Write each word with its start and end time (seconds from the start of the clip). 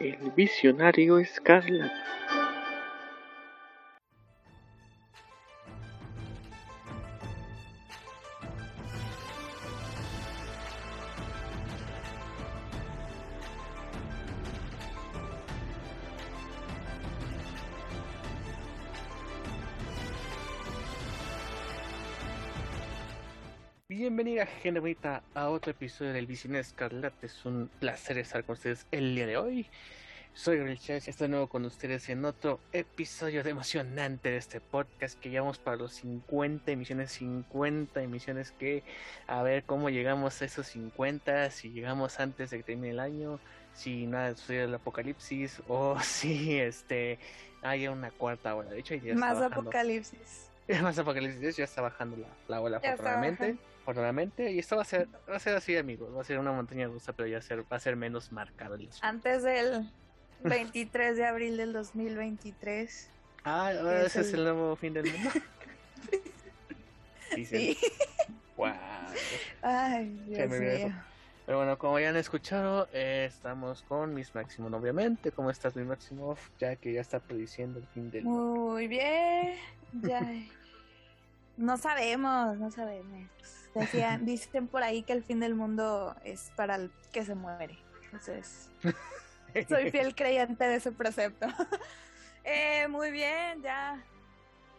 El 0.00 0.16
visionario 0.34 1.18
escarlata. 1.18 1.92
Bienvenida 24.22 24.44
gente 24.44 24.80
bonita 24.80 25.22
a 25.32 25.48
otro 25.48 25.70
episodio 25.70 26.12
del 26.12 26.26
Visionario 26.26 26.60
Escarlata. 26.60 27.24
Es 27.24 27.46
un 27.46 27.70
placer 27.80 28.18
estar 28.18 28.44
con 28.44 28.52
ustedes 28.52 28.86
el 28.90 29.14
día 29.14 29.26
de 29.26 29.38
hoy. 29.38 29.66
Soy 30.34 30.58
Gabriel 30.58 30.78
Chávez 30.78 31.06
y 31.06 31.10
estoy 31.10 31.28
de 31.28 31.30
nuevo 31.30 31.46
con 31.46 31.64
ustedes 31.64 32.06
en 32.10 32.26
otro 32.26 32.60
episodio 32.74 33.42
de 33.42 33.48
emocionante 33.48 34.28
de 34.28 34.36
este 34.36 34.60
podcast 34.60 35.18
que 35.18 35.30
llevamos 35.30 35.58
para 35.58 35.78
los 35.78 35.94
50 35.94 36.70
emisiones, 36.70 37.12
50 37.12 38.02
emisiones 38.02 38.52
que 38.52 38.82
a 39.26 39.42
ver 39.42 39.64
cómo 39.64 39.88
llegamos 39.88 40.42
a 40.42 40.44
esos 40.44 40.66
50, 40.66 41.50
si 41.50 41.70
llegamos 41.70 42.20
antes 42.20 42.50
de 42.50 42.58
que 42.58 42.62
termine 42.62 42.90
el 42.90 43.00
año, 43.00 43.40
si 43.72 44.06
nada 44.06 44.36
sucede 44.36 44.64
el 44.64 44.74
apocalipsis 44.74 45.62
o 45.66 45.98
si 46.02 46.58
este 46.58 47.18
haya 47.62 47.90
una 47.90 48.10
cuarta 48.10 48.54
ola. 48.54 48.68
De 48.68 48.80
hecho, 48.80 48.96
ya 48.96 49.14
está 49.14 49.14
Más 49.14 49.36
bajando. 49.36 49.60
apocalipsis. 49.60 50.50
Más 50.82 50.98
apocalipsis, 50.98 51.56
ya 51.56 51.64
está 51.64 51.80
bajando 51.80 52.18
la, 52.18 52.28
la 52.48 52.60
ola 52.60 52.76
afortunadamente. 52.76 53.56
Afortunadamente. 53.90 54.52
Y 54.52 54.58
esto 54.58 54.76
va 54.76 54.82
a 54.82 54.84
ser, 54.84 55.08
va 55.28 55.36
a 55.36 55.40
ser 55.40 55.56
así, 55.56 55.76
amigos. 55.76 56.14
Va 56.16 56.20
a 56.22 56.24
ser 56.24 56.38
una 56.38 56.52
montaña 56.52 56.86
rusa, 56.86 57.12
pero 57.12 57.28
ya 57.28 57.36
va 57.36 57.40
a 57.40 57.42
ser, 57.42 57.72
va 57.72 57.76
a 57.76 57.80
ser 57.80 57.96
menos 57.96 58.32
marcado 58.32 58.74
el 58.76 58.88
asunto. 58.88 59.06
Antes 59.06 59.42
del 59.42 59.90
23 60.44 61.16
de 61.16 61.26
abril 61.26 61.56
del 61.56 61.72
2023. 61.72 63.10
Ah, 63.44 63.68
ahora 63.78 64.00
es 64.00 64.06
ese 64.06 64.20
es 64.20 64.32
el- 64.34 64.40
el 64.40 64.44
nuevo 64.54 64.76
fin 64.76 64.94
del 64.94 65.10
mundo. 65.12 65.30
Dicen. 67.36 67.60
Sí. 67.60 67.78
Guau. 68.56 68.74
Ay, 69.62 70.08
Dios 70.26 70.50
mío. 70.50 70.92
Pero 71.46 71.58
bueno, 71.58 71.78
como 71.78 71.98
ya 71.98 72.10
han 72.10 72.16
escuchado, 72.16 72.88
eh, 72.92 73.26
estamos 73.28 73.82
con 73.82 74.14
Miss 74.14 74.32
Maximum, 74.34 74.72
obviamente. 74.74 75.32
¿Cómo 75.32 75.50
estás, 75.50 75.74
Miss 75.74 75.86
Maximum? 75.86 76.36
Ya 76.60 76.76
que 76.76 76.92
ya 76.92 77.00
está 77.00 77.18
prediciendo 77.18 77.80
el 77.80 77.86
fin 77.88 78.10
del 78.10 78.24
mundo. 78.24 78.72
Muy 78.72 78.86
bien. 78.88 79.54
Ya. 80.02 80.20
No 81.56 81.76
sabemos, 81.76 82.56
no 82.56 82.70
sabemos. 82.70 83.28
Decían, 83.74 84.24
dicen 84.26 84.68
por 84.68 84.82
ahí 84.82 85.02
que 85.02 85.12
el 85.12 85.22
fin 85.22 85.40
del 85.40 85.54
mundo 85.54 86.16
es 86.24 86.50
para 86.56 86.76
el 86.76 86.90
que 87.12 87.24
se 87.24 87.34
muere. 87.34 87.78
Entonces, 88.04 88.70
soy 89.68 89.90
fiel 89.90 90.14
creyente 90.14 90.64
de 90.64 90.76
ese 90.76 90.92
precepto. 90.92 91.46
Eh, 92.42 92.88
muy 92.88 93.10
bien, 93.10 93.60
ya 93.60 94.02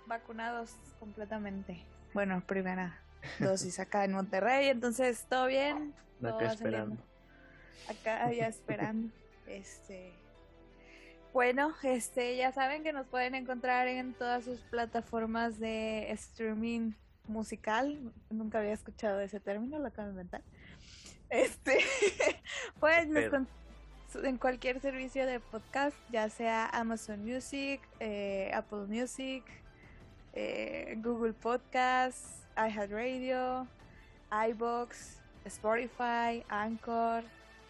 vacunados 0.08 0.76
completamente. 1.00 1.86
Bueno, 2.12 2.42
primera 2.44 3.00
dosis 3.38 3.80
acá 3.80 4.04
en 4.04 4.14
Monterrey, 4.14 4.70
entonces 4.70 5.28
todo 5.30 5.46
bien. 5.46 5.94
todo 6.20 6.38
Acá 6.38 6.54
esperando. 6.54 6.98
acá 7.88 8.32
ya 8.32 8.48
esperando. 8.48 9.14
Este 9.46 10.16
bueno, 11.34 11.74
este 11.84 12.36
ya 12.36 12.52
saben 12.52 12.84
que 12.84 12.92
nos 12.92 13.08
pueden 13.08 13.36
encontrar 13.36 13.88
en 13.88 14.14
todas 14.14 14.44
sus 14.44 14.60
plataformas 14.62 15.60
de 15.60 16.12
streaming 16.12 16.92
musical. 17.28 18.12
Nunca 18.30 18.60
había 18.60 18.74
escuchado 18.74 19.20
ese 19.20 19.40
término, 19.40 19.80
lo 19.80 19.88
acabo 19.88 20.08
de 20.08 20.12
inventar. 20.12 20.42
Este 21.30 21.80
pues 22.80 23.08
nos 23.08 23.46
en 24.16 24.38
cualquier 24.38 24.82
servicio 24.82 25.26
de 25.26 25.40
podcast, 25.40 25.96
ya 26.12 26.30
sea 26.30 26.68
Amazon 26.68 27.24
Music, 27.24 27.82
eh, 28.00 28.52
Apple 28.54 28.86
Music, 28.88 29.44
eh, 30.34 30.96
Google 30.98 31.34
Podcasts, 31.34 32.46
iHeartRadio, 32.58 33.68
iBox, 34.50 35.22
Spotify, 35.46 36.44
Anchor 36.50 37.24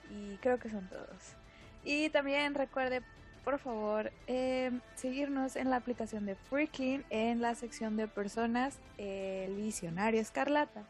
y 0.10 0.38
creo 0.38 0.60
que 0.60 0.70
son 0.70 0.88
todos. 0.90 1.36
Y 1.84 2.10
también 2.10 2.54
recuerde, 2.56 3.02
por 3.44 3.60
favor, 3.60 4.12
eh, 4.28 4.72
seguirnos 4.96 5.56
en 5.56 5.70
la 5.70 5.78
aplicación 5.78 6.26
de 6.26 6.36
Freaking 6.36 7.04
en 7.10 7.42
la 7.42 7.56
sección 7.56 7.98
de 7.98 8.08
personas, 8.08 8.80
eh, 8.98 9.46
el 9.48 9.56
visionario 9.56 10.22
escarlata. 10.22 10.86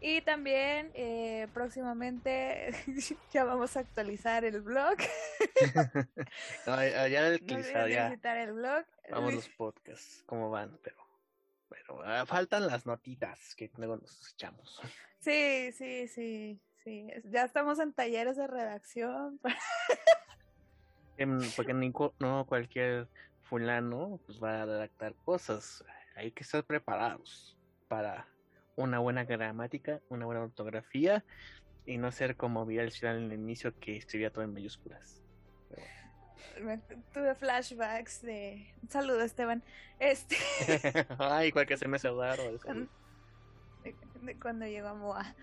Y 0.00 0.20
también 0.22 0.90
eh, 0.94 1.46
próximamente 1.54 2.74
ya 3.32 3.44
vamos 3.44 3.76
a 3.76 3.80
actualizar 3.80 4.44
el 4.44 4.60
blog. 4.60 4.96
No, 6.66 6.76
ya 6.76 7.08
ya 7.08 7.36
ya. 7.88 8.08
visitar 8.08 8.36
el 8.36 8.52
blog. 8.52 8.84
Vamos 9.10 9.34
los 9.34 9.48
podcasts, 9.50 10.22
cómo 10.26 10.50
van, 10.50 10.78
pero. 10.82 10.96
Pero 11.68 12.02
ah, 12.04 12.26
faltan 12.26 12.66
las 12.66 12.84
notitas 12.84 13.54
que 13.54 13.70
luego 13.76 13.96
nos 13.96 14.32
echamos. 14.32 14.80
Sí, 15.18 15.72
sí, 15.72 16.08
sí, 16.08 16.60
sí. 16.82 17.08
Ya 17.24 17.44
estamos 17.44 17.78
en 17.78 17.92
talleres 17.92 18.36
de 18.36 18.46
redacción. 18.46 19.40
Em, 19.44 19.52
Porque 21.56 21.74
no 22.18 22.46
cualquier 22.46 23.08
fulano 23.42 24.20
pues 24.26 24.42
va 24.42 24.62
a 24.62 24.66
redactar 24.66 25.14
cosas. 25.24 25.84
Hay 26.16 26.30
que 26.30 26.42
estar 26.42 26.64
preparados 26.64 27.56
para 27.88 28.26
una 28.76 28.98
buena 28.98 29.24
gramática, 29.24 30.00
una 30.08 30.26
buena 30.26 30.42
ortografía 30.42 31.24
y 31.84 31.98
no 31.98 32.12
ser 32.12 32.36
como 32.36 32.64
Vidal 32.64 32.90
Ciudad 32.90 33.16
en 33.16 33.24
el 33.24 33.32
inicio 33.34 33.78
que 33.78 33.96
escribía 33.96 34.30
todo 34.30 34.44
en 34.44 34.52
mayúsculas. 34.52 35.22
Tuve 37.12 37.34
flashbacks 37.34 38.22
de... 38.22 38.72
Un 38.82 38.88
saludo, 38.88 39.22
Esteban. 39.22 39.62
Este... 39.98 40.36
Ay, 41.18 41.48
igual 41.48 41.66
que 41.66 41.76
se 41.76 41.88
me 41.88 41.96
eso. 41.96 42.10
Cuando, 42.62 42.88
cuando 44.40 44.66
llegó 44.66 44.88
a 44.88 44.94
Moa, 44.94 45.34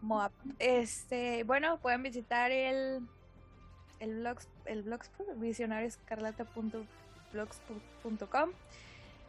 Moab. 0.00 0.32
Este, 0.58 1.44
bueno, 1.44 1.78
pueden 1.80 2.02
visitar 2.02 2.50
el 2.50 3.06
el 4.00 4.20
blog 4.20 4.38
el 4.66 4.82
blogspot 4.82 5.26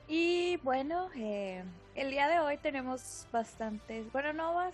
y 0.10 0.56
bueno, 0.58 1.10
eh, 1.16 1.64
el 1.96 2.12
día 2.12 2.30
de 2.30 2.40
hoy 2.40 2.58
tenemos 2.58 3.28
bastantes, 3.32 4.10
bueno, 4.14 4.32
no 4.32 4.72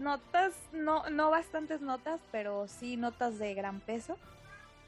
notas, 0.00 0.54
no 0.72 1.08
no 1.10 1.30
bastantes 1.30 1.80
notas, 1.80 2.20
pero 2.32 2.66
sí 2.66 2.96
notas 2.96 3.38
de 3.38 3.54
gran 3.54 3.80
peso. 3.80 4.16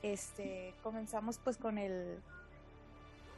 Este, 0.02 0.74
comenzamos 0.82 1.38
pues 1.38 1.56
con 1.56 1.78
el 1.78 2.20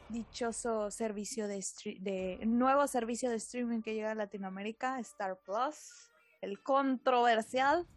dichoso 0.09 0.91
servicio 0.91 1.47
de 1.47 2.39
nuevo 2.45 2.87
servicio 2.87 3.29
de 3.29 3.35
streaming 3.37 3.81
que 3.81 3.93
llega 3.93 4.11
a 4.11 4.15
Latinoamérica, 4.15 4.99
Star 4.99 5.37
Plus, 5.45 6.09
el 6.41 6.61
controversial 6.61 7.87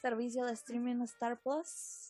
servicio 0.00 0.44
de 0.46 0.52
streaming 0.52 1.02
Star 1.02 1.38
Plus. 1.38 2.07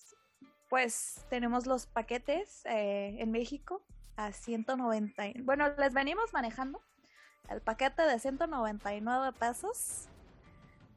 Pues 0.68 1.24
tenemos 1.30 1.66
los 1.66 1.86
paquetes 1.86 2.62
eh, 2.66 3.16
en 3.18 3.30
México 3.30 3.82
a 4.16 4.32
190. 4.32 5.28
y- 5.28 5.40
Bueno, 5.42 5.68
les 5.78 5.94
venimos 5.94 6.32
manejando 6.32 6.82
el 7.48 7.60
paquete 7.62 8.02
de 8.02 8.18
199 8.18 9.32
pesos 9.38 10.08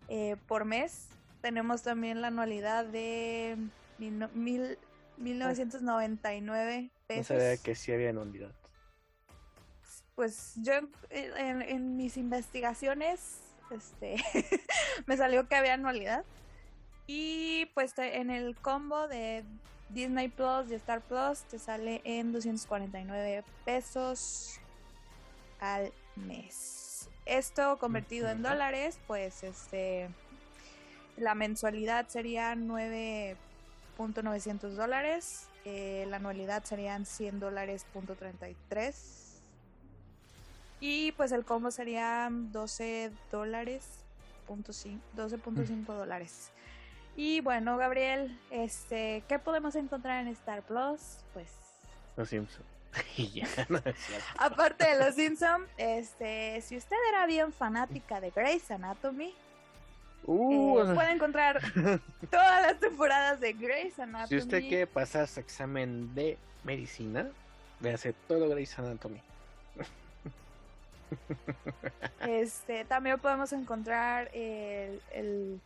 eh, 0.09 0.35
por 0.47 0.65
mes. 0.65 1.07
Tenemos 1.41 1.83
también 1.83 2.21
la 2.21 2.27
anualidad 2.27 2.85
de 2.85 3.57
mil, 3.97 4.19
no- 4.19 4.29
mil- 4.33 4.77
1999 5.17 6.81
No 6.83 6.89
pesos 7.07 7.27
sabía 7.27 7.57
que 7.57 7.75
sí 7.75 7.93
había 7.93 8.09
en 8.09 8.17
unidad. 8.17 8.51
pues 10.15 10.53
yo 10.57 10.73
en, 10.73 10.89
en- 11.09 11.61
en 11.61 11.95
mis 11.97 12.17
investigaciones 12.17 13.39
este 13.71 14.17
me 15.07 15.15
salió 15.15 15.47
que 15.47 15.55
había 15.55 15.75
anualidad 15.75 16.25
y 17.13 17.65
pues 17.73 17.93
te- 17.93 18.19
en 18.21 18.29
el 18.29 18.55
combo 18.55 19.09
de 19.09 19.43
Disney 19.89 20.29
Plus 20.29 20.71
y 20.71 20.75
Star 20.75 21.01
Plus 21.01 21.39
te 21.49 21.59
sale 21.59 21.99
en 22.05 22.31
249 22.31 23.43
pesos 23.65 24.61
al 25.59 25.91
mes. 26.15 27.09
Esto 27.25 27.77
convertido 27.79 28.29
en 28.29 28.41
dólares 28.41 28.97
pues 29.07 29.43
este 29.43 30.07
la 31.17 31.35
mensualidad 31.35 32.07
sería 32.07 32.55
9.900 32.55 34.75
dólares 34.75 35.47
eh, 35.65 36.05
la 36.09 36.15
anualidad 36.17 36.63
serían 36.63 37.05
100 37.05 37.39
dólares 37.41 37.85
punto 37.93 38.15
33 38.15 39.41
y 40.79 41.11
pues 41.11 41.31
el 41.33 41.43
combo 41.45 41.69
serían 41.71 42.51
12 42.51 43.11
dólares 43.31 43.85
punto 44.47 44.71
cin- 44.71 44.99
12.5 45.15 45.85
dólares 45.93 46.49
y 47.21 47.39
bueno 47.39 47.77
Gabriel 47.77 48.35
este 48.49 49.23
qué 49.27 49.37
podemos 49.37 49.75
encontrar 49.75 50.21
en 50.21 50.29
Star 50.29 50.63
Plus 50.63 51.19
pues 51.33 51.49
Los 52.17 52.29
Simpson. 52.29 52.65
Y 53.15 53.29
ya, 53.29 53.47
no 53.69 53.79
aparte 54.37 54.87
de 54.87 55.05
los 55.05 55.13
Simpson 55.21 55.67
este 55.77 56.59
si 56.61 56.77
usted 56.77 56.95
era 57.09 57.27
bien 57.27 57.53
fanática 57.53 58.19
de 58.19 58.31
Grey's 58.31 58.69
Anatomy 58.71 59.35
Uh, 60.23 60.79
eh, 60.79 60.93
puede 60.93 61.11
encontrar 61.13 61.59
todas 62.29 62.61
las 62.61 62.79
temporadas 62.79 63.39
de 63.39 63.53
Grey's 63.53 63.97
Anatomy. 63.97 64.27
Si 64.27 64.37
usted 64.37 64.59
quiere 64.59 64.85
pasar 64.85 65.27
su 65.27 65.39
examen 65.39 66.13
de 66.13 66.37
medicina, 66.63 67.27
véase 67.79 68.13
todo 68.27 68.47
Grey's 68.47 68.77
Anatomy. 68.77 69.19
Este, 72.19 72.85
también 72.85 73.17
podemos 73.19 73.51
encontrar 73.51 74.29
el, 74.35 75.01
el 75.11 75.59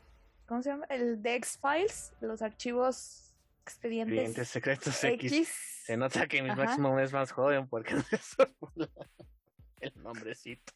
¿cómo 0.46 0.62
se 0.62 0.70
llama? 0.70 0.86
El 0.90 1.22
The 1.22 1.36
X-Files, 1.36 2.14
los 2.22 2.42
archivos 2.42 3.34
expedientes, 3.62 4.48
secretos 4.48 5.04
X. 5.04 5.48
Se 5.86 5.98
nota 5.98 6.28
que 6.28 6.42
mi 6.42 6.50
máximo 6.50 7.00
es 7.00 7.14
más 7.14 7.32
joven 7.32 7.68
porque 7.68 7.96
el 9.82 9.94
nombrecito. 10.04 10.74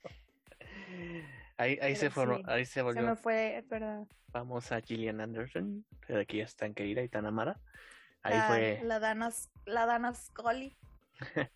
Ahí, 1.57 1.77
ahí 1.81 1.95
se 1.95 2.09
formó, 2.09 2.39
ahí 2.45 2.65
se 2.65 2.81
volvió. 2.81 3.01
Se 3.01 3.07
me 3.07 3.15
fue, 3.15 3.65
perdón. 3.67 4.07
Vamos 4.27 4.71
a 4.71 4.81
Gillian 4.81 5.19
Anderson, 5.19 5.85
que 6.05 6.17
aquí 6.17 6.39
es 6.41 6.55
tan 6.55 6.73
querida 6.73 7.01
y 7.01 7.09
tan 7.09 7.25
amada. 7.25 7.59
Ahí 8.23 8.37
la, 8.37 8.47
fue. 8.47 8.81
La 8.83 8.99
Dana, 8.99 9.29
la 9.65 9.85
Dana 9.85 10.13
Scully. 10.13 10.77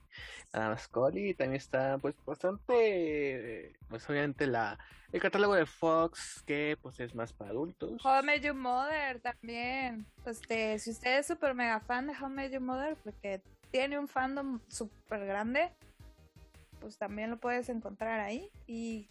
la 0.54 0.60
Dana 0.60 0.78
Scully 0.78 1.34
también 1.34 1.58
está, 1.58 1.98
pues, 1.98 2.16
bastante. 2.26 3.74
Pues, 3.90 4.10
obviamente, 4.10 4.48
la 4.48 4.78
el 5.14 5.22
catálogo 5.22 5.54
de 5.54 5.68
Fox, 5.68 6.42
que 6.44 6.76
pues 6.82 7.00
es 7.00 7.14
más 7.14 7.32
para 7.34 7.52
adultos. 7.52 8.04
How 8.04 8.26
I 8.26 8.40
Your 8.40 8.56
Mother 8.56 9.20
también. 9.20 10.08
Este, 10.26 10.80
si 10.80 10.90
usted 10.90 11.20
es 11.20 11.28
súper 11.28 11.54
mega 11.54 11.80
fan 11.80 12.08
de 12.08 12.14
How 12.14 12.32
I 12.40 12.50
Your 12.50 12.62
Mother, 12.62 12.98
porque 13.04 13.40
tiene 13.70 14.00
un 14.00 14.08
fandom 14.08 14.60
súper 14.68 15.24
grande, 15.28 15.72
pues 16.80 16.98
también 16.98 17.30
lo 17.30 17.38
puedes 17.38 17.70
encontrar 17.70 18.22
ahí. 18.22 18.50
Y 18.66 19.08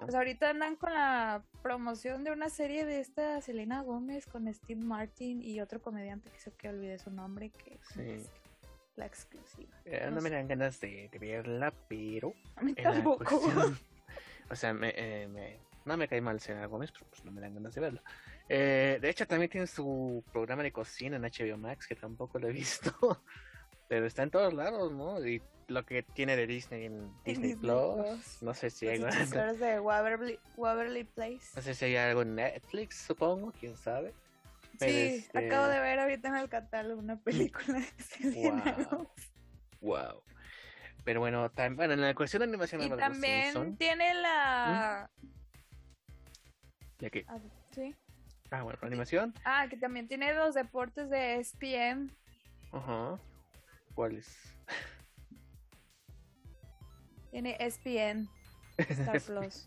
pues 0.00 0.14
ahorita 0.14 0.50
andan 0.50 0.76
con 0.76 0.92
la 0.92 1.42
promoción 1.62 2.22
de 2.22 2.32
una 2.32 2.50
serie 2.50 2.84
de 2.84 3.00
esta 3.00 3.40
Selena 3.40 3.80
Gómez 3.80 4.26
con 4.26 4.52
Steve 4.52 4.84
Martin 4.84 5.40
y 5.40 5.62
otro 5.62 5.80
comediante 5.80 6.28
que 6.28 6.38
sé 6.38 6.52
que 6.52 6.68
olvidé 6.68 6.98
su 6.98 7.10
nombre, 7.10 7.48
que 7.48 7.78
es 7.96 8.30
la 9.00 9.06
exclusiva. 9.06 9.76
Eh, 9.84 10.08
no, 10.12 10.20
me 10.20 10.30
dan 10.30 10.46
ganas 10.46 10.80
de, 10.80 11.10
verla, 11.20 11.72
pero... 11.88 12.34
A 12.56 12.62
mí 12.62 12.74
tampoco. 12.74 13.24
O 14.52 14.56
sea, 14.56 14.74
me, 14.74 14.92
eh, 14.96 15.28
me, 15.28 15.58
no 15.84 15.96
me 15.96 16.08
cae 16.08 16.20
mal 16.20 16.40
Selena 16.40 16.66
Gómez, 16.66 16.90
pero 16.90 17.06
pues 17.08 17.24
no 17.24 17.30
me 17.30 17.40
dan 17.40 17.54
ganas 17.54 17.72
de 17.72 17.80
verlo. 17.80 18.02
Eh, 18.48 18.98
de 19.00 19.08
hecho, 19.08 19.26
también 19.26 19.48
tiene 19.48 19.68
su 19.68 20.24
programa 20.32 20.64
de 20.64 20.72
cocina 20.72 21.16
en 21.16 21.22
HBO 21.22 21.56
Max, 21.56 21.86
que 21.86 21.94
tampoco 21.94 22.40
lo 22.40 22.48
he 22.48 22.52
visto. 22.52 22.92
pero 23.88 24.06
está 24.06 24.24
en 24.24 24.30
todos 24.30 24.52
lados, 24.52 24.92
¿no? 24.92 25.24
Y 25.24 25.40
lo 25.68 25.84
que 25.84 26.02
tiene 26.02 26.36
de 26.36 26.46
Disney 26.46 26.86
en 26.86 27.12
Disney, 27.24 27.54
Plus, 27.54 28.42
no 28.42 28.54
sé 28.54 28.70
si 28.70 28.88
hay 28.88 29.02
algo. 29.02 29.54
de 29.58 29.80
Waverly, 29.80 31.04
Place. 31.04 31.46
No 31.54 31.62
sé 31.62 31.74
si 31.74 31.84
hay 31.84 31.96
algo 31.96 32.22
en 32.22 32.34
Netflix, 32.34 32.96
supongo, 32.96 33.52
quién 33.58 33.76
sabe. 33.76 34.14
Sí, 34.88 35.24
este 35.24 35.46
acabo 35.46 35.66
de 35.66 35.80
ver 35.80 35.98
ahorita 36.00 36.28
en 36.28 36.36
el 36.36 36.48
catálogo 36.48 37.00
una 37.00 37.18
película 37.20 37.78
de 37.78 38.02
Selena 38.02 38.76
wow. 38.90 39.10
wow. 39.80 40.22
Pero 41.04 41.20
bueno, 41.20 41.50
bueno, 41.74 41.94
en 41.94 42.00
la 42.00 42.14
cuestión 42.14 42.40
de 42.40 42.44
animación... 42.44 42.82
Y 42.82 42.90
también 42.90 43.76
tiene 43.76 44.14
la... 44.14 45.10
¿De 46.98 47.10
qué? 47.10 47.24
Ah, 47.26 47.38
sí. 47.70 47.94
Ah, 48.50 48.62
bueno, 48.62 48.78
animación. 48.82 49.32
Ah, 49.44 49.66
que 49.68 49.76
también 49.76 50.08
tiene 50.08 50.34
los 50.34 50.54
deportes 50.54 51.08
de 51.08 51.36
ESPN. 51.36 52.14
Ajá. 52.72 53.18
¿Cuáles? 53.94 54.54
Tiene 57.30 57.56
ESPN. 57.58 58.28
Star 58.76 59.20
Plus. 59.26 59.66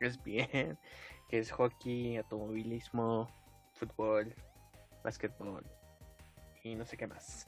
ESPN, 0.00 0.78
que 1.28 1.38
es 1.38 1.50
hockey, 1.50 2.16
automovilismo, 2.16 3.28
fútbol, 3.76 4.34
básquetbol 5.04 5.64
y 6.62 6.74
no 6.74 6.84
sé 6.84 6.96
qué 6.96 7.06
más. 7.06 7.46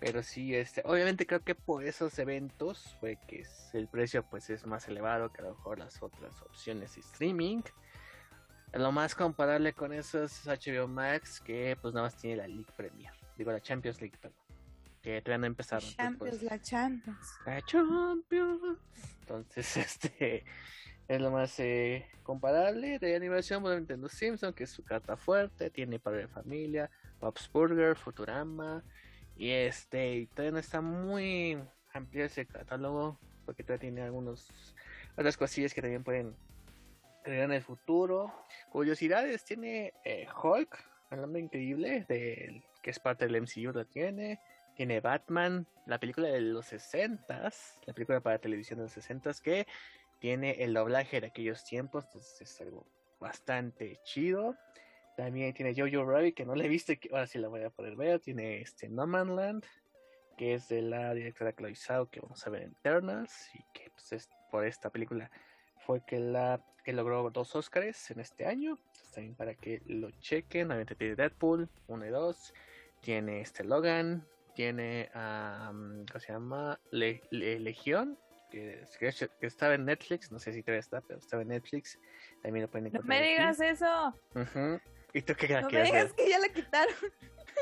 Pero 0.00 0.22
sí, 0.22 0.54
este, 0.54 0.82
obviamente 0.86 1.26
creo 1.26 1.44
que 1.44 1.54
por 1.54 1.84
esos 1.84 2.18
eventos 2.18 2.96
fue 3.00 3.18
que 3.28 3.46
el 3.74 3.86
precio 3.86 4.24
pues 4.24 4.48
es 4.48 4.66
más 4.66 4.88
elevado 4.88 5.30
que 5.30 5.42
a 5.42 5.44
lo 5.44 5.54
mejor 5.54 5.78
las 5.78 6.02
otras 6.02 6.40
opciones 6.42 6.94
de 6.94 7.02
streaming. 7.02 7.62
Lo 8.72 8.92
más 8.92 9.14
comparable 9.14 9.72
con 9.72 9.92
eso 9.92 10.22
es 10.22 10.46
HBO 10.46 10.88
Max, 10.88 11.40
que 11.40 11.76
pues 11.82 11.92
nada 11.92 12.06
más 12.06 12.16
tiene 12.16 12.36
la 12.36 12.46
League 12.46 12.72
Premier. 12.76 13.12
Digo, 13.36 13.52
la 13.52 13.60
Champions 13.60 14.00
League, 14.00 14.16
perdón. 14.20 14.38
Que 15.02 15.20
todavía 15.20 15.38
no 15.38 15.46
empezaron. 15.46 15.88
Champions, 15.90 16.18
pues, 16.18 16.42
la 16.42 16.60
Champions. 16.60 17.38
La 17.44 17.62
Champions. 17.62 18.78
Entonces, 19.20 19.76
este 19.76 20.44
es 21.10 21.20
lo 21.20 21.32
más 21.32 21.58
eh, 21.58 22.06
comparable 22.22 23.00
de 23.00 23.16
animación. 23.16 23.62
Pues, 23.62 23.76
Nintendo 23.76 24.08
Simpson, 24.08 24.54
que 24.54 24.62
es 24.62 24.70
su 24.70 24.84
carta 24.84 25.16
fuerte. 25.16 25.68
Tiene 25.68 25.98
Padre 25.98 26.20
de 26.20 26.28
Familia, 26.28 26.88
Bob's 27.20 27.50
Burger, 27.52 27.96
Futurama. 27.96 28.84
Y 29.36 29.50
este, 29.50 30.28
todavía 30.32 30.52
no 30.52 30.58
está 30.58 30.80
muy 30.80 31.58
amplio 31.92 32.26
ese 32.26 32.46
catálogo, 32.46 33.18
porque 33.44 33.64
todavía 33.64 33.80
tiene 33.80 34.02
algunos 34.02 34.48
otras 35.16 35.36
cosillas 35.36 35.74
que 35.74 35.80
también 35.80 36.04
pueden 36.04 36.36
crear 37.24 37.46
en 37.46 37.52
el 37.54 37.62
futuro. 37.62 38.32
Curiosidades, 38.70 39.44
tiene 39.44 39.92
eh, 40.04 40.28
Hulk, 40.40 40.78
el 41.10 41.24
hombre 41.24 41.40
increíble, 41.40 42.06
del, 42.08 42.62
que 42.82 42.90
es 42.90 43.00
parte 43.00 43.26
del 43.26 43.42
MCU, 43.42 43.72
lo 43.72 43.84
tiene. 43.84 44.38
Tiene 44.76 45.00
Batman, 45.00 45.66
la 45.86 45.98
película 45.98 46.28
de 46.28 46.40
los 46.40 46.66
60 46.66 47.50
la 47.86 47.92
película 47.92 48.20
para 48.20 48.38
televisión 48.38 48.78
de 48.78 48.84
los 48.84 48.92
60 48.92 49.32
que 49.42 49.66
tiene 50.20 50.62
el 50.62 50.74
doblaje 50.74 51.20
de 51.20 51.28
aquellos 51.28 51.64
tiempos, 51.64 52.04
entonces 52.04 52.42
es 52.42 52.60
algo 52.60 52.86
bastante 53.18 53.98
chido. 54.04 54.54
También 55.16 55.52
tiene 55.52 55.74
Jojo 55.74 56.04
Rabbit, 56.08 56.36
que 56.36 56.44
no 56.46 56.54
le 56.54 56.66
he 56.66 56.68
visto, 56.68 56.92
que 56.98 57.08
ahora 57.10 57.26
sí 57.26 57.38
la 57.38 57.48
voy 57.48 57.62
a 57.62 57.70
poder 57.70 57.96
ver. 57.96 58.20
Tiene 58.20 58.60
este 58.60 58.88
No 58.88 59.06
Man 59.06 59.34
Land, 59.34 59.64
que 60.36 60.54
es 60.54 60.68
de 60.68 60.82
la 60.82 61.12
directora 61.14 61.52
Chloe 61.52 61.74
Zhao, 61.74 62.10
que 62.10 62.20
vamos 62.20 62.46
a 62.46 62.50
ver 62.50 62.62
en 62.62 62.70
Eternals. 62.70 63.50
Y 63.54 63.64
que 63.72 63.90
pues, 63.90 64.12
es, 64.12 64.30
por 64.50 64.64
esta 64.64 64.90
película 64.90 65.30
fue 65.78 66.04
que 66.04 66.18
la 66.18 66.64
que 66.84 66.92
logró 66.92 67.28
dos 67.30 67.54
Oscars 67.56 68.10
en 68.10 68.20
este 68.20 68.46
año. 68.46 68.78
también 69.14 69.34
para 69.34 69.54
que 69.54 69.82
lo 69.86 70.10
chequen. 70.20 70.68
Obviamente 70.68 70.94
tiene 70.94 71.16
Deadpool 71.16 71.68
1 71.88 72.06
y 72.06 72.10
2. 72.10 72.54
Tiene 73.00 73.40
este 73.40 73.64
Logan. 73.64 74.26
Tiene, 74.54 75.10
um, 75.14 76.04
¿cómo 76.06 76.20
se 76.20 76.32
llama? 76.32 76.80
Legión. 76.90 78.18
Que, 78.50 78.84
que, 78.98 79.46
estaba 79.46 79.74
en 79.74 79.84
Netflix. 79.84 80.30
No 80.32 80.38
sé 80.38 80.52
si 80.52 80.62
todavía 80.62 80.80
está, 80.80 81.00
pero 81.00 81.18
estaba 81.18 81.42
en 81.42 81.48
Netflix. 81.48 81.98
También 82.42 82.64
lo 82.64 82.70
pueden 82.70 82.88
encontrar. 82.88 83.04
No 83.04 83.22
me 83.22 83.28
digas 83.28 83.60
eso. 83.60 84.14
¿Y 85.12 85.22
tú 85.22 85.34
qué 85.34 85.60
No 85.60 85.70
me 85.70 85.82
digas 85.82 86.12
que 86.12 86.28
ya 86.28 86.38
la 86.38 86.48
quitaron. 86.48 86.94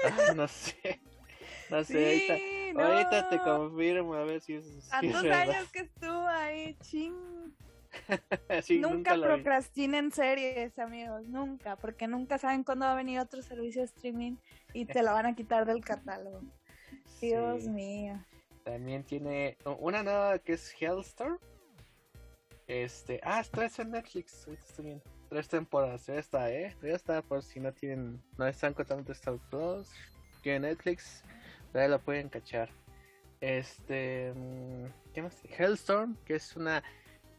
Ah, 0.04 0.32
no 0.36 0.48
sé. 0.48 1.00
No 1.70 1.84
sé, 1.84 2.72
ahorita, 2.74 3.28
te 3.28 3.38
confirmo 3.40 4.14
a 4.14 4.24
ver 4.24 4.40
si 4.40 4.54
es. 4.54 4.88
Tantos 4.88 5.24
años 5.24 5.70
que 5.70 5.80
estuvo 5.80 6.26
ahí, 6.26 6.74
ching. 6.80 7.14
nunca, 8.80 9.16
nunca 9.16 9.20
procrastinen 9.20 10.10
series, 10.10 10.78
amigos, 10.78 11.26
nunca, 11.26 11.76
porque 11.76 12.06
nunca 12.06 12.38
saben 12.38 12.64
cuándo 12.64 12.86
va 12.86 12.92
a 12.92 12.96
venir 12.96 13.20
otro 13.20 13.42
servicio 13.42 13.82
de 13.82 13.86
streaming 13.86 14.36
y 14.72 14.86
te 14.86 15.02
lo 15.02 15.12
van 15.12 15.26
a 15.26 15.34
quitar 15.34 15.66
del 15.66 15.84
catálogo. 15.84 16.42
Dios 17.20 17.64
mío. 17.64 18.24
También 18.68 19.02
tiene 19.02 19.56
una 19.80 20.02
nueva 20.02 20.38
que 20.40 20.52
es 20.52 20.74
Hellstorm. 20.78 21.38
Este, 22.66 23.18
ah, 23.24 23.40
está 23.40 23.66
en 23.82 23.92
Netflix, 23.92 24.46
estoy 24.46 24.84
bien 24.84 25.02
tres 25.30 25.48
temporadas. 25.48 26.04
Ya 26.06 26.16
está, 26.16 26.52
¿eh? 26.52 26.76
Ya 26.82 26.94
está, 26.94 27.22
por 27.22 27.42
si 27.42 27.60
no 27.60 27.72
tienen, 27.72 28.22
no 28.36 28.46
están 28.46 28.74
contando 28.74 29.10
Star 29.12 29.38
Plus, 29.48 29.88
tienen 30.42 30.62
Netflix, 30.62 31.24
ya 31.72 31.88
lo 31.88 31.98
pueden 31.98 32.28
cachar. 32.28 32.68
Este, 33.40 34.34
mm, 34.34 34.84
¿qué 35.14 35.22
más? 35.22 35.42
Hellstorm, 35.58 36.16
que 36.26 36.34
es 36.34 36.54
una. 36.54 36.84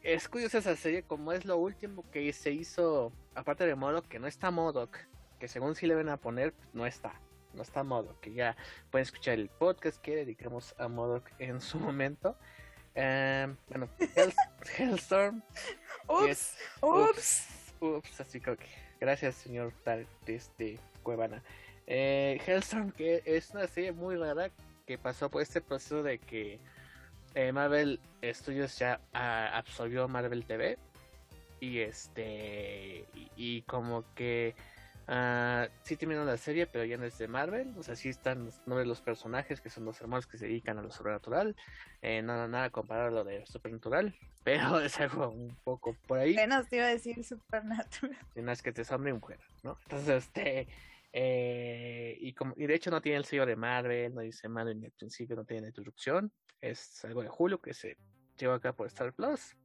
Es 0.02 0.28
curiosa 0.28 0.58
esa 0.58 0.74
serie, 0.74 1.04
como 1.04 1.32
es 1.32 1.44
lo 1.44 1.58
último 1.58 2.10
que 2.10 2.32
se 2.32 2.50
hizo, 2.50 3.12
aparte 3.36 3.66
de 3.66 3.76
Modoc, 3.76 4.08
que 4.08 4.18
no 4.18 4.26
está 4.26 4.50
Modoc, 4.50 4.98
que 5.38 5.46
según 5.46 5.76
si 5.76 5.86
le 5.86 5.94
ven 5.94 6.08
a 6.08 6.16
poner, 6.16 6.54
pues, 6.54 6.74
no 6.74 6.86
está. 6.86 7.20
No 7.54 7.62
está 7.62 7.82
Modoc, 7.82 8.18
que 8.20 8.32
ya 8.32 8.56
pueden 8.90 9.02
escuchar 9.02 9.34
el 9.34 9.48
podcast 9.48 10.00
que 10.00 10.16
dedicamos 10.16 10.74
a 10.78 10.88
Modoc 10.88 11.28
en 11.38 11.60
su 11.60 11.78
momento. 11.78 12.36
Eh, 12.94 13.54
bueno, 13.68 13.88
Hellstorm. 14.78 15.42
ups, 16.08 16.56
ups. 16.80 17.46
Ups, 17.80 18.20
así 18.20 18.40
que 18.40 18.56
gracias 19.00 19.34
señor 19.36 19.72
Tal 19.84 20.06
este 20.26 20.78
Cuevana. 21.02 21.42
Eh, 21.86 22.40
Hellstorm, 22.46 22.92
que 22.92 23.22
es 23.24 23.50
una 23.50 23.66
serie 23.66 23.92
muy 23.92 24.16
rara 24.16 24.50
que 24.86 24.98
pasó 24.98 25.30
por 25.30 25.42
este 25.42 25.60
proceso 25.60 26.02
de 26.02 26.18
que 26.18 26.58
eh, 27.34 27.52
Marvel 27.52 28.00
Studios 28.22 28.78
ya 28.78 29.00
ah, 29.12 29.56
absorbió 29.56 30.08
Marvel 30.08 30.44
TV 30.44 30.78
y 31.60 31.78
este 31.78 33.04
y, 33.36 33.62
como 33.62 34.04
que 34.14 34.54
Uh, 35.10 35.68
sí 35.82 35.96
terminó 35.96 36.24
la 36.24 36.36
serie, 36.36 36.68
pero 36.68 36.84
ya 36.84 36.96
no 36.96 37.04
es 37.04 37.18
de 37.18 37.26
Marvel. 37.26 37.74
O 37.76 37.82
sea, 37.82 37.96
sí 37.96 38.08
están 38.08 38.44
los 38.44 38.58
nombres 38.58 38.84
de 38.84 38.90
los 38.90 39.02
personajes, 39.02 39.60
que 39.60 39.68
son 39.68 39.84
los 39.84 40.00
hermanos 40.00 40.28
que 40.28 40.38
se 40.38 40.46
dedican 40.46 40.78
a 40.78 40.82
lo 40.82 40.92
sobrenatural. 40.92 41.56
Eh, 42.00 42.22
nada, 42.22 42.46
nada 42.46 42.70
comparado 42.70 43.08
a 43.08 43.10
lo 43.10 43.24
de 43.24 43.44
supernatural. 43.44 44.14
Pero 44.44 44.78
es 44.78 45.00
algo 45.00 45.30
un 45.30 45.56
poco 45.64 45.96
por 46.06 46.20
ahí. 46.20 46.34
Apenas 46.34 46.68
te 46.68 46.76
iba 46.76 46.84
a 46.84 46.90
decir 46.90 47.24
supernatural. 47.24 48.16
Si 48.34 48.40
no 48.40 48.52
es 48.52 48.62
que 48.62 48.70
te 48.70 48.84
sombre 48.84 49.12
un 49.12 49.18
mujer, 49.18 49.40
¿no? 49.64 49.76
Entonces, 49.82 50.24
este. 50.24 50.68
Eh, 51.12 52.16
y, 52.20 52.32
como, 52.32 52.54
y 52.56 52.68
de 52.68 52.74
hecho 52.76 52.92
no 52.92 53.00
tiene 53.00 53.18
el 53.18 53.24
sello 53.24 53.44
de 53.44 53.56
Marvel, 53.56 54.14
no 54.14 54.20
dice 54.20 54.48
Marvel 54.48 54.78
ni 54.78 54.86
al 54.86 54.92
principio, 54.92 55.34
no 55.34 55.44
tiene 55.44 55.66
introducción. 55.66 56.30
Es 56.60 57.04
algo 57.04 57.22
de 57.22 57.28
julio 57.28 57.60
que 57.60 57.74
se 57.74 57.96
lleva 58.38 58.54
acá 58.54 58.72
por 58.74 58.86
Star 58.86 59.12
Plus. 59.12 59.56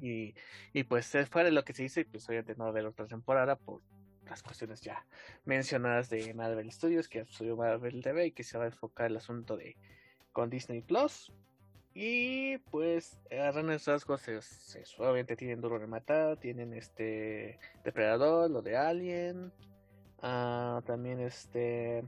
Y, 0.00 0.34
y 0.72 0.84
pues 0.84 1.14
fuera 1.28 1.44
de 1.44 1.52
lo 1.52 1.62
que 1.62 1.74
se 1.74 1.82
dice, 1.82 2.06
pues 2.06 2.26
obviamente 2.26 2.54
no 2.54 2.64
va 2.64 2.68
a 2.68 2.70
haber 2.70 2.86
otra 2.86 3.06
temporada 3.06 3.56
por 3.56 3.82
las 4.28 4.42
cuestiones 4.42 4.80
ya 4.80 5.04
mencionadas 5.44 6.10
de 6.10 6.34
Marvel 6.34 6.70
Studios, 6.70 7.08
que 7.08 7.24
subió 7.26 7.56
Marvel 7.56 8.02
TV 8.02 8.26
y 8.26 8.32
que 8.32 8.44
se 8.44 8.58
va 8.58 8.64
a 8.64 8.68
enfocar 8.68 9.06
el 9.06 9.16
asunto 9.16 9.56
de 9.56 9.76
con 10.32 10.50
Disney 10.50 10.82
Plus. 10.82 11.32
Y 11.94 12.58
pues 12.70 13.18
a 13.30 13.50
grandes 13.52 13.86
rasgos 13.86 14.28
es, 14.28 14.76
obviamente 14.98 15.34
tienen 15.34 15.62
Duro 15.62 15.78
de 15.78 15.86
Matar, 15.86 16.36
tienen 16.36 16.74
este 16.74 17.58
Depredador, 17.84 18.50
lo 18.50 18.60
de 18.60 18.76
Alien, 18.76 19.50
uh, 20.18 20.82
también 20.82 21.20
este 21.20 22.04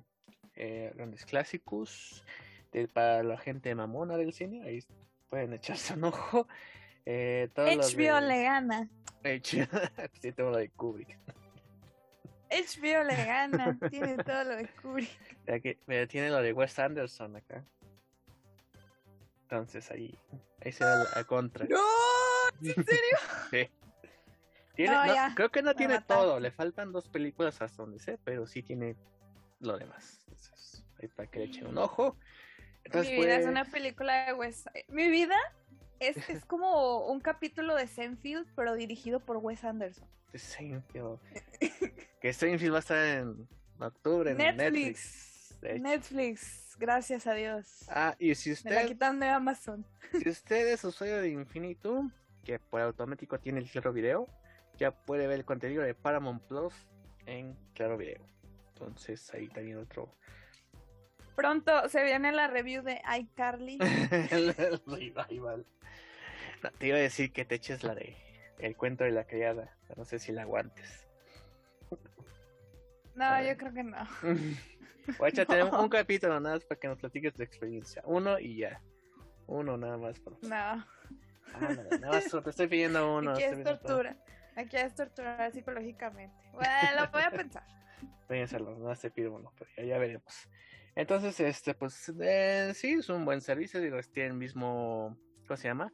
eh, 0.57 0.93
grandes 0.95 1.25
clásicos 1.25 2.23
de, 2.73 2.87
para 2.89 3.23
la 3.23 3.39
gente 3.39 3.75
mamona 3.75 4.19
del 4.19 4.35
cine, 4.35 4.63
ahí 4.63 4.85
pueden 5.31 5.55
echarse 5.55 5.95
un 5.95 6.05
ojo. 6.05 6.47
Eh, 7.07 7.49
HBO 7.55 8.21
le 8.21 8.43
gana. 8.43 8.89
sí, 10.21 10.33
tengo 10.33 10.51
lo 10.51 10.59
de 10.59 10.69
Kubrick. 10.69 11.17
HBO 12.51 13.05
le 13.05 13.25
gana, 13.25 13.79
tiene 13.91 14.17
todo 14.17 14.45
lo 14.45 14.57
de 14.57 14.69
Kubrick. 14.81 16.09
tiene 16.09 16.31
lo 16.31 16.43
de 16.43 16.53
Wes 16.53 16.79
Anderson 16.79 17.37
acá. 17.37 17.65
Entonces 19.43 19.91
ahí, 19.91 20.19
ahí 20.65 20.73
se 20.73 20.85
da 20.85 21.07
la 21.15 21.25
contra. 21.25 21.67
¡No! 21.67 21.79
¿En 22.63 22.75
serio? 22.85 23.19
sí. 23.51 23.69
Tiene, 24.75 24.97
creo 25.35 25.51
que 25.51 25.63
no 25.63 25.75
tiene 25.75 26.01
todo, 26.03 26.39
le 26.39 26.53
faltan 26.53 26.93
dos 26.93 27.09
películas 27.09 27.61
hasta 27.61 27.83
donde 27.83 27.99
sé, 27.99 28.17
pero 28.23 28.47
sí 28.47 28.63
tiene 28.63 28.95
lo 29.59 29.77
demás. 29.77 30.25
Entonces, 30.29 30.85
ahí 31.03 31.09
para 31.09 31.29
que 31.29 31.41
le 31.41 31.45
echen 31.47 31.67
un 31.67 31.79
ojo. 31.79 32.17
Mi 32.95 33.17
vida 33.17 33.37
es 33.37 33.47
una 33.47 33.65
película 33.65 34.27
de 34.27 34.35
Wes. 34.35 34.65
Mi 34.89 35.09
vida 35.09 35.37
es, 36.01 36.17
es 36.29 36.45
como 36.45 37.07
un 37.07 37.21
capítulo 37.21 37.75
de 37.75 37.87
Seinfeld, 37.87 38.47
pero 38.55 38.75
dirigido 38.75 39.21
por 39.21 39.39
Wes 39.39 39.65
Anderson. 39.65 40.09
De 40.33 40.39
Seinfeld. 40.39 41.19
que 42.21 42.33
Seinfeld 42.33 42.73
va 42.73 42.77
a 42.77 42.81
estar 42.81 43.05
en 43.07 43.49
octubre 43.81 44.31
en 44.31 44.39
Netflix. 44.39 45.57
Netflix. 45.63 46.77
gracias 46.79 47.27
a 47.27 47.35
Dios. 47.35 47.85
Ah, 47.89 48.15
y 48.19 48.35
si 48.35 48.53
usted. 48.53 48.71
Me 48.71 48.77
la 48.77 48.87
quitan 48.87 49.21
de 49.21 49.29
Amazon. 49.29 49.85
si 50.13 50.29
usted 50.29 50.69
es 50.69 50.85
usuario 50.85 51.21
de 51.21 51.31
Infinitum, 51.31 52.11
que 52.45 52.59
por 52.59 52.81
automático 52.81 53.39
tiene 53.39 53.61
el 53.61 53.71
Claro 53.71 53.93
Video, 53.93 54.29
ya 54.77 54.93
puede 54.93 55.27
ver 55.27 55.39
el 55.39 55.45
contenido 55.45 55.83
de 55.83 55.95
Paramount 55.95 56.43
Plus 56.45 56.75
en 57.27 57.57
Claro 57.75 57.97
Video. 57.97 58.25
Entonces 58.69 59.33
ahí 59.35 59.49
también 59.49 59.79
otro. 59.79 60.15
Pronto 61.35 61.89
se 61.89 62.03
viene 62.03 62.33
la 62.33 62.49
review 62.49 62.83
de 62.83 63.01
iCarly. 63.21 63.79
el, 64.31 64.83
revival. 66.63 66.73
te 66.79 66.87
iba 66.87 66.97
a 66.97 67.01
decir 67.01 67.33
que 67.33 67.45
te 67.45 67.57
eches 67.57 67.85
la 67.85 67.95
de 67.95 68.17
El 68.59 68.77
cuento 68.77 69.05
de 69.05 69.11
la 69.11 69.25
criada. 69.25 69.77
No 69.97 70.05
sé 70.05 70.19
si 70.19 70.33
la 70.33 70.43
aguantes. 70.43 71.07
No, 73.15 73.43
yo 73.43 73.57
creo 73.57 73.73
que 73.73 73.83
no. 73.83 73.97
O 75.19 75.27
échate 75.27 75.63
un 75.65 75.89
capítulo 75.89 76.39
nada 76.39 76.57
más 76.57 76.65
para 76.65 76.79
que 76.79 76.89
nos 76.89 76.99
platiques 76.99 77.35
tu 77.35 77.43
experiencia. 77.43 78.03
Uno 78.05 78.39
y 78.39 78.59
ya. 78.59 78.81
Uno 79.47 79.77
nada 79.77 79.97
más. 79.97 80.21
Por 80.21 80.35
no. 80.45 80.55
Ah, 80.55 80.87
nada 81.99 82.13
más 82.13 82.45
te 82.45 82.51
estoy 82.51 82.69
pidiendo 82.69 83.17
uno. 83.17 83.33
Aquí 83.33 83.43
es 83.43 83.65
tortura. 83.65 84.17
Aquí 84.55 84.77
es 84.77 84.95
tortura 84.95 85.51
psicológicamente. 85.51 86.37
Bueno, 86.53 87.01
lo 87.01 87.11
voy 87.11 87.23
a 87.23 87.31
pensar. 87.31 87.65
Piénsalo, 88.29 88.77
no 88.77 88.95
te 88.95 89.11
pido 89.11 89.33
uno, 89.33 89.51
pero 89.59 89.71
ya, 89.77 89.85
ya 89.85 89.99
veremos. 89.99 90.49
Entonces, 90.95 91.41
este, 91.41 91.75
pues 91.75 92.13
eh, 92.21 92.73
sí, 92.75 92.93
es 92.99 93.09
un 93.09 93.25
buen 93.25 93.41
servicio. 93.41 93.81
Digo, 93.81 93.99
tiene 94.13 94.31
el 94.31 94.35
mismo. 94.35 95.17
¿Cómo 95.47 95.57
se 95.57 95.69
llama? 95.69 95.91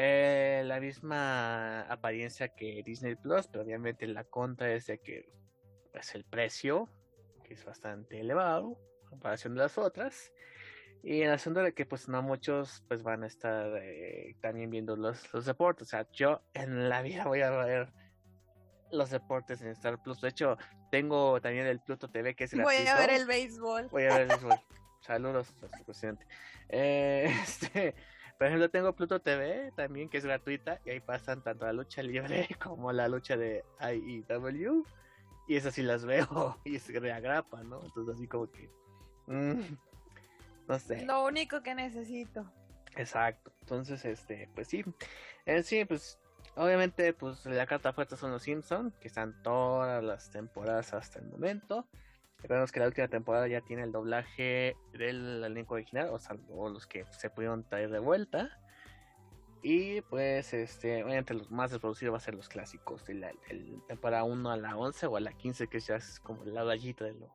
Eh, 0.00 0.62
la 0.64 0.78
misma 0.78 1.80
apariencia 1.80 2.54
que 2.54 2.84
Disney 2.84 3.16
Plus, 3.16 3.48
pero 3.48 3.64
obviamente 3.64 4.06
la 4.06 4.22
contra 4.22 4.72
es 4.72 4.86
de 4.86 4.98
que 4.98 5.28
pues 5.90 6.14
el 6.14 6.22
precio, 6.22 6.88
que 7.42 7.54
es 7.54 7.64
bastante 7.64 8.20
elevado 8.20 8.78
en 9.02 9.08
comparación 9.08 9.56
de 9.56 9.62
las 9.62 9.76
otras. 9.76 10.32
Y 11.02 11.22
en 11.22 11.30
el 11.30 11.34
asunto 11.34 11.64
de 11.64 11.74
que 11.74 11.84
pues 11.84 12.08
no 12.08 12.22
muchos 12.22 12.84
pues 12.86 13.02
van 13.02 13.24
a 13.24 13.26
estar 13.26 13.76
eh, 13.82 14.36
también 14.40 14.70
viendo 14.70 14.94
los, 14.94 15.34
los 15.34 15.46
deportes. 15.46 15.88
O 15.88 15.90
sea, 15.90 16.06
yo 16.12 16.42
en 16.54 16.88
la 16.88 17.02
vida 17.02 17.24
voy 17.24 17.40
a 17.40 17.50
ver 17.50 17.92
los 18.92 19.10
deportes 19.10 19.62
en 19.62 19.70
Star 19.70 20.00
Plus. 20.00 20.20
De 20.20 20.28
hecho, 20.28 20.58
tengo 20.92 21.40
también 21.40 21.66
el 21.66 21.80
Pluto 21.80 22.08
TV 22.08 22.36
que 22.36 22.44
es 22.44 22.54
gratuito. 22.54 22.82
Voy 22.82 22.88
a 22.88 22.96
ver 22.96 23.10
el 23.10 23.26
béisbol. 23.26 23.88
Voy 23.88 24.04
a 24.04 24.10
ver 24.10 24.20
el 24.20 24.28
béisbol. 24.28 24.60
Saludos, 25.00 25.52
presidente. 25.84 26.24
Eh, 26.68 27.34
este, 27.42 27.96
por 28.38 28.46
ejemplo, 28.46 28.70
tengo 28.70 28.94
Pluto 28.94 29.20
TV 29.20 29.72
también 29.74 30.08
que 30.08 30.18
es 30.18 30.24
gratuita 30.24 30.80
y 30.86 30.90
ahí 30.90 31.00
pasan 31.00 31.42
tanto 31.42 31.66
la 31.66 31.72
lucha 31.72 32.02
libre 32.02 32.48
como 32.62 32.92
la 32.92 33.08
lucha 33.08 33.36
de 33.36 33.64
IEW 33.80 34.84
y 35.48 35.56
esas 35.56 35.74
sí 35.74 35.82
las 35.82 36.04
veo 36.04 36.56
y 36.64 36.78
se 36.78 36.98
reagrapa, 37.00 37.64
¿no? 37.64 37.82
Entonces 37.84 38.14
así 38.14 38.28
como 38.28 38.50
que... 38.50 38.70
Mm, 39.26 39.76
no 40.68 40.78
sé. 40.78 41.04
Lo 41.04 41.24
único 41.24 41.62
que 41.62 41.74
necesito. 41.74 42.50
Exacto. 42.96 43.52
Entonces, 43.60 44.04
este, 44.04 44.48
pues 44.54 44.68
sí. 44.68 44.84
En 45.46 45.64
sí, 45.64 45.84
pues 45.84 46.18
obviamente, 46.54 47.12
pues 47.14 47.44
la 47.46 47.66
carta 47.66 47.92
fuerte 47.92 48.16
son 48.16 48.30
los 48.30 48.42
Simpsons, 48.42 48.96
que 48.98 49.08
están 49.08 49.42
todas 49.42 50.02
las 50.04 50.30
temporadas 50.30 50.92
hasta 50.94 51.18
el 51.18 51.26
momento. 51.26 51.88
Recordemos 52.42 52.70
que 52.70 52.80
la 52.80 52.86
última 52.86 53.08
temporada 53.08 53.48
ya 53.48 53.60
tiene 53.60 53.82
el 53.82 53.92
doblaje 53.92 54.76
del 54.92 55.42
elenco 55.42 55.74
original, 55.74 56.10
o 56.10 56.18
sea, 56.18 56.36
los 56.48 56.86
que 56.86 57.04
se 57.10 57.30
pudieron 57.30 57.68
traer 57.68 57.90
de 57.90 57.98
vuelta. 57.98 58.58
Y 59.60 60.02
pues, 60.02 60.54
este, 60.54 61.02
obviamente 61.02 61.34
los 61.34 61.50
más 61.50 61.72
reproducidos 61.72 62.12
va 62.14 62.18
a 62.18 62.20
ser 62.20 62.34
los 62.34 62.48
clásicos 62.48 63.04
de 63.06 63.14
la 63.14 63.32
temporada 63.88 64.22
1 64.22 64.50
a 64.50 64.56
la 64.56 64.76
11 64.76 65.06
o 65.06 65.16
a 65.16 65.20
la 65.20 65.32
15, 65.32 65.66
que 65.66 65.80
ya 65.80 65.96
es 65.96 66.20
como 66.20 66.44
la 66.44 66.62
rayita 66.62 67.04
de 67.04 67.14
lo, 67.14 67.34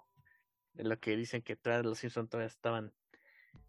de 0.73 0.85
lo 0.85 0.97
que 0.99 1.17
dicen 1.17 1.41
que 1.41 1.57
tras 1.57 1.83
los 1.83 1.99
Simpsons 1.99 2.29
todavía 2.29 2.47
estaban 2.47 2.93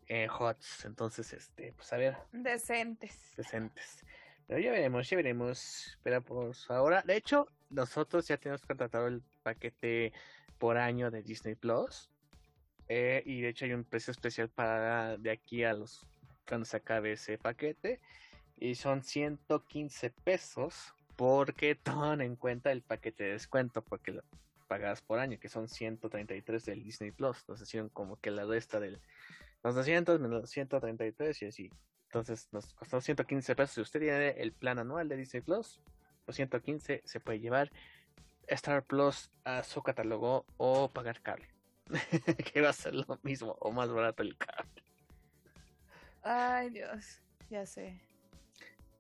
eh, 0.07 0.29
hots. 0.29 0.85
Entonces, 0.85 1.33
este, 1.33 1.73
pues 1.73 1.93
a 1.93 1.97
ver. 1.97 2.17
Decentes. 2.31 3.35
Decentes. 3.37 4.05
Pero 4.47 4.61
ya 4.61 4.71
veremos, 4.71 5.11
ya 5.11 5.17
veremos. 5.17 5.99
Pero 6.05 6.23
pues 6.23 6.71
ahora, 6.71 7.03
de 7.03 7.17
hecho, 7.17 7.49
nosotros 7.71 8.29
ya 8.29 8.37
tenemos 8.37 8.63
contratado 8.63 9.09
el 9.09 9.23
paquete 9.43 10.13
por 10.59 10.77
año 10.77 11.11
de 11.11 11.23
Disney 11.23 11.55
Plus. 11.55 12.11
Eh, 12.89 13.23
y 13.25 13.41
de 13.41 13.49
hecho 13.49 13.65
hay 13.65 13.73
un 13.73 13.85
precio 13.85 14.11
especial 14.11 14.49
para 14.49 15.17
de 15.17 15.31
aquí 15.31 15.65
a 15.65 15.73
los 15.73 16.07
cuando 16.47 16.67
se 16.67 16.77
acabe 16.77 17.13
ese 17.13 17.39
paquete. 17.39 18.01
Y 18.57 18.75
son 18.75 19.03
115 19.03 20.11
pesos 20.11 20.95
porque 21.17 21.75
toman 21.83 22.21
en 22.21 22.37
cuenta 22.37 22.73
el 22.73 22.83
paquete 22.83 23.25
de 23.25 23.33
descuento 23.33 23.83
porque 23.83 24.13
lo 24.13 24.23
pagas 24.69 25.03
por 25.03 25.19
año 25.19 25.39
que 25.39 25.49
son 25.49 25.69
133 25.69 26.65
del 26.65 26.83
Disney 26.83 27.11
Plus. 27.11 27.39
Entonces 27.41 27.69
hicieron 27.69 27.89
como 27.89 28.21
que 28.21 28.31
la 28.31 28.45
resta 28.45 28.81
del 28.81 29.01
los 29.63 29.75
200 29.75 30.21
menos 30.21 30.51
133 30.51 31.43
y 31.43 31.47
así. 31.47 31.71
Entonces 32.09 32.49
nos 32.53 32.75
costó 32.75 33.01
115 33.01 33.57
pesos. 33.57 33.75
Si 33.75 33.81
usted 33.81 34.01
tiene 34.01 34.29
el 34.31 34.53
plan 34.53 34.79
anual 34.79 35.09
de 35.09 35.17
Disney 35.17 35.43
Plus 35.43 35.81
los 36.27 36.37
115 36.37 37.03
se 37.05 37.21
puede 37.21 37.41
llevar 37.41 37.71
Star 38.49 38.85
Plus 38.85 39.31
a 39.45 39.63
su 39.63 39.83
catálogo 39.83 40.47
o 40.57 40.91
pagar 40.91 41.21
cable 41.21 41.49
que 42.53 42.61
va 42.61 42.71
a 42.71 42.73
ser 42.73 42.95
lo 42.95 43.19
mismo 43.23 43.57
o 43.61 43.73
más 43.73 43.91
barato 43.91 44.23
el 44.23 44.37
cable 44.37 44.83
ay 46.23 46.71
Dios 46.71 47.21
ya 47.51 47.67
sé 47.67 48.01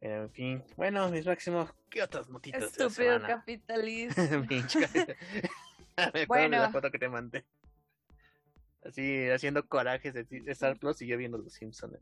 en 0.04 0.28
fin, 0.28 0.62
bueno, 0.76 1.08
mis 1.08 1.24
máximos, 1.24 1.72
¿qué 1.88 2.02
otras 2.02 2.28
notitas? 2.28 2.62
Estúpido 2.64 3.22
capitalista. 3.22 4.20
Me 6.12 6.26
bueno. 6.26 6.58
la 6.58 6.70
foto 6.70 6.90
que 6.90 6.98
te 6.98 7.08
mandé. 7.08 7.42
Así, 8.84 9.30
haciendo 9.30 9.66
corajes 9.66 10.12
de 10.12 10.26
Star 10.48 10.78
Plus 10.78 11.00
y 11.00 11.06
yo 11.06 11.16
viendo 11.16 11.38
los 11.38 11.54
Simpsons. 11.54 11.96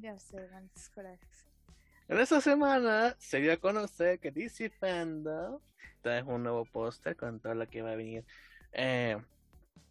ya 0.00 0.18
sé, 0.18 0.48
grandes 0.48 0.88
corajes. 0.88 1.47
En 2.08 2.18
esta 2.18 2.40
semana 2.40 3.14
se 3.18 3.38
dio 3.38 3.52
a 3.52 3.58
conocer 3.58 4.18
que 4.18 4.30
DC 4.30 4.70
Fandom 4.70 5.60
trae 6.00 6.22
un 6.22 6.42
nuevo 6.42 6.64
póster 6.64 7.14
con 7.16 7.38
todo 7.38 7.54
lo 7.54 7.68
que 7.68 7.82
va 7.82 7.92
a 7.92 7.96
venir 7.96 8.24
eh, 8.72 9.18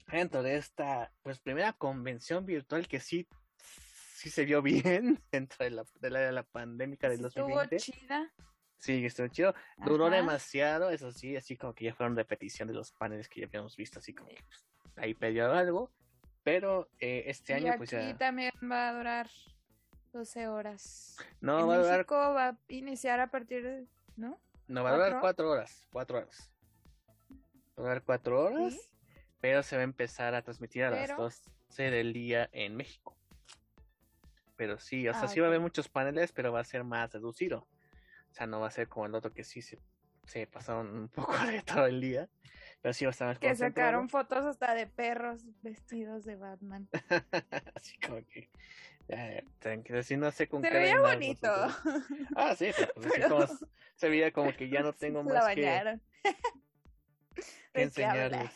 dentro 0.07 0.41
de 0.41 0.57
esta 0.57 1.11
pues 1.21 1.37
primera 1.39 1.73
convención 1.73 2.45
virtual 2.45 2.87
que 2.87 2.99
sí 2.99 3.27
sí 4.17 4.31
se 4.31 4.45
vio 4.45 4.63
bien 4.63 5.21
dentro 5.31 5.63
de 5.63 5.69
la, 5.69 5.83
de 6.01 6.31
la, 6.31 6.43
pandemia 6.43 6.97
del 7.01 7.21
2020. 7.21 7.75
Estuvo 7.75 7.99
chida. 7.99 8.33
Sí, 8.79 9.05
estuvo 9.05 9.27
chido. 9.27 9.53
Duró 9.85 10.09
demasiado, 10.09 10.89
eso 10.89 11.11
sí, 11.11 11.35
así 11.35 11.55
como 11.55 11.75
que 11.75 11.85
ya 11.85 11.93
fueron 11.93 12.15
repetición 12.15 12.67
de 12.67 12.73
los 12.73 12.91
paneles 12.93 13.29
que 13.29 13.41
ya 13.41 13.47
habíamos 13.47 13.75
visto, 13.75 13.99
así 13.99 14.13
como 14.13 14.29
que 14.29 14.43
pues, 14.43 14.65
ahí 14.95 15.13
perdió 15.13 15.51
algo. 15.51 15.91
Pero 16.43 16.89
eh, 16.99 17.25
este 17.27 17.53
año, 17.53 17.73
pues 17.77 17.91
ya. 17.91 18.17
también 18.17 18.51
va 18.63 18.89
a 18.89 18.93
durar 18.93 19.29
12 20.13 20.47
horas. 20.47 21.17
No, 21.41 21.67
va 21.67 21.75
a 21.75 21.77
durar. 21.77 22.05
va 22.09 22.47
a 22.49 22.57
iniciar 22.67 23.19
a 23.19 23.27
partir 23.27 23.63
de. 23.63 23.85
¿No? 24.15 24.39
No, 24.67 24.83
va 24.83 24.91
a 24.91 24.93
durar 24.93 25.19
4 25.19 25.49
horas. 25.49 25.87
4 25.91 26.17
horas. 26.17 26.51
Va 27.31 27.35
a 27.77 27.81
durar 27.81 28.03
4 28.03 28.43
horas. 28.43 28.89
Pero 29.39 29.63
se 29.63 29.75
va 29.75 29.81
a 29.81 29.83
empezar 29.83 30.33
a 30.35 30.41
transmitir 30.41 30.83
a 30.83 30.89
las 30.89 31.15
12 31.15 31.91
del 31.91 32.13
día 32.13 32.49
en 32.51 32.75
México. 32.75 33.15
Pero 34.55 34.79
sí, 34.79 35.07
o 35.07 35.13
sea, 35.13 35.23
ah, 35.23 35.27
sí 35.27 35.39
va 35.39 35.45
a 35.45 35.49
haber 35.49 35.59
muchos 35.59 35.87
paneles, 35.87 36.31
pero 36.31 36.51
va 36.51 36.61
a 36.61 36.63
ser 36.63 36.83
más 36.83 37.13
reducido. 37.13 37.67
O 38.31 38.33
sea, 38.33 38.47
no 38.47 38.59
va 38.59 38.67
a 38.67 38.71
ser 38.71 38.87
como 38.87 39.05
el 39.05 39.13
otro 39.13 39.31
que 39.31 39.43
sí 39.43 39.61
se, 39.61 39.79
se 40.25 40.47
pasaron 40.47 40.87
un 40.87 41.07
poco 41.09 41.37
de 41.45 41.61
todo 41.61 41.85
el 41.85 42.01
día. 42.01 42.27
Pero 42.81 42.93
sí 42.93 43.05
va 43.05 43.09
a 43.09 43.11
estar 43.11 43.27
más 43.27 43.39
Que 43.39 43.55
sacaron 43.55 44.09
fotos 44.09 44.45
hasta 44.45 44.73
de 44.73 44.87
perros 44.87 45.41
vestidos 45.61 46.25
de 46.25 46.35
Batman. 46.35 46.89
Así 47.75 47.97
como 47.99 48.25
que. 48.25 48.49
Ya, 49.07 49.41
tranquilo, 49.59 49.99
así 49.99 50.17
no 50.17 50.31
sé 50.31 50.47
con 50.49 50.61
Se 50.61 50.69
veía 50.69 50.99
bonito. 50.99 51.49
Ah, 52.35 52.55
sí, 52.55 52.71
pero, 52.75 52.93
pues, 52.95 53.25
como, 53.29 53.47
se 53.95 54.09
veía 54.09 54.31
como 54.31 54.53
que 54.53 54.69
ya 54.69 54.81
no 54.81 54.93
tengo 54.93 55.23
más 55.23 55.55
que, 55.55 55.99
que 57.73 57.81
enseñarles. 57.81 58.51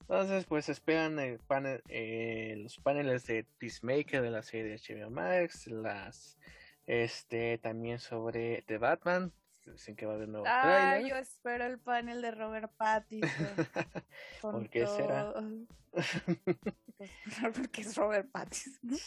Entonces, 0.00 0.44
pues 0.44 0.68
esperan 0.68 1.18
el 1.18 1.38
panel, 1.38 1.82
eh, 1.88 2.56
los 2.58 2.76
paneles 2.78 3.26
de 3.26 3.44
Peacemaker 3.58 4.20
de 4.20 4.30
la 4.30 4.42
serie 4.42 4.64
de 4.64 4.78
HBO 4.78 5.10
Max, 5.10 5.66
las 5.68 6.38
este 6.86 7.58
también 7.58 7.98
sobre 7.98 8.62
The 8.62 8.78
Batman, 8.78 9.32
dicen 9.64 9.94
que 9.94 10.04
va 10.04 10.12
a 10.12 10.16
haber 10.16 10.28
nuevo 10.28 10.44
ah, 10.48 10.98
yo 10.98 11.16
espero 11.16 11.64
el 11.64 11.78
panel 11.78 12.20
de 12.20 12.30
Robert 12.32 12.72
Pattinson. 12.76 13.68
¿Por 14.40 14.68
qué 14.68 14.86
será? 14.86 15.32
pues, 15.92 17.10
porque 17.54 17.82
es 17.82 17.96
Robert 17.96 18.30
Pattinson. 18.30 18.98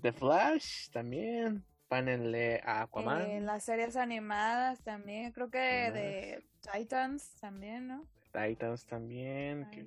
The 0.00 0.12
Flash 0.12 0.90
también, 0.90 1.64
panel 1.88 2.32
de 2.32 2.60
Aquaman. 2.64 3.22
En 3.30 3.46
las 3.46 3.64
series 3.64 3.96
animadas 3.96 4.80
también, 4.82 5.32
creo 5.32 5.50
que 5.50 5.58
de 5.58 6.44
Titans 6.72 7.34
también, 7.40 7.88
¿no? 7.88 8.06
Titans 8.32 8.86
también. 8.86 9.68
Que, 9.70 9.86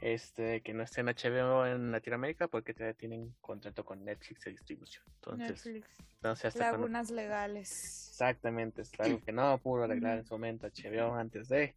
este, 0.00 0.60
que 0.60 0.72
no 0.72 0.84
esté 0.84 1.00
en 1.00 1.08
HBO 1.08 1.66
en 1.66 1.90
Latinoamérica 1.90 2.46
porque 2.46 2.72
todavía 2.72 2.94
tienen 2.94 3.34
contrato 3.40 3.84
con 3.84 4.04
Netflix 4.04 4.44
de 4.44 4.52
distribución. 4.52 5.04
Entonces, 5.16 5.66
Netflix. 5.66 6.56
Lagunas 6.56 7.10
legales. 7.10 8.08
Exactamente, 8.10 8.82
es 8.82 8.92
algo 8.98 9.20
que 9.20 9.32
no 9.32 9.58
pudo 9.58 9.84
arreglar 9.84 10.18
en 10.18 10.24
su 10.24 10.34
momento 10.34 10.68
HBO 10.68 11.14
antes 11.14 11.48
de 11.48 11.74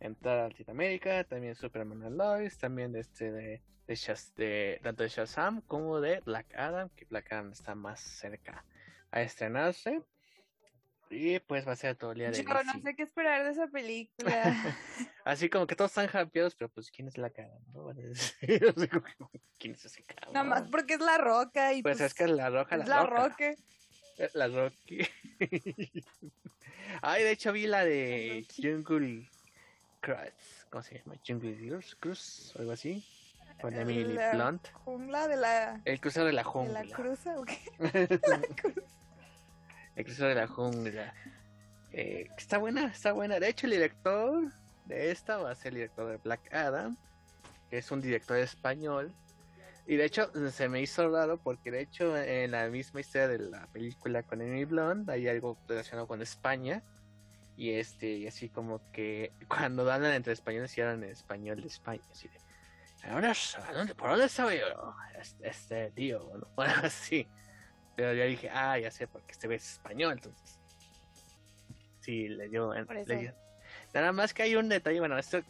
entrar 0.00 0.38
a 0.38 0.48
Latinoamérica. 0.48 1.24
También 1.24 1.54
Superman 1.54 2.02
and 2.02 2.16
Lois, 2.16 2.58
también 2.58 2.94
este 2.96 3.30
de, 3.32 3.62
de, 3.86 4.18
de, 4.36 4.80
tanto 4.82 5.02
de 5.02 5.08
Shazam 5.08 5.60
como 5.62 6.00
de 6.00 6.20
Black 6.20 6.54
Adam, 6.54 6.88
que 6.90 7.04
Black 7.06 7.32
Adam 7.32 7.52
está 7.52 7.74
más 7.74 8.00
cerca 8.00 8.64
a 9.10 9.22
estrenarse. 9.22 10.02
Y 11.10 11.38
pues 11.40 11.68
va 11.68 11.72
a 11.72 11.76
ser 11.76 11.96
todo 11.96 12.12
el 12.12 12.18
día 12.18 12.30
de 12.30 12.42
Yo 12.42 12.64
no 12.64 12.82
sé 12.82 12.96
qué 12.96 13.02
esperar 13.02 13.44
de 13.44 13.50
esa 13.50 13.68
película. 13.68 14.42
Así 15.24 15.48
como 15.48 15.66
que 15.66 15.76
todos 15.76 15.96
están 15.96 16.08
hypeados, 16.26 16.54
pero 16.56 16.70
pues 16.70 16.90
¿quién 16.90 17.08
es 17.08 17.18
la 17.18 17.30
cara? 17.30 17.54
¿no? 17.72 17.86
¿Quién 19.58 19.74
es 19.74 19.84
ese 19.84 20.02
cara? 20.02 20.32
Nada 20.32 20.44
más 20.44 20.68
porque 20.70 20.94
es 20.94 21.00
la 21.00 21.18
roca 21.18 21.72
y 21.72 21.82
pues, 21.82 21.98
pues 21.98 22.10
es 22.10 22.14
que 22.14 22.24
es 22.24 22.30
la 22.30 22.50
roja, 22.50 22.78
la, 22.78 22.86
la 22.86 23.06
roca. 23.06 23.54
Eh, 24.18 24.30
la 24.34 24.48
Rocky. 24.48 24.98
Ay, 27.02 27.22
de 27.24 27.30
hecho 27.32 27.52
vi 27.52 27.66
la 27.66 27.84
de 27.84 28.46
Jungle 28.56 29.28
Cruise. 30.04 30.66
¿Cómo 30.68 30.82
se 30.82 30.98
llama? 30.98 31.16
Jungle 31.26 31.80
Cruise 31.98 32.52
o 32.54 32.58
algo 32.58 32.72
así. 32.72 33.02
Con 33.60 33.74
Emily 33.74 34.18
Blunt. 34.34 34.68
Jungla 34.84 35.28
de 35.28 35.36
la... 35.36 35.80
El 35.86 35.98
crucero 35.98 36.26
de 36.26 36.32
la 36.32 36.44
jungla. 36.44 36.82
¿De 36.82 36.88
la 36.88 36.94
cruza 36.94 37.38
o 37.38 37.44
qué? 37.44 37.58
la 38.28 38.40
cruz. 38.54 38.84
El 39.96 40.04
crucero 40.04 40.28
de 40.28 40.34
la 40.34 40.46
jungla. 40.46 41.14
Eh, 41.92 42.28
está 42.36 42.58
buena, 42.58 42.86
está 42.86 43.12
buena. 43.12 43.40
De 43.40 43.48
hecho, 43.48 43.66
el 43.66 43.72
director 43.72 44.52
de 44.84 45.10
esta 45.10 45.38
va 45.38 45.52
a 45.52 45.54
ser 45.54 45.68
el 45.68 45.76
director 45.76 46.10
de 46.10 46.16
Black 46.18 46.52
Adam, 46.52 46.98
que 47.70 47.78
es 47.78 47.90
un 47.90 48.02
director 48.02 48.36
español. 48.36 49.14
Y 49.86 49.96
de 49.96 50.04
hecho, 50.04 50.30
se 50.50 50.68
me 50.68 50.82
hizo 50.82 51.08
raro 51.10 51.38
porque 51.38 51.70
de 51.70 51.80
hecho 51.80 52.16
en 52.16 52.50
la 52.50 52.68
misma 52.68 53.00
historia 53.00 53.28
de 53.28 53.38
la 53.38 53.66
película 53.68 54.22
con 54.22 54.42
Emily 54.42 54.64
Blunt 54.64 55.08
hay 55.08 55.28
algo 55.28 55.56
relacionado 55.66 56.06
con 56.06 56.20
España. 56.20 56.82
Y 57.56 57.70
este, 57.72 58.08
y 58.08 58.26
así 58.26 58.48
como 58.48 58.80
que 58.92 59.32
cuando 59.48 59.90
hablan 59.90 60.12
entre 60.12 60.32
españoles 60.32 60.76
y 60.76 60.80
hablan 60.80 61.04
en 61.04 61.10
español 61.10 61.60
de 61.60 61.68
España, 61.68 62.02
así 62.10 62.28
de, 62.28 63.94
¿por 63.96 64.10
dónde 64.10 64.26
estaba 64.26 64.54
yo? 64.54 64.94
Este, 65.20 65.48
este 65.48 65.90
tío, 65.92 66.24
bueno, 66.56 66.74
así. 66.82 67.26
Pero 67.96 68.12
ya 68.12 68.24
dije, 68.24 68.50
ah, 68.50 68.78
ya 68.78 68.90
sé, 68.90 69.06
porque 69.06 69.32
este 69.32 69.54
es 69.54 69.72
español, 69.72 70.12
entonces. 70.12 70.58
Sí, 72.00 72.28
le 72.28 72.48
dio, 72.48 72.72
Nada 73.94 74.12
más 74.12 74.34
que 74.34 74.42
hay 74.42 74.56
un 74.56 74.68
detalle, 74.68 74.98
bueno, 74.98 75.16
esto, 75.16 75.40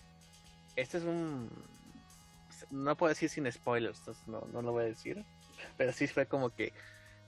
esto 0.76 0.98
es 0.98 1.04
un... 1.04 1.50
No 2.70 2.96
puedo 2.96 3.08
decir 3.08 3.28
sin 3.28 3.50
spoilers, 3.50 3.98
entonces 4.00 4.28
no, 4.28 4.46
no 4.52 4.62
lo 4.62 4.72
voy 4.72 4.84
a 4.84 4.86
decir. 4.86 5.24
Pero 5.76 5.92
sí 5.92 6.06
fue 6.06 6.26
como 6.26 6.50
que... 6.50 6.72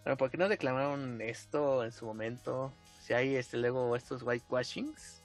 Bueno, 0.04 0.16
¿por 0.16 0.30
qué 0.30 0.36
no 0.36 0.48
declamaron 0.48 1.20
esto 1.20 1.82
en 1.82 1.92
su 1.92 2.04
momento? 2.04 2.72
Si 3.07 3.14
hay 3.14 3.37
este 3.37 3.57
luego 3.57 3.95
estos 3.95 4.25
whitewashings 4.25 5.23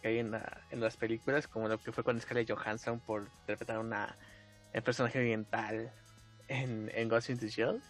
que 0.00 0.08
hay 0.08 0.18
en, 0.18 0.40
en 0.70 0.80
las 0.80 0.96
películas, 0.96 1.48
como 1.48 1.66
lo 1.66 1.78
que 1.78 1.90
fue 1.90 2.04
con 2.04 2.20
Scarlett 2.20 2.48
Johansson 2.48 3.00
por 3.00 3.22
interpretar 3.40 3.80
una 3.80 4.16
el 4.72 4.80
personaje 4.80 5.18
oriental 5.18 5.92
en, 6.46 6.88
en 6.94 7.08
Ghost 7.08 7.30
in 7.30 7.38
the 7.38 7.48
Shell 7.48 7.82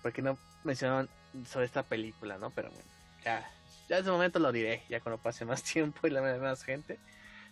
porque 0.00 0.22
no 0.22 0.38
mencionaban 0.64 1.10
sobre 1.46 1.66
esta 1.66 1.82
película, 1.82 2.38
¿no? 2.38 2.48
Pero 2.48 2.70
bueno, 2.70 2.88
ya, 3.22 3.46
ya 3.90 3.96
en 3.96 4.02
ese 4.02 4.10
momento 4.10 4.38
lo 4.38 4.50
diré, 4.50 4.82
ya 4.88 5.00
cuando 5.00 5.20
pase 5.20 5.44
más 5.44 5.62
tiempo 5.70 6.06
y 6.06 6.10
la 6.10 6.22
vea 6.22 6.38
más 6.38 6.64
gente. 6.64 6.98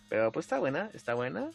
Pero 0.09 0.31
pues 0.31 0.47
está 0.47 0.57
buena, 0.57 0.89
está 0.95 1.13
buena. 1.13 1.51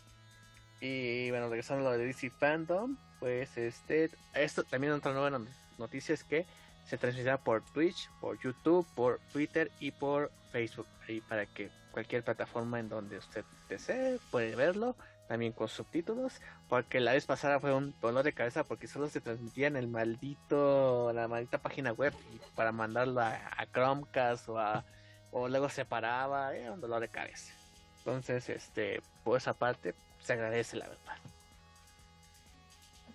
Y 0.80 1.30
bueno, 1.30 1.48
regresando 1.48 1.88
a 1.88 1.90
lo 1.90 1.98
de 1.98 2.06
DC 2.06 2.30
Fandom, 2.30 2.96
pues 3.18 3.58
este, 3.58 4.08
esto 4.34 4.62
también 4.62 4.92
otra 4.92 5.12
nueva 5.12 5.36
noticia 5.78 6.14
es 6.14 6.22
que 6.22 6.46
se 6.86 6.98
transmitirá 6.98 7.38
por 7.38 7.62
Twitch, 7.62 8.10
por 8.20 8.38
YouTube, 8.40 8.86
por 8.94 9.20
Twitter 9.32 9.70
y 9.80 9.90
por 9.90 10.30
Facebook. 10.52 10.86
Ahí 11.08 11.20
para 11.20 11.46
que 11.46 11.70
cualquier 11.92 12.22
plataforma 12.22 12.78
en 12.80 12.88
donde 12.88 13.18
usted 13.18 13.44
desee 13.68 14.18
puede 14.30 14.54
verlo 14.54 14.96
también 15.26 15.52
con 15.52 15.68
subtítulos, 15.68 16.40
porque 16.68 17.00
la 17.00 17.12
vez 17.12 17.26
pasada 17.26 17.58
fue 17.60 17.74
un 17.74 17.94
dolor 18.00 18.24
de 18.24 18.32
cabeza 18.32 18.64
porque 18.64 18.86
solo 18.86 19.08
se 19.08 19.20
transmitía 19.20 19.66
en 19.66 19.76
el 19.76 19.88
maldito, 19.88 21.12
la 21.12 21.28
maldita 21.28 21.58
página 21.58 21.92
web 21.92 22.12
para 22.54 22.72
mandarlo 22.72 23.20
a, 23.20 23.66
Chromecast 23.72 24.48
o 24.48 24.58
a, 24.58 24.84
o 25.32 25.48
luego 25.48 25.68
se 25.68 25.84
paraba, 25.84 26.54
era 26.54 26.72
un 26.72 26.80
dolor 26.80 27.00
de 27.00 27.08
cabeza. 27.08 27.52
Entonces, 27.98 28.48
este, 28.48 29.02
por 29.24 29.36
esa 29.36 29.52
parte, 29.52 29.94
se 30.20 30.32
agradece 30.32 30.76
la 30.76 30.86
verdad. 30.88 31.16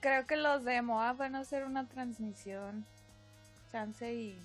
Creo 0.01 0.25
que 0.25 0.35
los 0.35 0.65
de 0.65 0.81
van 0.81 1.35
a 1.35 1.39
hacer 1.39 1.63
una 1.63 1.87
transmisión, 1.87 2.85
chance 3.71 4.13
y 4.13 4.39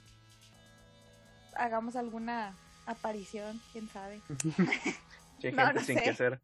hagamos 1.56 1.96
alguna 1.96 2.56
aparición, 2.86 3.60
quién 3.72 3.88
sabe. 3.88 4.20
gente 5.40 5.80
sin 5.80 5.98
que 5.98 6.10
hacer. 6.10 6.40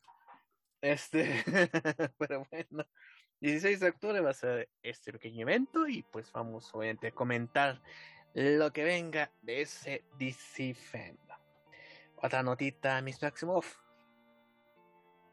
Este, 0.80 1.44
pero 2.18 2.46
bueno, 2.50 2.84
16 3.40 3.80
de 3.80 3.88
octubre 3.88 4.20
va 4.20 4.30
a 4.30 4.34
ser 4.34 4.68
este 4.82 5.12
pequeño 5.12 5.42
evento 5.42 5.86
y 5.86 6.02
pues 6.02 6.30
vamos 6.32 6.74
obviamente 6.74 7.08
a 7.08 7.12
comentar 7.12 7.80
lo 8.34 8.72
que 8.72 8.84
venga 8.84 9.30
de 9.42 9.62
ese 9.62 10.04
DC 10.18 10.74
Fandom. 10.74 11.38
Otra 12.16 12.42
notita, 12.42 13.00
Miss 13.00 13.22
Maximoff. 13.22 13.76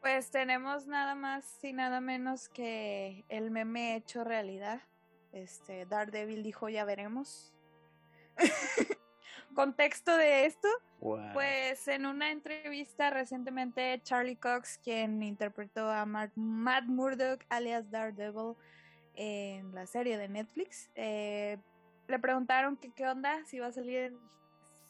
Pues 0.00 0.30
tenemos 0.30 0.86
nada 0.86 1.14
más 1.14 1.62
y 1.62 1.72
nada 1.72 2.00
menos 2.00 2.48
que 2.48 3.24
el 3.28 3.50
meme 3.50 3.96
hecho 3.96 4.24
realidad. 4.24 4.80
Este, 5.32 5.86
Daredevil 5.86 6.42
dijo 6.42 6.68
ya 6.68 6.84
veremos. 6.84 7.52
Contexto 9.54 10.16
de 10.16 10.46
esto, 10.46 10.68
pues 11.32 11.88
en 11.88 12.06
una 12.06 12.30
entrevista 12.30 13.10
recientemente 13.10 14.00
Charlie 14.02 14.36
Cox, 14.36 14.78
quien 14.78 15.22
interpretó 15.22 15.90
a 15.90 16.06
Matt 16.06 16.32
Murdock 16.36 17.44
alias 17.48 17.90
Daredevil 17.90 18.54
en 19.16 19.74
la 19.74 19.86
serie 19.86 20.18
de 20.18 20.28
Netflix, 20.28 20.88
eh, 20.94 21.58
le 22.06 22.18
preguntaron 22.18 22.76
que 22.76 22.92
qué 22.92 23.06
onda, 23.06 23.44
si 23.44 23.56
iba 23.56 23.66
a 23.66 23.72
salir 23.72 24.16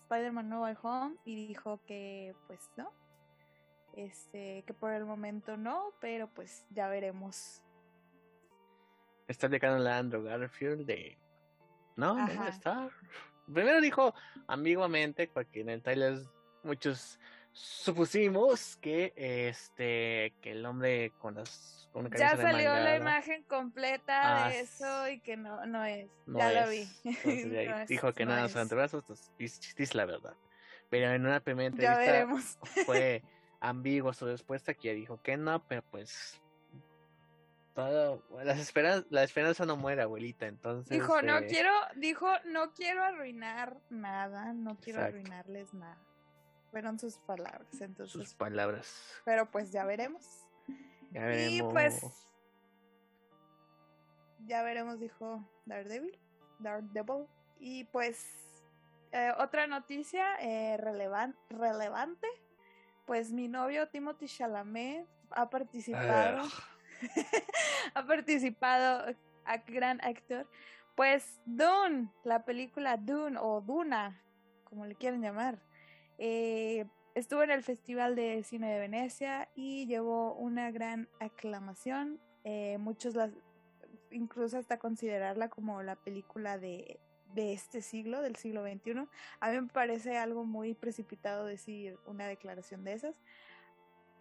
Spider-Man 0.02 0.48
No 0.48 0.62
Way 0.62 0.76
Home 0.82 1.16
y 1.24 1.46
dijo 1.46 1.80
que 1.86 2.34
pues 2.46 2.70
no, 2.76 2.92
este, 3.94 4.62
que 4.66 4.74
por 4.74 4.92
el 4.92 5.04
momento 5.04 5.56
no, 5.56 5.92
pero 6.00 6.28
pues 6.28 6.64
ya 6.70 6.88
veremos. 6.88 7.62
Está 9.30 9.48
llegando 9.48 9.78
la 9.78 9.98
Andrew 9.98 10.24
Garfield 10.24 10.86
de... 10.86 11.16
No, 11.94 12.14
no 12.14 12.48
está. 12.48 12.88
primero 13.52 13.80
dijo 13.80 14.12
ambiguamente, 14.48 15.28
porque 15.32 15.60
en 15.60 15.68
el 15.68 15.82
trailer 15.82 16.18
muchos 16.64 17.20
supusimos 17.52 18.76
que 18.76 19.12
este 19.16 20.34
que 20.40 20.52
el 20.52 20.64
hombre 20.66 21.12
con 21.18 21.34
las 21.34 21.88
ya 22.16 22.36
salió 22.36 22.72
la 22.72 22.96
imagen 22.96 23.42
completa 23.44 24.48
de 24.48 24.54
ah, 24.54 24.54
eso 24.54 25.08
y 25.08 25.20
que 25.20 25.36
no 25.36 25.66
no 25.66 25.84
es. 25.84 26.08
ya 26.26 26.64
lo 26.64 26.70
vi. 26.70 26.88
Dijo 27.88 28.12
que 28.12 28.24
nada 28.24 28.48
son 28.48 28.62
antebrazos 28.62 29.02
entonces 29.02 29.74
dice 29.76 29.96
la 29.96 30.06
verdad. 30.06 30.34
Pero 30.88 31.12
en 31.12 31.26
una 31.26 31.40
primera 31.40 31.68
entrevista 31.68 32.26
fue 32.86 33.22
ambiguo 33.60 34.12
su 34.12 34.26
respuesta 34.26 34.74
que 34.74 34.94
dijo 34.94 35.20
que 35.22 35.36
no 35.36 35.62
pero 35.66 35.82
pues 35.90 36.40
todo, 37.88 38.22
las 38.44 38.58
esperanzas, 38.58 39.06
la 39.10 39.22
esperanza 39.22 39.64
no 39.66 39.76
muere, 39.76 40.02
abuelita, 40.02 40.46
entonces... 40.46 40.90
Dijo, 40.90 41.22
no 41.22 41.38
eh, 41.38 41.46
quiero, 41.46 41.72
dijo, 41.96 42.28
no 42.44 42.72
quiero 42.72 43.02
arruinar 43.02 43.78
nada, 43.90 44.52
no 44.52 44.78
quiero 44.78 45.02
arruinarles 45.02 45.74
nada. 45.74 45.98
Fueron 46.70 46.98
sus 46.98 47.18
palabras, 47.18 47.80
entonces. 47.80 48.12
Sus 48.12 48.34
palabras. 48.34 49.20
Pero 49.24 49.50
pues 49.50 49.72
ya 49.72 49.84
veremos. 49.84 50.46
Ya 51.10 51.24
veremos. 51.24 51.52
Y 51.52 51.62
pues. 51.62 52.02
Ya 54.46 54.62
veremos, 54.62 55.00
dijo 55.00 55.44
Daredevil. 55.66 56.16
Daredevil. 56.60 57.26
Y 57.58 57.84
pues. 57.84 58.24
Eh, 59.12 59.32
otra 59.38 59.66
noticia 59.66 60.36
eh, 60.40 60.76
relevante. 60.76 62.28
Pues 63.04 63.32
mi 63.32 63.48
novio 63.48 63.88
Timothy 63.88 64.28
Chalamet 64.28 65.08
ha 65.30 65.50
participado. 65.50 66.44
ha 67.94 68.06
participado 68.06 69.14
a 69.44 69.56
gran 69.58 70.00
actor. 70.02 70.46
Pues 70.94 71.40
Dune, 71.46 72.10
la 72.24 72.44
película 72.44 72.96
Dune 72.96 73.38
o 73.40 73.60
Duna, 73.60 74.22
como 74.64 74.86
le 74.86 74.94
quieren 74.94 75.22
llamar 75.22 75.58
eh, 76.22 76.84
estuvo 77.14 77.42
en 77.42 77.50
el 77.50 77.62
Festival 77.62 78.14
de 78.14 78.42
Cine 78.42 78.70
de 78.74 78.78
Venecia 78.78 79.48
y 79.56 79.86
llevó 79.86 80.34
una 80.34 80.70
gran 80.70 81.08
aclamación. 81.18 82.20
Eh, 82.44 82.76
muchos 82.78 83.14
las, 83.14 83.32
incluso 84.10 84.58
hasta 84.58 84.78
considerarla 84.78 85.48
como 85.48 85.82
la 85.82 85.96
película 85.96 86.58
de, 86.58 87.00
de 87.34 87.54
este 87.54 87.80
siglo, 87.80 88.20
del 88.20 88.36
siglo 88.36 88.62
XXI. 88.62 89.08
A 89.40 89.50
mí 89.50 89.60
me 89.62 89.68
parece 89.68 90.18
algo 90.18 90.44
muy 90.44 90.74
precipitado 90.74 91.46
decir 91.46 91.98
una 92.04 92.26
declaración 92.26 92.84
de 92.84 92.92
esas. 92.92 93.18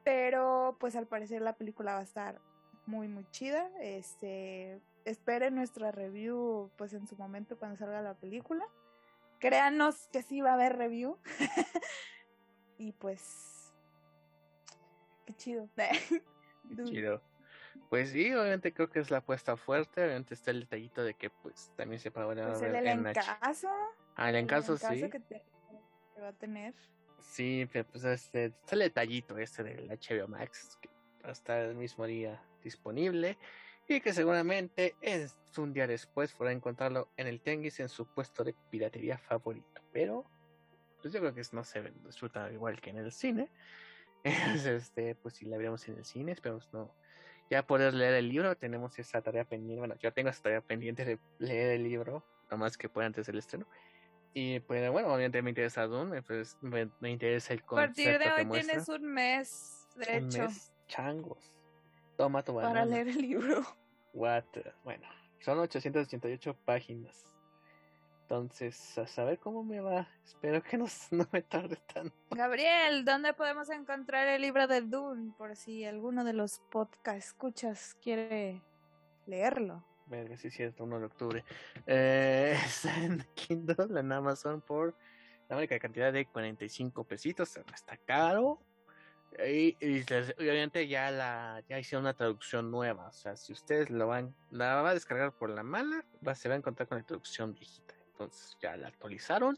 Pero 0.05 0.77
pues 0.79 0.95
al 0.95 1.05
parecer 1.05 1.41
la 1.41 1.57
película 1.57 1.95
va 1.95 1.99
a 1.99 2.03
estar 2.03 2.39
muy 2.89 3.07
muy 3.07 3.25
chida. 3.31 3.69
Este, 3.81 4.81
esperen 5.05 5.55
nuestra 5.55 5.91
review 5.91 6.71
pues 6.77 6.93
en 6.93 7.07
su 7.07 7.15
momento 7.15 7.57
cuando 7.57 7.77
salga 7.77 8.01
la 8.01 8.15
película 8.15 8.65
créanos 9.39 10.07
que 10.11 10.21
sí 10.21 10.41
va 10.41 10.51
a 10.51 10.53
haber 10.53 10.77
review. 10.77 11.17
y 12.77 12.91
pues, 12.93 13.73
qué 15.25 15.33
chido. 15.33 15.69
qué 15.75 16.83
chido. 16.83 17.21
Pues 17.89 18.11
sí, 18.11 18.33
obviamente 18.33 18.73
creo 18.73 18.89
que 18.89 18.99
es 18.99 19.09
la 19.09 19.17
apuesta 19.17 19.57
fuerte. 19.57 20.03
Obviamente 20.03 20.33
está 20.33 20.51
el 20.51 20.61
detallito 20.61 21.03
de 21.03 21.15
que 21.15 21.29
pues 21.29 21.71
también 21.75 21.99
se 21.99 22.11
puede 22.11 22.27
pues 22.27 22.61
ver 22.61 22.75
el 22.75 22.87
en 22.87 23.07
encaso. 23.07 23.69
Ah, 24.15 24.29
el 24.29 24.35
encaso, 24.35 24.77
sí. 24.77 25.09
Que, 25.09 25.19
te, 25.19 25.43
va 26.21 26.27
a 26.27 26.33
tener. 26.33 26.73
Sí, 27.19 27.67
pues 27.91 28.03
este, 28.03 28.45
está 28.45 28.75
el 28.75 28.79
detallito 28.79 29.37
este 29.37 29.63
del 29.63 29.87
HBO 29.87 30.27
Max 30.27 30.77
que 30.81 30.89
hasta 31.23 31.61
el 31.61 31.75
mismo 31.75 32.05
día 32.05 32.41
disponible 32.63 33.37
y 33.87 34.01
que 34.01 34.13
seguramente 34.13 34.95
es 35.01 35.35
un 35.57 35.73
día 35.73 35.87
después 35.87 36.33
podrá 36.33 36.51
encontrarlo 36.51 37.09
en 37.17 37.27
el 37.27 37.41
Tenguis 37.41 37.79
en 37.79 37.89
su 37.89 38.05
puesto 38.05 38.43
de 38.43 38.53
piratería 38.69 39.17
favorito. 39.17 39.81
Pero 39.91 40.25
pues 41.01 41.13
yo 41.13 41.19
creo 41.19 41.33
que 41.33 41.41
no 41.53 41.63
se 41.63 41.91
disfruta 42.05 42.51
igual 42.51 42.79
que 42.79 42.91
en 42.91 42.97
el 42.97 43.11
cine. 43.11 43.49
este, 44.23 45.15
pues 45.15 45.35
si 45.35 45.45
la 45.45 45.57
veremos 45.57 45.87
en 45.87 45.97
el 45.97 46.05
cine, 46.05 46.33
esperamos 46.33 46.69
no 46.73 46.93
ya 47.49 47.65
poder 47.65 47.93
leer 47.93 48.13
el 48.13 48.29
libro, 48.29 48.55
tenemos 48.55 48.97
esa 48.99 49.21
tarea 49.21 49.43
pendiente, 49.43 49.79
bueno, 49.79 49.95
yo 49.99 50.13
tengo 50.13 50.29
esa 50.29 50.43
tarea 50.43 50.61
pendiente 50.61 51.03
de 51.03 51.19
leer 51.39 51.71
el 51.71 51.83
libro, 51.83 52.23
más 52.51 52.77
que 52.77 52.89
pueda 52.89 53.07
antes 53.07 53.25
del 53.25 53.39
estreno. 53.39 53.67
Y 54.33 54.59
pues 54.59 54.91
bueno, 54.91 55.07
obviamente 55.07 55.41
me 55.41 55.49
interesa 55.49 55.87
Dune, 55.87 56.21
pues 56.21 56.57
me, 56.61 56.87
interesa 57.09 57.53
el 57.53 57.63
concepto 57.63 58.01
A 58.01 58.05
partir 58.05 58.19
de 58.19 58.31
hoy 58.31 58.61
tienes 58.61 58.87
un 58.87 59.03
mes, 59.03 59.87
de 59.95 60.17
hecho. 60.17 60.47
changos. 60.87 61.51
Toma 62.19 62.43
tu 62.43 62.53
Para 62.53 62.83
leer 62.83 63.07
el 63.07 63.21
libro. 63.21 63.61
What? 64.13 64.43
Bueno, 64.83 65.07
son 65.39 65.57
888 65.57 66.53
páginas. 66.65 67.33
Entonces, 68.23 68.97
a 68.97 69.07
saber 69.07 69.39
cómo 69.39 69.63
me 69.63 69.79
va. 69.79 70.05
Espero 70.25 70.61
que 70.61 70.77
no, 70.77 70.85
no 71.11 71.25
me 71.31 71.41
tarde 71.43 71.77
tanto. 71.93 72.13
Gabriel, 72.31 73.05
¿dónde 73.05 73.33
podemos 73.33 73.69
encontrar 73.69 74.27
el 74.27 74.41
libro 74.41 74.67
de 74.67 74.81
Dune? 74.81 75.31
Por 75.37 75.55
si 75.55 75.85
alguno 75.85 76.25
de 76.25 76.33
los 76.33 76.59
podcast 76.69 77.19
escuchas 77.19 77.95
quiere 78.03 78.61
leerlo. 79.25 79.85
Verga, 80.07 80.35
sí 80.35 80.51
cierto, 80.51 80.83
1 80.83 80.99
de 80.99 81.05
octubre. 81.05 81.45
Eh, 81.87 82.53
está 82.65 82.97
en 82.97 83.25
Kindle, 83.33 83.97
en 83.97 84.11
Amazon, 84.11 84.59
por 84.59 84.93
la 85.47 85.55
única 85.55 85.79
cantidad 85.79 86.11
de 86.11 86.25
45 86.25 87.01
pesitos. 87.05 87.55
Está 87.73 87.95
caro. 87.95 88.59
Y, 89.47 89.75
obviamente 90.37 90.87
ya 90.87 91.11
la 91.11 91.63
ya 91.69 91.79
hicieron 91.79 92.03
una 92.03 92.13
traducción 92.13 92.71
nueva. 92.71 93.07
O 93.07 93.11
sea, 93.11 93.35
si 93.35 93.53
ustedes 93.53 93.89
lo 93.89 94.07
van, 94.07 94.35
la 94.51 94.81
va 94.81 94.89
a 94.89 94.93
descargar 94.93 95.31
por 95.33 95.49
la 95.49 95.63
mala, 95.63 96.03
va, 96.27 96.35
se 96.35 96.49
va 96.49 96.55
a 96.55 96.57
encontrar 96.57 96.87
con 96.87 96.97
la 96.97 97.03
traducción 97.03 97.53
viejita. 97.53 97.93
Entonces 98.11 98.57
ya 98.61 98.75
la 98.75 98.87
actualizaron 98.87 99.57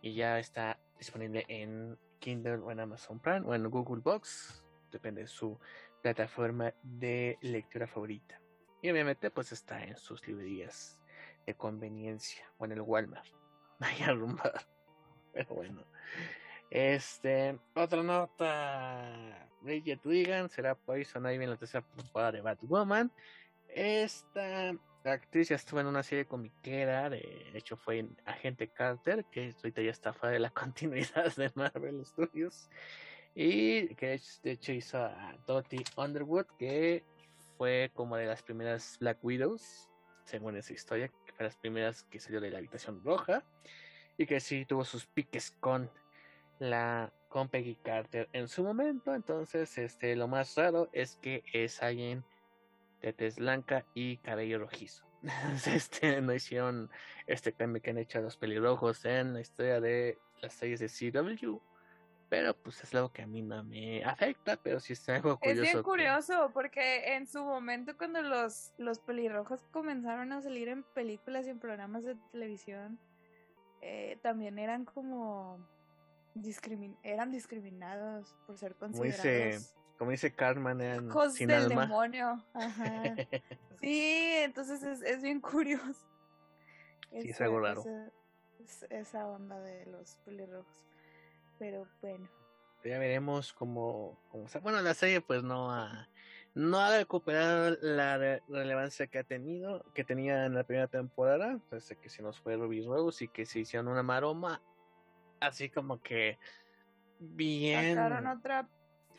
y 0.00 0.14
ya 0.14 0.38
está 0.38 0.78
disponible 0.98 1.44
en 1.48 1.98
Kindle 2.20 2.58
o 2.58 2.70
en 2.70 2.80
Amazon 2.80 3.18
Prime 3.18 3.42
o 3.44 3.54
en 3.54 3.68
Google 3.68 4.00
Box, 4.02 4.64
depende 4.90 5.22
de 5.22 5.26
su 5.26 5.58
plataforma 6.00 6.72
de 6.82 7.38
lectura 7.42 7.86
favorita. 7.86 8.40
Y 8.80 8.90
obviamente 8.90 9.30
pues 9.30 9.52
está 9.52 9.82
en 9.84 9.96
sus 9.96 10.26
librerías 10.26 10.98
de 11.46 11.54
conveniencia 11.54 12.44
o 12.58 12.64
en 12.64 12.72
el 12.72 12.80
Walmart. 12.80 13.26
Vaya 13.78 14.12
rumbar. 14.12 14.66
Pero 15.32 15.54
bueno. 15.54 15.84
Este, 16.72 17.58
otra 17.74 18.02
nota. 18.02 19.46
Bridget 19.60 20.06
Wigan 20.06 20.48
será 20.48 20.74
Poison 20.74 21.22
Ivy 21.26 21.44
en 21.44 21.50
la 21.50 21.56
tercera 21.58 21.84
temporada 21.94 22.32
de 22.32 22.40
Batwoman. 22.40 23.12
Esta 23.68 24.72
actriz 25.04 25.50
ya 25.50 25.56
estuvo 25.56 25.80
en 25.80 25.86
una 25.86 26.02
serie 26.02 26.24
comiquera, 26.24 27.10
de 27.10 27.50
hecho 27.52 27.76
fue 27.76 27.98
en 27.98 28.16
Agente 28.24 28.68
Carter, 28.68 29.26
que 29.26 29.52
ahorita 29.54 29.82
ya 29.82 29.90
está 29.90 30.14
fuera 30.14 30.32
de 30.32 30.38
la 30.38 30.48
continuidad 30.54 31.36
de 31.36 31.52
Marvel 31.54 32.06
Studios. 32.06 32.70
Y 33.34 33.94
que 33.96 34.18
de 34.42 34.52
hecho 34.52 34.72
hizo 34.72 34.96
a 34.96 35.36
Dottie 35.46 35.84
Underwood, 35.98 36.46
que 36.58 37.04
fue 37.58 37.90
como 37.92 38.16
de 38.16 38.24
las 38.24 38.42
primeras 38.42 38.96
Black 38.98 39.22
Widows, 39.22 39.90
según 40.24 40.56
esa 40.56 40.72
historia, 40.72 41.08
que 41.26 41.32
fue 41.34 41.44
las 41.44 41.56
primeras 41.56 42.04
que 42.04 42.18
salió 42.18 42.40
de 42.40 42.50
la 42.50 42.58
habitación 42.58 43.04
roja. 43.04 43.44
Y 44.16 44.24
que 44.24 44.40
sí 44.40 44.64
tuvo 44.64 44.84
sus 44.84 45.06
piques 45.06 45.50
con 45.60 45.90
la 46.70 47.12
con 47.28 47.48
Peggy 47.48 47.76
Carter 47.76 48.28
en 48.32 48.46
su 48.46 48.62
momento. 48.62 49.14
Entonces, 49.14 49.78
este, 49.78 50.14
lo 50.16 50.28
más 50.28 50.54
raro 50.54 50.88
es 50.92 51.16
que 51.16 51.42
es 51.52 51.82
alguien 51.82 52.24
de 53.00 53.12
tez 53.12 53.36
blanca 53.36 53.86
y 53.94 54.18
cabello 54.18 54.58
rojizo. 54.58 55.06
este, 55.66 56.20
no 56.20 56.34
hicieron 56.34 56.90
este 57.26 57.52
cambio 57.52 57.80
que 57.80 57.90
han 57.90 57.98
hecho 57.98 58.20
los 58.20 58.36
pelirrojos 58.36 59.04
en 59.04 59.34
la 59.34 59.40
historia 59.40 59.80
de 59.80 60.18
las 60.40 60.52
series 60.52 60.80
de 60.80 60.88
CW. 60.88 61.58
Pero 62.28 62.54
pues 62.54 62.82
es 62.82 62.94
algo 62.94 63.12
que 63.12 63.22
a 63.22 63.26
mí 63.26 63.42
no 63.42 63.62
me 63.62 64.02
afecta, 64.04 64.56
pero 64.56 64.80
sí 64.80 64.94
es 64.94 65.06
algo 65.08 65.38
curioso. 65.38 65.62
Es 65.62 65.72
bien 65.72 65.82
curioso, 65.82 66.50
porque 66.54 67.14
en 67.14 67.26
su 67.26 67.44
momento 67.44 67.96
cuando 67.98 68.22
los, 68.22 68.72
los 68.78 69.00
pelirrojos 69.00 69.62
comenzaron 69.70 70.32
a 70.32 70.40
salir 70.40 70.68
en 70.68 70.82
películas 70.82 71.46
y 71.46 71.50
en 71.50 71.58
programas 71.58 72.04
de 72.04 72.14
televisión, 72.30 72.98
eh, 73.82 74.18
también 74.22 74.58
eran 74.58 74.86
como 74.86 75.58
eran 77.02 77.30
discriminados 77.30 78.34
por 78.46 78.58
ser 78.58 78.74
considerados. 78.74 79.20
Como 79.20 79.34
dice, 79.34 79.72
como 79.98 80.10
dice 80.10 80.34
Carmen, 80.34 80.80
eran 80.80 81.10
sin 81.30 81.48
del 81.48 81.68
demonio. 81.68 82.44
Ajá. 82.54 83.02
sí, 83.80 84.32
entonces 84.42 84.82
es, 84.82 85.02
es 85.02 85.22
bien 85.22 85.40
curioso. 85.40 86.08
Sí, 87.20 87.30
es 87.30 87.40
algo 87.40 87.60
raro. 87.60 87.84
Esa, 88.90 89.26
onda 89.26 89.60
de 89.60 89.86
los 89.86 90.16
pelirrojos. 90.24 90.84
Pero 91.58 91.86
bueno. 92.00 92.28
Ya 92.84 92.98
veremos 92.98 93.52
cómo, 93.52 94.18
cómo 94.30 94.46
bueno 94.60 94.82
la 94.82 94.94
serie 94.94 95.20
pues 95.20 95.44
no 95.44 95.70
ha 95.70 96.08
no 96.54 96.80
ha 96.80 96.96
recuperado 96.96 97.76
la 97.80 98.18
relevancia 98.48 99.06
que 99.06 99.18
ha 99.18 99.24
tenido, 99.24 99.84
que 99.94 100.04
tenía 100.04 100.44
en 100.44 100.54
la 100.54 100.64
primera 100.64 100.86
temporada, 100.86 101.58
desde 101.70 101.96
que 101.96 102.10
se 102.10 102.22
nos 102.22 102.40
fue 102.40 102.56
Ruby 102.56 102.84
Rose 102.84 103.24
y 103.24 103.28
que 103.28 103.46
se 103.46 103.60
hicieron 103.60 103.88
una 103.88 104.02
maroma 104.02 104.60
así 105.42 105.68
como 105.68 106.00
que 106.00 106.38
bien 107.18 107.98
otra 107.98 108.68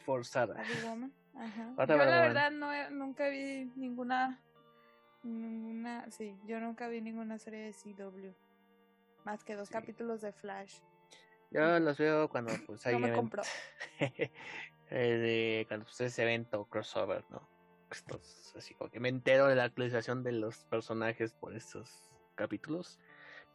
forzada. 0.06 0.60
Ajá. 0.60 1.74
yo 1.88 1.98
la 1.98 2.22
verdad 2.22 2.52
no 2.52 2.90
nunca 2.92 3.30
vi 3.30 3.72
ninguna 3.76 4.40
ninguna 5.24 6.10
sí, 6.12 6.38
yo 6.46 6.60
nunca 6.60 6.88
vi 6.88 7.02
ninguna 7.02 7.40
serie 7.40 7.62
de 7.62 7.74
CW. 7.74 8.34
más 9.24 9.44
que 9.44 9.56
dos 9.56 9.70
capítulos 9.70 10.22
de 10.22 10.34
Flash. 10.34 10.80
Yo 11.52 11.80
los 11.80 11.98
veo 11.98 12.30
cuando 12.30 12.52
pues 12.68 12.86
hay 12.86 12.94
no 12.94 13.00
me 13.00 13.14
compro. 13.14 13.44
de, 14.90 15.66
cuando 15.68 15.86
pues, 15.86 16.02
ese 16.02 16.24
evento 16.24 16.66
crossover, 16.66 17.24
¿no? 17.30 17.48
Estos, 17.90 18.54
así 18.58 18.74
como 18.74 18.90
que 18.90 19.00
me 19.00 19.10
entero 19.10 19.48
de 19.48 19.56
la 19.56 19.66
actualización 19.66 20.24
de 20.24 20.32
los 20.32 20.66
personajes 20.66 21.34
por 21.34 21.56
estos 21.56 22.10
capítulos. 22.36 23.00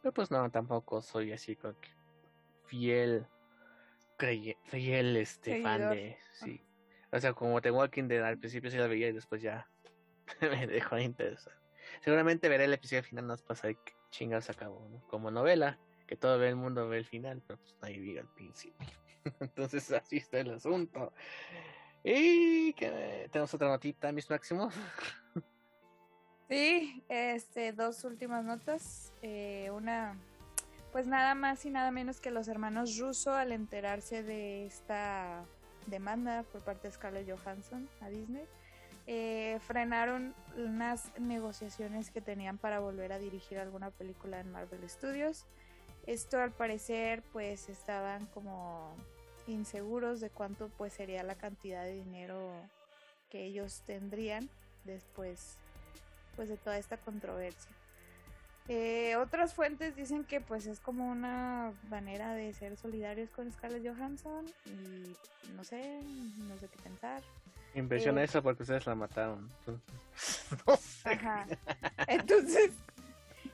Pero 0.01 0.13
pues 0.13 0.31
no, 0.31 0.49
tampoco 0.49 1.01
soy 1.01 1.33
así 1.33 1.57
como 1.57 1.77
que 1.79 1.89
fiel, 2.69 3.25
fiel 4.63 5.17
este 5.17 5.61
fan 5.61 5.89
de, 5.89 6.17
sí. 6.33 6.61
O 7.11 7.19
sea, 7.19 7.33
como 7.33 7.59
The 7.61 7.71
Walking 7.71 8.07
Dead 8.07 8.23
al 8.23 8.37
principio 8.37 8.69
sí 8.69 8.77
la 8.77 8.87
veía 8.87 9.09
y 9.09 9.13
después 9.13 9.41
ya 9.41 9.67
me 10.41 10.67
dejó 10.67 10.95
de 10.95 11.03
interesar. 11.03 11.53
Seguramente 12.01 12.49
veré 12.49 12.65
el 12.65 12.73
episodio 12.73 13.03
final, 13.03 13.27
nos 13.27 13.41
pasa 13.41 13.73
que 13.73 13.93
chingas 14.11 14.49
acabó, 14.49 14.87
¿no? 14.89 15.01
Como 15.07 15.31
novela, 15.31 15.79
que 16.07 16.15
todo 16.15 16.43
el 16.43 16.55
mundo 16.55 16.87
ve 16.87 16.99
el 16.99 17.05
final, 17.05 17.41
pero 17.45 17.59
pues 17.59 17.75
nadie 17.81 17.99
vive 17.99 18.19
al 18.19 18.33
principio. 18.33 18.87
Entonces 19.39 19.91
así 19.91 20.17
está 20.17 20.39
el 20.39 20.53
asunto. 20.53 21.13
Y 22.03 22.73
que 22.73 23.27
tenemos 23.31 23.53
otra 23.53 23.67
notita, 23.67 24.11
mis 24.11 24.29
máximos. 24.29 24.73
Sí, 26.49 27.03
este, 27.09 27.73
dos 27.73 28.03
últimas 28.05 28.43
notas. 28.43 29.13
Eh, 29.21 29.69
una, 29.71 30.19
pues 30.91 31.07
nada 31.07 31.35
más 31.35 31.65
y 31.65 31.69
nada 31.69 31.91
menos 31.91 32.19
que 32.19 32.31
los 32.31 32.47
hermanos 32.47 32.97
Russo 32.97 33.33
al 33.33 33.51
enterarse 33.51 34.23
de 34.23 34.65
esta 34.65 35.43
demanda 35.87 36.43
por 36.51 36.61
parte 36.61 36.87
de 36.87 36.93
Scarlett 36.93 37.29
Johansson 37.29 37.89
a 38.01 38.09
Disney, 38.09 38.45
eh, 39.07 39.59
frenaron 39.65 40.35
unas 40.55 41.11
negociaciones 41.19 42.11
que 42.11 42.21
tenían 42.21 42.57
para 42.57 42.79
volver 42.79 43.11
a 43.11 43.19
dirigir 43.19 43.57
alguna 43.57 43.91
película 43.91 44.39
en 44.39 44.51
Marvel 44.51 44.87
Studios. 44.89 45.45
Esto 46.05 46.39
al 46.39 46.51
parecer 46.51 47.23
pues 47.33 47.69
estaban 47.69 48.25
como 48.27 48.95
inseguros 49.47 50.19
de 50.19 50.29
cuánto 50.29 50.69
pues 50.77 50.93
sería 50.93 51.23
la 51.23 51.35
cantidad 51.35 51.83
de 51.83 51.93
dinero 51.93 52.51
que 53.29 53.45
ellos 53.45 53.81
tendrían 53.85 54.49
después 54.85 55.57
pues 56.35 56.49
de 56.49 56.57
toda 56.57 56.77
esta 56.77 56.97
controversia. 56.97 57.78
Eh, 58.67 59.15
otras 59.15 59.53
fuentes 59.53 59.95
dicen 59.95 60.23
que 60.23 60.41
pues 60.41 60.67
es 60.67 60.79
como 60.79 61.09
una 61.09 61.73
manera 61.89 62.33
de 62.33 62.53
ser 62.53 62.77
solidarios 62.77 63.29
con 63.31 63.51
Scarlett 63.51 63.87
Johansson 63.87 64.45
y 64.65 65.15
no 65.55 65.63
sé, 65.63 66.01
no 66.47 66.57
sé 66.57 66.67
qué 66.67 66.77
pensar. 66.83 67.23
Impresiona 67.73 68.21
eh, 68.21 68.25
eso 68.25 68.43
porque 68.43 68.63
ustedes 68.63 68.85
la 68.85 68.95
mataron. 68.95 69.49
no 70.67 70.75
sé. 70.75 71.09
Ajá. 71.09 71.47
Entonces, 72.07 72.71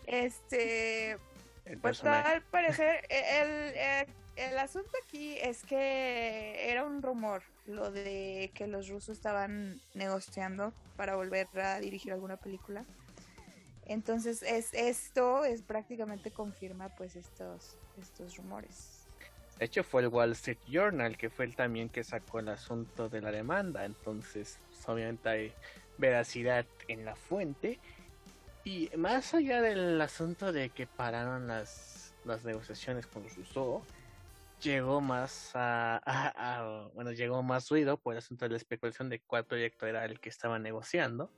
este, 0.06 1.18
pues 1.82 2.04
al 2.04 2.42
parecer 2.44 3.06
e, 3.10 3.42
el, 3.42 4.08
el, 4.38 4.52
el 4.52 4.58
asunto 4.58 4.92
aquí 5.06 5.38
es 5.38 5.64
que 5.64 6.70
era 6.70 6.84
un 6.84 7.02
rumor 7.02 7.42
lo 7.66 7.92
de 7.92 8.52
que 8.54 8.68
los 8.68 8.90
rusos 8.90 9.18
estaban 9.18 9.80
negociando 9.94 10.74
para 10.96 11.16
volver 11.16 11.48
a 11.60 11.80
dirigir 11.80 12.14
alguna 12.14 12.38
película. 12.38 12.86
Entonces 13.86 14.42
es 14.44 14.74
esto 14.74 15.46
es 15.46 15.62
prácticamente 15.62 16.32
confirma 16.32 16.90
pues 16.90 17.16
estos 17.16 17.78
estos 18.00 18.38
rumores. 18.38 19.08
De 19.60 19.66
hecho 19.66 19.84
fue 19.84 20.02
el 20.02 20.10
Wall 20.10 20.32
Street 20.32 20.58
Journal 20.68 21.18
que 21.18 21.30
fue 21.30 21.46
el 21.46 21.56
también 21.56 21.90
que 21.90 22.04
sacó 22.04 22.40
el 22.40 22.50
asunto 22.50 23.10
de 23.10 23.22
la 23.22 23.32
demanda, 23.32 23.86
entonces 23.86 24.60
pues, 24.70 24.90
obviamente 24.90 25.30
hay 25.30 25.54
veracidad 25.98 26.66
en 26.88 27.06
la 27.06 27.16
fuente. 27.16 27.80
Y 28.64 28.90
más 28.98 29.34
allá 29.34 29.62
del 29.62 30.02
asunto 30.02 30.52
de 30.52 30.70
que 30.70 30.88
pararon 30.88 31.48
las, 31.48 32.16
las 32.26 32.44
negociaciones 32.44 33.06
con 33.06 33.24
Rousseau, 33.30 33.84
llegó 34.62 35.02
más 35.02 35.52
a, 35.54 36.90
bueno 36.96 37.12
llegó 37.12 37.44
más 37.44 37.70
ruido 37.70 37.98
por 37.98 38.14
el 38.14 38.18
asunto 38.18 38.46
de 38.46 38.50
la 38.50 38.58
especulación 38.58 39.10
de 39.10 39.20
cuál 39.20 39.46
proyecto 39.46 39.86
era 39.86 40.04
el 40.06 40.20
que 40.20 40.30
estaban 40.30 40.64
negociando 40.64 41.30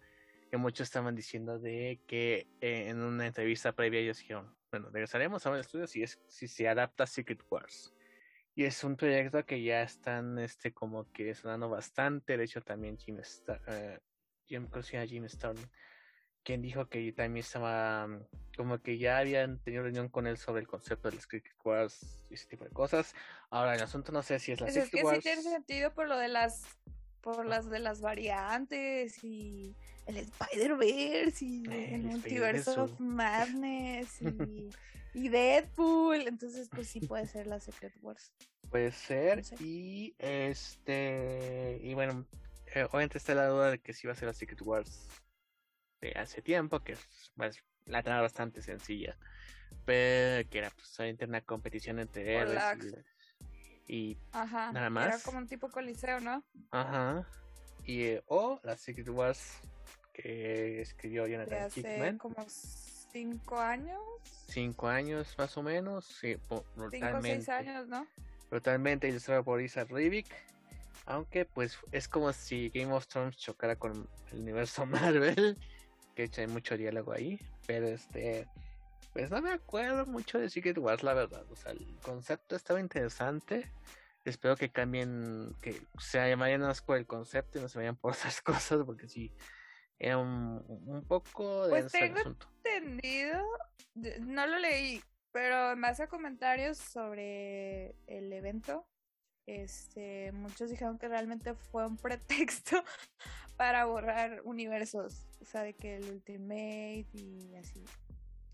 que 0.50 0.58
muchos 0.58 0.88
estaban 0.88 1.16
diciendo 1.16 1.60
de 1.60 2.00
que 2.08 2.48
eh, 2.62 2.90
en 2.90 3.02
una 3.02 3.28
entrevista 3.28 3.74
previa 3.74 4.00
ellos 4.00 4.18
dijeron 4.20 4.56
bueno 4.72 4.90
regresaremos 4.90 5.46
a 5.46 5.52
un 5.52 5.58
estudio 5.58 5.88
si 5.88 6.04
es 6.04 6.20
si 6.28 6.48
se 6.48 6.68
adapta 6.68 7.04
a 7.04 7.08
Secret 7.08 7.44
Wars 7.50 7.94
y 8.58 8.66
es 8.66 8.84
un 8.84 8.96
proyecto 8.98 9.46
que 9.46 9.62
ya 9.62 9.84
están 9.84 10.40
este 10.40 10.74
como 10.74 11.12
que 11.12 11.36
sonando 11.36 11.70
bastante. 11.70 12.38
De 12.38 12.44
hecho 12.44 12.60
también 12.60 12.98
Jim 12.98 13.20
Star, 13.20 13.62
uh, 13.68 14.00
Jim, 14.48 14.68
Jim 15.08 15.28
Starlin 15.30 15.70
quien 16.44 16.64
dijo 16.64 16.90
que 16.90 17.12
también 17.12 17.44
estaba 17.46 18.08
mm, 18.08 18.26
como 18.56 18.82
que 18.82 18.98
ya 18.98 19.20
habían 19.20 19.60
tenido 19.60 19.84
reunión 19.84 20.10
con 20.10 20.26
él 20.26 20.38
sobre 20.38 20.62
el 20.62 20.68
concepto 20.68 21.08
del 21.12 21.20
Secret 21.20 21.44
Wars 21.64 22.26
y 22.32 22.34
ese 22.34 22.48
tipo 22.48 22.64
de 22.64 22.72
cosas. 22.72 23.14
Ahora 23.52 23.76
el 23.76 23.84
asunto 23.84 24.12
no 24.12 24.24
sé 24.24 24.40
si 24.40 24.54
es 24.54 24.60
la 24.60 24.66
pues 24.66 24.78
es 24.78 24.90
que 24.90 25.06
sí 25.06 25.20
tiene 25.20 25.44
sentido 25.44 25.94
por 25.94 26.08
lo 26.08 26.18
de 26.18 26.30
las 26.30 26.64
por 27.22 27.46
las 27.46 27.70
de 27.70 27.78
las 27.78 28.02
variantes 28.02 29.24
y 29.24 29.76
el 30.08 30.18
Spider-Verse 30.18 31.46
y 31.46 31.64
eh, 31.70 31.96
el, 31.96 32.04
multiverso 32.04 32.84
of 32.84 33.00
Madness 33.00 34.22
y, 34.22 34.70
y, 35.14 35.30
Deadpool, 35.30 36.28
entonces 36.28 36.70
pues 36.70 36.88
sí 36.88 37.02
puede 37.02 37.28
ser 37.28 37.48
la 37.48 37.60
Secret 37.60 37.94
Wars. 38.02 38.32
Puede 38.70 38.92
ser 38.92 39.44
y 39.60 40.16
este 40.18 41.80
y 41.84 41.94
bueno, 41.94 42.26
eh, 42.74 42.84
obviamente 42.86 43.18
está 43.18 43.36
la 43.36 43.48
duda 43.48 43.72
de 43.72 43.80
que 43.80 43.94
sí 43.94 44.08
va 44.08 44.14
a 44.14 44.16
ser 44.16 44.28
la 44.28 44.34
Secret 44.34 44.62
Wars 44.62 45.08
de 46.02 46.12
hace 46.12 46.42
tiempo, 46.42 46.80
que 46.82 46.94
es 46.94 47.00
pues, 47.36 47.64
la 47.86 48.04
tenía 48.04 48.22
bastante 48.22 48.62
sencilla, 48.62 49.18
pero 49.86 50.48
que 50.50 50.58
era 50.60 50.70
pues 50.72 51.00
una 51.22 51.42
competición 51.42 52.00
entre 52.00 52.36
héroes 52.36 52.96
y, 53.88 54.18
nada 54.34 54.90
más. 54.90 55.08
Era 55.08 55.20
como 55.20 55.38
un 55.38 55.48
tipo 55.48 55.70
coliseo, 55.70 56.20
¿no? 56.20 56.44
Ajá. 56.72 57.26
Y 57.86 58.04
eh, 58.04 58.24
o 58.28 58.60
la 58.64 58.76
Secret 58.76 59.08
Wars 59.08 59.62
que 60.18 60.82
escribió 60.82 61.28
Jonathan 61.28 61.64
hace 61.64 61.80
Hickman. 61.80 62.18
como 62.18 62.46
cinco 62.50 63.60
años. 63.60 64.02
Cinco 64.48 64.88
años 64.88 65.36
más 65.38 65.56
o 65.58 65.64
menos, 65.64 66.06
sí, 66.06 66.36
brutalmente. 66.76 66.98
Cinco 66.98 67.18
o 67.18 67.22
seis 67.22 67.50
años, 67.50 67.88
¿no? 67.88 68.08
Brutalmente 68.50 69.08
ilustrado 69.08 69.44
por 69.44 69.62
Isa 69.62 69.84
Rivik. 69.84 70.28
Aunque 71.06 71.46
pues 71.46 71.78
es 71.92 72.10
como 72.10 72.34
si 72.34 72.70
Game 72.70 72.92
of 72.92 73.08
Thrones 73.08 73.38
chocara 73.38 73.78
con 73.78 74.10
el 74.32 74.40
universo 74.40 74.86
Marvel 74.86 75.58
que 76.18 76.24
hecho 76.24 76.42
hay 76.42 76.48
mucho 76.48 76.76
diálogo 76.76 77.14
ahí, 77.14 77.40
pero 77.68 77.86
este, 77.86 78.48
pues 79.14 79.30
no 79.30 79.40
me 79.40 79.52
acuerdo 79.52 80.08
mucho 80.08 80.40
de 80.40 80.50
Secret 80.50 80.80
Wars, 80.80 81.04
la 81.04 81.14
verdad. 81.14 81.46
O 81.52 81.56
sea, 81.56 81.74
el 81.74 81.86
concepto 82.02 82.56
estaba 82.56 82.80
interesante. 82.80 83.72
Espero 84.26 84.56
que 84.56 84.72
cambien, 84.72 85.56
que 85.62 85.80
se 86.00 86.36
vayan 86.36 86.62
más 86.62 86.82
por 86.82 86.98
el 86.98 87.06
concepto 87.06 87.60
y 87.60 87.62
no 87.62 87.70
se 87.70 87.78
vayan 87.78 87.96
por 87.96 88.14
esas 88.16 88.42
cosas, 88.42 88.80
porque 88.84 89.08
sí, 89.08 89.32
era 90.00 90.18
un, 90.18 90.64
un 90.68 91.04
poco 91.06 91.68
de 91.68 91.82
pues 91.82 91.92
tengo 91.92 92.20
entendido, 92.20 93.44
no 94.22 94.46
lo 94.48 94.60
leí, 94.60 95.02
pero 95.32 95.72
en 95.72 95.82
base 95.82 96.04
a 96.04 96.08
comentarios 96.08 96.78
sobre 96.78 97.96
el 98.08 98.32
evento, 98.32 98.88
este, 99.48 100.32
muchos 100.34 100.70
dijeron 100.70 100.98
que 101.00 101.08
realmente 101.08 101.54
fue 101.54 101.88
un 101.88 101.98
pretexto 101.98 102.84
para 103.56 103.86
borrar 103.86 104.42
universos, 104.44 105.26
o 105.42 105.46
sea, 105.46 105.64
de 105.64 105.74
que 105.74 105.98
el 105.98 106.10
Ultimate 106.10 107.08
y 107.14 107.56
así. 107.56 107.84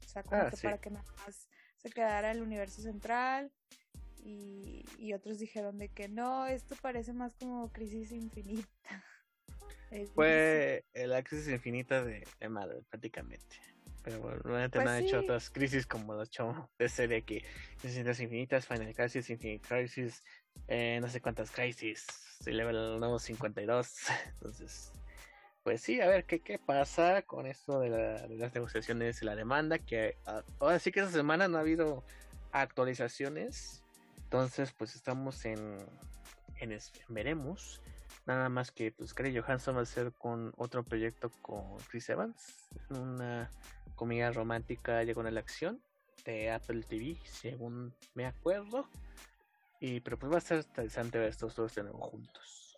O 0.05 0.07
sea, 0.07 0.23
como 0.23 0.41
ah, 0.41 0.49
que 0.49 0.57
para 0.57 0.77
que 0.77 0.91
nada 0.91 1.05
más 1.25 1.49
se 1.77 1.89
quedara 1.89 2.31
el 2.31 2.41
universo 2.41 2.81
central. 2.81 3.51
Y, 4.25 4.85
y, 4.97 5.11
otros 5.11 5.37
dijeron 5.39 5.77
de 5.77 5.89
que 5.89 6.07
no, 6.07 6.47
esto 6.47 6.77
parece 6.81 7.11
más 7.11 7.35
como 7.35 7.69
crisis 7.73 8.13
infinita. 8.13 8.69
Fue 10.15 10.85
la 10.93 11.23
crisis 11.23 11.49
infinita 11.49 12.03
de, 12.03 12.25
de 12.39 12.49
Marvel, 12.49 12.83
prácticamente. 12.89 13.57
Pero 14.03 14.19
bueno, 14.19 14.39
realmente 14.43 14.77
pues 14.77 14.85
no 14.85 14.91
han 14.91 15.03
hecho 15.03 15.19
otras 15.19 15.49
crisis 15.49 15.87
como 15.87 16.13
lo 16.13 16.23
hecho 16.23 16.69
de 16.77 16.89
serie 16.89 17.23
que 17.23 17.43
Crisis 17.79 18.19
Infinitas, 18.19 18.67
Final 18.67 18.93
Crisis, 18.93 19.29
Infinite 19.29 19.65
Crisis, 19.65 20.23
eh, 20.67 20.99
no 21.01 21.07
sé 21.07 21.21
cuántas 21.21 21.51
crisis, 21.51 22.05
level 22.45 22.99
nuevo 22.99 23.17
52. 23.17 23.93
Entonces, 24.33 24.91
pues 25.63 25.81
sí, 25.81 26.01
a 26.01 26.07
ver 26.07 26.25
qué, 26.25 26.41
qué 26.41 26.59
pasa 26.59 27.21
con 27.21 27.47
esto 27.47 27.79
de, 27.79 27.89
las 27.89 28.53
negociaciones 28.53 29.21
y 29.21 29.25
la 29.25 29.35
demanda. 29.35 29.79
Que 29.79 30.17
ah, 30.25 30.43
ahora 30.59 30.79
sí 30.79 30.91
que 30.91 30.99
esta 30.99 31.11
semana 31.13 31.47
no 31.47 31.57
ha 31.57 31.61
habido 31.61 32.03
actualizaciones. 32.51 33.83
Entonces, 34.23 34.73
pues 34.73 34.95
estamos 34.95 35.45
en, 35.45 35.77
en, 36.57 36.77
veremos. 37.07 37.81
Nada 38.25 38.47
más 38.47 38.71
que 38.71 38.91
pues 38.91 39.13
Gary 39.13 39.37
Johansson 39.37 39.75
va 39.75 39.81
a 39.81 39.83
hacer 39.83 40.13
con 40.13 40.53
otro 40.57 40.83
proyecto 40.83 41.29
con 41.41 41.77
Chris 41.89 42.09
Evans. 42.09 42.69
Una 42.89 43.49
comedia 43.95 44.31
romántica 44.31 45.03
llegó 45.03 45.25
en 45.25 45.33
la 45.33 45.41
acción 45.41 45.81
de 46.23 46.51
Apple 46.51 46.83
TV, 46.83 47.17
según 47.25 47.93
me 48.13 48.25
acuerdo. 48.25 48.87
Y 49.81 49.99
pero 49.99 50.17
pues 50.17 50.31
va 50.31 50.37
a 50.37 50.41
ser 50.41 50.59
interesante 50.59 51.19
ver 51.19 51.29
estos 51.29 51.53
dos 51.55 51.75
de 51.75 51.83
nuevo 51.83 51.99
juntos. 51.99 52.77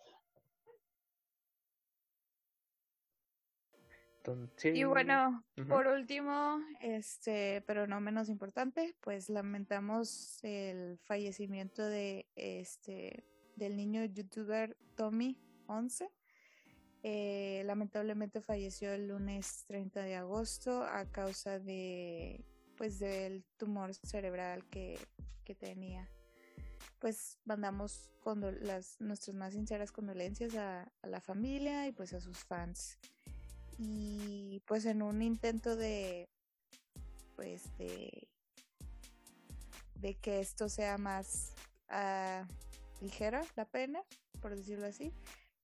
Entonces, 4.18 4.74
Y 4.74 4.82
bueno, 4.82 5.44
por 5.68 5.86
último, 5.86 6.60
este, 6.80 7.62
pero 7.64 7.86
no 7.86 8.00
menos 8.00 8.28
importante, 8.28 8.96
pues 9.00 9.28
lamentamos 9.28 10.42
el 10.42 10.98
fallecimiento 10.98 11.84
de 11.84 12.26
este 12.34 13.24
del 13.56 13.76
niño 13.76 14.04
youtuber 14.04 14.76
Tommy 14.94 15.36
11. 15.66 16.08
Eh, 17.02 17.62
lamentablemente 17.66 18.40
falleció 18.40 18.92
el 18.92 19.08
lunes 19.08 19.64
30 19.66 20.02
de 20.02 20.16
agosto 20.16 20.82
a 20.82 21.04
causa 21.06 21.58
de 21.58 22.44
pues 22.76 22.98
del 22.98 23.44
tumor 23.56 23.94
cerebral 23.94 24.64
que, 24.68 24.98
que 25.44 25.54
tenía. 25.54 26.08
Pues 26.98 27.38
mandamos 27.44 28.10
las, 28.60 29.00
nuestras 29.00 29.36
más 29.36 29.52
sinceras 29.52 29.92
condolencias 29.92 30.54
a, 30.56 30.90
a 31.02 31.06
la 31.06 31.20
familia 31.20 31.86
y 31.86 31.92
pues 31.92 32.12
a 32.12 32.20
sus 32.20 32.38
fans 32.38 32.98
y 33.78 34.62
pues 34.66 34.86
en 34.86 35.02
un 35.02 35.22
intento 35.22 35.76
de 35.76 36.28
pues 37.34 37.62
de 37.76 38.28
de 40.00 40.14
que 40.14 40.40
esto 40.40 40.68
sea 40.68 40.98
más 40.98 41.54
ah, 41.88 42.46
ligera 43.00 43.42
la 43.56 43.64
pena 43.64 44.02
por 44.36 44.54
decirlo 44.54 44.86
así. 44.86 45.12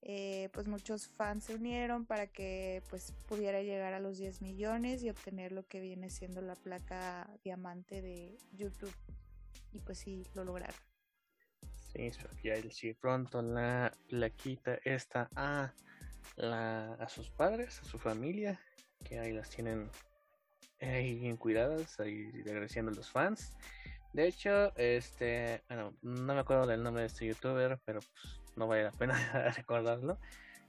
Eh, 0.04 0.48
pues 0.52 0.66
muchos 0.66 1.06
fans 1.06 1.44
se 1.44 1.54
unieron 1.54 2.06
para 2.06 2.26
que 2.26 2.82
pues 2.90 3.12
pudiera 3.28 3.62
llegar 3.62 3.94
a 3.94 4.00
los 4.00 4.18
10 4.18 4.42
millones 4.42 5.04
y 5.04 5.10
obtener 5.10 5.52
lo 5.52 5.64
que 5.64 5.80
viene 5.80 6.10
siendo 6.10 6.40
la 6.40 6.56
placa 6.56 7.30
diamante 7.44 8.02
de 8.02 8.36
YouTube. 8.52 8.92
Y 9.72 9.78
pues 9.78 9.98
sí 9.98 10.26
lo 10.34 10.44
lograron. 10.44 10.74
Sí, 11.92 12.10
ya 12.42 12.54
él 12.54 12.72
sí 12.72 12.94
pronto 12.94 13.42
la 13.42 13.92
plaquita 14.08 14.80
esta 14.82 15.30
a, 15.36 15.72
la, 16.36 16.94
a 16.94 17.08
sus 17.08 17.30
padres, 17.30 17.80
a 17.80 17.84
su 17.84 17.98
familia, 17.98 18.58
que 19.04 19.20
ahí 19.20 19.32
las 19.32 19.50
tienen 19.50 19.88
ahí 20.80 21.14
bien 21.20 21.36
cuidadas, 21.36 22.00
ahí 22.00 22.28
agradeciendo 22.44 22.90
a 22.90 22.94
los 22.94 23.08
fans. 23.08 23.52
De 24.12 24.26
hecho, 24.26 24.76
este, 24.76 25.62
bueno, 25.68 25.94
no 26.02 26.34
me 26.34 26.40
acuerdo 26.40 26.66
del 26.66 26.82
nombre 26.82 27.02
de 27.02 27.06
este 27.06 27.26
youtuber, 27.26 27.78
pero 27.84 28.00
pues, 28.00 28.40
no 28.56 28.66
vale 28.66 28.84
la 28.84 28.92
pena 28.92 29.14
recordarlo. 29.56 30.18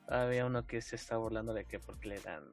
Había 0.07 0.45
uno 0.45 0.65
que 0.65 0.81
se 0.81 0.95
está 0.95 1.17
burlando 1.17 1.53
de 1.53 1.65
que 1.65 1.79
porque 1.79 2.09
le 2.09 2.19
dan 2.19 2.43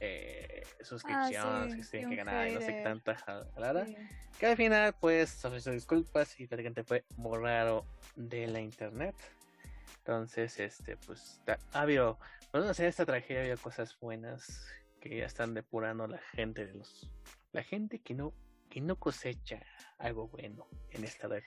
eh, 0.00 0.62
suscripciones, 0.82 1.72
sí, 1.72 1.78
que 1.78 1.84
se 1.84 1.90
tienen 1.90 2.10
que 2.10 2.16
ganar 2.16 2.48
y 2.48 2.54
no 2.54 2.60
sé 2.60 2.82
tanta 2.82 3.16
jalada. 3.16 3.86
Sí. 3.86 3.96
Que 4.38 4.46
al 4.46 4.56
final, 4.56 4.94
pues, 5.00 5.44
ofreció 5.44 5.72
disculpas 5.72 6.38
y 6.38 6.46
prácticamente 6.46 6.84
fue 6.84 7.04
borrado 7.16 7.86
de 8.14 8.46
la 8.46 8.60
internet. 8.60 9.14
Entonces, 9.98 10.60
este, 10.60 10.96
pues, 10.98 11.40
ha 11.72 11.80
habido, 11.80 12.18
bueno, 12.52 12.70
en 12.70 12.84
esta 12.84 13.04
tragedia 13.04 13.38
ha 13.38 13.42
habido 13.42 13.58
cosas 13.58 13.98
buenas 13.98 14.68
que 15.00 15.18
ya 15.18 15.26
están 15.26 15.54
depurando 15.54 16.06
la 16.06 16.18
gente 16.18 16.66
de 16.66 16.74
los, 16.74 17.10
la 17.52 17.62
gente 17.62 18.00
que 18.00 18.14
no, 18.14 18.32
que 18.68 18.80
no 18.80 18.96
cosecha 18.98 19.62
algo 19.98 20.28
bueno 20.28 20.66
en 20.90 21.04
esta 21.04 21.28
red. 21.28 21.42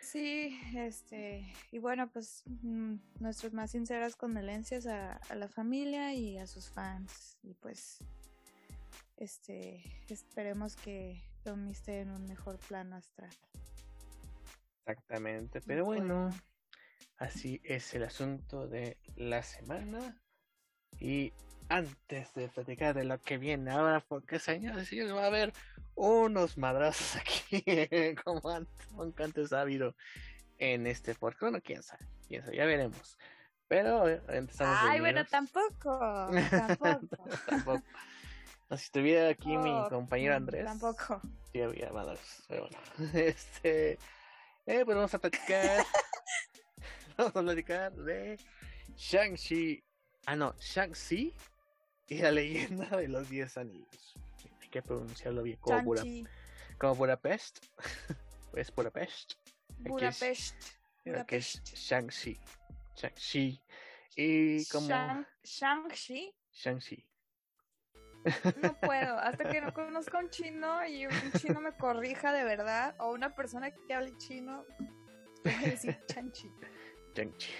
Sí, 0.00 0.58
este, 0.76 1.52
y 1.72 1.78
bueno, 1.78 2.08
pues 2.12 2.44
mm, 2.46 2.94
nuestras 3.20 3.52
más 3.52 3.72
sinceras 3.72 4.14
condolencias 4.16 4.86
a, 4.86 5.14
a 5.16 5.34
la 5.34 5.48
familia 5.48 6.14
y 6.14 6.38
a 6.38 6.46
sus 6.46 6.68
fans. 6.70 7.38
Y 7.42 7.54
pues, 7.54 7.98
este, 9.16 9.82
esperemos 10.08 10.76
que 10.76 11.22
Tommy 11.42 11.72
esté 11.72 12.00
en 12.00 12.10
un 12.10 12.24
mejor 12.26 12.58
plano 12.58 12.96
astral. 12.96 13.32
Exactamente, 14.86 15.60
pero 15.60 15.84
bueno, 15.84 16.28
Bueno. 16.28 16.30
así 17.18 17.60
es 17.64 17.92
el 17.94 18.04
asunto 18.04 18.68
de 18.68 18.98
la 19.16 19.42
semana. 19.42 20.22
Y 21.00 21.32
antes 21.68 22.32
de 22.34 22.48
platicar 22.48 22.94
de 22.94 23.04
lo 23.04 23.20
que 23.20 23.38
viene 23.38 23.70
ahora, 23.70 24.00
porque 24.00 24.38
señores 24.38 24.88
señores, 24.88 25.14
va 25.14 25.24
a 25.24 25.26
haber 25.26 25.52
unos 25.94 26.56
madrazos 26.58 27.16
aquí, 27.20 27.64
como 28.24 28.48
antes, 28.50 28.92
nunca 28.92 29.24
antes 29.24 29.52
ha 29.52 29.62
habido 29.62 29.94
en 30.58 30.86
este 30.86 31.14
podcast. 31.14 31.42
Bueno, 31.42 31.60
quién 31.62 31.82
sabe, 31.82 32.06
quién 32.28 32.42
sabe, 32.42 32.56
ya 32.56 32.64
veremos. 32.66 33.18
Pero 33.68 34.08
eh, 34.08 34.22
empezamos 34.28 34.78
Ay, 34.80 35.00
bueno, 35.00 35.24
tampoco, 35.24 35.98
tampoco. 36.50 37.24
Tampoco. 37.46 37.82
No, 38.68 38.76
si 38.76 38.84
estuviera 38.84 39.28
aquí 39.28 39.56
mi 39.56 39.70
Oh, 39.70 39.88
compañero 39.88 40.34
mm, 40.34 40.36
Andrés, 40.36 40.64
Tampoco. 40.64 41.20
sí 41.52 41.60
había 41.62 41.90
madrazos, 41.92 42.44
pero 42.48 42.68
bueno. 42.68 43.12
Este, 43.14 43.92
eh, 44.66 44.84
pues 44.84 44.96
vamos 44.96 45.14
a 45.14 45.18
platicar. 45.18 45.84
vamos 47.16 47.36
a 47.36 47.42
platicar 47.42 47.92
de 47.92 48.38
Shang-Chi. 48.96 49.82
Ah, 50.26 50.36
no, 50.36 50.54
Shang-Chi 50.58 51.32
y 52.08 52.18
la 52.18 52.30
leyenda 52.32 52.96
de 52.96 53.08
los 53.08 53.28
10 53.28 53.56
anillos. 53.58 54.14
Hay 54.62 54.68
que 54.68 54.82
pronunciarlo 54.82 55.42
bien, 55.42 55.58
como, 55.60 55.82
Bura- 55.82 56.02
Chanchi, 56.02 56.26
como 56.78 56.94
Budapest. 56.96 57.64
pues 58.50 58.74
Budapest. 58.74 59.32
Aquí 59.34 59.80
es- 59.82 59.88
Budapest. 59.88 60.54
Es 61.04 61.12
Budapest. 61.12 61.68
Shang-Chi. 61.74 62.40
Shang-Chi. 62.96 63.60
Y 64.16 64.64
como 64.66 64.88
Shang- 64.88 65.26
Shang-Chi. 65.44 66.34
Shang-Chi. 66.52 67.04
No 68.60 68.76
puedo, 68.80 69.18
hasta 69.18 69.44
que 69.48 69.60
no 69.60 69.72
conozca 69.72 70.18
un 70.18 70.30
chino 70.30 70.84
y 70.86 71.06
un 71.06 71.12
chino 71.38 71.60
me 71.60 71.72
corrija 71.76 72.32
de 72.32 72.42
verdad, 72.44 72.96
o 72.98 73.12
una 73.12 73.34
persona 73.36 73.70
que 73.70 73.94
hable 73.94 74.16
chino, 74.18 74.64
voy 75.44 75.52
a 75.54 75.68
decir 75.68 76.00
chanchi, 76.06 76.50
Shang-Chi. 77.14 77.52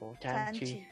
O 0.00 0.12
Shang-Chi. 0.20 0.20
chanchi, 0.20 0.86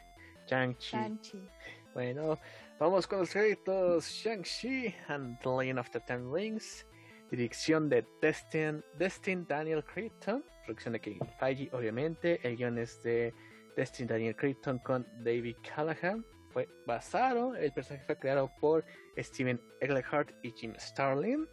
Shang-Chi. 0.47 0.91
chanchi. 0.91 1.51
Bueno, 1.93 2.41
vamos 2.85 3.07
con 3.07 3.21
los 3.21 3.33
créditos. 3.33 4.11
Shang-Chi 4.11 4.95
and 5.09 5.39
the 5.41 5.49
Legend 5.49 5.79
of 5.79 5.91
the 5.91 6.01
Ten 6.01 6.31
Rings. 6.31 6.87
Dirección 7.31 7.89
de 7.89 8.07
Destin, 8.21 8.85
Destin 8.99 9.47
Daniel 9.47 9.83
Creighton. 9.83 10.45
Producción 10.67 10.93
de 10.93 11.01
Kevin 11.01 11.27
Feige, 11.39 11.71
obviamente. 11.73 12.47
El 12.47 12.57
guion 12.57 12.77
es 12.77 13.03
de 13.03 13.33
Destin 13.75 14.07
Daniel 14.07 14.37
Creighton 14.37 14.79
con 14.81 15.07
David 15.25 15.57
Callahan. 15.63 16.27
Fue 16.51 16.69
basado, 16.87 17.57
el 17.57 17.73
personaje 17.73 18.05
fue 18.05 18.19
creado 18.19 18.51
por 18.61 18.85
Steven 19.17 19.59
Eglehart 19.81 20.31
y 20.43 20.53
Jim 20.53 20.75
Starlin. 20.79 21.49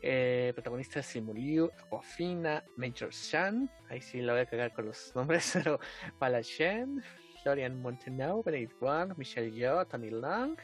Eh, 0.00 0.52
protagonistas 0.54 1.04
Simu 1.04 1.34
Liu, 1.34 1.70
Aquafina, 1.84 2.64
Major 2.76 3.10
Shan. 3.10 3.70
Ahí 3.90 4.00
sí 4.00 4.22
la 4.22 4.32
voy 4.32 4.42
a 4.42 4.46
cagar 4.46 4.72
con 4.72 4.86
los 4.86 5.14
nombres, 5.14 5.50
pero 5.52 5.78
Pala 6.18 6.40
Shen, 6.40 7.02
Florian 7.46 7.80
Montenau, 7.80 8.42
Benedict 8.42 8.74
Wong, 8.80 9.16
Michelle 9.16 9.52
Yeoh, 9.52 9.84
Tony 9.86 10.10
Lang. 10.10 10.58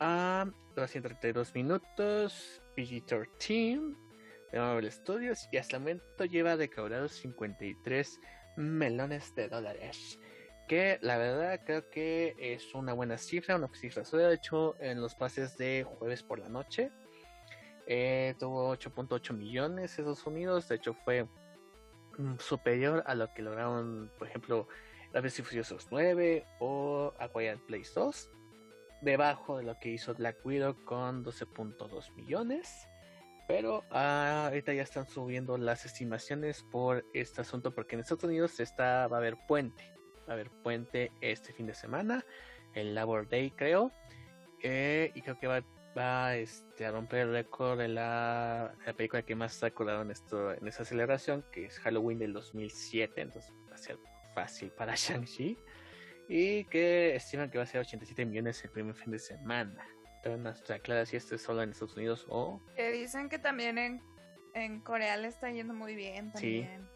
Um, 0.00 0.52
232 0.74 1.54
minutos, 1.54 2.60
PG-13 2.76 3.96
de 4.50 4.58
Marvel 4.58 4.90
Studios 4.90 5.48
y 5.52 5.56
hasta 5.56 5.76
el 5.76 5.82
momento 5.82 6.24
lleva 6.24 6.56
recaudados 6.56 7.12
53 7.12 8.20
melones 8.56 9.36
de 9.36 9.48
dólares. 9.48 10.18
Que 10.66 10.98
la 11.00 11.16
verdad 11.16 11.60
creo 11.64 11.88
que 11.90 12.34
es 12.40 12.74
una 12.74 12.92
buena 12.92 13.16
cifra, 13.16 13.54
una 13.54 13.72
cifra 13.72 14.04
sólida. 14.04 14.30
De 14.30 14.34
hecho, 14.34 14.74
en 14.80 15.00
los 15.00 15.14
pases 15.14 15.56
de 15.56 15.84
jueves 15.84 16.24
por 16.24 16.40
la 16.40 16.48
noche 16.48 16.90
eh, 17.86 18.34
tuvo 18.40 18.74
8.8 18.76 19.32
millones 19.32 19.92
Estados 19.92 20.26
Unidos. 20.26 20.66
De 20.66 20.74
hecho, 20.74 20.92
fue 20.92 21.28
mm, 22.18 22.38
superior 22.40 23.04
a 23.06 23.14
lo 23.14 23.32
que 23.32 23.42
lograron, 23.42 24.10
por 24.18 24.26
ejemplo, 24.26 24.66
la 25.14 25.20
y 25.20 25.30
Furiosos 25.30 25.86
9 25.92 26.44
o 26.58 27.12
A 27.20 27.28
Place 27.28 27.92
2. 27.94 28.30
Debajo 29.00 29.58
de 29.58 29.62
lo 29.62 29.78
que 29.78 29.90
hizo 29.90 30.12
Black 30.14 30.44
Widow 30.44 30.74
con 30.84 31.24
12.2 31.24 32.12
millones. 32.16 32.88
Pero 33.46 33.84
ah, 33.90 34.46
ahorita 34.46 34.72
ya 34.74 34.82
están 34.82 35.06
subiendo 35.06 35.56
las 35.56 35.84
estimaciones 35.84 36.64
por 36.64 37.04
este 37.14 37.42
asunto 37.42 37.72
porque 37.72 37.94
en 37.94 38.00
Estados 38.00 38.24
Unidos 38.24 38.58
está, 38.58 39.06
va 39.06 39.18
a 39.18 39.20
haber 39.20 39.36
puente. 39.46 39.84
Va 40.28 40.30
a 40.30 40.32
haber 40.32 40.50
puente 40.50 41.12
este 41.20 41.52
fin 41.52 41.66
de 41.66 41.74
semana. 41.74 42.24
El 42.74 42.96
Labor 42.96 43.28
Day 43.28 43.52
creo. 43.52 43.92
Eh, 44.64 45.12
y 45.14 45.22
creo 45.22 45.38
que 45.38 45.46
va, 45.46 45.62
va 45.96 46.34
este, 46.34 46.86
a 46.86 46.90
romper 46.90 47.20
el 47.20 47.32
récord 47.32 47.78
de 47.78 47.86
la, 47.86 48.74
la 48.84 48.92
película 48.94 49.22
que 49.22 49.36
más 49.36 49.52
se 49.52 49.66
ha 49.66 49.72
en, 50.02 50.10
esto, 50.10 50.52
en 50.54 50.66
esta 50.66 50.84
celebración, 50.84 51.44
que 51.52 51.66
es 51.66 51.78
Halloween 51.78 52.18
del 52.18 52.32
2007. 52.32 53.20
Entonces 53.20 53.52
va 53.70 53.76
a 53.76 53.78
ser 53.78 53.96
fácil 54.34 54.70
para 54.72 54.94
Shang-Chi. 54.96 55.58
Y 56.28 56.64
que 56.64 57.14
estiman 57.16 57.50
que 57.50 57.58
va 57.58 57.64
a 57.64 57.66
ser 57.66 57.80
87 57.80 58.24
millones 58.24 58.62
el 58.64 58.70
primer 58.70 58.94
fin 58.94 59.12
de 59.12 59.18
semana. 59.18 59.86
Pero 60.22 60.38
no 60.38 60.50
está 60.50 60.78
clara 60.78 61.04
si 61.04 61.16
este 61.16 61.34
es 61.34 61.42
solo 61.42 61.62
en 61.62 61.70
Estados 61.70 61.96
Unidos 61.96 62.24
o 62.28 62.60
Que 62.76 62.90
dicen 62.92 63.28
que 63.28 63.38
también 63.38 63.76
en, 63.76 64.02
en 64.54 64.80
Corea 64.80 65.16
le 65.18 65.28
está 65.28 65.50
yendo 65.50 65.74
muy 65.74 65.94
bien 65.94 66.32
Sí. 66.34 66.62
también. 66.62 66.88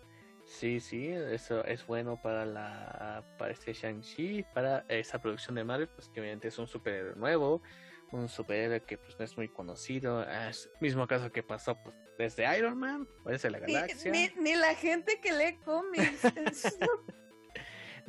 Sí, 0.46 0.80
sí, 0.80 1.08
eso 1.08 1.62
es 1.66 1.86
bueno 1.86 2.18
para 2.22 2.46
la 2.46 3.22
para 3.36 3.52
este 3.52 3.74
Shang-Chi, 3.74 4.46
para 4.54 4.82
esa 4.88 5.20
producción 5.20 5.56
de 5.56 5.64
Marvel, 5.64 5.88
pues 5.88 6.08
que 6.08 6.20
obviamente 6.22 6.48
es 6.48 6.58
un 6.58 6.66
superhéroe 6.66 7.16
nuevo, 7.16 7.60
un 8.12 8.30
superhéroe 8.30 8.80
que 8.82 8.96
pues 8.96 9.18
no 9.18 9.26
es 9.26 9.36
muy 9.36 9.50
conocido, 9.50 10.22
es 10.26 10.70
el 10.76 10.80
mismo 10.80 11.06
caso 11.06 11.30
que 11.30 11.42
pasó 11.42 11.76
pues, 11.84 11.94
desde 12.16 12.58
Iron 12.58 12.78
Man, 12.78 13.06
o 13.26 13.28
desde 13.28 13.50
la 13.50 13.60
Ni, 13.60 13.74
galaxia. 13.74 14.10
ni, 14.10 14.30
ni 14.40 14.54
la 14.54 14.74
gente 14.74 15.20
que 15.20 15.32
lee 15.34 15.58
cómics. 15.66 16.24
es 16.46 16.78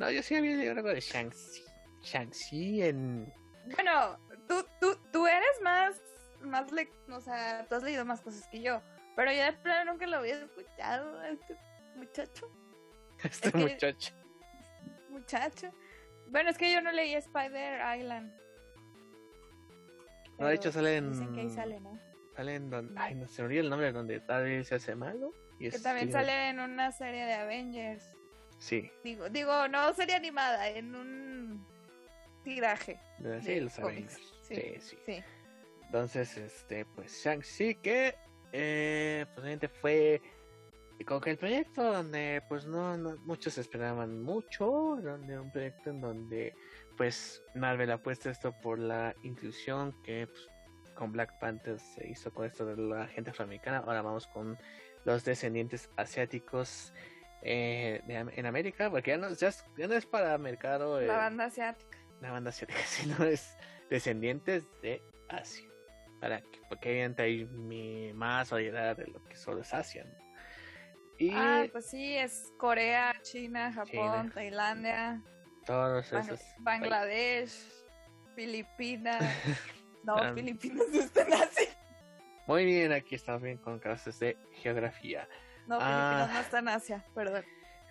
No, 0.00 0.10
yo 0.10 0.22
sí 0.22 0.34
había 0.34 0.56
leído 0.56 0.72
algo 0.72 0.88
de 0.88 0.98
Shang-Chi. 1.00 1.62
Shang-Chi 2.02 2.82
en... 2.82 3.30
Bueno, 3.74 4.18
tú, 4.48 4.64
tú, 4.80 4.96
tú 5.12 5.26
eres 5.26 5.60
más, 5.62 5.94
más 6.40 6.72
le... 6.72 6.90
o 7.10 7.20
sea, 7.20 7.66
tú 7.68 7.74
has 7.74 7.82
leído 7.82 8.06
más 8.06 8.22
cosas 8.22 8.48
que 8.50 8.62
yo, 8.62 8.80
pero 9.14 9.30
yo 9.30 9.44
de 9.44 9.52
plano 9.52 9.92
nunca 9.92 10.06
lo 10.06 10.16
había 10.16 10.38
escuchado 10.42 11.20
a 11.20 11.28
este 11.28 11.54
muchacho. 11.96 12.50
Este 13.22 13.48
Es 13.48 13.52
que- 13.52 13.58
muchacho. 13.58 14.14
Muchacho. 15.10 15.70
Bueno, 16.28 16.48
es 16.48 16.56
que 16.56 16.72
yo 16.72 16.80
no 16.80 16.90
leí 16.92 17.12
Spider 17.12 17.98
Island. 17.98 18.32
No, 20.38 20.46
de 20.46 20.54
hecho 20.54 20.62
Pero 20.70 20.72
sale 20.72 20.96
en... 20.96 21.12
Dicen 21.12 21.34
que 21.34 21.40
ahí 21.42 21.50
sale, 21.50 21.80
¿no? 21.80 21.98
Sale 22.34 22.54
en 22.54 22.70
donde... 22.70 22.94
Ay, 22.98 23.14
no 23.16 23.26
se 23.28 23.42
me 23.42 23.46
olvida 23.48 23.60
el 23.60 23.68
nombre, 23.68 23.92
donde 23.92 24.20
Daredevil 24.20 24.64
se 24.64 24.76
hace 24.76 24.94
malo. 24.96 25.34
Y 25.58 25.68
Que 25.68 25.76
es- 25.76 25.82
también 25.82 26.10
sale 26.10 26.48
en 26.48 26.60
una 26.60 26.90
serie 26.92 27.26
de 27.26 27.34
Avengers. 27.34 28.16
Sí, 28.60 28.92
Digo, 29.02 29.28
digo, 29.30 29.66
no 29.68 29.92
serie 29.94 30.14
animada, 30.14 30.68
en 30.68 30.94
un 30.94 31.66
tiraje. 32.44 33.00
sí, 33.42 33.58
los 33.60 33.78
Avengers. 33.78 34.20
sí. 34.42 34.54
Sí, 34.54 34.74
sí. 34.80 34.98
Sí. 35.06 35.24
Entonces, 35.86 36.36
este, 36.36 36.84
pues 36.84 37.12
Shang-Chi 37.24 37.76
que 37.76 38.14
eh, 38.52 39.24
pues 39.28 39.38
obviamente 39.38 39.68
fue 39.68 40.20
como 41.06 41.20
que 41.20 41.30
el 41.30 41.38
proyecto 41.38 41.82
donde 41.82 42.42
pues 42.48 42.66
no, 42.66 42.96
no 42.96 43.16
muchos 43.24 43.56
esperaban 43.58 44.22
mucho, 44.22 44.98
donde 45.02 45.38
un 45.38 45.50
proyecto 45.50 45.90
en 45.90 46.00
donde 46.00 46.54
pues 46.96 47.42
Marvel 47.54 47.90
apuesta 47.90 48.30
esto 48.30 48.52
por 48.60 48.78
la 48.78 49.14
inclusión 49.22 49.94
que 50.02 50.26
pues, 50.26 50.48
con 50.94 51.12
Black 51.12 51.38
Panther 51.40 51.78
se 51.80 52.06
hizo 52.06 52.30
con 52.32 52.44
esto 52.44 52.66
de 52.66 52.76
la 52.76 53.06
gente 53.06 53.30
afroamericana, 53.30 53.78
ahora 53.78 54.02
vamos 54.02 54.26
con 54.26 54.58
los 55.04 55.24
descendientes 55.24 55.88
asiáticos 55.96 56.92
eh, 57.42 58.02
de 58.06 58.14
en 58.16 58.46
América, 58.46 58.90
porque 58.90 59.10
ya 59.12 59.16
no, 59.18 59.32
ya 59.32 59.48
es, 59.48 59.64
ya 59.76 59.86
no 59.86 59.94
es 59.94 60.06
para 60.06 60.36
mercado 60.38 61.00
eh, 61.00 61.06
La 61.06 61.16
banda 61.16 61.44
asiática. 61.46 61.98
la 62.20 62.30
banda 62.32 62.50
asiática, 62.50 62.80
sino 62.86 63.24
es 63.24 63.56
descendientes 63.88 64.64
de 64.82 65.02
Asia. 65.28 65.66
Para 66.20 66.40
que, 66.42 66.60
porque 66.68 66.90
obviamente 66.90 67.22
hay 67.22 67.46
mi- 67.46 68.12
más 68.12 68.50
variedad 68.50 68.96
de 68.96 69.06
lo 69.06 69.24
que 69.24 69.36
solo 69.36 69.62
es 69.62 69.72
Asia. 69.72 70.04
¿no? 70.04 70.12
Y 71.18 71.30
Ah, 71.34 71.64
pues 71.72 71.86
sí, 71.90 72.16
es 72.16 72.52
Corea, 72.58 73.14
China, 73.22 73.72
Japón, 73.72 73.86
China. 74.22 74.30
Tailandia, 74.34 75.22
todos 75.66 76.10
Bang- 76.10 76.24
esos. 76.24 76.40
Bangladesh, 76.58 77.52
Filipinas. 78.34 79.22
No, 80.02 80.16
Ah. 80.16 80.32
Filipinas 80.34 80.86
están 80.94 81.30
así. 81.34 81.68
Muy 82.46 82.64
bien, 82.64 82.90
aquí 82.90 83.16
estamos 83.16 83.42
bien 83.42 83.58
con 83.58 83.78
clases 83.78 84.18
de 84.18 84.34
geografía. 84.62 85.28
No, 85.66 85.78
Ah. 85.80 86.26
Filipinas 86.26 86.34
no 86.34 86.40
está 86.40 86.58
en 86.58 86.68
Asia, 86.68 87.04
perdón. 87.14 87.44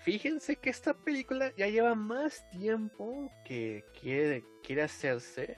Fíjense 0.03 0.55
que 0.55 0.69
esta 0.69 0.93
película 0.93 1.51
ya 1.57 1.67
lleva 1.67 1.93
más 1.95 2.49
tiempo 2.51 3.29
que 3.45 3.83
quiere, 3.99 4.43
quiere 4.63 4.83
hacerse. 4.83 5.57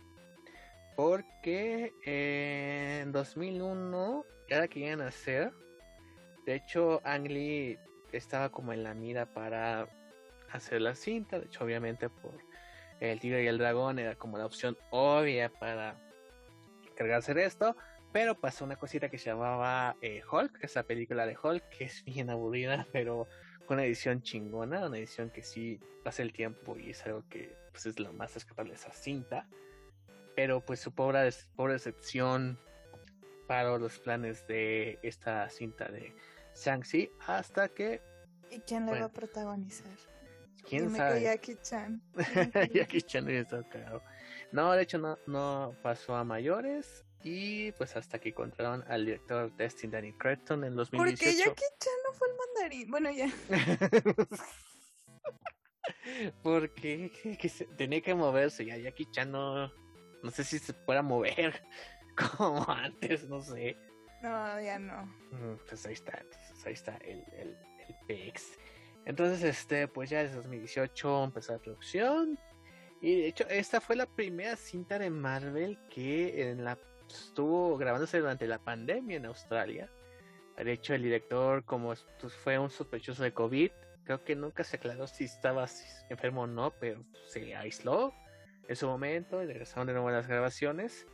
Porque 0.96 1.94
eh, 2.06 3.00
en 3.04 3.12
2001 3.12 4.26
ya 4.50 4.60
la 4.60 4.68
querían 4.68 5.02
hacer. 5.02 5.52
De 6.46 6.56
hecho, 6.56 7.02
Ang 7.04 7.28
Lee 7.28 7.78
estaba 8.12 8.50
como 8.50 8.74
en 8.74 8.84
la 8.84 8.94
mira 8.94 9.26
para 9.26 9.88
hacer 10.52 10.82
la 10.82 10.96
cinta. 10.96 11.40
De 11.40 11.46
hecho, 11.46 11.64
obviamente 11.64 12.10
por 12.10 12.34
El 13.00 13.20
Tigre 13.20 13.44
y 13.44 13.48
el 13.48 13.58
Dragón 13.58 14.00
era 14.00 14.16
como 14.16 14.38
la 14.38 14.46
opción 14.46 14.78
obvia 14.90 15.50
para 15.50 15.96
encargarse 16.90 17.34
de 17.34 17.46
esto. 17.46 17.76
Pero 18.12 18.40
pasó 18.40 18.66
una 18.66 18.76
cosita 18.76 19.10
que 19.10 19.18
se 19.18 19.30
llamaba 19.30 19.96
eh, 20.02 20.22
Hulk, 20.30 20.64
esa 20.64 20.84
película 20.84 21.26
de 21.26 21.38
Hulk, 21.42 21.70
que 21.70 21.86
es 21.86 22.04
bien 22.04 22.30
aburrida, 22.30 22.86
pero 22.92 23.28
con 23.66 23.76
una 23.78 23.86
edición 23.86 24.22
chingona, 24.22 24.88
una 24.88 24.98
edición 24.98 25.30
que 25.30 25.44
sí 25.44 25.80
pasa 26.04 26.22
el 26.24 26.34
tiempo 26.34 26.78
y 26.78 26.90
es 26.90 27.06
algo 27.06 27.24
que 27.30 27.56
pues, 27.72 27.86
es 27.86 28.00
lo 28.00 28.12
más 28.14 28.34
rescatable 28.34 28.72
de 28.72 28.78
esa 28.78 28.92
cinta. 28.92 29.48
Pero 30.36 30.62
pues 30.62 30.80
su 30.80 30.94
pobre, 30.94 31.30
pobre 31.56 31.76
excepción 31.76 32.60
para 33.48 33.78
los 33.78 34.00
planes 34.00 34.46
de 34.48 34.98
esta 35.04 35.50
cinta 35.50 35.86
de 35.90 36.14
Shang-Chi 36.56 37.12
hasta 37.28 37.70
que, 37.70 38.02
¿Y 38.50 38.60
quién 38.62 38.86
le 38.86 38.92
Bueno. 38.92 39.06
va 39.06 39.10
a 39.12 39.14
protagonizar? 39.14 39.92
quién 40.68 40.84
Dime 40.88 40.98
sabe. 40.98 41.16
que 41.20 41.24
Jackie 41.24 41.56
Chan. 41.62 42.02
Jackie 42.74 43.02
Chan 43.02 43.30
estado 43.30 43.68
cagado. 43.70 44.04
No, 44.52 44.72
de 44.74 44.84
hecho 44.84 44.98
no, 44.98 45.18
no 45.28 45.76
pasó 45.82 46.16
a 46.16 46.24
mayores. 46.24 47.06
Y 47.24 47.72
pues 47.74 47.96
hasta 47.96 48.20
que 48.20 48.30
encontraron 48.30 48.84
al 48.88 49.06
director 49.06 49.56
Destin 49.56 49.92
Danny 49.92 50.14
Cretton 50.14 50.64
en 50.64 50.72
¿Por 50.76 50.88
2018. 50.88 51.20
qué 51.20 51.38
Jackie 51.38 51.64
Chan 51.80 51.94
no 52.08 52.14
fue 52.14 52.28
el 52.30 52.36
mandarín? 52.36 52.90
Bueno, 52.92 53.12
ya. 53.12 53.32
Porque 56.44 57.12
que- 57.22 57.38
que 57.38 57.50
se- 57.50 57.66
tenía 57.78 58.02
que 58.02 58.14
moverse. 58.16 58.66
Ya 58.66 58.78
Jackie 58.78 59.10
Chan 59.12 59.32
no, 59.32 59.68
no 60.24 60.32
sé 60.32 60.44
si 60.44 60.60
se 60.60 60.74
pueda 60.74 61.02
mover 61.02 61.62
como 62.40 62.68
antes, 62.70 63.28
no 63.28 63.42
sé. 63.42 63.78
No, 64.22 64.62
ya 64.62 64.78
no. 64.80 65.06
Mm, 65.32 65.58
Pues 65.68 65.86
ahí 65.86 65.94
está, 65.94 66.18
entonces 66.20 66.66
ahí 66.66 66.74
está 66.74 66.98
el, 66.98 67.24
el, 67.34 67.58
el 68.08 68.32
PX. 68.32 68.58
Entonces, 69.06 69.44
este, 69.44 69.88
pues 69.88 70.10
ya 70.12 70.22
desde 70.22 70.36
2018 70.36 71.24
empezó 71.24 71.54
la 71.54 71.60
producción. 71.60 72.38
Y 73.02 73.22
de 73.22 73.28
hecho, 73.30 73.48
esta 73.50 73.82
fue 73.82 73.96
la 73.96 74.06
primera 74.06 74.56
cinta 74.56 75.00
de 75.00 75.10
Marvel 75.10 75.80
que 75.90 76.50
en 76.52 76.64
la 76.64 76.78
estuvo 77.18 77.78
grabándose 77.78 78.20
durante 78.20 78.48
la 78.48 78.60
pandemia 78.60 79.18
en 79.18 79.26
Australia. 79.26 79.90
De 80.58 80.72
hecho, 80.72 80.94
el 80.94 81.02
director, 81.04 81.64
como 81.66 81.94
es- 81.94 82.06
pues, 82.20 82.34
fue 82.34 82.60
un 82.60 82.70
sospechoso 82.70 83.24
de 83.24 83.34
COVID, 83.34 83.72
creo 84.04 84.24
que 84.24 84.36
nunca 84.36 84.64
se 84.64 84.78
aclaró 84.78 85.08
si 85.08 85.24
estaba 85.24 85.66
enfermo 86.10 86.42
o 86.44 86.48
no, 86.48 86.72
pero 86.80 87.04
se 87.28 87.56
aisló 87.56 88.14
en 88.68 88.76
su 88.76 88.88
momento 88.88 89.42
y 89.42 89.48
regresaron 89.48 89.88
de 89.88 89.94
nuevo 89.94 90.10
a 90.10 90.12
las 90.12 90.28
grabaciones. 90.28 91.08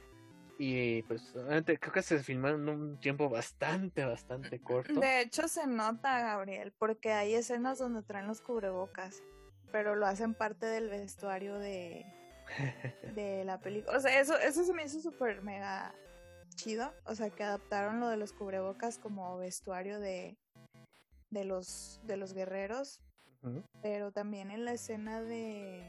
Y 0.60 1.04
pues, 1.04 1.34
creo 1.34 1.94
que 1.94 2.02
se 2.02 2.18
filmó 2.24 2.48
en 2.50 2.68
un 2.68 3.00
tiempo 3.00 3.30
bastante, 3.30 4.04
bastante 4.04 4.60
corto. 4.60 5.00
De 5.00 5.22
hecho, 5.22 5.48
se 5.48 5.68
nota, 5.68 6.20
Gabriel, 6.20 6.74
porque 6.80 7.12
hay 7.12 7.36
escenas 7.36 7.78
donde 7.78 8.02
traen 8.02 8.28
los 8.28 8.42
cubrebocas, 8.42 9.22
pero 9.72 9.96
lo 9.96 10.08
hacen 10.08 10.34
parte 10.34 10.66
del 10.66 10.90
vestuario 10.90 11.60
de, 11.60 12.06
de 13.14 13.44
la 13.46 13.60
película. 13.60 13.98
O 13.98 14.00
sea, 14.02 14.20
eso, 14.20 14.38
eso 14.38 14.64
se 14.64 14.74
me 14.74 14.84
hizo 14.84 15.00
súper 15.02 15.42
mega 15.42 15.94
chido. 16.56 16.94
O 17.06 17.16
sea, 17.16 17.30
que 17.30 17.44
adaptaron 17.44 18.00
lo 18.00 18.10
de 18.10 18.18
los 18.18 18.34
cubrebocas 18.34 18.98
como 18.98 19.38
vestuario 19.38 20.00
de, 20.00 20.38
de, 21.30 21.46
los, 21.46 22.00
de 22.04 22.18
los 22.18 22.34
guerreros, 22.34 23.02
pero 23.82 24.12
también 24.12 24.52
en 24.52 24.66
la 24.66 24.74
escena 24.74 25.22
de, 25.22 25.88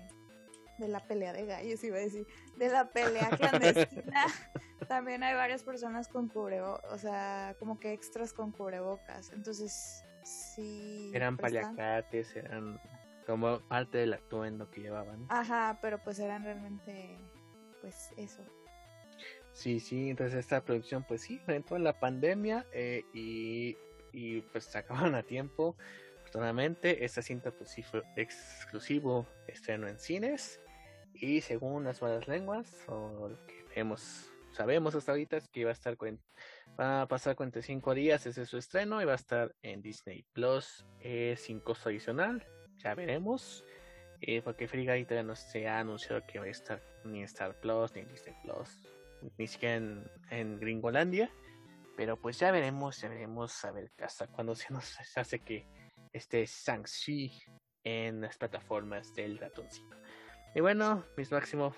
de 0.79 0.89
la 0.89 1.01
pelea 1.07 1.33
de 1.33 1.47
gallos, 1.47 1.83
iba 1.83 1.97
a 1.97 2.01
decir, 2.01 2.27
de 2.57 2.69
la 2.69 2.89
pelea 2.91 3.31
clandestina. 3.31 4.25
También 4.89 5.23
hay 5.23 5.35
varias 5.35 5.65
personas 5.65 6.09
con 6.09 6.29
cubrebocas, 6.29 6.91
o 6.93 6.99
sea, 6.99 7.55
como 7.59 7.79
que 7.79 7.93
extras 7.93 8.33
con 8.33 8.53
cubrebocas. 8.53 9.31
Entonces, 9.33 10.03
sí. 10.23 11.11
Eran 11.13 11.37
prestan- 11.37 11.75
paliacates, 11.77 12.35
eran 12.37 12.81
como 13.29 13.61
parte 13.61 13.99
del 13.99 14.15
atuendo 14.15 14.71
que 14.71 14.81
llevaban. 14.81 15.27
Ajá, 15.29 15.79
pero 15.83 15.99
pues 16.03 16.19
eran 16.19 16.43
realmente, 16.45 17.19
pues 17.83 18.11
eso. 18.17 18.43
Sí, 19.53 19.81
sí, 19.81 20.09
entonces 20.09 20.39
esta 20.39 20.63
producción 20.65 21.05
pues 21.05 21.21
sí, 21.21 21.41
entró 21.47 21.77
en 21.77 21.85
la 21.85 21.93
pandemia 21.99 22.65
eh, 22.73 23.05
y, 23.13 23.77
y 24.13 24.41
pues 24.41 24.65
se 24.65 24.79
acabaron 24.79 25.15
a 25.15 25.23
tiempo. 25.23 25.77
Afortunadamente, 26.21 27.05
esta 27.05 27.21
cinta 27.23 27.51
pues 27.51 27.71
sí 27.71 27.83
fue 27.83 28.03
exclusivo 28.17 29.27
estreno 29.47 29.89
en 29.89 29.99
cines 29.99 30.61
y 31.15 31.41
según 31.43 31.85
las 31.85 32.01
malas 32.03 32.29
lenguas 32.29 32.71
o 32.87 33.29
lo 33.29 33.47
que 33.47 33.65
vemos, 33.77 34.31
sabemos 34.53 34.95
hasta 34.95 35.13
ahorita 35.13 35.37
es 35.37 35.49
que 35.49 35.61
iba 35.61 35.71
a 35.71 35.73
estar 35.73 35.97
cuen- 35.97 36.21
va 36.79 37.03
a 37.03 37.09
pasar 37.09 37.35
45 37.35 37.93
días 37.95 38.25
desde 38.25 38.47
su 38.47 38.57
estreno 38.59 39.03
y 39.03 39.05
va 39.05 39.13
a 39.13 39.17
estar 39.17 39.55
en 39.63 39.83
Disney 39.83 40.25
Plus 40.33 40.85
eh, 41.01 41.35
sin 41.39 41.61
costo 41.61 41.89
adicional, 41.89 42.47
ya 42.79 42.95
veremos. 42.95 43.65
Eh, 44.21 44.43
porque 44.43 44.67
Free 44.67 44.85
Guy 44.85 45.05
todavía 45.05 45.23
no 45.23 45.37
se 45.37 45.69
ha 45.69 45.79
anunciado 45.79 46.27
que 46.27 46.41
va 46.41 46.47
a 46.47 46.49
estar 46.49 46.83
ni 47.05 47.21
en 47.21 47.25
Star 47.25 47.55
Plus 47.61 47.95
ni 47.95 48.01
en 48.01 48.09
Disney 48.09 48.35
Plus 48.43 48.89
ni 49.37 49.47
siquiera 49.47 49.77
en, 49.77 50.11
en 50.31 50.59
Gringolandia. 50.59 51.31
Pero 51.97 52.17
pues 52.17 52.39
ya 52.39 52.51
veremos, 52.51 53.01
ya 53.01 53.09
veremos 53.09 53.65
a 53.65 53.73
ver 53.73 53.91
hasta 54.01 54.27
cuándo 54.27 54.55
se 54.55 54.73
nos 54.73 54.97
hace 55.17 55.39
que 55.41 55.67
esté 56.13 56.47
Shang-Chi 56.47 57.43
en 57.85 58.21
las 58.21 58.37
plataformas 58.37 59.15
del 59.15 59.39
ratoncito. 59.39 59.97
Y 60.55 60.61
bueno, 60.61 61.05
Miss 61.17 61.31
Máximo, 61.31 61.75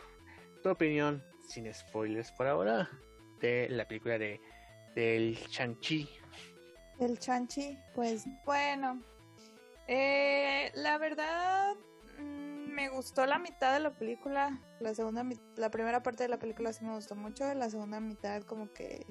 tu 0.63 0.71
opinión, 0.71 1.23
sin 1.49 1.73
spoilers 1.73 2.31
por 2.33 2.47
ahora, 2.47 2.89
de 3.41 3.69
la 3.69 3.87
película 3.87 4.19
de 4.19 4.41
del 4.95 5.35
Shang-Chi. 5.35 6.09
El 7.01 7.19
chanchi, 7.19 7.79
pues 7.95 8.27
bueno. 8.45 9.03
Eh, 9.93 10.71
la 10.77 10.99
verdad, 10.99 11.75
mm, 12.17 12.73
me 12.73 12.89
gustó 12.91 13.27
la 13.27 13.41
mitad 13.41 13.75
de 13.75 13.81
la 13.81 13.91
película. 13.91 14.61
La 14.79 14.95
segunda, 14.95 15.27
la 15.57 15.69
primera 15.73 16.01
parte 16.01 16.23
de 16.23 16.29
la 16.29 16.39
película 16.39 16.73
sí 16.73 16.85
me 16.85 16.95
gustó 16.95 17.17
mucho. 17.17 17.53
La 17.55 17.69
segunda 17.69 17.99
mitad, 17.99 18.43
como 18.43 18.73
que 18.73 19.05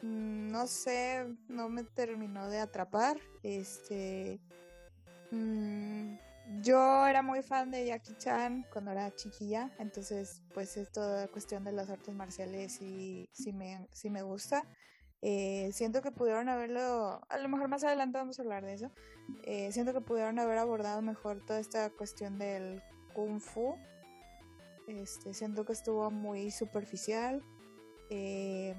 mm, 0.00 0.48
no 0.50 0.66
sé, 0.68 1.26
no 1.48 1.68
me 1.68 1.84
terminó 1.84 2.48
de 2.48 2.60
atrapar. 2.60 3.18
Este, 3.42 4.40
mm, 5.30 6.14
yo 6.62 7.06
era 7.06 7.20
muy 7.20 7.42
fan 7.42 7.70
de 7.70 7.84
Jackie 7.84 8.16
Chan 8.16 8.64
cuando 8.72 8.90
era 8.90 9.14
chiquilla, 9.14 9.70
entonces 9.78 10.42
pues 10.54 10.78
es 10.78 10.90
toda 10.92 11.28
cuestión 11.28 11.62
de 11.62 11.72
las 11.72 11.90
artes 11.90 12.14
marciales 12.14 12.80
y 12.80 13.28
sí 13.32 13.52
me, 13.52 13.86
sí 13.92 14.08
me 14.08 14.22
gusta. 14.22 14.64
Eh, 15.26 15.70
siento 15.72 16.02
que 16.02 16.12
pudieron 16.12 16.50
haberlo, 16.50 17.22
a 17.30 17.38
lo 17.38 17.48
mejor 17.48 17.68
más 17.68 17.82
adelante 17.82 18.18
vamos 18.18 18.38
a 18.38 18.42
hablar 18.42 18.62
de 18.62 18.74
eso, 18.74 18.90
eh, 19.44 19.72
siento 19.72 19.94
que 19.94 20.02
pudieron 20.02 20.38
haber 20.38 20.58
abordado 20.58 21.00
mejor 21.00 21.40
toda 21.46 21.60
esta 21.60 21.88
cuestión 21.88 22.38
del 22.38 22.82
kung 23.14 23.40
fu. 23.40 23.74
Este, 24.86 25.32
siento 25.32 25.64
que 25.64 25.72
estuvo 25.72 26.10
muy 26.10 26.50
superficial. 26.50 27.42
Eh, 28.10 28.74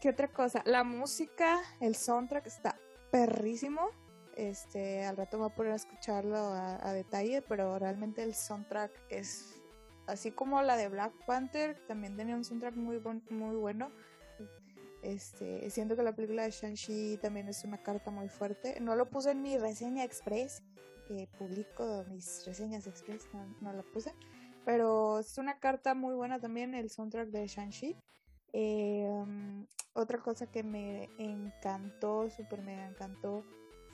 ¿Qué 0.00 0.08
otra 0.08 0.26
cosa? 0.26 0.64
La 0.66 0.82
música, 0.82 1.60
el 1.78 1.94
soundtrack 1.94 2.48
está 2.48 2.76
perrísimo. 3.12 3.90
Este, 4.34 5.04
al 5.04 5.16
rato 5.16 5.38
voy 5.38 5.46
a 5.46 5.54
poner 5.54 5.72
a 5.74 5.76
escucharlo 5.76 6.36
a, 6.36 6.92
detalle, 6.92 7.40
pero 7.42 7.78
realmente 7.78 8.24
el 8.24 8.34
soundtrack 8.34 8.90
es 9.10 9.62
así 10.08 10.32
como 10.32 10.60
la 10.62 10.76
de 10.76 10.88
Black 10.88 11.12
Panther, 11.24 11.86
también 11.86 12.16
tenía 12.16 12.34
un 12.34 12.44
soundtrack 12.44 12.74
muy, 12.74 13.00
muy 13.30 13.54
bueno. 13.54 13.92
Este, 15.02 15.68
siento 15.70 15.96
que 15.96 16.02
la 16.02 16.14
película 16.14 16.42
de 16.42 16.50
Shang-Chi 16.50 17.18
también 17.22 17.48
es 17.48 17.64
una 17.64 17.82
carta 17.82 18.10
muy 18.10 18.28
fuerte. 18.28 18.80
No 18.80 18.96
lo 18.96 19.08
puse 19.08 19.30
en 19.30 19.42
mi 19.42 19.56
reseña 19.56 20.04
express, 20.04 20.62
que 21.06 21.28
publico 21.38 22.04
mis 22.10 22.44
reseñas 22.46 22.86
express, 22.86 23.28
no, 23.60 23.72
la 23.72 23.82
puse. 23.82 24.12
Pero 24.64 25.20
es 25.20 25.38
una 25.38 25.58
carta 25.58 25.94
muy 25.94 26.14
buena 26.14 26.40
también 26.40 26.74
el 26.74 26.90
soundtrack 26.90 27.28
de 27.28 27.46
Shang-Chi. 27.46 27.96
Eh, 28.52 29.06
um, 29.08 29.66
otra 29.94 30.18
cosa 30.18 30.50
que 30.50 30.62
me 30.62 31.08
encantó, 31.18 32.28
super 32.30 32.62
me 32.62 32.86
encantó, 32.86 33.44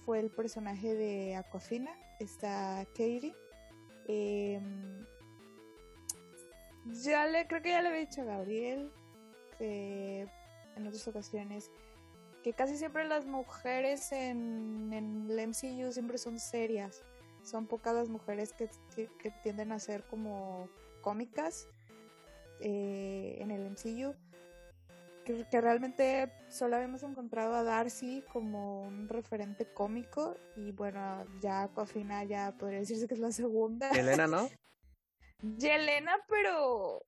fue 0.05 0.21
el 0.21 0.31
personaje 0.31 0.95
de 0.95 1.37
Aquafina, 1.37 1.93
esta 2.19 2.85
Katie. 2.91 3.35
Em, 4.07 5.07
ya 6.87 7.27
le, 7.27 7.47
creo 7.47 7.63
que 7.63 7.71
ya 7.71 7.83
le 7.83 7.89
había 7.89 8.01
dicho 8.01 8.21
a 8.23 8.25
Gabriel 8.25 8.93
que 9.59 10.29
en 10.77 10.87
otras 10.87 11.07
ocasiones 11.09 11.70
que 12.43 12.53
casi 12.53 12.77
siempre 12.77 13.07
las 13.07 13.25
mujeres 13.25 14.12
en, 14.12 14.93
en 14.93 15.31
el 15.31 15.49
MCU 15.49 15.93
siempre 15.93 16.18
son 16.18 16.39
serias. 16.39 17.03
Son 17.43 17.66
pocas 17.66 17.95
las 17.95 18.09
mujeres 18.09 18.53
que, 18.53 18.68
que, 18.95 19.31
tienden 19.43 19.72
a 19.72 19.79
ser 19.79 20.05
como 20.05 20.68
cómicas 21.03 21.68
eh, 22.61 23.37
en 23.41 23.51
el 23.51 23.70
MCU 23.70 24.14
que, 25.25 25.61
realmente 25.61 26.31
solo 26.49 26.77
habíamos 26.77 27.03
encontrado 27.03 27.55
a 27.55 27.62
Darcy 27.62 28.22
como 28.33 28.83
un 28.83 29.09
referente 29.09 29.66
cómico 29.72 30.37
y 30.55 30.72
bueno, 30.72 31.25
ya 31.41 31.68
Cofina 31.68 32.25
ya 32.25 32.53
podría 32.59 32.81
decirse 32.81 33.09
que 33.09 33.14
es 33.14 33.20
la 33.20 33.33
segunda. 33.33 33.91
Yelena, 33.93 34.27
¿no? 34.27 34.49
Yelena, 35.59 36.16
pero 36.29 37.05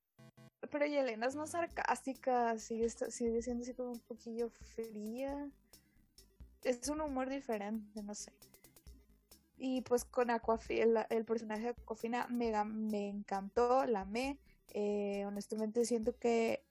pero 0.71 0.87
Yelena 0.87 1.27
es 1.27 1.37
más 1.37 1.51
sarcástica, 1.51 2.59
sigue, 2.59 2.89
sigue 2.89 3.43
siendo 3.43 3.63
así 3.63 3.75
como 3.75 3.93
un 3.93 4.01
poquillo 4.01 4.51
fría. 4.75 5.49
Es 6.63 6.89
un 6.89 7.01
humor 7.01 7.29
diferente, 7.29 8.03
no 8.03 8.15
sé. 8.15 8.33
Y 9.59 9.83
pues 9.83 10.05
con 10.05 10.31
Aquafina, 10.31 11.07
el, 11.11 11.25
personaje 11.25 11.63
de 11.63 11.69
Aquafina 11.71 12.27
me, 12.29 12.53
me 12.65 13.09
encantó, 13.09 13.87
la 13.87 14.03
amé. 14.03 14.39
Eh, 14.75 15.25
honestamente 15.27 15.85
siento 15.85 16.17
que 16.19 16.63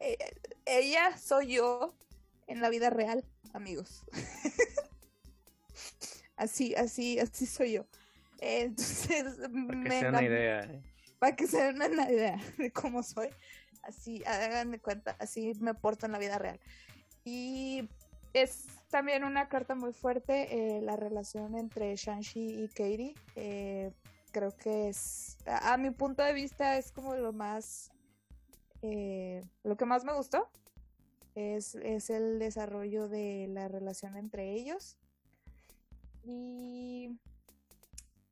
eh, 0.00 0.18
ella 0.64 1.16
soy 1.16 1.54
yo 1.54 1.94
en 2.46 2.60
la 2.60 2.68
vida 2.68 2.90
real, 2.90 3.24
amigos. 3.52 4.04
así, 6.36 6.74
así, 6.74 7.18
así 7.18 7.46
soy 7.46 7.72
yo. 7.72 7.86
Entonces, 8.38 9.48
me 9.50 9.90
sea 9.90 10.10
una 10.10 10.22
idea. 10.22 10.64
¿eh? 10.64 10.82
Para 11.26 11.34
que 11.34 11.48
se 11.48 11.60
den 11.60 11.82
una 11.82 12.08
idea 12.12 12.38
de 12.56 12.70
cómo 12.70 13.02
soy. 13.02 13.30
Así, 13.82 14.22
háganme 14.24 14.78
cuenta, 14.78 15.16
así 15.18 15.54
me 15.58 15.74
porto 15.74 16.06
en 16.06 16.12
la 16.12 16.20
vida 16.20 16.38
real. 16.38 16.60
Y 17.24 17.88
es 18.32 18.66
también 18.90 19.24
una 19.24 19.48
carta 19.48 19.74
muy 19.74 19.92
fuerte 19.92 20.76
eh, 20.76 20.80
la 20.82 20.94
relación 20.94 21.56
entre 21.56 21.96
Shanshi 21.96 22.62
y 22.62 22.68
Katie. 22.68 23.14
Eh, 23.34 23.90
creo 24.30 24.56
que 24.56 24.88
es, 24.88 25.38
a, 25.46 25.76
mi 25.78 25.90
punto 25.90 26.22
de 26.22 26.32
vista, 26.32 26.78
es 26.78 26.92
como 26.92 27.16
lo 27.16 27.32
más 27.32 27.90
eh, 28.82 29.42
lo 29.64 29.76
que 29.76 29.84
más 29.84 30.04
me 30.04 30.12
gustó 30.12 30.48
es, 31.34 31.74
el 31.74 32.38
desarrollo 32.38 33.08
de 33.08 33.48
la 33.48 33.66
relación 33.66 34.16
entre 34.16 34.52
ellos. 34.52 34.96
Y 36.22 37.18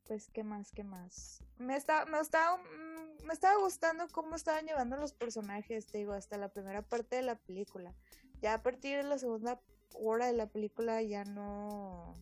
pues, 0.06 0.28
¿qué 0.32 0.42
más? 0.42 0.72
¿Qué 0.72 0.84
más? 0.84 1.42
Me, 1.58 1.76
está, 1.76 2.06
me, 2.06 2.18
estaba, 2.18 2.56
mm, 2.58 3.24
me 3.24 3.32
estaba 3.32 3.58
gustando 3.60 4.06
cómo 4.12 4.36
estaban 4.36 4.66
llevando 4.66 4.96
los 4.96 5.12
personajes, 5.12 5.86
te 5.86 5.98
digo, 5.98 6.12
hasta 6.12 6.38
la 6.38 6.48
primera 6.48 6.82
parte 6.82 7.16
de 7.16 7.22
la 7.22 7.36
película. 7.36 7.94
Ya 8.40 8.54
a 8.54 8.62
partir 8.62 8.96
de 8.96 9.04
la 9.04 9.18
segunda 9.18 9.60
hora 9.94 10.26
de 10.26 10.34
la 10.34 10.46
película 10.46 11.02
ya 11.02 11.24
no... 11.24 12.16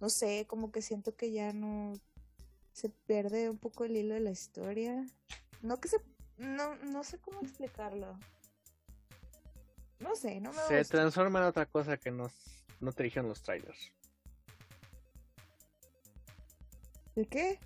No 0.00 0.08
sé, 0.08 0.46
como 0.46 0.72
que 0.72 0.82
siento 0.82 1.14
que 1.14 1.32
ya 1.32 1.52
no... 1.52 1.92
Se 2.72 2.88
pierde 2.88 3.50
un 3.50 3.58
poco 3.58 3.84
el 3.84 3.96
hilo 3.96 4.14
de 4.14 4.20
la 4.20 4.30
historia. 4.30 5.04
No 5.60 5.78
que 5.78 5.88
se 5.88 5.98
no, 6.40 6.74
no 6.76 7.04
sé 7.04 7.18
cómo 7.18 7.40
explicarlo. 7.42 8.18
No 9.98 10.16
sé, 10.16 10.40
no 10.40 10.52
me 10.52 10.62
Se 10.62 10.84
transforma 10.86 11.40
en 11.40 11.44
otra 11.44 11.66
cosa 11.66 11.98
que 11.98 12.10
nos, 12.10 12.32
no 12.80 12.92
te 12.92 13.02
dijeron 13.02 13.28
los 13.28 13.42
trailers. 13.42 13.92
¿De 17.20 17.26
qué? 17.26 17.58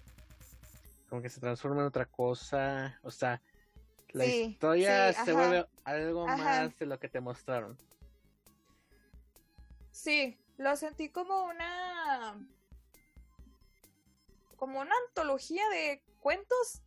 Como 1.09 1.23
que 1.23 1.31
se 1.31 1.39
transforma 1.39 1.83
en 1.83 1.87
otra 1.87 2.07
cosa. 2.07 2.99
O 3.05 3.11
sea, 3.13 3.41
la 4.09 4.27
historia 4.27 5.13
se 5.13 5.33
vuelve 5.33 5.65
algo 5.85 6.27
más 6.27 6.77
de 6.77 6.87
lo 6.87 6.99
que 6.99 7.09
te 7.09 7.21
mostraron. 7.21 7.79
Sí, 9.93 10.37
lo 10.57 10.75
sentí 10.75 11.09
como 11.09 11.45
una. 11.45 12.37
como 14.57 14.81
una 14.81 14.95
antología 15.07 15.63
de 15.69 16.03
cuentos 16.19 16.83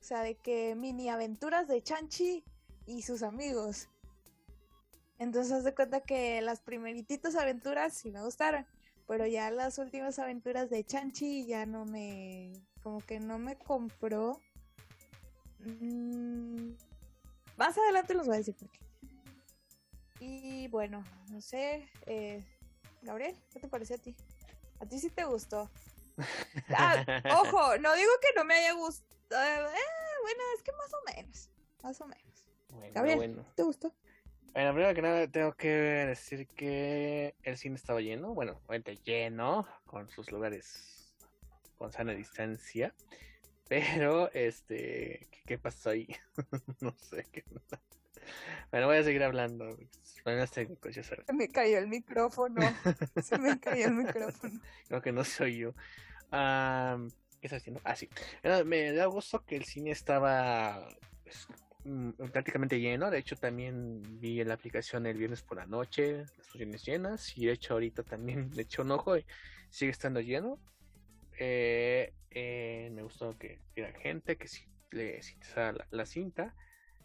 o 0.00 0.04
sea, 0.04 0.22
de 0.22 0.36
que 0.36 0.74
mini 0.74 1.10
aventuras 1.10 1.68
de 1.68 1.82
Chanchi 1.82 2.42
y 2.86 3.02
sus 3.02 3.22
amigos. 3.22 3.90
Entonces 5.18 5.52
haz 5.52 5.64
de 5.64 5.74
cuenta 5.74 6.00
que 6.00 6.40
las 6.40 6.60
primerititas 6.60 7.34
aventuras 7.34 7.92
sí 7.92 8.10
me 8.10 8.22
gustaron, 8.22 8.66
pero 9.08 9.26
ya 9.26 9.50
las 9.50 9.78
últimas 9.78 10.18
aventuras 10.18 10.68
de 10.68 10.84
Chanchi 10.84 11.46
ya 11.46 11.66
no 11.66 11.86
me, 11.86 12.52
como 12.82 13.00
que 13.00 13.18
no 13.18 13.38
me 13.38 13.56
compró. 13.56 14.40
Mm, 15.60 16.72
más 17.56 17.76
adelante 17.78 18.14
los 18.14 18.26
voy 18.26 18.36
a 18.36 18.38
decir 18.38 18.54
por 18.54 18.70
qué. 18.70 18.78
Y 20.20 20.68
bueno, 20.68 21.02
no 21.30 21.40
sé, 21.40 21.88
eh, 22.06 22.44
Gabriel, 23.02 23.34
¿qué 23.50 23.60
te 23.60 23.68
parece 23.68 23.94
a 23.94 23.98
ti? 23.98 24.14
A 24.78 24.86
ti 24.86 24.98
sí 25.00 25.08
te 25.08 25.24
gustó. 25.24 25.70
Ah, 26.76 27.02
ojo, 27.40 27.78
no 27.78 27.94
digo 27.94 28.10
que 28.20 28.28
no 28.36 28.44
me 28.44 28.54
haya 28.54 28.72
gustado 28.74 29.08
eh, 29.30 30.18
bueno, 30.22 30.42
es 30.56 30.62
que 30.62 30.72
más 30.72 30.92
o 30.92 31.16
menos. 31.16 31.50
Más 31.82 32.00
o 32.00 32.06
menos. 32.06 32.44
Bueno, 32.72 33.16
bueno. 33.16 33.46
¿te 33.54 33.62
gustó? 33.62 33.94
Bueno, 34.52 34.72
primero 34.72 34.94
que 34.94 35.02
nada 35.02 35.26
tengo 35.28 35.52
que 35.52 35.68
decir 35.68 36.48
que 36.48 37.34
el 37.42 37.56
cine 37.56 37.76
estaba 37.76 38.00
lleno, 38.00 38.34
bueno, 38.34 38.60
obviamente 38.66 38.96
lleno, 39.04 39.66
con 39.84 40.08
sus 40.10 40.32
lugares 40.32 41.14
con 41.76 41.92
sana 41.92 42.12
distancia, 42.12 42.92
pero 43.68 44.32
este, 44.32 45.28
¿qué, 45.46 45.58
pasó 45.58 45.90
ahí? 45.90 46.08
no 46.80 46.94
sé 46.98 47.24
qué. 47.30 47.44
Bueno, 48.70 48.86
voy 48.86 48.96
a 48.96 49.02
seguir 49.04 49.22
hablando. 49.22 49.76
Problemas 50.24 50.50
técnicos, 50.50 50.94
ya 50.94 51.02
sabes. 51.02 51.24
Se 51.26 51.32
me 51.32 51.48
cayó 51.48 51.78
el 51.78 51.86
micrófono. 51.86 52.60
Se 53.22 53.38
me 53.38 53.58
cayó 53.60 53.86
el 53.86 53.94
micrófono. 53.94 54.60
Creo 54.88 55.00
que 55.00 55.12
no 55.12 55.24
soy 55.24 55.58
yo. 55.58 55.68
Um, 56.32 57.08
¿Qué 57.40 57.46
estás 57.46 57.62
haciendo? 57.62 57.80
Ah, 57.84 57.94
sí. 57.94 58.08
Me 58.64 58.92
da 58.92 59.06
gusto 59.06 59.44
que 59.44 59.56
el 59.56 59.64
cine 59.64 59.90
estaba 59.92 60.86
pues, 61.22 61.46
mm, 61.84 62.10
prácticamente 62.32 62.80
lleno. 62.80 63.10
De 63.10 63.18
hecho, 63.18 63.36
también 63.36 64.02
vi 64.20 64.40
en 64.40 64.48
la 64.48 64.54
aplicación 64.54 65.06
el 65.06 65.16
viernes 65.16 65.42
por 65.42 65.58
la 65.58 65.66
noche 65.66 66.18
las 66.18 66.32
funciones 66.48 66.84
llenas. 66.84 67.36
Y 67.36 67.46
de 67.46 67.52
hecho, 67.52 67.74
ahorita 67.74 68.02
también 68.02 68.50
le 68.54 68.62
eché 68.62 68.82
un 68.82 68.90
ojo 68.90 69.16
y 69.16 69.24
sigue 69.70 69.90
estando 69.90 70.20
lleno. 70.20 70.58
Eh, 71.38 72.12
eh, 72.30 72.90
me 72.92 73.02
gustó 73.02 73.36
que 73.38 73.60
hubiera 73.72 73.92
gente 74.00 74.36
que 74.36 74.48
si 74.48 74.64
le 74.90 75.20
la, 75.56 75.86
la, 75.90 76.06
cinta. 76.06 76.54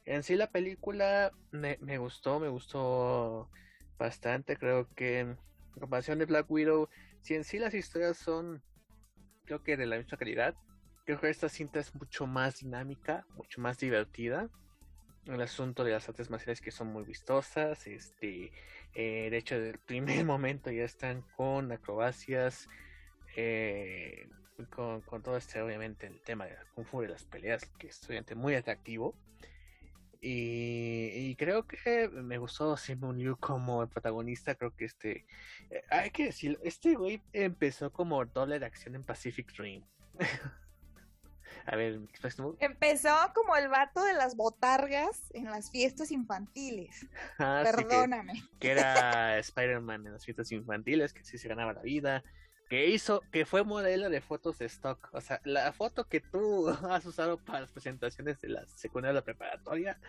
En 0.06 0.24
sí, 0.24 0.36
la 0.36 0.50
película 0.50 1.32
me, 1.52 1.78
me 1.82 1.98
gustó, 1.98 2.40
me 2.40 2.50
gustó 2.50 3.50
bastante. 3.98 4.58
Creo 4.58 4.88
que 4.96 5.20
en 5.20 5.38
comparación 5.80 6.20
de 6.20 6.26
Black 6.26 6.50
Widow, 6.50 6.90
si 7.22 7.36
en 7.36 7.44
sí 7.44 7.60
las 7.60 7.74
historias 7.74 8.18
son 8.18 8.62
creo 9.46 9.64
que 9.64 9.78
de 9.78 9.86
la 9.86 9.98
misma 9.98 10.18
calidad. 10.18 10.56
Creo 11.06 11.20
que 11.20 11.30
esta 11.30 11.50
cinta 11.50 11.80
es 11.80 11.94
mucho 11.96 12.28
más 12.28 12.60
dinámica, 12.60 13.26
mucho 13.36 13.62
más 13.62 13.78
divertida. 13.78 14.50
El 15.26 15.42
asunto 15.42 15.84
de 15.84 15.92
las 15.92 16.08
artes 16.10 16.30
marciales 16.30 16.62
que 16.62 16.72
son 16.72 16.88
muy 16.88 17.04
vistosas. 17.04 17.88
Este, 17.88 18.52
eh, 18.94 19.30
de 19.30 19.38
hecho, 19.38 19.56
desde 19.56 19.72
el 19.72 19.80
primer 19.80 20.26
momento 20.26 20.72
ya 20.72 20.84
están 20.84 21.22
con 21.36 21.72
acrobacias. 21.72 22.68
eh, 23.36 24.28
con, 24.70 25.02
todo 25.24 25.38
este, 25.38 25.62
obviamente, 25.62 26.08
el 26.08 26.22
tema 26.22 26.46
de 26.46 26.56
Kung 26.76 26.86
Fu 26.86 27.04
y 27.04 27.08
las 27.08 27.24
peleas, 27.26 27.66
que 27.78 27.88
es 27.88 28.04
obviamente 28.08 28.36
muy 28.36 28.56
atractivo. 28.56 29.16
Y, 30.26 31.36
creo 31.36 31.68
que 31.68 32.08
me 32.08 32.38
gustó 32.38 32.78
Simon 32.78 33.18
Liu 33.18 33.36
como 33.38 33.86
protagonista. 33.88 34.56
Creo 34.56 34.74
que 34.74 34.86
este, 34.86 35.26
eh, 35.70 35.84
hay 35.90 36.12
que 36.12 36.28
decirlo, 36.28 36.60
este 36.64 36.96
güey 36.96 37.22
empezó 37.34 37.92
como 37.92 38.24
doble 38.26 38.58
de 38.58 38.66
acción 38.66 38.96
en 38.96 39.04
Pacific 39.04 39.52
Dream. 39.54 39.84
A 41.66 41.76
ver, 41.78 42.00
Empezó 42.60 43.10
como 43.34 43.56
el 43.56 43.70
vato 43.70 44.04
de 44.04 44.14
las 44.14 44.36
botargas 44.36 45.32
en 45.34 45.46
las 45.46 45.72
fiestas 45.72 46.12
infantiles. 46.12 47.08
Ah, 47.40 47.62
Perdóname. 47.64 48.44
que, 48.60 48.72
era 48.72 49.38
Spider-Man 49.40 50.06
en 50.08 50.14
las 50.14 50.26
fiestas 50.26 50.52
infantiles, 50.52 51.14
que 51.14 51.24
sí 51.24 51.38
se 51.38 51.48
ganaba 51.48 51.74
la 51.74 51.82
vida. 51.82 52.24
Que 52.70 52.88
hizo, 52.88 53.22
que 53.32 53.46
fue 53.46 53.64
modelo 53.64 54.10
de 54.10 54.20
fotos 54.20 54.58
de 54.58 54.66
stock. 54.66 55.10
O 55.14 55.22
sea, 55.22 55.40
la 55.46 55.72
foto 55.72 56.08
que 56.08 56.20
tú 56.20 56.68
has 56.90 57.06
usado 57.06 57.38
para 57.38 57.62
las 57.62 57.72
presentaciones 57.72 58.42
de 58.42 58.50
la 58.50 58.66
secundaria 58.68 59.14
de 59.14 59.20
la 59.20 59.26
preparatoria, 59.26 60.00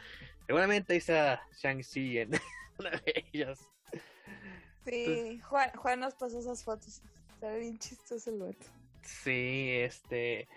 seguramente 0.46 0.96
hizo 0.96 1.12
Shang-Chi 1.61 2.18
en 2.18 2.30
una 2.78 2.90
de 2.90 3.24
ellas. 3.32 3.61
Sí, 4.84 5.40
Juan, 5.44 5.70
Juan 5.76 6.00
nos 6.00 6.14
pasó 6.14 6.38
esas 6.38 6.64
fotos. 6.64 7.00
Está 7.34 7.55
bien 7.55 7.78
chistoso 7.78 8.30
el 8.30 8.38
vato. 8.38 8.66
Sí, 9.02 9.70
este. 9.70 10.48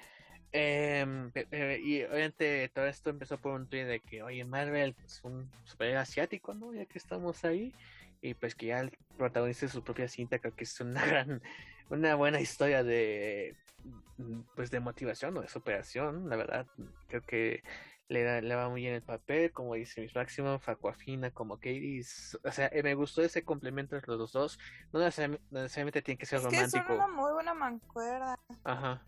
Eh, 0.53 1.05
y 1.83 2.03
obviamente 2.03 2.69
todo 2.73 2.87
esto 2.87 3.09
empezó 3.09 3.37
por 3.37 3.53
un 3.53 3.67
tweet 3.67 3.85
de 3.85 3.99
que, 3.99 4.23
oye, 4.23 4.43
Marvel, 4.45 4.93
pues 4.93 5.19
un 5.23 5.49
super 5.65 5.95
asiático, 5.97 6.53
¿no? 6.53 6.73
Ya 6.73 6.85
que 6.85 6.97
estamos 6.97 7.43
ahí. 7.45 7.73
Y 8.21 8.33
pues 8.33 8.55
que 8.55 8.67
ya 8.67 8.79
el 8.79 8.91
protagonista 9.17 9.65
de 9.65 9.71
su 9.71 9.83
propia 9.83 10.07
cinta, 10.07 10.39
creo 10.39 10.55
que 10.55 10.63
es 10.63 10.79
una 10.79 11.05
gran, 11.05 11.41
una 11.89 12.15
buena 12.15 12.39
historia 12.41 12.83
de, 12.83 13.55
pues 14.55 14.71
de 14.71 14.79
motivación 14.79 15.37
o 15.37 15.41
de 15.41 15.47
superación, 15.47 16.29
la 16.29 16.35
verdad. 16.35 16.67
Creo 17.07 17.21
que 17.21 17.63
le, 18.09 18.23
da, 18.23 18.41
le 18.41 18.55
va 18.55 18.69
muy 18.69 18.81
bien 18.81 18.93
el 18.93 19.01
papel, 19.01 19.51
como 19.51 19.75
dice 19.75 20.01
Miss 20.01 20.15
Máximo, 20.15 20.59
Facuafina, 20.59 21.31
como 21.31 21.57
Katie. 21.57 22.03
O 22.43 22.51
sea, 22.51 22.67
eh, 22.71 22.81
me 22.83 22.95
gustó 22.95 23.21
ese 23.21 23.43
complemento 23.43 23.95
entre 23.95 24.15
los 24.15 24.31
dos. 24.31 24.57
No 24.91 24.99
necesariamente, 24.99 26.01
tiene 26.01 26.17
que 26.17 26.25
ser 26.25 26.41
romántico. 26.41 26.87
Que 26.87 26.93
es 26.93 26.99
una 26.99 27.07
muy 27.07 27.31
buena 27.33 27.53
mancuerda. 27.53 28.39
Ajá. 28.63 29.03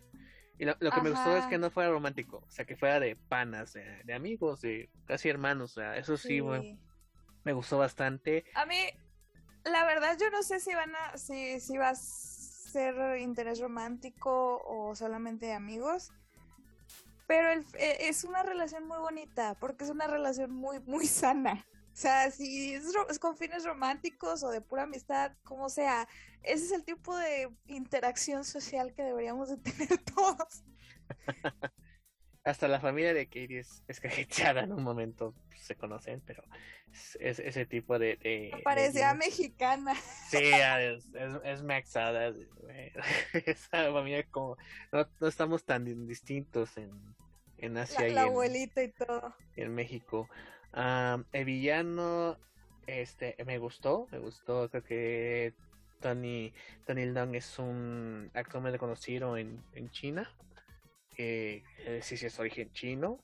Y 0.60 0.66
lo, 0.66 0.76
que 0.76 1.00
me 1.00 1.08
gustó 1.08 1.34
es 1.38 1.46
que 1.46 1.56
no 1.56 1.70
fuera 1.70 1.88
romántico, 1.88 2.44
o 2.46 2.50
sea, 2.50 2.66
que 2.66 2.76
fuera 2.76 3.00
de 3.00 3.16
panas, 3.16 3.72
de, 3.72 4.12
amigos, 4.12 4.60
de 4.60 4.90
casi 5.06 5.30
hermanos, 5.30 5.70
o 5.70 5.80
sea, 5.80 5.96
eso 5.96 6.18
sí, 6.18 6.42
me 6.42 7.52
gustó 7.54 7.78
bastante. 7.78 8.44
A 8.54 8.66
mí, 8.66 8.76
la 9.64 9.86
verdad, 9.86 10.18
yo 10.20 10.28
no 10.28 10.42
sé 10.42 10.60
si 10.60 10.74
van 10.74 10.94
a, 10.94 11.16
si, 11.16 11.60
si 11.60 11.78
va 11.78 11.88
a 11.88 11.94
ser 11.94 13.16
interés 13.16 13.58
romántico 13.58 14.62
o 14.66 14.94
solamente 14.94 15.46
de 15.46 15.54
amigos, 15.54 16.12
pero 17.26 17.52
e, 17.78 18.08
es 18.10 18.24
una 18.24 18.42
relación 18.42 18.86
muy 18.86 18.98
bonita, 18.98 19.56
porque 19.60 19.84
es 19.84 19.90
una 19.90 20.08
relación 20.08 20.52
muy, 20.52 20.78
muy 20.80 21.06
sana. 21.06 21.64
O 21.92 21.96
sea, 21.96 22.30
si 22.30 22.74
es, 22.74 23.18
con 23.18 23.36
fines 23.36 23.64
románticos 23.64 24.42
o 24.42 24.50
de 24.50 24.60
pura 24.60 24.84
amistad, 24.84 25.32
como 25.42 25.68
sea, 25.68 26.08
ese 26.42 26.64
es 26.66 26.72
el 26.72 26.84
tipo 26.84 27.16
de 27.16 27.50
interacción 27.66 28.44
social 28.44 28.94
que 28.94 29.02
deberíamos 29.02 29.48
de 29.48 29.56
tener 29.72 29.98
todos. 29.98 30.64
Hasta 32.42 32.68
la 32.68 32.80
familia 32.80 33.12
de 33.12 33.26
Katie 33.26 33.58
es, 33.58 33.82
es 33.86 34.00
en 34.02 34.72
un 34.72 34.82
momento, 34.82 35.34
pues, 35.48 35.60
se 35.60 35.76
conocen, 35.76 36.22
pero 36.24 36.42
es, 37.18 37.38
ese 37.38 37.66
tipo 37.66 37.98
de... 37.98 38.50
Parecía 38.64 39.12
mexicana. 39.12 39.94
Sí, 40.30 40.38
es, 40.42 41.06
es, 41.44 41.62
maxada. 41.62 42.32
Esa 43.34 43.92
familia 43.92 44.24
como... 44.30 44.56
No, 44.90 45.06
no 45.20 45.28
estamos 45.28 45.64
tan 45.64 45.84
distintos 46.06 46.78
en, 46.78 46.90
en 47.58 47.76
Asia 47.76 48.08
y 48.08 48.12
en, 48.12 48.18
abuelita 48.18 48.82
y 48.82 48.88
todo. 48.88 49.34
En 49.56 49.74
México 49.74 50.26
el 50.74 51.44
villano, 51.44 52.36
este, 52.86 53.36
me 53.44 53.58
gustó, 53.58 54.06
me 54.10 54.18
gustó, 54.18 54.68
creo 54.70 54.84
que 54.84 55.54
Tony, 56.00 56.52
Tony 56.86 57.06
Long 57.06 57.34
es 57.34 57.58
un 57.58 58.30
actor 58.34 58.60
muy 58.60 58.70
reconocido 58.70 59.36
en, 59.36 59.62
en 59.74 59.90
China, 59.90 60.30
eh, 61.16 61.62
sí, 62.02 62.16
sí 62.16 62.26
es 62.26 62.38
origen 62.38 62.72
chino, 62.72 63.18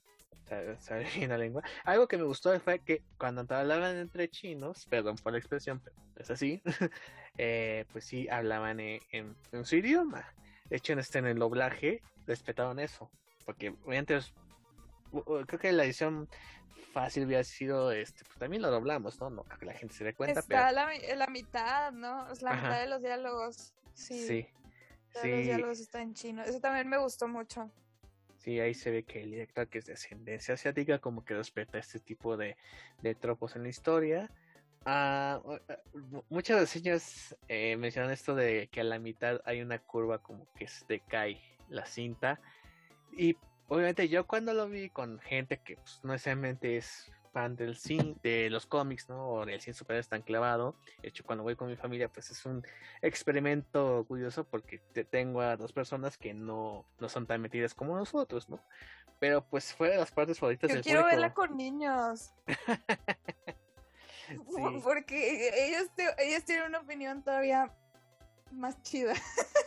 sabe 0.78 1.06
la 1.26 1.38
lengua. 1.38 1.62
Algo 1.84 2.06
que 2.06 2.18
me 2.18 2.24
gustó 2.24 2.58
fue 2.60 2.80
que 2.80 3.02
cuando 3.18 3.46
hablaban 3.54 3.96
entre 3.96 4.28
chinos, 4.28 4.86
perdón 4.86 5.16
por 5.16 5.32
la 5.32 5.38
expresión, 5.38 5.80
pero 5.80 5.96
es 6.16 6.30
así, 6.30 6.62
eh, 7.38 7.84
pues 7.92 8.04
sí 8.04 8.28
hablaban 8.28 8.80
en, 8.80 9.00
en, 9.12 9.64
su 9.64 9.76
idioma. 9.76 10.26
De 10.68 10.76
hecho, 10.76 10.92
en, 10.92 10.98
este, 10.98 11.18
en 11.18 11.26
el 11.26 11.38
doblaje 11.38 12.02
respetaron 12.26 12.78
eso, 12.78 13.10
porque 13.44 13.74
obviamente 13.84 14.18
creo 15.46 15.60
que 15.60 15.72
la 15.72 15.84
edición 15.84 16.28
fácil 16.96 17.26
hubiera 17.26 17.44
sido, 17.44 17.92
este, 17.92 18.24
pues 18.24 18.38
también 18.38 18.62
lo 18.62 18.70
doblamos, 18.70 19.20
¿no? 19.20 19.28
No 19.28 19.44
creo 19.44 19.58
que 19.58 19.66
la 19.66 19.74
gente 19.74 19.94
se 19.94 20.02
dé 20.02 20.14
cuenta. 20.14 20.40
Está 20.40 20.72
la, 20.72 20.88
la, 21.14 21.26
mitad, 21.26 21.92
¿no? 21.92 22.32
Es 22.32 22.40
la 22.40 22.54
mitad 22.54 22.80
de 22.80 22.86
los 22.86 23.02
diálogos. 23.02 23.74
Sí. 23.92 24.26
Sí. 24.26 24.46
Los 25.14 25.44
diálogos 25.44 25.80
están 25.80 26.02
en 26.02 26.14
chino. 26.14 26.42
Eso 26.42 26.58
también 26.58 26.88
me 26.88 26.96
gustó 26.96 27.28
mucho. 27.28 27.70
Sí, 28.38 28.58
ahí 28.60 28.72
se 28.72 28.90
ve 28.90 29.02
que 29.02 29.20
el 29.20 29.30
director, 29.30 29.68
que 29.68 29.76
es 29.76 29.84
de 29.84 29.92
ascendencia 29.92 30.54
asiática, 30.54 30.98
como 30.98 31.22
que 31.22 31.34
respeta 31.34 31.76
este 31.76 31.98
tipo 31.98 32.38
de, 32.38 32.56
de 33.02 33.14
tropos 33.14 33.56
en 33.56 33.64
la 33.64 33.68
historia. 33.68 34.30
Ah 34.86 35.42
muchas 36.30 36.60
reseñas 36.60 37.36
eh, 37.48 37.76
mencionan 37.76 38.10
esto 38.10 38.34
de 38.34 38.68
que 38.68 38.80
a 38.80 38.84
la 38.84 38.98
mitad 38.98 39.42
hay 39.44 39.60
una 39.60 39.80
curva 39.80 40.22
como 40.22 40.46
que 40.54 40.66
se 40.66 40.86
decae 40.86 41.42
la 41.68 41.84
cinta. 41.84 42.40
Y 43.12 43.36
obviamente 43.68 44.08
yo 44.08 44.26
cuando 44.26 44.54
lo 44.54 44.68
vi 44.68 44.90
con 44.90 45.18
gente 45.20 45.58
que 45.58 45.76
pues, 45.76 46.00
no 46.02 46.12
necesariamente 46.12 46.76
es 46.76 47.10
fan 47.32 47.54
del 47.54 47.76
cine, 47.76 48.16
de 48.22 48.48
los 48.48 48.64
cómics, 48.64 49.10
¿no? 49.10 49.28
O 49.28 49.44
del 49.44 49.60
cine 49.60 49.74
super 49.74 50.02
tan 50.06 50.22
clavado. 50.22 50.74
De 51.02 51.08
hecho, 51.08 51.22
cuando 51.22 51.44
voy 51.44 51.54
con 51.54 51.68
mi 51.68 51.76
familia, 51.76 52.08
pues 52.08 52.30
es 52.30 52.46
un 52.46 52.66
experimento 53.02 54.06
curioso 54.08 54.44
porque 54.44 54.78
te 54.94 55.04
tengo 55.04 55.42
a 55.42 55.56
dos 55.56 55.72
personas 55.72 56.16
que 56.16 56.32
no, 56.32 56.86
no 56.98 57.08
son 57.10 57.26
tan 57.26 57.42
metidas 57.42 57.74
como 57.74 57.94
nosotros, 57.94 58.48
¿no? 58.48 58.58
Pero 59.18 59.44
pues 59.44 59.74
fue 59.74 59.90
de 59.90 59.98
las 59.98 60.12
partes 60.12 60.38
favoritas 60.38 60.72
Yo 60.72 60.80
quiero 60.80 61.04
verla 61.04 61.34
con 61.34 61.56
niños. 61.56 62.32
Porque 64.82 65.68
ellos, 65.68 65.88
ellos 66.18 66.44
tienen 66.44 66.64
una 66.64 66.80
opinión 66.80 67.22
todavía 67.22 67.72
más 68.50 68.82
chida. 68.82 69.14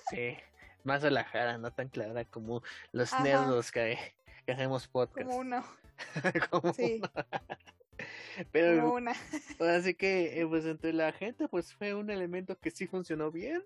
sí 0.09 0.35
más 0.84 1.01
relajada, 1.01 1.57
no 1.57 1.71
tan 1.71 1.89
clara 1.89 2.25
como 2.25 2.63
los 2.91 3.11
nerdos 3.21 3.71
que, 3.71 3.97
hacemos 4.47 4.88
podcast. 4.88 5.27
Como 5.27 5.39
uno. 5.39 5.63
como 6.49 6.73
sí. 6.73 7.01
Pero, 8.51 8.82
como 8.82 8.95
una. 8.95 9.11
así 9.77 9.93
que, 9.93 10.41
eh, 10.41 10.47
pues 10.47 10.65
entre 10.65 10.93
la 10.93 11.11
gente, 11.11 11.47
pues 11.47 11.73
fue 11.73 11.93
un 11.93 12.09
elemento 12.09 12.57
que 12.57 12.71
sí 12.71 12.88
funcionó 12.88 13.32
bien, 13.32 13.63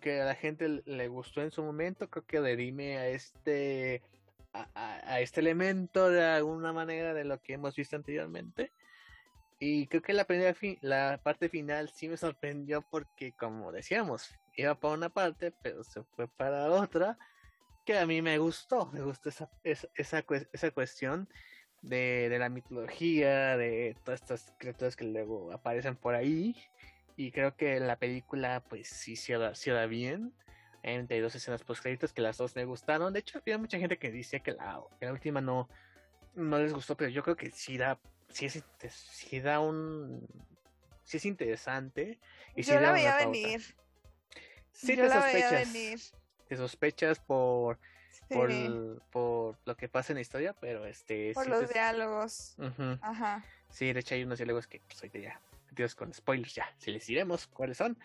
que 0.00 0.20
a 0.20 0.24
la 0.24 0.34
gente 0.34 0.82
le 0.84 1.08
gustó 1.08 1.42
en 1.42 1.50
su 1.50 1.62
momento, 1.62 2.08
creo 2.08 2.24
que 2.24 2.40
redime 2.40 2.98
a 2.98 3.08
este, 3.08 4.02
a, 4.52 5.20
este 5.20 5.40
elemento 5.40 6.10
de 6.10 6.24
alguna 6.24 6.72
manera 6.72 7.14
de 7.14 7.24
lo 7.24 7.40
que 7.40 7.54
hemos 7.54 7.76
visto 7.76 7.96
anteriormente. 7.96 8.72
Y 9.62 9.86
creo 9.88 10.00
que 10.00 10.14
la 10.14 10.24
primera 10.24 10.54
la 10.80 11.20
parte 11.22 11.50
final 11.50 11.90
sí 11.90 12.08
me 12.08 12.16
sorprendió 12.16 12.80
porque, 12.80 13.32
como 13.32 13.70
decíamos, 13.72 14.34
iba 14.56 14.74
para 14.74 14.94
una 14.94 15.10
parte, 15.10 15.52
pero 15.62 15.84
se 15.84 16.02
fue 16.02 16.26
para 16.28 16.70
otra, 16.70 17.18
que 17.84 17.98
a 17.98 18.06
mí 18.06 18.22
me 18.22 18.38
gustó, 18.38 18.86
me 18.86 19.02
gustó 19.02 19.28
esa, 19.28 19.50
esa, 19.62 19.88
esa, 19.94 20.70
cuestión 20.70 21.28
de, 21.82 22.28
de, 22.30 22.38
la 22.38 22.48
mitología, 22.48 23.58
de 23.58 23.96
todas 24.02 24.22
estas 24.22 24.54
criaturas 24.58 24.96
que 24.96 25.04
luego 25.04 25.52
aparecen 25.52 25.94
por 25.94 26.14
ahí, 26.14 26.56
y 27.16 27.30
creo 27.30 27.54
que 27.54 27.80
la 27.80 27.96
película 27.96 28.64
pues 28.66 28.88
sí 28.88 29.14
se 29.14 29.36
da, 29.36 29.86
bien, 29.86 30.32
hay 30.82 31.20
dos 31.20 31.34
escenas 31.34 31.62
post 31.62 31.82
créditos 31.82 32.14
que 32.14 32.22
las 32.22 32.38
dos 32.38 32.56
me 32.56 32.64
gustaron, 32.64 33.12
de 33.12 33.20
hecho 33.20 33.38
había 33.38 33.58
mucha 33.58 33.78
gente 33.78 33.98
que 33.98 34.10
decía 34.10 34.40
que 34.40 34.52
la, 34.52 34.80
la 35.00 35.12
última 35.12 35.42
no, 35.42 35.68
no 36.34 36.58
les 36.58 36.72
gustó, 36.72 36.96
pero 36.96 37.10
yo 37.10 37.22
creo 37.22 37.36
que 37.36 37.50
sí 37.50 37.76
da, 37.76 37.98
sí, 38.30 38.46
es, 38.46 38.62
sí 38.92 39.40
da 39.40 39.60
un... 39.60 40.26
Sí 41.04 41.16
es 41.16 41.24
interesante. 41.24 42.18
Y 42.54 42.62
yo 42.62 42.78
la 42.80 42.92
veía 42.92 43.16
venir. 43.16 43.62
Sí, 44.72 44.96
te 44.96 45.10
sospechas. 45.10 46.12
Te 46.48 46.56
sospechas 46.56 47.18
por, 47.18 47.78
por, 48.28 49.58
lo 49.64 49.76
que 49.76 49.88
pasa 49.88 50.12
en 50.12 50.16
la 50.16 50.20
historia, 50.20 50.54
pero 50.60 50.86
este. 50.86 51.32
Por 51.34 51.48
los 51.48 51.72
diálogos. 51.72 52.56
Ajá. 53.00 53.44
Sí, 53.70 53.92
de 53.92 54.00
hecho 54.00 54.14
hay 54.14 54.24
unos 54.24 54.38
diálogos 54.38 54.66
que 54.66 54.80
pues 54.80 54.98
ahorita 55.00 55.18
ya 55.18 55.40
metidos 55.68 55.94
con 55.94 56.12
spoilers, 56.12 56.54
ya, 56.54 56.72
si 56.78 56.90
les 56.90 57.06
diremos 57.06 57.46
cuáles 57.46 57.76
son. 57.76 57.96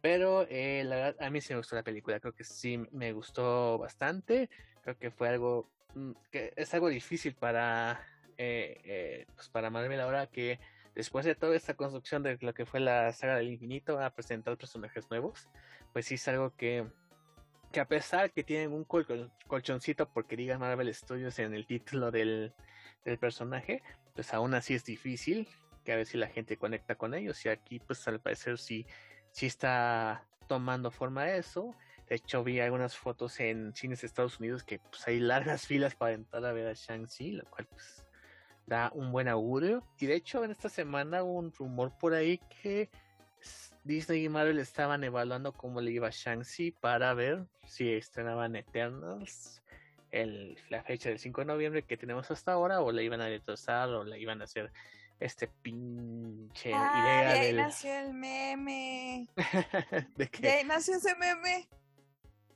Pero 0.00 0.46
eh, 0.48 0.82
la 0.84 0.96
verdad, 0.96 1.16
a 1.26 1.30
mí 1.30 1.40
sí 1.40 1.52
me 1.52 1.58
gustó 1.58 1.76
la 1.76 1.82
película, 1.82 2.20
creo 2.20 2.34
que 2.34 2.44
sí 2.44 2.78
me 2.92 3.12
gustó 3.12 3.76
bastante. 3.78 4.48
Creo 4.82 4.98
que 4.98 5.10
fue 5.10 5.28
algo 5.28 5.70
mm, 5.94 6.12
que 6.30 6.52
es 6.56 6.72
algo 6.72 6.88
difícil 6.88 7.34
para 7.34 8.00
eh, 8.40 8.80
eh, 8.84 9.26
pues 9.34 9.48
para 9.48 9.70
Marvel 9.70 10.00
ahora 10.00 10.26
que 10.26 10.58
después 10.94 11.24
de 11.24 11.34
toda 11.34 11.54
esta 11.54 11.74
construcción 11.74 12.22
de 12.22 12.38
lo 12.40 12.54
que 12.54 12.64
fue 12.64 12.80
la 12.80 13.12
saga 13.12 13.36
del 13.36 13.50
infinito 13.50 14.00
a 14.00 14.10
presentar 14.10 14.56
personajes 14.56 15.10
nuevos 15.10 15.48
pues 15.92 16.06
sí 16.06 16.14
es 16.14 16.26
algo 16.28 16.56
que 16.56 16.86
que 17.72 17.80
a 17.80 17.86
pesar 17.86 18.32
que 18.32 18.42
tienen 18.42 18.72
un 18.72 18.84
colchoncito 18.84 20.08
porque 20.08 20.36
diga 20.36 20.58
Marvel 20.58 20.92
Studios 20.92 21.38
en 21.38 21.54
el 21.54 21.66
título 21.66 22.10
del, 22.10 22.52
del 23.04 23.18
personaje, 23.18 23.82
pues 24.14 24.34
aún 24.34 24.54
así 24.54 24.74
es 24.74 24.84
difícil 24.84 25.48
que 25.84 25.92
a 25.92 25.96
ver 25.96 26.06
si 26.06 26.18
la 26.18 26.26
gente 26.26 26.56
conecta 26.56 26.96
con 26.96 27.14
ellos 27.14 27.44
y 27.44 27.48
aquí 27.48 27.78
pues 27.78 28.06
al 28.08 28.20
parecer 28.20 28.58
sí, 28.58 28.86
sí 29.30 29.46
está 29.46 30.26
tomando 30.48 30.90
forma 30.90 31.30
eso. 31.30 31.74
De 32.08 32.16
hecho 32.16 32.42
vi 32.42 32.58
algunas 32.58 32.96
fotos 32.96 33.38
en 33.38 33.72
cines 33.74 34.00
de 34.00 34.08
Estados 34.08 34.40
Unidos 34.40 34.64
que 34.64 34.80
pues 34.80 35.06
hay 35.06 35.20
largas 35.20 35.66
filas 35.66 35.94
para 35.94 36.14
entrar 36.14 36.44
a 36.44 36.52
ver 36.52 36.66
a 36.66 36.72
Shang-Chi, 36.72 37.32
lo 37.32 37.44
cual 37.44 37.66
pues 37.66 38.04
da 38.70 38.90
un 38.94 39.10
buen 39.10 39.28
augurio. 39.28 39.84
Y 39.98 40.06
de 40.06 40.14
hecho 40.14 40.42
en 40.44 40.52
esta 40.52 40.70
semana 40.70 41.24
hubo 41.24 41.40
un 41.40 41.52
rumor 41.52 41.92
por 41.98 42.14
ahí 42.14 42.40
que 42.62 42.88
Disney 43.84 44.24
y 44.24 44.28
Marvel 44.28 44.60
estaban 44.60 45.02
evaluando 45.02 45.52
cómo 45.52 45.80
le 45.80 45.90
iba 45.90 46.06
a 46.06 46.10
Shang-Chi 46.10 46.70
para 46.70 47.12
ver 47.12 47.44
si 47.66 47.92
estrenaban 47.92 48.54
Eternals 48.54 49.60
el, 50.12 50.56
la 50.68 50.82
fecha 50.82 51.08
del 51.08 51.18
5 51.18 51.40
de 51.40 51.46
noviembre 51.46 51.82
que 51.82 51.96
tenemos 51.96 52.30
hasta 52.30 52.52
ahora 52.52 52.80
o 52.80 52.92
le 52.92 53.02
iban 53.02 53.20
a 53.20 53.28
retrasar 53.28 53.88
o 53.88 54.04
le 54.04 54.20
iban 54.20 54.40
a 54.40 54.44
hacer 54.44 54.72
este 55.18 55.48
pinche 55.48 56.72
ah, 56.72 57.00
idea 57.02 57.32
de 57.32 57.40
ahí 57.40 57.52
nació 57.52 57.98
el 57.98 58.14
meme. 58.14 59.28
¿De 60.16 60.28
qué? 60.28 60.42
De 60.42 60.50
ahí 60.50 60.64
nació 60.64 60.94
ese 60.96 61.14
meme. 61.16 61.68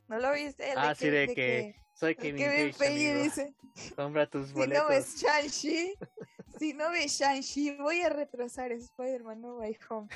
¿No 0.08 0.18
lo 0.18 0.32
viste? 0.32 0.72
ah, 0.76 0.94
sí, 0.94 1.10
de, 1.10 1.34
que, 1.34 1.76
soy 1.94 2.16
Kevin 2.16 2.74
Feige 2.74 3.22
dice. 3.22 3.54
Compra 3.96 4.26
tus 4.26 4.52
boletos. 4.52 4.76
Si 4.76 4.82
no 4.82 4.88
ves 4.88 5.16
Shang-Chi, 5.16 5.94
si 6.58 6.74
no 6.74 6.90
ves 6.90 7.18
Shang-Chi, 7.18 7.76
voy 7.76 8.02
a 8.02 8.10
retrasar 8.10 8.72
Spider-Man 8.72 9.40
No 9.40 9.56
Way 9.58 9.78
Home. 9.88 10.08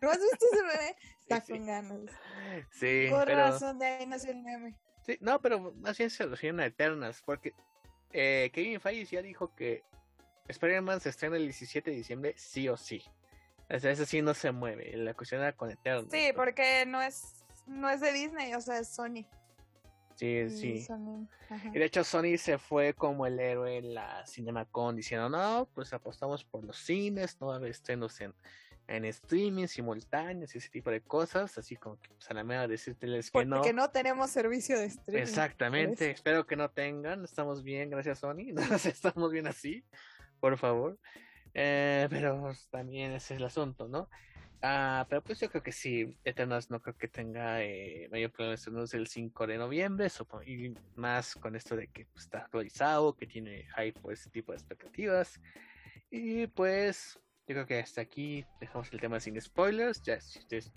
¿No 0.00 0.10
has 0.10 0.18
visto 0.18 0.46
ese 0.52 0.62
meme? 0.62 0.96
Está 1.20 1.40
con 1.40 1.66
ganas. 1.66 2.00
Sí, 2.70 3.06
Por 3.10 3.28
razón, 3.28 3.78
de 3.78 3.86
ahí 3.86 4.06
nació 4.06 4.32
el 4.32 4.42
meme. 4.42 4.74
Sí, 5.04 5.18
no, 5.20 5.40
pero 5.40 5.72
más 5.76 5.98
bien 5.98 6.10
se 6.10 6.26
refieren 6.26 6.60
a 6.60 6.66
Eternas, 6.66 7.22
porque 7.24 7.54
eh, 8.12 8.50
Kevin 8.52 8.80
Feige 8.80 9.16
ya 9.16 9.22
dijo 9.22 9.54
que 9.54 9.82
Spider-Man 10.48 11.00
se 11.00 11.08
estrena 11.08 11.36
el 11.36 11.44
17 11.44 11.90
de 11.90 11.96
diciembre, 11.96 12.34
sí 12.36 12.68
o 12.68 12.76
sí. 12.76 13.02
O 13.68 13.78
sea, 13.78 13.90
eso 13.90 14.04
sí 14.04 14.20
no 14.20 14.34
se 14.34 14.52
mueve. 14.52 14.94
La 14.96 15.14
cuestión 15.14 15.40
era 15.40 15.52
con 15.52 15.70
Eternas. 15.70 16.10
Sí, 16.10 16.32
porque 16.36 16.84
no 16.86 17.00
es, 17.00 17.44
no 17.66 17.88
es 17.88 18.00
de 18.00 18.12
Disney, 18.12 18.54
o 18.54 18.60
sea, 18.60 18.78
es 18.78 18.94
Sony. 18.94 19.26
Sí, 20.22 20.48
sí. 20.50 20.86
Y 21.74 21.78
de 21.80 21.84
hecho 21.84 22.04
Sony 22.04 22.36
se 22.38 22.56
fue 22.56 22.94
como 22.94 23.26
el 23.26 23.40
héroe 23.40 23.78
en 23.78 23.94
la 23.94 24.24
CinemaCon 24.24 24.94
diciendo, 24.94 25.28
no, 25.28 25.68
pues 25.74 25.92
apostamos 25.92 26.44
por 26.44 26.62
los 26.62 26.76
cines, 26.76 27.40
no 27.40 27.48
va 27.48 27.54
a 27.54 27.56
haber 27.56 27.72
estrenos 27.72 28.20
en, 28.20 28.32
en 28.86 29.04
streaming 29.06 29.66
simultáneos 29.66 30.54
y 30.54 30.58
ese 30.58 30.68
tipo 30.68 30.90
de 30.90 31.00
cosas, 31.00 31.58
así 31.58 31.74
como 31.74 32.00
que 32.00 32.10
pues, 32.10 32.30
a 32.30 32.34
la 32.34 32.44
mera 32.44 32.68
decirles 32.68 33.32
que 33.32 33.44
no. 33.44 33.56
Porque 33.56 33.72
no 33.72 33.90
tenemos 33.90 34.30
servicio 34.30 34.78
de 34.78 34.84
streaming. 34.84 35.22
Exactamente, 35.22 36.12
espero 36.12 36.46
que 36.46 36.54
no 36.54 36.70
tengan, 36.70 37.24
estamos 37.24 37.64
bien, 37.64 37.90
gracias 37.90 38.20
Sony, 38.20 38.54
estamos 38.84 39.32
bien 39.32 39.48
así, 39.48 39.84
por 40.38 40.56
favor. 40.56 41.00
Eh, 41.52 42.06
pero 42.10 42.40
pues, 42.42 42.68
también 42.68 43.10
ese 43.10 43.34
es 43.34 43.40
el 43.40 43.46
asunto, 43.46 43.88
¿no? 43.88 44.08
Ah, 44.64 45.04
pero 45.08 45.22
pues 45.22 45.40
yo 45.40 45.50
creo 45.50 45.60
que 45.60 45.72
sí, 45.72 46.16
Eternals 46.22 46.70
no 46.70 46.80
creo 46.80 46.96
que 46.96 47.08
tenga 47.08 47.64
eh, 47.64 48.08
mayor 48.12 48.30
problema 48.30 48.54
estrenos 48.54 48.94
el 48.94 49.08
5 49.08 49.48
de 49.48 49.58
noviembre, 49.58 50.06
y 50.46 50.72
más 50.94 51.34
con 51.34 51.56
esto 51.56 51.74
de 51.74 51.88
que 51.88 52.06
pues, 52.06 52.26
está 52.26 52.38
actualizado, 52.38 53.16
que 53.16 53.26
tiene 53.26 53.66
hype 53.76 53.98
por 54.00 54.12
ese 54.12 54.30
tipo 54.30 54.52
de 54.52 54.58
expectativas. 54.58 55.40
Y 56.10 56.46
pues 56.46 57.18
yo 57.48 57.56
creo 57.56 57.66
que 57.66 57.80
hasta 57.80 58.02
aquí 58.02 58.46
dejamos 58.60 58.92
el 58.92 59.00
tema 59.00 59.18
sin 59.18 59.40
spoilers, 59.40 60.00
ya 60.02 60.20
si 60.20 60.38
ustedes 60.38 60.72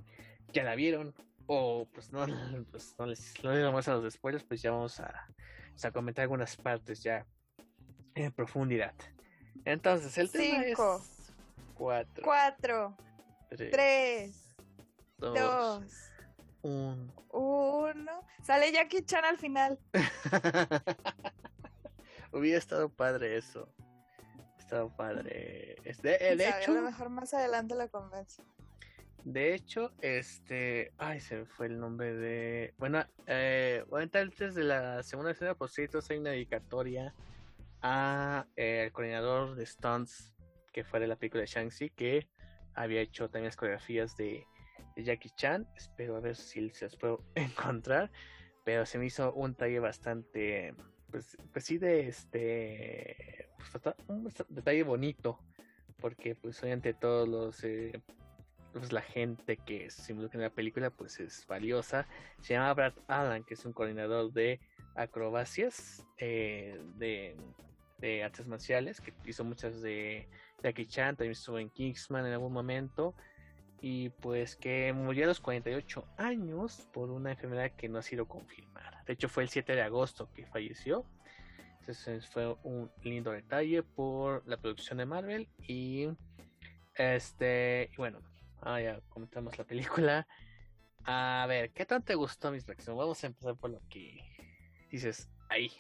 ya 0.52 0.64
la 0.64 0.74
vieron 0.74 1.14
o 1.46 1.88
pues 1.94 2.12
no, 2.12 2.26
pues, 2.72 2.96
no 2.98 3.06
les 3.06 3.44
no 3.44 3.72
más 3.72 3.88
a 3.88 3.98
los 3.98 4.14
spoilers, 4.16 4.44
pues 4.46 4.64
ya 4.64 4.72
vamos 4.72 5.00
a, 5.00 5.28
a 5.84 5.92
comentar 5.92 6.24
algunas 6.24 6.58
partes 6.58 7.04
ya 7.04 7.28
en 8.16 8.32
profundidad. 8.32 8.96
Entonces, 9.64 10.18
el 10.18 10.32
tema 10.32 10.64
es 10.64 10.76
4 11.76 12.24
4 12.24 12.98
3 13.56 14.56
2 15.18 15.84
1 16.62 17.14
1 17.30 18.26
Sale 18.44 18.72
Jackie 18.72 19.04
Chan 19.04 19.26
al 19.26 19.38
final. 19.38 19.80
Hubiera 22.32 22.58
estado 22.58 22.90
padre 22.90 23.38
eso. 23.38 23.70
Estado 24.60 24.96
padre. 24.96 25.76
Este, 25.84 26.36
de 26.36 26.50
hecho, 26.50 26.72
a 26.72 26.76
lo 26.76 26.82
mejor 26.82 27.10
más 27.10 27.34
adelante 27.34 27.76
la 27.76 27.88
convenzo. 27.88 28.44
De 29.24 29.56
hecho, 29.56 29.92
este. 30.02 30.94
Ay, 30.98 31.20
se 31.20 31.38
me 31.38 31.46
fue 31.46 31.66
el 31.66 31.80
nombre 31.80 32.14
de. 32.14 32.74
Bueno, 32.78 33.04
eh, 33.26 33.84
bueno 33.90 34.10
antes 34.14 34.54
de 34.54 34.64
la 34.64 35.02
segunda 35.02 35.32
escena 35.32 35.56
pues 35.56 35.74
hay 35.78 36.18
una 36.18 36.32
dedicatoria 36.32 37.16
a 37.82 38.46
eh, 38.56 38.84
el 38.86 38.92
coordinador 38.92 39.56
de 39.56 39.66
stunts 39.66 40.32
que 40.72 40.84
fue 40.84 41.00
de 41.00 41.08
la 41.08 41.16
película 41.16 41.42
de 41.42 41.48
Shang-Chi 41.48 41.90
que 41.90 42.28
había 42.76 43.02
hecho 43.02 43.30
también 43.30 43.46
las 43.46 43.56
coreografías 43.56 44.16
de, 44.18 44.46
Jackie 44.98 45.30
Chan. 45.32 45.68
Espero 45.76 46.16
a 46.16 46.22
ver 46.22 46.36
si 46.36 46.70
se 46.70 46.86
las 46.86 46.96
puedo 46.96 47.24
encontrar. 47.36 48.12
Pero 48.64 48.86
se 48.86 48.98
me 48.98 49.06
hizo 49.06 49.34
un 49.34 49.56
talle 49.56 49.80
bastante. 49.80 50.74
Pues, 51.12 51.38
pues 51.52 51.66
sí, 51.66 51.78
de 51.78 52.08
este. 52.08 53.50
Pues, 53.58 53.96
un 54.08 54.32
detalle 54.50 54.84
bonito. 54.84 55.40
Porque, 56.00 56.36
pues, 56.36 56.62
obviamente, 56.64 56.94
todos 56.94 57.28
los. 57.28 57.64
Eh, 57.64 58.02
pues 58.74 58.92
la 58.92 59.02
gente 59.02 59.56
que 59.56 59.90
se 59.90 60.12
involucra 60.12 60.38
en 60.38 60.44
la 60.44 60.50
película 60.50 60.90
pues 60.90 61.22
es 61.22 61.48
valiosa. 61.48 62.08
Se 62.42 62.56
llama 62.56 62.74
Brad 62.74 62.94
Allen, 63.08 63.46
que 63.46 63.54
es 63.54 63.64
un 63.64 63.72
coordinador 63.72 64.34
de 64.34 64.60
acrobacias 64.96 66.06
eh, 66.18 66.78
de, 66.98 67.38
de 68.06 68.24
artes 68.24 68.46
marciales, 68.46 69.02
que 69.02 69.14
hizo 69.26 69.44
muchas 69.44 69.82
de 69.82 70.28
Jackie 70.62 70.86
Chan, 70.86 71.16
también 71.16 71.32
estuvo 71.32 71.58
en 71.58 71.70
Kingsman 71.72 72.26
en 72.26 72.34
algún 72.34 72.54
momento. 72.54 73.16
Y 73.82 74.10
pues 74.10 74.56
que 74.56 74.94
murió 74.94 75.26
a 75.26 75.28
los 75.28 75.40
48 75.40 76.06
años 76.18 76.88
por 76.94 77.10
una 77.10 77.32
enfermedad 77.32 77.72
que 77.72 77.90
no 77.90 77.98
ha 77.98 78.04
sido 78.04 78.28
confirmada. 78.28 79.04
De 79.06 79.14
hecho 79.14 79.28
fue 79.28 79.44
el 79.44 79.50
7 79.50 79.76
de 79.76 79.82
agosto 79.82 80.30
que 80.34 80.46
falleció. 80.46 81.04
Entonces 81.80 82.28
fue 82.28 82.56
un 82.64 82.92
lindo 83.04 83.32
detalle 83.32 83.84
por 83.84 84.48
la 84.48 84.58
producción 84.58 85.00
de 85.00 85.06
Marvel. 85.06 85.48
Y 85.68 86.08
este, 86.96 87.90
bueno, 87.98 88.20
ah, 88.62 88.80
ya 88.80 89.02
comentamos 89.10 89.58
la 89.58 89.64
película. 89.66 90.28
A 91.04 91.46
ver, 91.48 91.72
¿qué 91.72 91.86
tanto 91.86 92.06
te 92.06 92.16
gustó 92.16 92.52
mis 92.52 92.66
reacciones? 92.66 92.98
Vamos 92.98 93.24
a 93.24 93.28
empezar 93.28 93.56
por 93.56 93.72
lo 93.72 93.82
que 93.90 94.20
dices 94.90 95.28
ahí. 95.50 95.72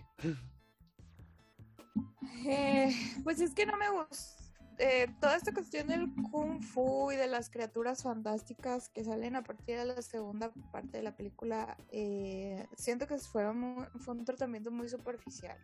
Eh, 2.47 2.93
pues 3.23 3.41
es 3.41 3.53
que 3.53 3.65
no 3.65 3.75
me 3.77 3.89
gusta 3.89 4.43
eh, 4.77 5.07
toda 5.21 5.37
esta 5.37 5.53
cuestión 5.53 5.87
del 5.87 6.13
kung 6.31 6.61
fu 6.61 7.11
y 7.11 7.15
de 7.15 7.27
las 7.27 7.49
criaturas 7.49 8.03
fantásticas 8.03 8.89
que 8.89 9.05
salen 9.05 9.35
a 9.37 9.43
partir 9.43 9.77
de 9.77 9.85
la 9.85 10.01
segunda 10.01 10.51
parte 10.71 10.97
de 10.97 11.03
la 11.03 11.15
película, 11.15 11.77
eh, 11.91 12.67
siento 12.75 13.07
que 13.07 13.17
fue 13.19 13.49
un, 13.49 13.87
tratamiento 14.25 14.71
muy 14.71 14.89
superficial. 14.89 15.57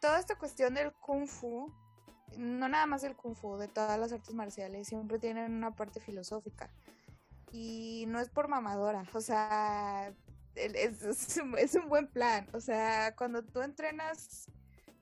Toda 0.00 0.18
esta 0.18 0.36
cuestión 0.36 0.74
del 0.74 0.92
kung 0.92 1.26
fu, 1.26 1.72
no 2.38 2.68
nada 2.68 2.86
más 2.86 3.04
el 3.04 3.16
kung 3.16 3.34
fu, 3.34 3.56
de 3.58 3.68
todas 3.68 3.98
las 3.98 4.12
artes 4.12 4.34
marciales, 4.34 4.88
siempre 4.88 5.18
tienen 5.18 5.52
una 5.52 5.72
parte 5.72 6.00
filosófica. 6.00 6.70
Y 7.52 8.06
no 8.08 8.18
es 8.18 8.30
por 8.30 8.48
mamadora, 8.48 9.04
o 9.12 9.20
sea, 9.20 10.14
es, 10.56 11.74
un 11.74 11.88
buen 11.88 12.08
plan. 12.08 12.48
O 12.52 12.60
sea, 12.60 13.14
cuando 13.16 13.42
tú 13.42 13.60
entrenas 13.60 14.50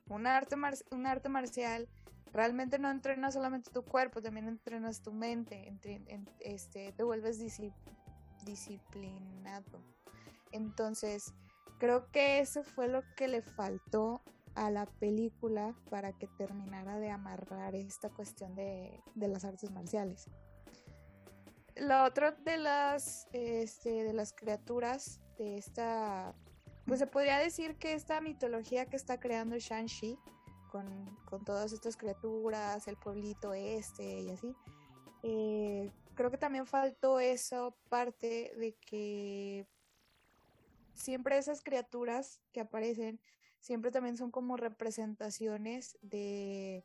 un 0.07 0.27
arte, 0.27 0.55
un 0.91 1.05
arte 1.05 1.29
marcial 1.29 1.87
realmente 2.33 2.79
no 2.79 2.89
entrenas 2.89 3.35
solamente 3.35 3.69
tu 3.71 3.83
cuerpo, 3.83 4.21
también 4.21 4.47
entrenas 4.47 5.01
tu 5.01 5.13
mente, 5.13 5.71
este, 6.39 6.91
te 6.91 7.03
vuelves 7.03 7.39
disciplinado. 8.43 9.83
Entonces, 10.51 11.33
creo 11.79 12.09
que 12.11 12.39
eso 12.39 12.63
fue 12.63 12.87
lo 12.87 13.03
que 13.15 13.27
le 13.27 13.41
faltó 13.41 14.21
a 14.55 14.71
la 14.71 14.85
película 14.85 15.75
para 15.89 16.11
que 16.13 16.27
terminara 16.27 16.97
de 16.99 17.11
amarrar 17.11 17.75
esta 17.75 18.09
cuestión 18.09 18.55
de, 18.55 18.99
de 19.15 19.27
las 19.27 19.45
artes 19.45 19.71
marciales. 19.71 20.29
Lo 21.75 22.03
otro 22.03 22.31
de 22.31 22.57
las, 22.57 23.27
este, 23.31 24.03
de 24.03 24.13
las 24.13 24.33
criaturas 24.33 25.19
de 25.37 25.57
esta 25.57 26.35
pues 26.85 26.99
se 26.99 27.07
podría 27.07 27.37
decir 27.37 27.75
que 27.77 27.93
esta 27.93 28.19
mitología 28.19 28.85
que 28.85 28.97
está 28.97 29.19
creando 29.19 29.57
Shang-Chi, 29.57 30.17
con, 30.69 31.45
todas 31.45 31.71
estas 31.71 31.97
criaturas, 31.97 32.87
el 32.87 32.97
pueblito 32.97 33.53
este 33.53 34.21
y 34.21 34.29
así, 34.31 34.55
eh, 35.23 35.91
creo 36.15 36.31
que 36.31 36.37
también 36.37 36.65
faltó 36.65 37.19
esa 37.19 37.71
parte 37.89 38.53
de 38.57 38.73
que 38.73 39.65
siempre 40.93 41.37
esas 41.37 41.61
criaturas 41.61 42.39
que 42.51 42.59
aparecen, 42.59 43.19
siempre 43.59 43.91
también 43.91 44.17
son 44.17 44.31
como 44.31 44.57
representaciones 44.57 45.97
de, 46.01 46.83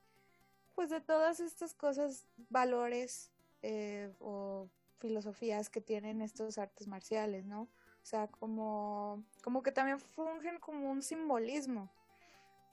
pues 0.74 0.90
de 0.90 1.00
todas 1.00 1.40
estas 1.40 1.74
cosas, 1.74 2.26
valores 2.50 3.30
eh, 3.62 4.12
o 4.20 4.68
filosofías 4.98 5.70
que 5.70 5.80
tienen 5.80 6.22
estos 6.22 6.58
artes 6.58 6.86
marciales, 6.86 7.44
¿no? 7.46 7.68
O 8.02 8.06
sea, 8.06 8.26
como, 8.28 9.22
como 9.42 9.62
que 9.62 9.72
también 9.72 10.00
fungen 10.00 10.58
como 10.58 10.90
un 10.90 11.02
simbolismo. 11.02 11.90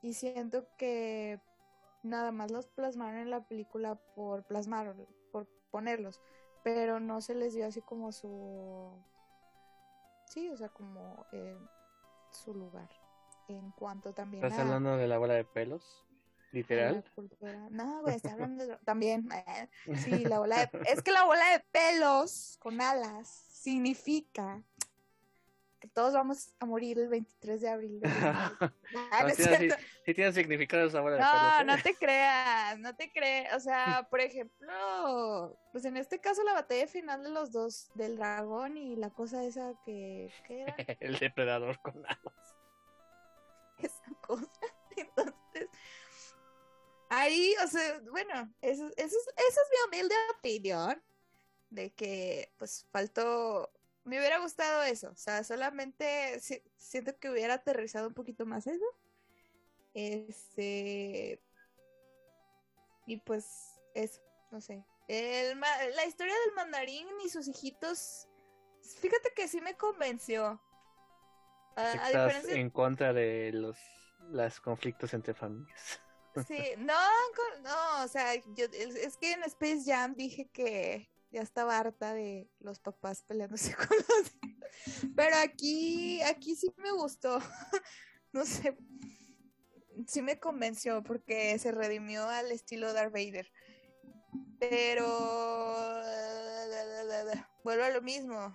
Y 0.02 0.14
siento 0.14 0.66
que 0.78 1.40
nada 2.04 2.32
más 2.32 2.52
los 2.52 2.68
plasmaron 2.68 3.20
en 3.20 3.30
la 3.30 3.42
película 3.42 3.96
por 4.16 4.44
plasmar, 4.44 4.96
por 5.32 5.48
ponerlos, 5.72 6.22
pero 6.64 7.00
no 7.00 7.22
se 7.22 7.36
les 7.36 7.54
dio 7.54 7.68
así 7.68 7.82
como 7.82 8.12
su... 8.12 8.92
Sí, 10.26 10.50
o 10.50 10.58
sea, 10.58 10.70
como 10.70 11.26
eh, 11.32 11.58
su 12.32 12.54
lugar. 12.54 12.90
En 13.48 13.72
cuanto 13.72 14.14
también... 14.14 14.44
¿Estás 14.44 14.60
hablando 14.60 14.98
de 14.98 15.08
la 15.08 15.18
bola 15.18 15.34
de 15.36 15.44
pelos? 15.44 16.06
literal. 16.56 17.04
No, 17.70 18.02
güey, 18.02 18.16
está 18.16 18.32
hablando 18.34 18.66
de... 18.66 18.78
también. 18.78 19.30
Eh, 19.86 19.98
sí, 19.98 20.26
la 20.26 20.40
bola 20.40 20.58
de... 20.58 20.70
Es 20.90 21.02
que 21.02 21.12
la 21.12 21.26
bola 21.26 21.46
de 21.52 21.60
pelos 21.72 22.58
con 22.60 22.82
alas 22.82 23.28
significa 23.28 24.64
que 25.80 25.88
todos 25.88 26.14
vamos 26.14 26.54
a 26.60 26.66
morir 26.66 27.00
el 27.00 27.10
23 27.10 27.62
de 27.62 27.70
abril. 27.70 28.02
Ah, 29.12 29.30
sí, 29.30 30.14
tiene 30.14 30.32
significado 30.32 30.88
esa 30.88 31.02
bola 31.02 31.16
de 31.16 31.22
pelos. 31.22 31.66
No, 31.66 31.76
no 31.76 31.84
te 31.84 31.96
creas, 31.96 32.80
no 32.80 32.96
te 32.96 33.12
creas. 33.12 33.56
O 33.56 33.60
sea, 33.60 34.08
por 34.10 34.22
ejemplo, 34.22 35.58
pues 35.72 35.86
en 35.86 35.98
este 35.98 36.20
caso 36.20 36.44
la 36.44 36.54
batalla 36.54 36.88
final 36.88 37.24
de 37.24 37.30
los 37.30 37.52
dos, 37.52 37.90
del 37.96 38.18
dragón 38.18 38.78
y 38.78 38.96
la 38.96 39.10
cosa 39.10 39.44
esa 39.44 39.74
que... 39.84 40.32
¿qué 40.48 40.62
era? 40.62 40.76
el 41.00 41.18
depredador 41.20 41.80
con 41.82 42.06
alas. 42.06 42.56
Esa 43.80 44.12
cosa. 44.22 44.50
Entonces, 44.96 45.70
Ahí, 47.10 47.54
o 47.64 47.68
sea, 47.68 48.02
bueno, 48.12 48.54
eso, 48.62 48.88
eso, 48.98 49.18
es 49.38 49.60
mi 49.72 49.88
humilde 49.88 50.16
opinión 50.38 51.02
de 51.70 51.92
que 51.94 52.52
pues 52.58 52.88
faltó, 52.92 53.72
me 54.06 54.20
hubiera 54.20 54.40
gustado 54.40 54.84
eso, 54.84 55.10
o 55.10 55.16
sea, 55.16 55.44
solamente 55.44 56.40
siento 56.78 57.18
que 57.18 57.30
hubiera 57.30 57.56
aterrizado 57.56 58.08
un 58.08 58.14
poquito 58.14 58.46
más 58.46 58.68
eso. 58.68 58.86
Este, 59.94 61.42
y 63.08 63.18
pues 63.18 63.82
eso, 63.94 64.22
no 64.52 64.62
sé. 64.62 64.86
El, 65.08 65.60
la 65.60 66.06
historia 66.06 66.34
del 66.46 66.56
mandarín 66.56 67.08
y 67.24 67.30
sus 67.30 67.48
hijitos, 67.48 68.28
fíjate 69.00 69.32
que 69.36 69.48
sí 69.48 69.60
me 69.62 69.76
convenció. 69.76 70.62
Estás 71.76 72.46
en 72.50 72.70
contra 72.70 73.12
de 73.12 73.52
los, 73.54 73.78
los 74.30 74.62
conflictos 74.62 75.14
entre 75.14 75.34
familias. 75.34 76.00
Sí, 76.48 76.74
no, 76.78 76.94
no, 77.64 78.04
o 78.04 78.08
sea, 78.08 78.36
yo, 78.36 78.66
es 78.66 79.18
que 79.18 79.32
en 79.32 79.44
Space 79.44 79.84
Jam 79.86 80.16
dije 80.16 80.50
que 80.52 81.10
ya 81.36 81.42
estaba 81.42 81.78
harta 81.78 82.14
de 82.14 82.50
los 82.60 82.80
papás 82.80 83.22
peleándose 83.24 83.76
con 83.76 83.98
los 83.98 85.12
Pero 85.18 85.36
aquí, 85.44 86.22
aquí 86.22 86.56
sí 86.56 86.74
me 86.78 86.92
gustó. 86.92 87.40
No 88.32 88.44
sé, 88.44 88.78
sí 90.08 90.22
me 90.22 90.42
convenció 90.42 91.02
porque 91.04 91.58
se 91.58 91.72
redimió 91.72 92.28
al 92.28 92.52
estilo 92.52 92.92
Darth 92.92 93.14
Vader. 93.14 93.50
Pero 94.60 95.08
vuelvo 97.64 97.86
a 97.86 97.90
lo 97.92 98.02
mismo. 98.02 98.54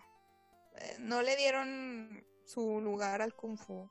Eh, 0.76 0.96
no 0.98 1.22
le 1.22 1.34
dieron 1.36 2.22
su 2.44 2.82
lugar 2.82 3.22
al 3.22 3.34
Kung 3.34 3.56
Fu. 3.56 3.90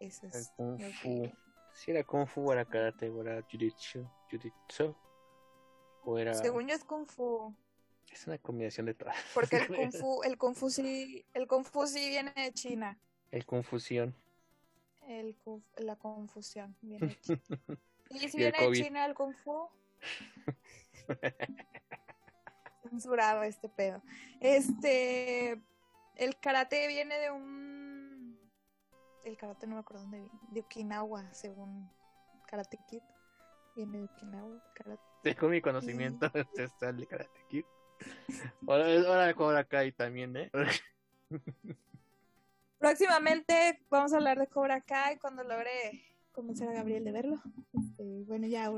Eso 0.00 0.26
es. 0.26 0.52
Kung 0.54 0.78
Fu. 0.92 1.32
Si 1.72 1.92
era 1.92 2.04
Kung 2.04 2.26
Fu, 2.26 2.52
era 2.52 2.66
Karate, 2.66 3.06
era 3.06 3.40
Jiu-Jitsu, 3.40 4.94
o 6.08 6.18
era... 6.18 6.34
Según 6.34 6.66
yo 6.66 6.74
es 6.74 6.84
Kung 6.84 7.06
Fu. 7.06 7.54
Es 8.10 8.26
una 8.26 8.38
combinación 8.38 8.86
de 8.86 8.94
todas. 8.94 9.16
Porque 9.34 9.56
el 9.56 9.68
Kung 9.68 9.92
Fu, 9.92 10.22
el 10.22 10.38
Kung 10.38 10.54
Fu 10.54 10.70
sí, 10.70 11.24
el 11.34 11.46
Kung 11.46 11.64
Fu 11.64 11.86
sí 11.86 12.08
viene 12.08 12.32
de 12.34 12.52
China. 12.52 12.98
El 13.30 13.44
Confusión. 13.44 14.14
El, 15.06 15.36
la 15.78 15.96
confusión 15.96 16.76
viene 16.82 17.08
de 17.08 17.20
China. 17.20 17.40
Y 18.10 18.26
si 18.30 18.38
viene 18.38 18.58
de 18.58 18.72
China 18.72 19.04
el 19.04 19.14
Kung 19.14 19.34
Fu. 19.34 19.68
Censurado 22.82 23.42
este 23.42 23.68
pedo. 23.68 24.02
Este, 24.40 25.60
el 26.16 26.40
karate 26.40 26.86
viene 26.88 27.18
de 27.18 27.30
un 27.30 28.38
el 29.24 29.36
karate 29.36 29.66
no 29.66 29.74
me 29.74 29.80
acuerdo 29.80 30.04
dónde 30.04 30.20
viene, 30.20 30.38
de 30.48 30.60
Okinawa, 30.60 31.34
según 31.34 31.90
Karate 32.46 32.78
Kid. 32.88 33.02
Viene 33.76 33.98
de 33.98 34.04
Okinawa, 34.04 34.72
karate. 34.74 35.07
Tengo 35.22 35.48
mi 35.48 35.60
conocimiento 35.60 36.30
ancestral 36.34 36.96
de 36.96 37.06
Karate 37.06 37.44
Kid. 37.48 37.64
Ahora, 38.66 38.86
ahora 38.86 39.34
Cobra 39.34 39.64
Kai 39.64 39.92
también, 39.92 40.36
¿eh? 40.36 40.50
Próximamente 42.78 43.80
vamos 43.90 44.12
a 44.12 44.16
hablar 44.16 44.38
de 44.38 44.46
Cobra 44.46 44.80
Kai 44.80 45.18
cuando 45.18 45.42
logre 45.42 46.04
convencer 46.32 46.68
a 46.68 46.72
Gabriel 46.72 47.04
de 47.04 47.12
verlo. 47.12 47.42
Este, 47.76 48.04
bueno, 48.24 48.46
ya. 48.46 48.70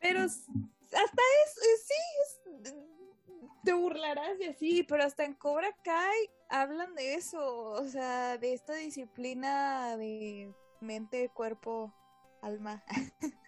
Pero 0.00 0.20
hasta 0.20 0.42
es, 0.92 1.54
sí, 1.86 1.94
es, 2.22 2.74
te 3.64 3.72
burlarás 3.72 4.38
y 4.40 4.44
así, 4.44 4.82
pero 4.82 5.04
hasta 5.04 5.24
en 5.24 5.34
Cobra 5.34 5.74
Kai 5.82 6.30
hablan 6.50 6.94
de 6.94 7.14
eso, 7.14 7.70
o 7.70 7.84
sea, 7.86 8.36
de 8.38 8.52
esta 8.52 8.74
disciplina 8.74 9.96
de 9.96 10.54
mente, 10.80 11.30
cuerpo, 11.30 11.94
alma. 12.42 12.84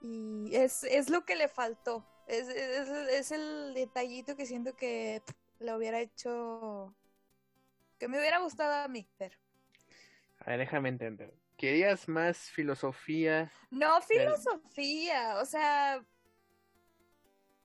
y 0.00 0.54
es, 0.54 0.84
es, 0.84 1.10
lo 1.10 1.24
que 1.24 1.36
le 1.36 1.48
faltó. 1.48 2.06
Es, 2.26 2.48
es, 2.48 2.88
es, 2.88 3.32
el 3.32 3.74
detallito 3.74 4.36
que 4.36 4.46
siento 4.46 4.76
que 4.76 5.22
lo 5.60 5.76
hubiera 5.76 6.00
hecho. 6.00 6.94
que 7.98 8.08
me 8.08 8.18
hubiera 8.18 8.38
gustado 8.38 8.84
a 8.84 8.88
mí, 8.88 9.08
pero. 9.16 9.36
A 10.40 10.50
ver, 10.50 10.60
déjame 10.60 10.88
entender. 10.88 11.34
¿Querías 11.56 12.08
más 12.08 12.50
filosofía? 12.50 13.50
No, 13.70 14.00
filosofía, 14.02 15.38
o 15.40 15.44
sea. 15.44 16.04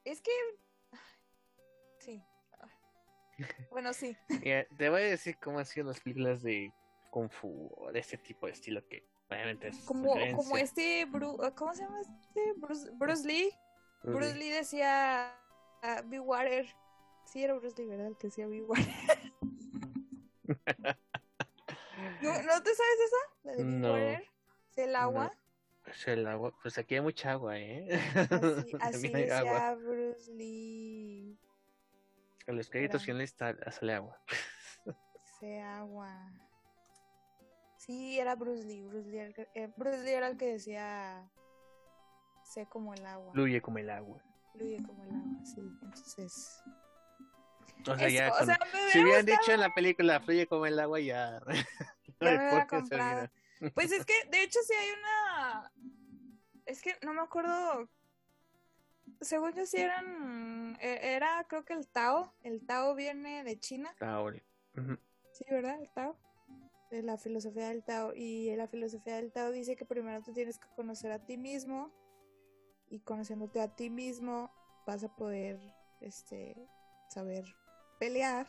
Es 0.04 0.22
que 0.22 0.32
bueno, 3.72 3.94
sí. 3.94 4.16
te 4.78 4.90
voy 4.90 5.02
a 5.02 5.06
decir 5.06 5.38
cómo 5.42 5.60
han 5.60 5.66
sido 5.66 5.88
las 5.88 6.00
películas 6.00 6.42
de 6.42 6.72
Kung 7.10 7.30
Fu 7.30 7.72
o 7.78 7.92
de 7.92 8.00
este 8.00 8.18
tipo 8.18 8.46
de 8.46 8.54
estilo 8.54 8.88
que 8.88 9.06
obviamente 9.34 9.70
es. 9.70 9.80
Como, 9.80 10.14
como 10.36 10.58
este. 10.58 11.08
¿Cómo 11.56 11.74
se 11.74 11.84
llama 11.84 12.02
este? 12.02 12.54
Bruce, 12.58 13.28
Lee. 13.28 13.50
Bruce, 14.04 14.36
Lee. 14.36 14.50
decía. 14.50 15.34
Uh, 15.84 16.02
Be 16.08 16.20
Water. 16.20 16.68
Sí, 17.26 17.44
era 17.44 17.56
Bruce 17.56 17.82
Lee, 17.82 17.88
¿verdad? 17.88 18.08
El 18.08 18.18
que 18.18 18.28
decía 18.28 18.48
Be 18.48 18.62
Water. 18.62 18.88
¿No, 22.22 22.42
¿No, 22.42 22.64
te 22.64 22.76
sabes 22.76 23.00
esa? 23.06 23.18
La 23.44 23.52
de 23.54 23.64
Be 23.64 23.70
no. 23.70 23.94
Water. 23.94 24.28
el 24.78 24.96
agua? 24.96 25.32
Es 25.86 26.08
el 26.08 26.26
agua. 26.28 26.54
Pues 26.62 26.78
aquí 26.78 26.96
hay 26.96 27.02
mucha 27.02 27.32
agua, 27.32 27.60
¿eh? 27.60 27.90
Así, 28.16 28.72
así 28.80 29.10
decía 29.10 29.76
Bruce 29.76 30.32
Lee. 30.32 31.38
En 32.46 32.58
los 32.58 32.70
créditos 32.70 33.08
está 33.08 33.72
sale 33.72 33.94
agua. 33.94 34.22
Se 35.40 35.62
agua. 35.62 36.30
Sí, 37.86 38.20
era 38.20 38.36
Bruce 38.36 38.64
Lee. 38.64 38.84
Bruce 38.84 39.10
Lee, 39.10 39.18
era 39.18 39.28
el 39.28 39.34
que, 39.34 39.50
eh, 39.56 39.72
Bruce 39.76 40.04
Lee 40.04 40.12
era 40.12 40.28
el 40.28 40.38
que 40.38 40.54
decía 40.54 41.30
sé 42.44 42.66
como 42.68 42.94
el 42.94 43.06
agua. 43.06 43.34
Fluye 43.34 43.62
como 43.62 43.78
el 43.80 43.90
agua. 43.90 44.22
Fluye 44.54 44.78
como 44.86 45.04
el 45.04 45.10
agua, 45.10 45.46
sí. 45.46 45.62
Entonces. 45.62 46.64
O 47.88 47.98
sea, 47.98 48.10
ya. 48.10 48.32
o 48.32 48.46
sea, 48.46 48.58
si 48.92 49.04
hubieran 49.04 49.26
dicho 49.26 49.52
en 49.52 49.60
la 49.60 49.74
película 49.74 50.22
fluye 50.22 50.48
como 50.48 50.66
el 50.66 50.80
agua, 50.80 51.00
ya. 51.00 51.42
ya 52.22 53.28
me 53.60 53.72
pues 53.74 53.92
es 53.92 54.06
que, 54.06 54.14
de 54.30 54.44
hecho, 54.44 54.60
sí 54.66 54.74
hay 54.74 54.90
una. 54.92 55.72
Es 56.66 56.82
que 56.82 56.96
no 57.02 57.14
me 57.14 57.22
acuerdo 57.22 57.90
según 59.22 59.54
yo 59.54 59.66
sí 59.66 59.78
eran, 59.78 60.78
e, 60.80 61.16
era 61.16 61.46
creo 61.48 61.66
que 61.66 61.74
el 61.74 61.88
Tao, 61.88 62.34
el 62.44 62.66
Tao 62.66 62.96
viene 62.96 63.44
de 63.44 63.60
China. 63.60 63.94
Tao. 64.00 64.32
Sí, 65.32 65.46
¿verdad? 65.50 65.80
El 65.82 65.90
Tao. 65.90 66.18
De 66.94 67.02
la 67.02 67.18
filosofía 67.18 67.70
del 67.70 67.84
Tao. 67.84 68.14
Y 68.14 68.56
la 68.56 68.68
filosofía 68.68 69.16
del 69.16 69.32
Tao 69.32 69.52
dice 69.52 69.76
que 69.76 69.84
primero 69.84 70.22
tú 70.22 70.32
tienes 70.32 70.60
que 70.60 70.68
conocer 70.76 71.12
a 71.12 71.26
ti 71.26 71.38
mismo 71.38 71.92
y 72.88 73.00
conociéndote 73.00 73.60
a 73.62 73.76
ti 73.76 73.90
mismo 73.90 74.54
vas 74.86 75.04
a 75.04 75.16
poder 75.16 75.60
este 76.02 76.56
saber 77.10 77.46
pelear 78.00 78.48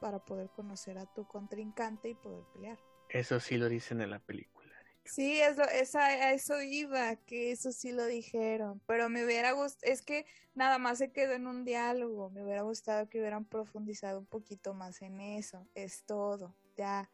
para 0.00 0.24
poder 0.24 0.50
conocer 0.50 0.98
a 0.98 1.12
tu 1.14 1.26
contrincante 1.26 2.10
y 2.10 2.14
poder 2.14 2.44
pelear. 2.52 2.78
Eso 3.08 3.40
sí 3.40 3.56
lo 3.56 3.68
dicen 3.68 4.00
en 4.00 4.10
la 4.10 4.20
película. 4.20 4.72
Sí, 5.04 5.40
es 5.40 5.58
esa, 5.58 6.30
eso 6.32 6.62
iba, 6.62 7.16
que 7.16 7.50
eso 7.50 7.72
sí 7.72 7.90
lo 7.90 8.06
dijeron, 8.06 8.80
pero 8.86 9.08
me 9.08 9.24
hubiera 9.24 9.50
gustado, 9.50 9.92
es 9.92 10.00
que 10.00 10.26
nada 10.54 10.78
más 10.78 10.98
se 10.98 11.10
quedó 11.10 11.32
en 11.32 11.48
un 11.48 11.64
diálogo, 11.64 12.30
me 12.30 12.44
hubiera 12.44 12.62
gustado 12.62 13.08
que 13.08 13.18
hubieran 13.18 13.44
profundizado 13.44 14.20
un 14.20 14.26
poquito 14.26 14.74
más 14.74 15.02
en 15.02 15.20
eso, 15.20 15.66
es 15.74 16.04
todo, 16.06 16.54
ya. 16.76 17.10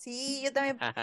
Sí, 0.00 0.40
yo 0.42 0.50
también. 0.50 0.78
a 0.80 0.96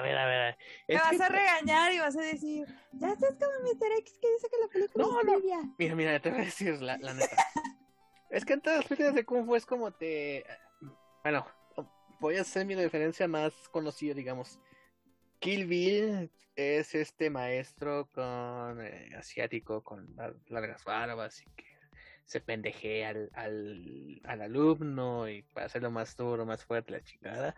ver, 0.00 0.16
a 0.16 0.26
ver. 0.26 0.56
Me 0.88 0.94
vas 0.94 1.20
a 1.20 1.28
regañar 1.28 1.92
y 1.92 1.98
vas 1.98 2.16
a 2.16 2.22
decir, 2.22 2.66
ya 2.92 3.10
estás 3.10 3.36
como 3.36 3.52
Mr. 3.64 3.98
X 3.98 4.18
que 4.18 4.32
dice 4.32 4.48
que 4.48 4.56
la 4.62 4.68
película 4.68 5.04
no, 5.04 5.20
es 5.20 5.26
no. 5.26 5.74
Mira, 5.76 5.94
mira, 5.94 6.18
te 6.20 6.30
voy 6.30 6.40
a 6.40 6.44
decir 6.44 6.80
la, 6.80 6.96
la 6.96 7.12
neta. 7.12 7.36
es 8.30 8.46
que 8.46 8.54
en 8.54 8.62
todas 8.62 8.78
las 8.78 8.86
películas 8.86 9.14
de 9.14 9.26
Kung 9.26 9.44
Fu 9.44 9.56
es 9.56 9.66
como 9.66 9.92
te... 9.92 10.46
Bueno, 11.22 11.46
voy 12.18 12.38
a 12.38 12.40
hacer 12.40 12.64
mi 12.64 12.74
referencia 12.74 13.28
más 13.28 13.52
conocida, 13.68 14.14
digamos. 14.14 14.58
Kill 15.38 15.66
Bill 15.66 16.30
es 16.56 16.94
este 16.94 17.28
maestro 17.28 18.08
con 18.10 18.80
eh, 18.80 19.10
asiático 19.18 19.84
con 19.84 20.16
largas 20.46 20.82
barbas 20.84 21.42
y 21.42 21.44
que 21.56 21.69
se 22.30 22.40
pendejea 22.40 23.08
al, 23.08 23.30
al, 23.34 24.20
al, 24.22 24.42
alumno 24.42 25.28
y 25.28 25.42
para 25.42 25.66
hacerlo 25.66 25.90
más 25.90 26.16
duro, 26.16 26.46
más 26.46 26.64
fuerte 26.64 26.92
la 26.92 27.02
chingada. 27.02 27.56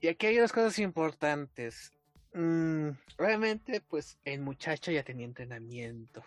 Y 0.00 0.08
aquí 0.08 0.28
hay 0.28 0.38
dos 0.38 0.50
cosas 0.50 0.78
importantes. 0.78 1.92
Mm, 2.32 2.92
realmente, 3.18 3.82
pues 3.82 4.18
el 4.24 4.40
muchacho 4.40 4.90
ya 4.92 5.02
tenía 5.02 5.26
entrenamiento 5.26 6.24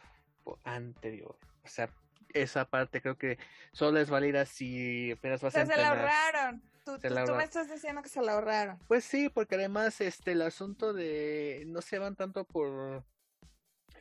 anterior. 0.64 1.36
O 1.64 1.68
sea, 1.68 1.90
esa 2.36 2.66
parte 2.66 3.02
creo 3.02 3.18
que 3.18 3.40
solo 3.72 4.00
es 4.00 4.12
válida 4.12 4.46
si 4.46 5.14
apenas 5.14 5.42
vas 5.42 5.56
a 5.56 5.62
entrenar. 5.62 5.88
Se 5.88 5.96
la 5.96 6.02
ahorraron. 6.02 6.62
Tú, 6.86 7.36
me 7.36 7.44
estás 7.44 7.68
diciendo 7.68 8.04
que 8.04 8.10
se 8.10 8.22
la 8.22 8.34
ahorraron. 8.34 8.78
Pues 8.88 9.06
sí, 9.06 9.28
porque 9.28 9.56
además 9.56 10.02
este 10.02 10.34
el 10.34 10.44
asunto 10.44 10.94
de 10.94 11.64
no 11.66 11.82
se 11.82 11.98
van 11.98 12.16
tanto 12.16 12.44
por 12.44 13.04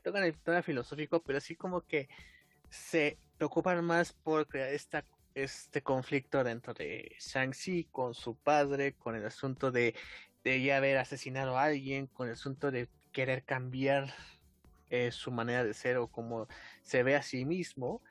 tocan 0.02 0.24
el 0.24 0.36
tema 0.36 0.62
filosófico, 0.62 1.22
pero 1.22 1.38
así 1.38 1.56
como 1.56 1.80
que 1.80 2.10
se 2.68 3.16
preocupan 3.38 3.82
más 3.84 4.12
por 4.12 4.46
crear 4.46 4.68
esta 4.68 5.04
este 5.42 5.82
conflicto 5.82 6.42
dentro 6.42 6.74
de 6.74 7.14
Shang-Chi 7.20 7.84
con 7.90 8.14
su 8.14 8.36
padre, 8.36 8.94
con 8.94 9.14
el 9.14 9.24
asunto 9.24 9.70
de, 9.70 9.94
de 10.44 10.62
ya 10.62 10.78
haber 10.78 10.98
asesinado 10.98 11.56
a 11.56 11.64
alguien, 11.64 12.06
con 12.08 12.26
el 12.26 12.34
asunto 12.34 12.70
de 12.70 12.88
querer 13.12 13.44
cambiar 13.44 14.12
eh, 14.90 15.12
su 15.12 15.30
manera 15.30 15.64
de 15.64 15.74
ser 15.74 15.98
o 15.98 16.08
cómo 16.08 16.48
se 16.82 17.02
ve 17.02 17.14
a 17.14 17.22
sí 17.22 17.44
mismo, 17.44 18.02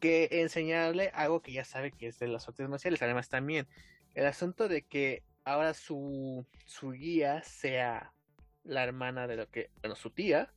que 0.00 0.28
enseñarle 0.30 1.10
algo 1.14 1.40
que 1.40 1.52
ya 1.52 1.64
sabe 1.64 1.92
que 1.92 2.08
es 2.08 2.18
de 2.18 2.28
las 2.28 2.48
artes 2.48 2.68
marciales. 2.68 3.02
Además, 3.02 3.28
también 3.28 3.68
el 4.14 4.26
asunto 4.26 4.68
de 4.68 4.82
que 4.82 5.22
ahora 5.44 5.74
su, 5.74 6.46
su 6.64 6.92
guía 6.92 7.42
sea 7.44 8.12
la 8.64 8.82
hermana 8.82 9.26
de 9.26 9.36
lo 9.36 9.48
que, 9.48 9.70
bueno, 9.80 9.94
su 9.94 10.10
tía, 10.10 10.52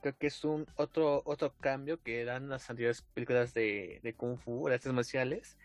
creo 0.00 0.16
que 0.16 0.28
es 0.28 0.44
un 0.44 0.66
otro 0.76 1.22
otro 1.24 1.54
cambio 1.58 2.02
que 2.02 2.24
dan 2.24 2.48
las 2.48 2.68
anteriores 2.70 3.02
películas 3.14 3.54
de, 3.54 4.00
de 4.02 4.14
Kung 4.14 4.38
Fu, 4.38 4.68
de 4.68 4.74
artes 4.74 4.92
marciales, 4.92 5.56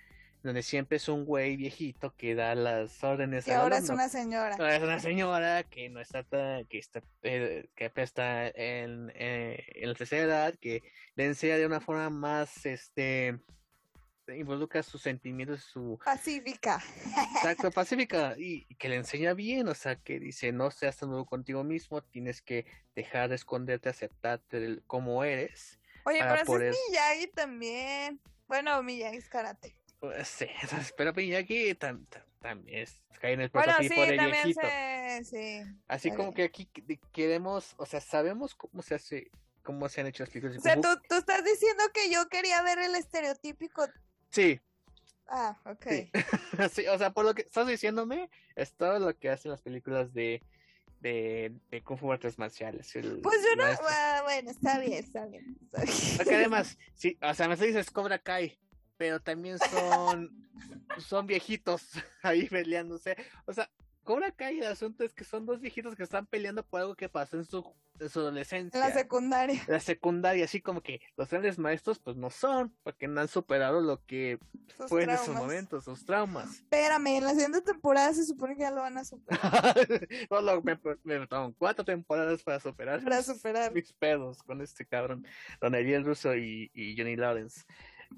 donde 0.43 0.63
siempre 0.63 0.97
es 0.97 1.07
un 1.07 1.25
güey 1.25 1.55
viejito 1.55 2.15
que 2.15 2.35
da 2.35 2.55
las 2.55 3.03
órdenes. 3.03 3.45
Que 3.45 3.53
ahora 3.53 3.77
es 3.77 3.89
una 3.89 4.09
señora. 4.09 4.55
Ahora 4.55 4.75
es 4.75 4.83
una 4.83 4.99
señora 4.99 5.63
que 5.63 5.89
no 5.89 5.99
está 5.99 6.23
que 6.69 6.79
está 6.79 7.01
eh, 7.23 7.69
que 7.75 7.91
está 7.95 8.47
en, 8.47 9.11
eh, 9.15 9.63
en 9.75 9.89
la 9.89 9.95
tercera 9.95 10.23
edad, 10.23 10.55
que 10.59 10.83
le 11.15 11.25
enseña 11.25 11.57
de 11.57 11.65
una 11.65 11.79
forma 11.79 12.09
más 12.09 12.65
este 12.65 13.39
involucra 14.37 14.83
sus 14.83 15.01
sentimientos, 15.01 15.63
su... 15.63 15.99
Pacífica. 16.03 16.81
Exacto, 17.35 17.71
pacífica, 17.71 18.35
y, 18.37 18.65
que 18.75 18.89
le 18.89 18.95
enseña 18.95 19.33
bien, 19.33 19.67
o 19.67 19.75
sea, 19.75 19.95
que 19.95 20.19
dice, 20.19 20.51
no 20.51 20.71
seas 20.71 20.97
tan 20.97 21.09
nuevo 21.09 21.25
contigo 21.25 21.63
mismo, 21.63 22.01
tienes 22.01 22.41
que 22.41 22.65
dejar 22.95 23.29
de 23.29 23.35
esconderte, 23.35 23.89
aceptarte 23.89 24.81
como 24.87 25.23
eres. 25.23 25.79
Oye, 26.05 26.19
pero 26.19 26.63
es 26.63 26.77
Miyagi 26.89 27.27
también. 27.27 28.19
Bueno, 28.47 28.81
Miyagi 28.83 29.17
es 29.17 29.29
karate. 29.29 29.75
Pues, 29.99 30.27
sí, 30.27 30.47
pero 30.97 31.13
Miyagi 31.13 31.75
también 31.75 32.21
cae 33.21 33.33
en 33.33 33.41
el 33.41 33.51
prototipo 33.51 33.95
bueno, 33.95 34.11
sí, 34.11 34.17
de 34.17 34.31
viejito. 34.31 34.61
sí, 35.29 35.61
Así 35.87 36.11
como 36.11 36.33
que 36.33 36.43
aquí 36.43 36.67
queremos, 37.13 37.75
o 37.77 37.85
sea, 37.85 38.01
sabemos 38.01 38.55
cómo 38.55 38.81
se 38.81 38.95
hace 38.95 39.31
cómo 39.63 39.87
se 39.89 40.01
han 40.01 40.07
hecho 40.07 40.23
las 40.23 40.29
películas. 40.31 40.57
O 40.57 40.61
sea, 40.61 40.75
tú, 40.75 40.87
tú, 41.07 41.15
estás 41.15 41.43
diciendo 41.43 41.83
que 41.93 42.09
yo 42.11 42.27
quería 42.29 42.61
ver 42.63 42.79
el 42.79 42.95
estereotípico 42.95 43.87
Sí. 44.31 44.59
Ah, 45.27 45.57
ok. 45.65 45.85
Sí. 46.71 46.85
o 46.87 46.97
sea, 46.97 47.11
por 47.11 47.25
lo 47.25 47.33
que 47.33 47.43
estás 47.43 47.67
diciéndome, 47.67 48.29
es 48.55 48.73
todo 48.73 48.99
lo 48.99 49.17
que 49.17 49.29
hacen 49.29 49.51
las 49.51 49.61
películas 49.61 50.13
de, 50.13 50.43
de, 50.99 51.53
de 51.69 51.81
Kung 51.81 51.97
Fu 51.97 52.11
Artes 52.11 52.37
Marciales. 52.37 52.91
pues 52.93 53.41
yo 53.41 53.55
no, 53.55 53.63
ah, 53.63 54.21
bueno, 54.23 54.51
está 54.51 54.79
bien, 54.79 54.93
está 54.93 55.25
bien. 55.25 55.57
Porque 55.71 56.35
además, 56.35 56.77
sí, 56.95 57.17
o 57.21 57.33
sea, 57.33 57.47
me 57.47 57.55
dices 57.55 57.89
Cobra 57.89 58.19
Kai, 58.19 58.57
pero 58.97 59.19
también 59.19 59.57
son, 59.57 60.29
son 60.99 61.25
viejitos 61.25 61.89
ahí 62.21 62.47
peleándose. 62.47 63.15
O 63.45 63.53
sea, 63.53 63.69
Cobra 64.03 64.31
Kai, 64.31 64.59
el 64.59 64.65
asunto 64.65 65.03
es 65.03 65.13
que 65.13 65.23
son 65.23 65.45
dos 65.45 65.59
viejitos 65.59 65.95
que 65.95 66.03
están 66.03 66.25
peleando 66.25 66.63
por 66.63 66.81
algo 66.81 66.95
que 66.95 67.07
pasó 67.07 67.37
en 67.37 67.45
su, 67.45 67.63
en 67.99 68.09
su 68.09 68.19
adolescencia. 68.19 68.79
La 68.79 68.91
secundaria. 68.91 69.63
La 69.67 69.79
secundaria, 69.79 70.45
así 70.45 70.59
como 70.59 70.81
que 70.81 71.01
los 71.17 71.29
grandes 71.29 71.59
maestros, 71.59 71.99
pues 71.99 72.17
no 72.17 72.31
son, 72.31 72.75
porque 72.83 73.07
no 73.07 73.21
han 73.21 73.27
superado 73.27 73.79
lo 73.79 74.03
que 74.05 74.39
fue 74.87 75.03
en 75.03 75.17
su 75.19 75.33
momento, 75.33 75.79
sus 75.81 76.03
traumas. 76.03 76.49
Espérame, 76.51 77.17
en 77.17 77.23
la 77.25 77.31
siguiente 77.31 77.61
temporada 77.61 78.13
se 78.13 78.25
supone 78.25 78.55
que 78.55 78.61
ya 78.61 78.71
lo 78.71 78.81
van 78.81 78.97
a 78.97 79.05
superar. 79.05 79.75
no, 80.31 80.61
me, 80.61 80.79
me 81.03 81.27
cuatro 81.57 81.85
temporadas 81.85 82.41
para 82.41 82.59
superar. 82.59 83.03
Para 83.03 83.21
superar. 83.21 83.71
Mis 83.71 83.93
pedos 83.93 84.41
con 84.41 84.61
este 84.61 84.85
cabrón, 84.85 85.25
Don 85.59 85.75
Ariel 85.75 86.03
Russo 86.05 86.35
y, 86.35 86.71
y 86.73 86.97
Johnny 86.97 87.15
Lawrence. 87.15 87.65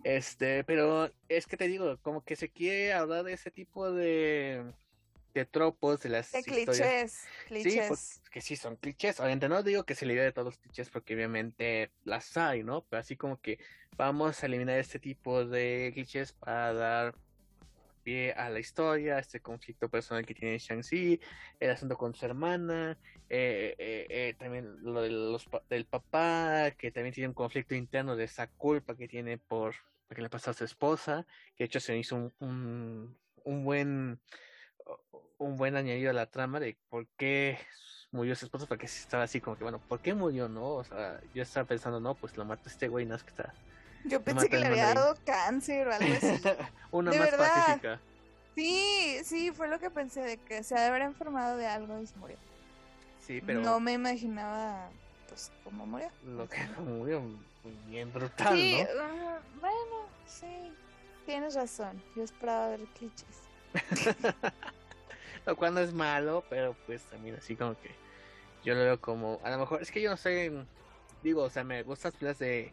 Este, 0.04 0.64
pero 0.64 1.12
es 1.28 1.46
que 1.46 1.58
te 1.58 1.68
digo, 1.68 1.98
como 2.02 2.24
que 2.24 2.36
se 2.36 2.50
quiere 2.50 2.94
hablar 2.94 3.24
de 3.24 3.34
ese 3.34 3.52
tipo 3.52 3.92
de 3.92 4.74
de 5.34 5.46
tropos, 5.46 6.02
de 6.02 6.10
las 6.10 6.32
de 6.32 6.44
clichés, 6.44 7.26
clichés. 7.48 7.74
Sí, 7.74 7.80
pues, 7.88 8.22
que 8.32 8.42
sí 8.42 8.56
son 8.56 8.76
clichés. 8.76 9.20
Obviamente 9.20 9.50
no 9.50 9.64
digo 9.64 9.84
que 9.84 9.96
se 9.96 10.06
le 10.06 10.16
de 10.16 10.32
todos 10.32 10.46
los 10.46 10.58
clichés 10.58 10.90
porque 10.90 11.16
obviamente 11.16 11.92
las 12.04 12.38
hay, 12.38 12.64
¿no? 12.64 12.86
Pero 12.86 13.00
así 13.00 13.16
como 13.16 13.40
que 13.42 13.60
vamos 13.98 14.42
a 14.42 14.46
eliminar 14.46 14.78
este 14.78 15.00
tipo 15.00 15.46
de 15.46 15.92
clichés 15.94 16.34
para 16.34 16.74
dar 16.74 17.16
pie 18.04 18.34
a 18.34 18.50
la 18.50 18.60
historia, 18.60 19.18
este 19.18 19.40
conflicto 19.40 19.90
personal 19.90 20.26
que 20.26 20.36
tiene 20.36 20.58
Shang-Chi, 20.58 21.20
el 21.60 21.70
asunto 21.70 21.98
con 21.98 22.14
su 22.14 22.26
hermana, 22.26 22.98
eh, 23.30 23.76
eh, 23.78 24.08
eh, 24.10 24.36
también 24.38 24.78
lo 24.82 25.02
de 25.02 25.10
los, 25.10 25.48
del 25.70 25.86
papá, 25.86 26.72
que 26.78 26.92
también 26.92 27.14
tiene 27.14 27.30
un 27.30 27.34
conflicto 27.34 27.74
interno 27.74 28.16
de 28.16 28.26
esa 28.26 28.48
culpa 28.48 28.96
que 28.96 29.08
tiene 29.08 29.38
por, 29.38 29.74
que 30.14 30.22
le 30.22 30.30
pasó 30.30 30.52
a 30.52 30.54
su 30.54 30.66
esposa, 30.66 31.26
que 31.56 31.64
de 31.64 31.66
hecho 31.66 31.80
se 31.80 31.98
hizo 31.98 32.16
un, 32.16 32.34
un, 32.40 33.18
un 33.46 33.64
buen 33.64 34.20
un 35.38 35.58
buen 35.58 35.76
añadido 35.76 36.10
a 36.10 36.14
la 36.14 36.26
trama 36.26 36.60
de 36.60 36.78
por 36.90 37.08
qué 37.18 37.58
murió 38.12 38.36
su 38.36 38.46
esposo, 38.46 38.68
porque 38.68 38.86
estaba 38.86 39.24
así 39.24 39.42
como 39.42 39.58
que, 39.58 39.64
bueno, 39.64 39.80
¿por 39.80 40.00
qué 40.00 40.14
murió, 40.14 40.48
no? 40.48 40.76
O 40.76 40.84
sea, 40.84 41.20
yo 41.34 41.44
estaba 41.44 41.68
pensando, 41.68 42.00
no, 42.00 42.16
pues 42.16 42.38
lo 42.38 42.46
mató 42.46 42.70
este 42.70 42.88
güey, 42.88 43.06
no 43.06 43.16
es 43.16 43.24
que 43.24 43.32
está. 43.32 43.54
Yo 44.06 44.22
pensé 44.22 44.50
que 44.50 44.60
le 44.60 44.68
había 44.68 44.94
dado 44.94 45.18
cáncer 45.26 45.88
o 45.88 45.94
algo 45.94 46.14
así. 46.14 46.42
Una 46.92 47.12
más 47.14 47.30
pacífica. 47.32 48.00
Sí, 48.56 49.20
sí, 49.24 49.52
fue 49.52 49.68
lo 49.68 49.80
que 49.80 49.90
pensé, 49.90 50.22
de 50.22 50.38
que 50.38 50.64
se 50.64 50.78
había 50.78 51.06
enfermado 51.06 51.58
de 51.58 51.66
algo 51.66 52.00
y 52.00 52.06
se 52.06 52.16
murió. 52.18 52.38
Sí, 53.20 53.42
pero. 53.42 53.62
No 53.62 53.80
me 53.80 53.94
imaginaba, 53.94 54.90
pues, 55.28 55.52
cómo 55.64 55.86
murió. 55.86 56.10
Lo 56.24 56.48
que 56.48 56.64
murió, 56.80 57.24
bien 57.88 58.12
brutal, 58.14 58.56
sí, 58.56 58.84
¿no? 58.96 59.60
bueno, 59.60 60.08
sí, 60.28 60.72
tienes 61.26 61.56
razón. 61.56 62.02
Yo 62.16 62.24
esperaba 62.24 62.70
ver 62.70 62.82
clichés. 62.98 63.44
lo 65.46 65.56
cual 65.56 65.74
no 65.74 65.80
es 65.80 65.94
malo, 65.94 66.44
pero 66.50 66.76
pues 66.86 67.04
también 67.04 67.36
así 67.36 67.56
como 67.56 67.80
que 67.80 67.92
yo 68.64 68.76
lo 68.76 68.82
veo 68.82 69.00
como, 69.00 69.40
a 69.44 69.50
lo 69.50 69.60
mejor, 69.60 69.82
es 69.82 69.92
que 69.92 70.02
yo 70.02 70.10
no 70.10 70.18
sé, 70.18 70.52
digo, 71.22 71.44
o 71.44 71.50
sea, 71.50 71.64
me 71.64 71.84
gustan 71.84 72.12
las 72.12 72.18
películas 72.18 72.40
de, 72.40 72.72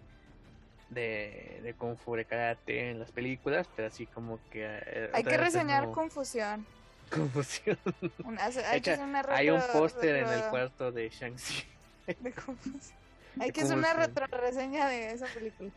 de, 0.91 1.61
de 1.63 1.75
Kung 1.75 1.97
Fu, 1.97 2.15
de 2.15 2.25
Karate 2.25 2.91
en 2.91 3.01
las 3.01 3.11
películas, 3.11 3.69
pero 3.75 3.89
así 3.89 4.07
como 4.07 4.39
que... 4.51 4.65
Eh, 4.65 5.11
hay 5.13 5.25
que 5.25 5.37
reseñar 5.37 5.91
Confusión. 5.91 6.65
Confusión. 7.11 7.77
hay, 9.29 9.51
un 9.51 9.61
póster 9.73 10.17
en 10.17 10.29
el 10.29 10.43
cuarto 10.45 10.93
de 10.93 11.09
Shang-Chi. 11.09 11.65
De 12.21 12.33
Confusión. 12.33 12.99
Hay 13.39 13.53
que 13.53 13.63
hacer 13.63 13.77
una 13.77 13.93
retro 13.93 14.27
reseña 14.27 14.89
de 14.89 15.13
esa 15.13 15.27
película. 15.27 15.71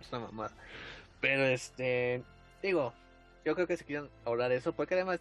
es 0.00 0.08
una 0.12 0.20
mamada. 0.20 0.52
Pero 1.20 1.44
este, 1.44 2.22
digo, 2.62 2.94
yo 3.44 3.54
creo 3.54 3.66
que 3.66 3.76
se 3.76 3.84
quieren 3.84 4.08
de 4.24 4.56
eso, 4.56 4.72
porque 4.72 4.94
además 4.94 5.20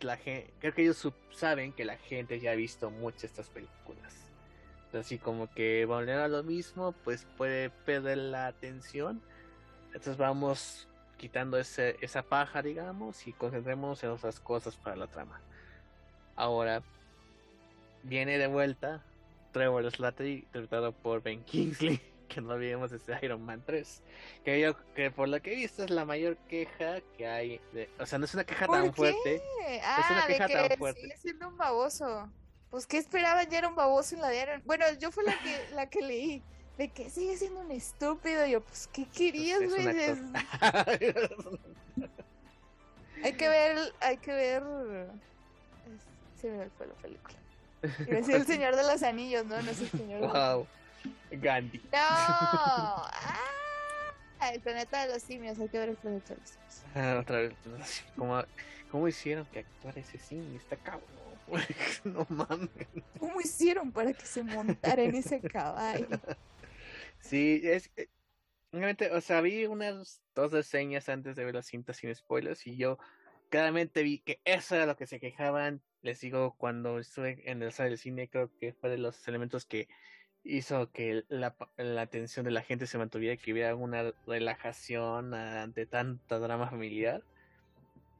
la 0.00 0.16
gente, 0.16 0.52
creo 0.60 0.74
que 0.74 0.82
ellos 0.82 1.08
saben 1.32 1.72
que 1.72 1.84
la 1.84 1.96
gente 1.96 2.40
ya 2.40 2.52
ha 2.52 2.54
visto 2.54 2.90
muchas 2.90 3.24
estas 3.24 3.48
películas. 3.48 4.14
Así 4.92 5.18
como 5.18 5.52
que 5.52 5.84
volver 5.86 6.18
a 6.18 6.28
lo 6.28 6.42
mismo, 6.44 6.92
pues 7.04 7.26
puede 7.36 7.70
perder 7.70 8.18
la 8.18 8.46
atención. 8.46 9.20
Entonces 9.86 10.16
vamos 10.16 10.86
quitando 11.16 11.58
ese, 11.58 11.96
esa 12.00 12.22
paja, 12.22 12.62
digamos, 12.62 13.26
y 13.26 13.32
concentremos 13.32 14.02
en 14.04 14.10
otras 14.10 14.38
cosas 14.38 14.76
para 14.76 14.94
la 14.94 15.06
trama. 15.08 15.40
Ahora, 16.36 16.82
viene 18.04 18.38
de 18.38 18.46
vuelta 18.46 19.02
Trevor 19.52 19.90
Slattery, 19.90 20.34
interpretado 20.34 20.92
por 20.92 21.22
Ben 21.22 21.42
Kingsley. 21.44 22.00
que 22.28 22.40
no 22.40 22.54
olvidemos 22.54 22.92
ese 22.92 23.18
Iron 23.22 23.44
Man 23.44 23.62
3. 23.64 24.02
Que 24.44 24.60
yo, 24.60 24.76
que 24.94 25.10
por 25.10 25.28
lo 25.28 25.40
que 25.40 25.52
he 25.52 25.56
visto 25.56 25.84
es 25.84 25.90
la 25.90 26.04
mayor 26.04 26.36
queja 26.48 27.00
que 27.16 27.26
hay. 27.26 27.60
De, 27.72 27.88
o 27.98 28.06
sea, 28.06 28.18
no 28.18 28.24
es 28.24 28.34
una 28.34 28.44
queja 28.44 28.66
tan 28.66 28.92
fuerte. 28.94 29.42
Ah, 29.82 30.00
es 30.00 30.10
una 30.10 30.26
queja 30.26 30.46
de 30.46 30.52
que 30.52 30.68
tan 30.68 30.78
fuerte. 30.78 31.00
Sigue 31.00 31.16
siendo 31.16 31.48
un 31.48 31.56
baboso. 31.56 32.30
Pues, 32.70 32.86
¿qué 32.86 32.98
esperaban? 32.98 33.48
Ya 33.48 33.58
era 33.58 33.68
un 33.68 33.76
baboso 33.76 34.16
en 34.16 34.20
la 34.20 34.28
de 34.28 34.60
Bueno, 34.64 34.84
yo 34.98 35.12
fui 35.12 35.24
la 35.24 35.38
que, 35.38 35.74
la 35.74 35.88
que 35.88 36.02
leí. 36.02 36.42
De 36.76 36.88
que 36.88 37.08
sigue 37.08 37.36
siendo 37.36 37.60
un 37.60 37.70
estúpido. 37.70 38.44
yo, 38.46 38.60
pues, 38.60 38.88
¿qué 38.92 39.06
querías, 39.06 39.60
pues 39.60 39.70
güey? 39.70 39.86
hay 43.22 43.32
que 43.34 43.48
ver, 43.48 43.78
hay 44.00 44.16
que 44.16 44.32
ver. 44.32 44.64
Se 46.40 46.50
me 46.50 46.68
fue 46.70 46.88
la 46.88 46.94
película. 46.94 47.38
Es 48.08 48.28
el 48.28 48.46
Señor 48.46 48.76
de 48.76 48.82
los 48.82 49.02
Anillos, 49.02 49.44
¿no? 49.46 49.60
No 49.62 49.70
es 49.70 49.80
el 49.80 49.90
Señor 49.90 50.20
de 50.20 50.26
Wow. 50.26 50.66
Gandhi. 51.30 51.80
No. 51.92 53.04
Ah, 54.40 54.52
el 54.52 54.60
planeta 54.60 55.06
de 55.06 55.14
los 55.14 55.22
simios. 55.22 55.58
Hay 55.58 55.68
que 55.70 55.78
ver 55.78 55.88
el 55.88 55.96
planeta 55.96 56.34
de 56.34 56.40
los 56.40 56.50
simios. 56.50 56.84
Ah, 56.94 57.18
otra 57.18 57.38
vez. 57.38 57.54
¿Cómo, 58.14 58.42
¿Cómo 58.90 59.08
hicieron 59.08 59.46
que 59.46 59.60
actuara 59.60 59.98
ese 60.00 60.18
simio? 60.18 60.58
Está 60.58 60.76
cabrón. 60.76 61.08
no 62.04 62.26
mames. 62.28 62.68
¿Cómo 63.18 63.40
hicieron 63.40 63.90
para 63.90 64.12
que 64.12 64.26
se 64.26 64.42
montara 64.42 65.02
en 65.02 65.14
ese 65.14 65.40
caballo? 65.40 66.08
Sí, 67.20 67.62
es. 67.64 67.90
Realmente, 68.70 69.12
o 69.12 69.20
sea, 69.20 69.40
vi 69.40 69.66
unas 69.66 70.20
dos 70.34 70.52
reseñas 70.52 71.08
antes 71.08 71.36
de 71.36 71.44
ver 71.44 71.54
la 71.54 71.62
cinta 71.62 71.94
sin 71.94 72.14
spoilers 72.14 72.66
y 72.66 72.76
yo 72.76 72.98
claramente 73.48 74.02
vi 74.02 74.18
que 74.18 74.40
eso 74.44 74.74
era 74.74 74.84
lo 74.84 74.96
que 74.96 75.06
se 75.06 75.20
quejaban. 75.20 75.80
Les 76.02 76.20
digo, 76.20 76.54
cuando 76.58 76.98
estuve 76.98 77.50
en 77.50 77.62
el 77.62 77.72
sala 77.72 77.88
del 77.90 77.98
cine, 77.98 78.28
creo 78.28 78.50
que 78.58 78.74
fue 78.74 78.90
de 78.90 78.98
los 78.98 79.26
elementos 79.26 79.64
que 79.64 79.88
hizo 80.44 80.90
que 80.92 81.24
la, 81.28 81.56
atención 82.00 82.44
de 82.44 82.50
la 82.50 82.62
gente 82.62 82.86
se 82.86 82.98
mantuviera, 82.98 83.36
que 83.36 83.52
hubiera 83.52 83.74
una 83.74 84.12
relajación 84.26 85.34
ante 85.34 85.86
tanta 85.86 86.38
drama 86.38 86.68
familiar. 86.68 87.22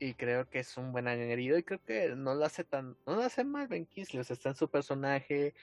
Y 0.01 0.15
creo 0.15 0.49
que 0.49 0.59
es 0.59 0.77
un 0.77 0.93
buen 0.93 1.07
añadido 1.07 1.57
y 1.57 1.63
creo 1.63 1.81
que 1.85 2.15
no 2.17 2.35
lo 2.35 2.45
hace 2.45 2.65
tan 2.65 2.97
no 3.07 3.15
lo 3.15 3.23
hace 3.23 3.45
mal 3.45 3.69
Ben 3.69 3.87
Kingsley 3.87 4.23
está 4.29 4.49
en 4.49 4.55
su 4.57 4.69
personaje. 4.69 5.55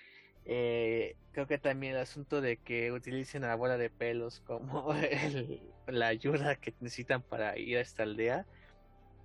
Eh, 0.45 1.15
creo 1.33 1.45
que 1.47 1.57
también 1.57 1.93
el 1.93 1.99
asunto 1.99 2.41
de 2.41 2.57
que 2.57 2.91
utilicen 2.91 3.43
a 3.43 3.47
la 3.47 3.55
bola 3.55 3.77
de 3.77 3.89
pelos 3.89 4.39
como 4.41 4.93
la 5.87 6.07
ayuda 6.07 6.55
que 6.55 6.73
necesitan 6.79 7.21
para 7.21 7.57
ir 7.59 7.77
a 7.77 7.81
esta 7.81 8.03
aldea 8.03 8.45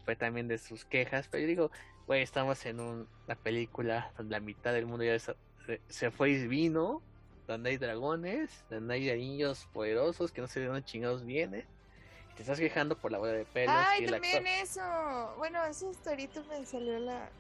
fue 0.05 0.17
también 0.17 0.49
de 0.49 0.59
sus 0.59 0.85
quejas. 0.85 1.29
Pero 1.29 1.43
yo 1.43 1.49
digo 1.49 1.71
güey 2.07 2.23
estamos 2.23 2.67
en 2.67 2.81
una 2.81 3.37
película 3.43 4.13
donde 4.17 4.33
la 4.33 4.41
mitad 4.41 4.73
del 4.73 4.87
mundo 4.87 5.05
ya 5.05 5.19
se, 5.19 5.35
se 5.89 6.11
fue 6.11 6.31
y 6.31 6.47
vino 6.47 7.03
donde 7.47 7.71
hay 7.71 7.77
dragones 7.77 8.65
donde 8.71 8.95
hay 8.95 9.19
niños 9.19 9.69
poderosos 9.73 10.33
que 10.33 10.41
no 10.41 10.49
sé 10.49 10.61
de 10.61 10.67
dónde 10.67 10.85
chingados 10.85 11.25
vienen 11.25 11.65
te 12.37 12.43
estás 12.43 12.59
quejando 12.59 12.97
por 12.99 13.11
la 13.11 13.19
bola 13.19 13.33
de 13.33 13.47
pelos. 13.47 13.75
Ay, 13.75 14.05
y 14.05 14.07
también 14.07 14.47
eso. 14.47 14.83
Bueno, 15.39 15.65
eso 15.65 15.91
ahorita 16.05 16.43
me 16.43 16.65
salió 16.67 16.99
la. 16.99 17.31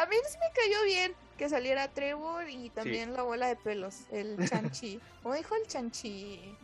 A 0.00 0.06
mí 0.06 0.16
sí 0.28 0.38
me 0.38 0.52
cayó 0.54 0.84
bien 0.84 1.12
que 1.36 1.48
saliera 1.48 1.88
Trevor 1.88 2.48
y 2.48 2.70
también 2.70 3.14
la 3.14 3.22
bola 3.22 3.48
de 3.48 3.56
pelos, 3.56 4.02
el 4.12 4.36
chanchi. 4.48 5.00
¿Cómo 5.22 5.34
dijo 5.34 5.56
el 5.56 5.66
chanchi? 5.66 6.56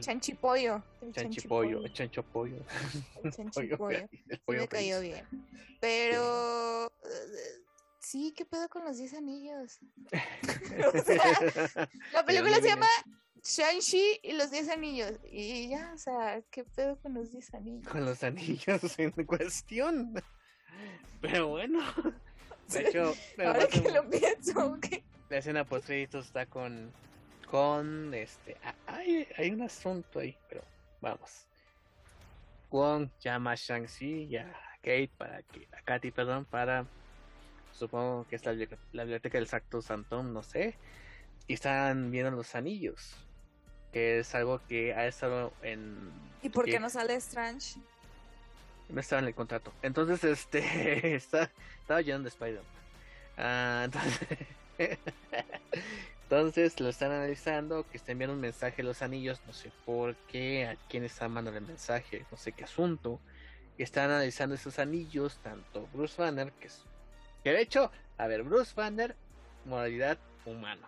Chanchipollo. 0.00 0.82
El 1.02 1.12
chanchipollo, 1.12 1.84
el 1.84 1.92
chanchopollo. 1.92 2.56
El 3.22 3.30
chanchipollo. 3.36 4.08
sí 4.10 4.42
me 4.48 4.68
cayó 4.68 5.00
bien. 5.00 5.26
Pero. 5.80 6.90
Sí, 8.02 8.34
¿qué 8.36 8.44
pedo 8.44 8.68
con 8.68 8.84
los 8.84 8.98
10 8.98 9.14
anillos? 9.14 9.78
o 10.94 10.98
sea, 11.02 11.22
la 12.12 12.24
película 12.24 12.56
se 12.56 12.68
llama 12.68 12.88
Shang-Chi 13.44 14.20
y 14.24 14.32
los 14.32 14.50
10 14.50 14.70
anillos. 14.70 15.12
Y 15.30 15.68
ya, 15.68 15.92
o 15.94 15.98
sea, 15.98 16.42
¿qué 16.50 16.64
pedo 16.64 16.98
con 16.98 17.14
los 17.14 17.30
10 17.30 17.54
anillos? 17.54 17.88
Con 17.88 18.04
los 18.04 18.22
anillos 18.24 18.80
en 18.98 19.12
cuestión. 19.12 20.14
Pero 21.20 21.48
bueno. 21.48 21.80
De 22.68 22.88
hecho, 22.88 23.14
ahora 23.38 23.66
que 23.68 23.90
lo 23.90 24.08
pienso, 24.08 24.78
La 25.28 25.38
escena 25.38 25.64
post 25.64 25.90
está 25.90 26.46
con. 26.46 26.92
Con 27.48 28.14
este. 28.14 28.56
Hay, 28.86 29.28
hay 29.36 29.50
un 29.50 29.62
asunto 29.62 30.20
ahí, 30.20 30.36
pero 30.48 30.64
vamos. 31.00 31.46
Wong 32.70 33.10
llama 33.20 33.52
a 33.52 33.54
Shang-Chi 33.54 34.24
y 34.24 34.36
a 34.36 34.50
Kate 34.76 35.10
para 35.16 35.42
que. 35.42 35.68
A 35.72 35.82
Katy, 35.82 36.10
perdón, 36.10 36.46
para. 36.46 36.86
Supongo 37.72 38.26
que 38.28 38.36
es 38.36 38.44
la, 38.44 38.52
la 38.92 39.04
biblioteca 39.04 39.38
del 39.38 39.48
Sacto 39.48 39.82
Santón, 39.82 40.32
no 40.32 40.42
sé. 40.42 40.76
Y 41.48 41.54
están 41.54 42.10
viendo 42.10 42.30
los 42.30 42.54
anillos 42.54 43.16
que 43.92 44.20
es 44.20 44.34
algo 44.34 44.60
que 44.66 44.94
ha 44.94 45.06
estado 45.06 45.52
en... 45.62 46.10
¿Y 46.42 46.48
por 46.48 46.64
qué 46.64 46.80
no 46.80 46.88
sale 46.88 47.14
Strange? 47.16 47.78
No 48.88 49.00
estaba 49.00 49.20
en 49.20 49.28
el 49.28 49.34
contrato. 49.34 49.72
Entonces, 49.82 50.24
este, 50.24 51.14
está, 51.14 51.50
estaba 51.80 52.00
llenando 52.00 52.24
de 52.24 52.30
Spider-Man. 52.30 52.64
Ah, 53.36 53.82
entonces, 53.84 54.98
entonces 56.24 56.80
lo 56.80 56.88
están 56.88 57.12
analizando, 57.12 57.86
que 57.88 57.98
está 57.98 58.12
enviando 58.12 58.34
un 58.34 58.40
mensaje 58.40 58.82
a 58.82 58.84
los 58.84 59.02
anillos, 59.02 59.40
no 59.46 59.52
sé 59.52 59.70
por 59.84 60.16
qué, 60.28 60.66
a 60.66 60.76
quién 60.88 61.04
está 61.04 61.28
mandando 61.28 61.58
el 61.58 61.66
mensaje, 61.66 62.24
no 62.30 62.36
sé 62.36 62.52
qué 62.52 62.64
asunto. 62.64 63.20
Están 63.78 64.10
analizando 64.10 64.54
esos 64.54 64.78
anillos, 64.78 65.38
tanto 65.42 65.88
Bruce 65.92 66.20
Banner, 66.20 66.50
que 66.52 66.68
es... 66.68 66.84
Que 67.42 67.52
de 67.52 67.60
hecho, 67.60 67.90
a 68.18 68.26
ver, 68.26 68.42
Bruce 68.42 68.72
Banner, 68.74 69.16
moralidad 69.64 70.18
humano. 70.44 70.86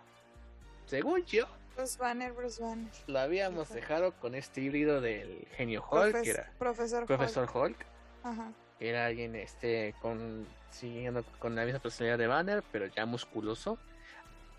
Según 0.85 1.25
yo, 1.25 1.47
Bruce 1.75 1.97
Banner, 1.97 2.31
Bruce 2.31 2.61
Banner. 2.61 2.91
Lo 3.07 3.19
habíamos 3.19 3.69
dejado 3.69 4.13
con 4.13 4.35
este 4.35 4.61
híbrido 4.61 5.01
del 5.01 5.47
genio 5.55 5.83
Hulk, 5.89 6.21
que 6.21 6.29
era 6.29 6.51
Profesor, 6.57 7.05
Profesor 7.05 7.49
Hulk. 7.53 7.85
Ajá. 8.23 8.51
Era 8.79 9.05
alguien 9.05 9.35
este 9.35 9.93
con 10.01 10.45
siguiendo 10.71 11.23
con 11.39 11.55
la 11.55 11.63
misma 11.65 11.79
personalidad 11.79 12.17
de 12.17 12.27
Banner, 12.27 12.63
pero 12.71 12.87
ya 12.87 13.05
musculoso. 13.05 13.77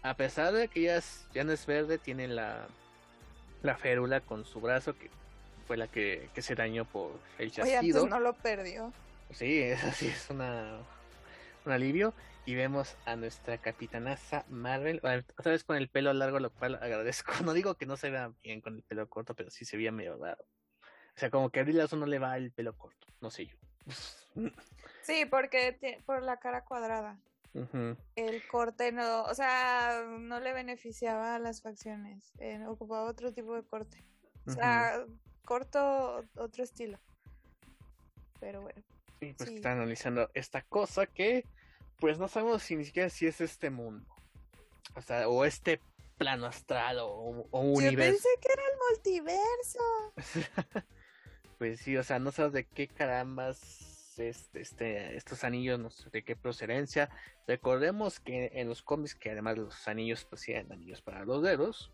A 0.03 0.15
pesar 0.15 0.53
de 0.53 0.69
que 0.69 0.83
ya 0.83 0.97
es, 0.97 1.27
ya 1.35 1.45
no 1.45 1.53
es 1.53 1.67
verde, 1.67 1.99
tiene 1.99 2.29
la 2.29 2.67
la 3.63 3.77
férula 3.77 4.21
con 4.21 4.45
su 4.45 4.61
brazo 4.61 4.97
que 4.97 5.11
fue 5.67 5.77
la 5.77 5.89
que, 5.89 6.29
que 6.35 6.43
se 6.43 6.55
dañó 6.55 6.85
por 6.85 7.13
el 7.39 7.51
chasquido. 7.51 8.03
Oye, 8.03 8.11
no 8.11 8.21
lo 8.21 8.35
perdió. 8.35 8.93
Sí, 9.33 9.61
eso 9.63 9.91
sí 9.93 10.09
es 10.09 10.31
una 10.31 10.79
un 11.67 11.73
alivio 11.73 12.15
y 12.47 12.55
vemos 12.55 12.97
a 13.05 13.17
nuestra 13.17 13.59
capitanaza 13.59 14.45
Marvel, 14.49 14.99
otra 14.99 15.53
vez 15.53 15.65
con 15.65 15.77
el 15.77 15.89
pelo 15.89 16.13
largo, 16.13 16.39
lo 16.39 16.51
cual 16.51 16.77
agradezco. 16.77 17.33
No 17.45 17.53
digo 17.53 17.75
que 17.75 17.87
no 17.87 17.97
se 17.97 18.11
vea 18.11 18.33
bien 18.43 18.61
con 18.61 18.77
el 18.77 18.83
pelo 18.83 19.09
corto, 19.09 19.35
pero 19.35 19.51
sí 19.51 19.65
se 19.65 19.77
veía 19.77 19.93
medio 19.93 20.17
raro. 20.17 20.45
O 20.83 21.19
sea, 21.19 21.31
como 21.31 21.51
que 21.51 21.61
a 21.61 21.65
Brie 21.65 21.83
no 21.93 22.07
le 22.07 22.19
va 22.19 22.37
el 22.37 22.53
pelo 22.53 22.77
corto, 22.77 23.07
no 23.21 23.31
sé 23.31 23.47
yo. 23.47 23.57
Sí, 25.03 25.25
porque 25.25 26.03
por 26.05 26.23
la 26.23 26.39
cara 26.39 26.65
cuadrada. 26.65 27.19
El 28.17 28.47
corte 28.49 28.93
no, 28.93 29.23
o 29.23 29.35
sea, 29.35 30.05
no 30.19 30.41
le 30.41 30.53
beneficiaba 30.53 31.37
a 31.37 31.39
las 31.39 31.63
facciones. 31.63 32.33
Eh, 32.39 32.63
ocupaba 32.67 33.09
otro 33.09 33.33
tipo 33.33 33.55
de 33.55 33.63
corte. 33.63 34.05
O 34.47 34.51
sea, 34.51 35.07
corto 35.45 36.23
otro 36.35 36.63
estilo. 36.63 36.99
Pero 38.41 38.61
bueno. 38.61 38.83
Y 39.21 39.33
pues 39.33 39.51
está 39.51 39.73
analizando 39.73 40.31
esta 40.35 40.61
cosa 40.63 41.07
que 41.07 41.47
pues 41.99 42.19
no 42.19 42.29
sabemos 42.29 42.63
si 42.63 42.77
ni 42.77 42.85
siquiera 42.85 43.11
si 43.11 43.27
es 43.27 43.41
este 43.41 43.71
mundo. 43.71 44.07
O 44.95 45.03
sea, 45.03 45.29
o 45.29 45.45
este 45.45 45.81
plano 46.17 46.47
astral 46.47 46.99
o, 47.01 47.47
o 47.51 47.61
universo. 47.61 47.91
Yo 47.91 47.99
pensé 47.99 48.29
que 48.41 48.53
era 48.53 48.63
el 48.63 48.79
multiverso. 48.91 50.87
pues 51.59 51.81
sí, 51.81 51.97
o 51.97 52.03
sea, 52.03 52.19
no 52.19 52.33
sabes 52.33 52.53
de 52.53 52.65
qué 52.65 52.89
carambas 52.89 53.97
este, 54.19 54.61
este, 54.61 55.17
estos 55.17 55.45
anillos, 55.45 55.79
no 55.79 55.91
sé 55.91 56.09
de 56.11 56.23
qué 56.23 56.37
procedencia. 56.37 57.11
Recordemos 57.47 58.21
que 58.21 58.51
en 58.55 58.69
los 58.69 58.83
cómics, 58.83 59.15
que 59.15 59.31
además 59.31 59.59
los 59.59 59.89
anillos, 59.89 60.25
pues 60.25 60.49
eran 60.49 60.73
anillos 60.73 61.03
para 61.03 61.25
los 61.25 61.43
dedos, 61.43 61.93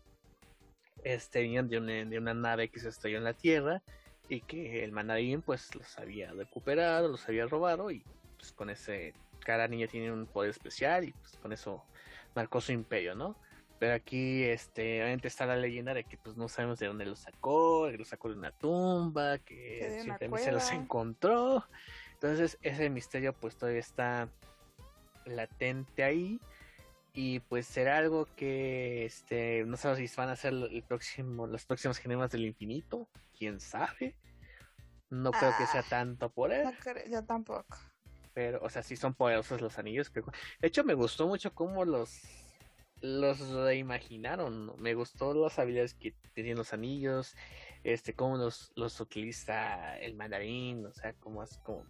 este, 1.03 1.41
venían 1.41 1.67
de 1.67 1.77
una, 1.77 2.05
de 2.05 2.17
una 2.17 2.33
nave 2.33 2.69
que 2.69 2.79
se 2.79 2.89
estrelló 2.89 3.17
en 3.17 3.25
la 3.25 3.33
Tierra 3.33 3.81
y 4.29 4.41
que 4.41 4.83
el 4.83 4.91
mandarín 4.93 5.41
pues 5.41 5.75
los 5.75 5.97
había 5.99 6.31
recuperado, 6.31 7.09
los 7.09 7.27
había 7.27 7.45
robado 7.45 7.91
y 7.91 8.03
pues 8.37 8.53
con 8.53 8.69
ese 8.69 9.13
cada 9.43 9.67
niña 9.67 9.87
tiene 9.87 10.11
un 10.11 10.25
poder 10.25 10.49
especial 10.49 11.05
y 11.05 11.11
pues 11.13 11.37
con 11.37 11.53
eso 11.53 11.83
marcó 12.35 12.61
su 12.61 12.71
imperio, 12.71 13.15
¿no? 13.15 13.35
Pero 13.79 13.95
aquí, 13.95 14.43
este, 14.43 15.01
obviamente 15.01 15.27
está 15.27 15.45
la 15.45 15.57
leyenda 15.57 15.93
de 15.93 16.05
que 16.05 16.17
pues 16.17 16.37
no 16.37 16.47
sabemos 16.47 16.79
de 16.79 16.87
dónde 16.87 17.05
lo 17.05 17.15
sacó, 17.15 17.89
que 17.91 17.97
lo 17.97 18.05
sacó 18.05 18.29
de 18.29 18.35
una 18.35 18.51
tumba, 18.51 19.39
que 19.39 19.99
simplemente 20.03 20.45
se 20.45 20.51
los 20.51 20.71
encontró. 20.71 21.65
Entonces 22.13 22.57
ese 22.61 22.89
misterio 22.89 23.33
pues 23.33 23.57
todavía 23.57 23.81
está 23.81 24.29
latente 25.25 26.03
ahí. 26.03 26.39
Y 27.15 27.41
pues 27.41 27.67
será 27.67 27.97
algo 27.97 28.27
que 28.37 29.05
este 29.05 29.65
no 29.65 29.77
sabemos 29.77 30.09
si 30.09 30.15
van 30.15 30.29
a 30.29 30.35
ser 30.35 30.53
el 30.53 30.83
próximo, 30.83 31.45
los 31.45 31.65
próximos 31.65 31.97
genemas 31.97 32.31
del 32.31 32.45
infinito, 32.45 33.09
quién 33.37 33.59
sabe. 33.59 34.15
No 35.09 35.31
creo 35.31 35.51
que 35.57 35.67
sea 35.67 35.81
ah, 35.81 35.89
tanto 35.89 36.29
por 36.29 36.53
él. 36.53 36.67
yo 37.11 37.23
tampoco 37.23 37.77
pero, 38.33 38.59
o 38.61 38.69
sea, 38.69 38.83
sí 38.83 38.95
son 38.95 39.13
poderosos 39.13 39.61
los 39.61 39.77
anillos. 39.77 40.11
De 40.13 40.67
hecho, 40.67 40.83
me 40.83 40.93
gustó 40.93 41.27
mucho 41.27 41.53
cómo 41.53 41.85
los, 41.85 42.21
los 43.01 43.39
reimaginaron. 43.49 44.73
Me 44.81 44.93
gustó 44.93 45.33
las 45.33 45.59
habilidades 45.59 45.93
que 45.93 46.13
tenían 46.33 46.57
los 46.57 46.73
anillos, 46.73 47.35
este, 47.83 48.13
cómo 48.13 48.37
los, 48.37 48.71
los 48.75 48.99
utiliza 48.99 49.97
el 49.99 50.15
mandarín, 50.15 50.85
o 50.85 50.93
sea, 50.93 51.13
cómo 51.13 51.43
es 51.43 51.57
como 51.59 51.85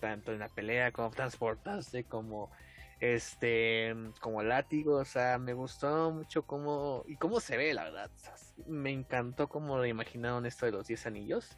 tanto 0.00 0.32
en 0.32 0.40
la 0.40 0.48
pelea, 0.48 0.92
como 0.92 1.10
transportarse, 1.10 2.04
como 2.04 2.50
este, 3.00 3.94
como 4.20 4.42
látigo, 4.42 4.96
o 4.96 5.04
sea, 5.04 5.38
me 5.38 5.52
gustó 5.52 6.10
mucho 6.10 6.42
cómo, 6.46 7.04
y 7.06 7.16
cómo 7.16 7.40
se 7.40 7.56
ve, 7.56 7.74
la 7.74 7.84
verdad. 7.84 8.10
me 8.66 8.90
encantó 8.90 9.48
cómo 9.48 9.78
reimaginaron 9.78 10.46
esto 10.46 10.66
de 10.66 10.72
los 10.72 10.86
10 10.86 11.06
anillos. 11.06 11.56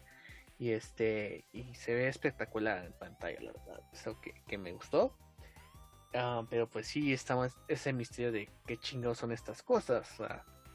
Y 0.59 0.70
este, 0.72 1.47
y 1.52 1.74
se 1.74 1.94
ve 1.94 2.09
espectacular 2.09 2.85
en 2.85 2.93
pantalla, 2.93 3.40
la 3.40 3.52
verdad. 3.52 3.80
Eso 3.93 4.20
que, 4.20 4.35
que 4.47 4.59
me 4.59 4.72
gustó. 4.72 5.16
Ah, 6.14 6.44
pero 6.48 6.68
pues 6.68 6.86
sí, 6.86 7.12
estamos 7.12 7.56
ese 7.68 7.93
misterio 7.93 8.32
de 8.32 8.48
qué 8.66 8.76
chingados 8.76 9.18
son 9.18 9.32
estas 9.32 9.62
cosas. 9.62 10.09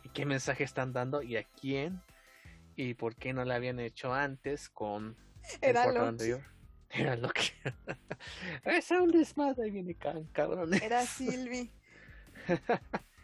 y 0.03 0.09
qué 0.09 0.25
mensaje 0.25 0.63
están 0.63 0.93
dando 0.93 1.21
y 1.21 1.37
a 1.37 1.43
quién. 1.43 2.01
Y 2.75 2.93
por 2.93 3.15
qué 3.15 3.33
no 3.33 3.43
lo 3.45 3.53
habían 3.53 3.79
hecho 3.79 4.13
antes 4.13 4.69
con 4.69 5.15
Era 5.61 5.85
el 5.85 5.97
anterior. 5.97 6.41
Era 6.89 7.15
lo 7.15 7.29
que. 7.29 7.41
es 8.65 8.91
un 8.91 9.11
desmadre, 9.11 9.71
viene 9.71 9.95
can, 9.95 10.25
cabrón. 10.25 10.73
Era 10.75 11.01
Silvi. 11.05 11.71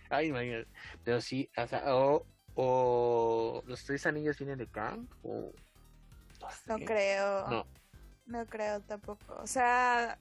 Ay, 0.09 0.27
imagínate. 0.27 0.67
Pero 1.03 1.21
sí, 1.21 1.49
o 1.55 1.67
sea, 1.67 1.95
o, 1.95 2.25
o 2.55 3.63
los 3.67 3.83
tres 3.85 4.05
anillos 4.07 4.37
vienen 4.39 4.57
de 4.57 4.67
Kang, 4.67 5.07
o. 5.23 5.53
No, 6.65 6.77
creo. 6.79 7.47
No. 7.47 7.65
No 8.25 8.45
creo 8.45 8.81
tampoco. 8.81 9.35
O 9.41 9.47
sea, 9.47 10.19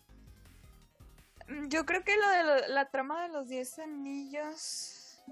Mm, 1.49 1.69
yo 1.69 1.85
creo 1.87 2.05
que 2.05 2.17
lo 2.17 2.29
de 2.29 2.69
la 2.69 2.91
trama 2.91 3.23
de 3.23 3.29
los 3.31 3.49
10 3.49 3.79
anillos. 3.81 5.23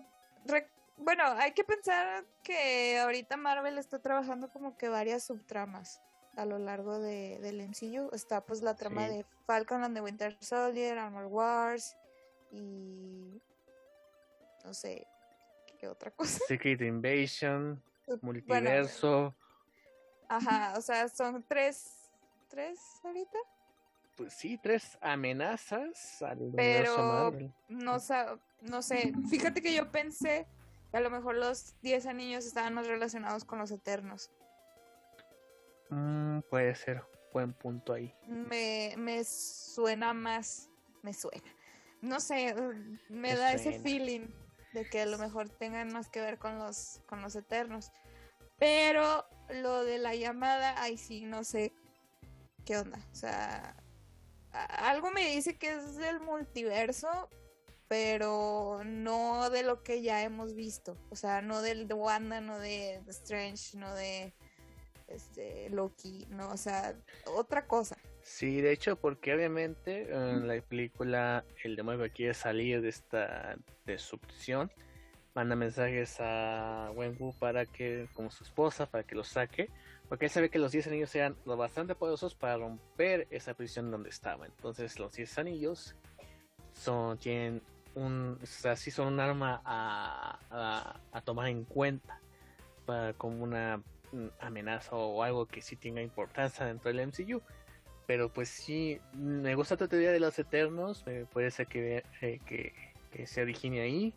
bueno, 0.96 1.24
hay 1.38 1.52
que 1.52 1.64
pensar 1.64 2.24
que 2.42 2.98
ahorita 2.98 3.36
Marvel 3.36 3.78
está 3.78 4.00
trabajando 4.00 4.48
como 4.48 4.76
que 4.76 4.88
varias 4.88 5.24
subtramas 5.24 6.00
a 6.36 6.46
lo 6.46 6.58
largo 6.58 6.98
de, 6.98 7.38
del 7.40 7.60
MCU. 7.60 8.10
Está 8.14 8.40
pues 8.40 8.62
la 8.62 8.74
trama 8.74 9.08
de 9.08 9.24
Falcon 9.46 9.84
and 9.84 9.94
the 9.94 10.00
Winter 10.00 10.36
Soldier, 10.40 10.98
Armor 10.98 11.26
Wars 11.26 11.96
y. 12.50 13.40
No 14.64 14.72
sé. 14.74 15.06
¿Qué 15.78 15.86
otra 15.88 16.10
cosa? 16.10 16.40
Secret 16.48 16.80
Invasion, 16.80 17.82
Multiverso. 18.22 19.34
Ajá, 20.28 20.74
o 20.76 20.80
sea, 20.80 21.08
son 21.08 21.44
tres. 21.48 21.92
¿Tres 22.48 22.78
ahorita? 23.02 23.38
pues 24.16 24.32
sí, 24.32 24.58
tres 24.58 24.98
amenazas 25.00 26.22
al 26.22 26.52
Pero 26.56 27.32
no, 27.68 27.98
no 28.62 28.82
sé, 28.82 29.12
fíjate 29.28 29.60
que 29.60 29.74
yo 29.74 29.90
pensé 29.90 30.46
que 30.90 30.96
a 30.96 31.00
lo 31.00 31.10
mejor 31.10 31.36
los 31.36 31.74
diez 31.82 32.06
anillos 32.06 32.46
estaban 32.46 32.74
más 32.74 32.86
relacionados 32.86 33.44
con 33.44 33.58
los 33.58 33.70
eternos. 33.70 34.30
Mm, 35.90 36.40
puede 36.50 36.74
ser, 36.74 37.04
buen 37.32 37.52
punto 37.52 37.92
ahí. 37.92 38.12
Me, 38.26 38.94
me 38.96 39.22
suena 39.24 40.14
más, 40.14 40.70
me 41.02 41.12
suena. 41.12 41.54
No 42.00 42.20
sé, 42.20 42.54
me, 43.08 43.34
da 43.34 43.52
ese 43.52 43.78
feeling 43.80 44.28
de 44.72 44.88
que 44.88 45.02
a 45.02 45.06
lo 45.06 45.18
mejor 45.18 45.48
tengan 45.48 45.92
más 45.92 46.08
que 46.08 46.20
ver 46.20 46.38
con 46.38 46.58
los, 46.58 47.02
con 47.06 47.20
los 47.20 47.36
eternos. 47.36 47.90
Pero 48.58 49.26
lo 49.50 49.84
de 49.84 49.98
la 49.98 50.14
llamada, 50.14 50.74
ay 50.82 50.96
sí, 50.96 51.24
no 51.24 51.44
sé 51.44 51.72
qué 52.64 52.78
onda. 52.78 52.98
O 53.12 53.14
sea, 53.14 53.76
algo 54.52 55.10
me 55.10 55.34
dice 55.34 55.56
que 55.56 55.74
es 55.74 55.96
del 55.96 56.20
multiverso, 56.20 57.28
pero 57.88 58.82
no 58.84 59.50
de 59.50 59.62
lo 59.62 59.82
que 59.82 60.02
ya 60.02 60.22
hemos 60.22 60.54
visto. 60.54 60.96
O 61.10 61.16
sea, 61.16 61.42
no 61.42 61.62
del 61.62 61.88
de 61.88 61.94
Wanda, 61.94 62.40
no 62.40 62.58
de, 62.58 63.00
Strange, 63.08 63.76
no 63.76 63.94
de 63.94 64.34
este, 65.08 65.70
Loki, 65.70 66.26
no, 66.30 66.50
o 66.50 66.56
sea, 66.56 66.94
otra 67.26 67.66
cosa. 67.66 67.96
Sí, 68.22 68.60
de 68.60 68.72
hecho, 68.72 68.96
porque 68.96 69.32
obviamente 69.32 70.12
en 70.12 70.48
la 70.48 70.60
película 70.60 71.44
el 71.62 71.76
demonio 71.76 72.10
quiere 72.12 72.34
salir 72.34 72.82
de 72.82 72.88
esta 72.88 73.56
de 73.84 73.98
su 73.98 74.18
prisión, 74.18 74.72
manda 75.36 75.54
mensajes 75.54 76.16
a 76.18 76.90
Wenwu 76.96 77.32
para 77.38 77.64
que, 77.64 78.08
como 78.14 78.30
su 78.30 78.42
esposa, 78.42 78.86
para 78.86 79.04
que 79.04 79.14
lo 79.14 79.22
saque 79.22 79.70
porque 80.08 80.26
él 80.26 80.30
sabe 80.30 80.50
que 80.50 80.58
los 80.58 80.72
10 80.72 80.86
anillos 80.88 81.14
eran 81.14 81.36
lo 81.44 81.56
bastante 81.56 81.94
poderosos 81.94 82.34
para 82.34 82.56
romper 82.56 83.26
esa 83.30 83.54
prisión 83.54 83.90
donde 83.90 84.10
estaba. 84.10 84.46
Entonces 84.46 84.98
los 84.98 85.12
10 85.12 85.38
anillos 85.38 85.96
son, 86.72 87.18
tienen 87.18 87.62
un, 87.94 88.38
o 88.40 88.76
son 88.76 89.14
un 89.14 89.20
arma 89.20 89.60
a, 89.64 91.00
tomar 91.24 91.48
en 91.48 91.64
cuenta 91.64 92.20
para 92.84 93.14
como 93.14 93.42
una 93.42 93.82
amenaza 94.38 94.94
o 94.94 95.22
algo 95.22 95.46
que 95.46 95.60
sí 95.60 95.74
tenga 95.74 96.02
importancia 96.02 96.66
dentro 96.66 96.92
del 96.92 97.08
MCU. 97.08 97.42
Pero 98.06 98.32
pues 98.32 98.48
sí, 98.48 99.00
me 99.12 99.56
gusta 99.56 99.76
tu 99.76 99.88
teoría 99.88 100.12
de 100.12 100.20
los 100.20 100.38
eternos, 100.38 101.04
me 101.04 101.26
puede 101.26 101.50
ser 101.50 101.66
que, 101.66 102.04
eh, 102.20 102.38
que, 102.46 102.72
que, 103.10 103.26
se 103.26 103.42
origine 103.42 103.80
ahí. 103.80 104.14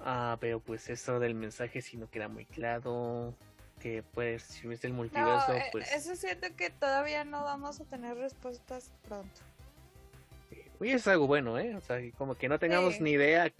Ah, 0.00 0.36
pero 0.40 0.60
pues 0.60 0.88
eso 0.88 1.18
del 1.18 1.34
mensaje 1.34 1.82
sí 1.82 1.96
no 1.96 2.10
queda 2.10 2.28
muy 2.28 2.44
claro 2.44 3.34
que 3.80 4.02
pues 4.02 4.42
si 4.42 4.66
ves 4.66 4.84
el 4.84 4.92
multiverso, 4.92 5.52
eh, 5.52 5.64
pues... 5.72 5.92
Eso 5.92 6.16
siento 6.16 6.48
que 6.56 6.70
todavía 6.70 7.24
no 7.24 7.44
vamos 7.44 7.80
a 7.80 7.84
tener 7.84 8.16
respuestas 8.16 8.92
pronto. 9.06 9.40
Uy, 10.78 10.90
es 10.90 11.06
algo 11.06 11.26
bueno, 11.26 11.58
¿eh? 11.58 11.74
O 11.74 11.80
sea, 11.80 11.98
como 12.16 12.34
que 12.34 12.48
no 12.48 12.58
tengamos 12.58 13.00
ni 13.00 13.12
idea 13.12 13.52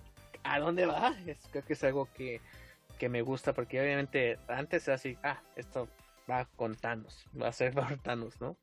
a 0.42 0.58
dónde 0.58 0.86
va. 0.86 1.14
Es, 1.26 1.38
creo 1.50 1.64
que 1.64 1.72
es 1.72 1.84
algo 1.84 2.08
que, 2.14 2.40
que 2.98 3.08
me 3.08 3.22
gusta 3.22 3.52
porque 3.52 3.80
obviamente 3.80 4.38
antes 4.48 4.86
era 4.86 4.96
así, 4.96 5.16
ah, 5.22 5.40
esto 5.56 5.88
va 6.30 6.46
con 6.56 6.76
Thanos, 6.76 7.26
va 7.40 7.48
a 7.48 7.52
ser 7.52 7.72
por 7.74 7.98
Thanos, 7.98 8.40
¿no? 8.40 8.56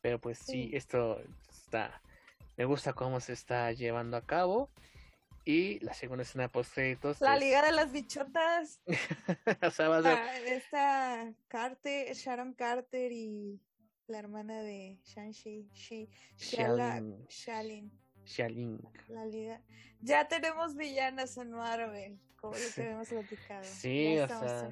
Pero 0.00 0.18
pues 0.18 0.38
sí, 0.38 0.70
esto 0.74 1.20
está... 1.50 2.00
Me 2.56 2.66
gusta 2.66 2.92
cómo 2.92 3.20
se 3.20 3.32
está 3.32 3.72
llevando 3.72 4.16
a 4.16 4.20
cabo. 4.20 4.68
Y 5.44 5.78
la 5.80 5.92
segunda 5.92 6.22
escena 6.22 6.48
post 6.48 6.72
créditos. 6.72 7.20
La 7.20 7.36
Liga 7.36 7.62
de 7.62 7.72
las 7.72 7.92
Bichotas. 7.92 8.80
o 9.62 9.70
sea, 9.70 9.88
a. 9.88 10.14
Ah, 10.14 10.38
esta 10.38 11.34
Carter, 11.48 12.14
Sharon 12.14 12.54
Carter 12.54 13.12
y 13.12 13.60
la 14.06 14.18
hermana 14.18 14.62
de 14.62 14.98
Shang-Chi, 15.04 16.08
Shalin. 16.36 17.26
Shalin. 17.28 17.92
La 19.08 19.26
Liga. 19.26 19.60
Ya 20.00 20.26
tenemos 20.28 20.76
villanas 20.76 21.36
en 21.36 21.50
Marvel, 21.50 22.18
como 22.36 22.54
lo 22.54 22.60
que 22.74 23.06
platicado. 23.06 23.64
Sí, 23.64 24.18
o 24.18 24.26
sea, 24.26 24.70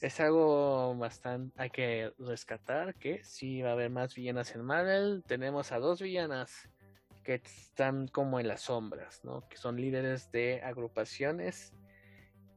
es 0.00 0.20
algo 0.20 0.94
bastante 0.96 1.54
hay 1.60 1.70
que 1.70 2.12
rescatar 2.18 2.94
que 2.94 3.22
sí 3.24 3.62
va 3.62 3.70
a 3.70 3.72
haber 3.72 3.90
más 3.90 4.14
villanas 4.14 4.54
en 4.54 4.62
Marvel. 4.62 5.22
Tenemos 5.26 5.72
a 5.72 5.78
dos 5.78 6.02
villanas 6.02 6.68
que 7.24 7.34
están 7.34 8.06
como 8.06 8.38
en 8.38 8.46
las 8.46 8.62
sombras, 8.62 9.24
¿no? 9.24 9.48
Que 9.48 9.56
son 9.56 9.76
líderes 9.80 10.30
de 10.30 10.62
agrupaciones 10.62 11.72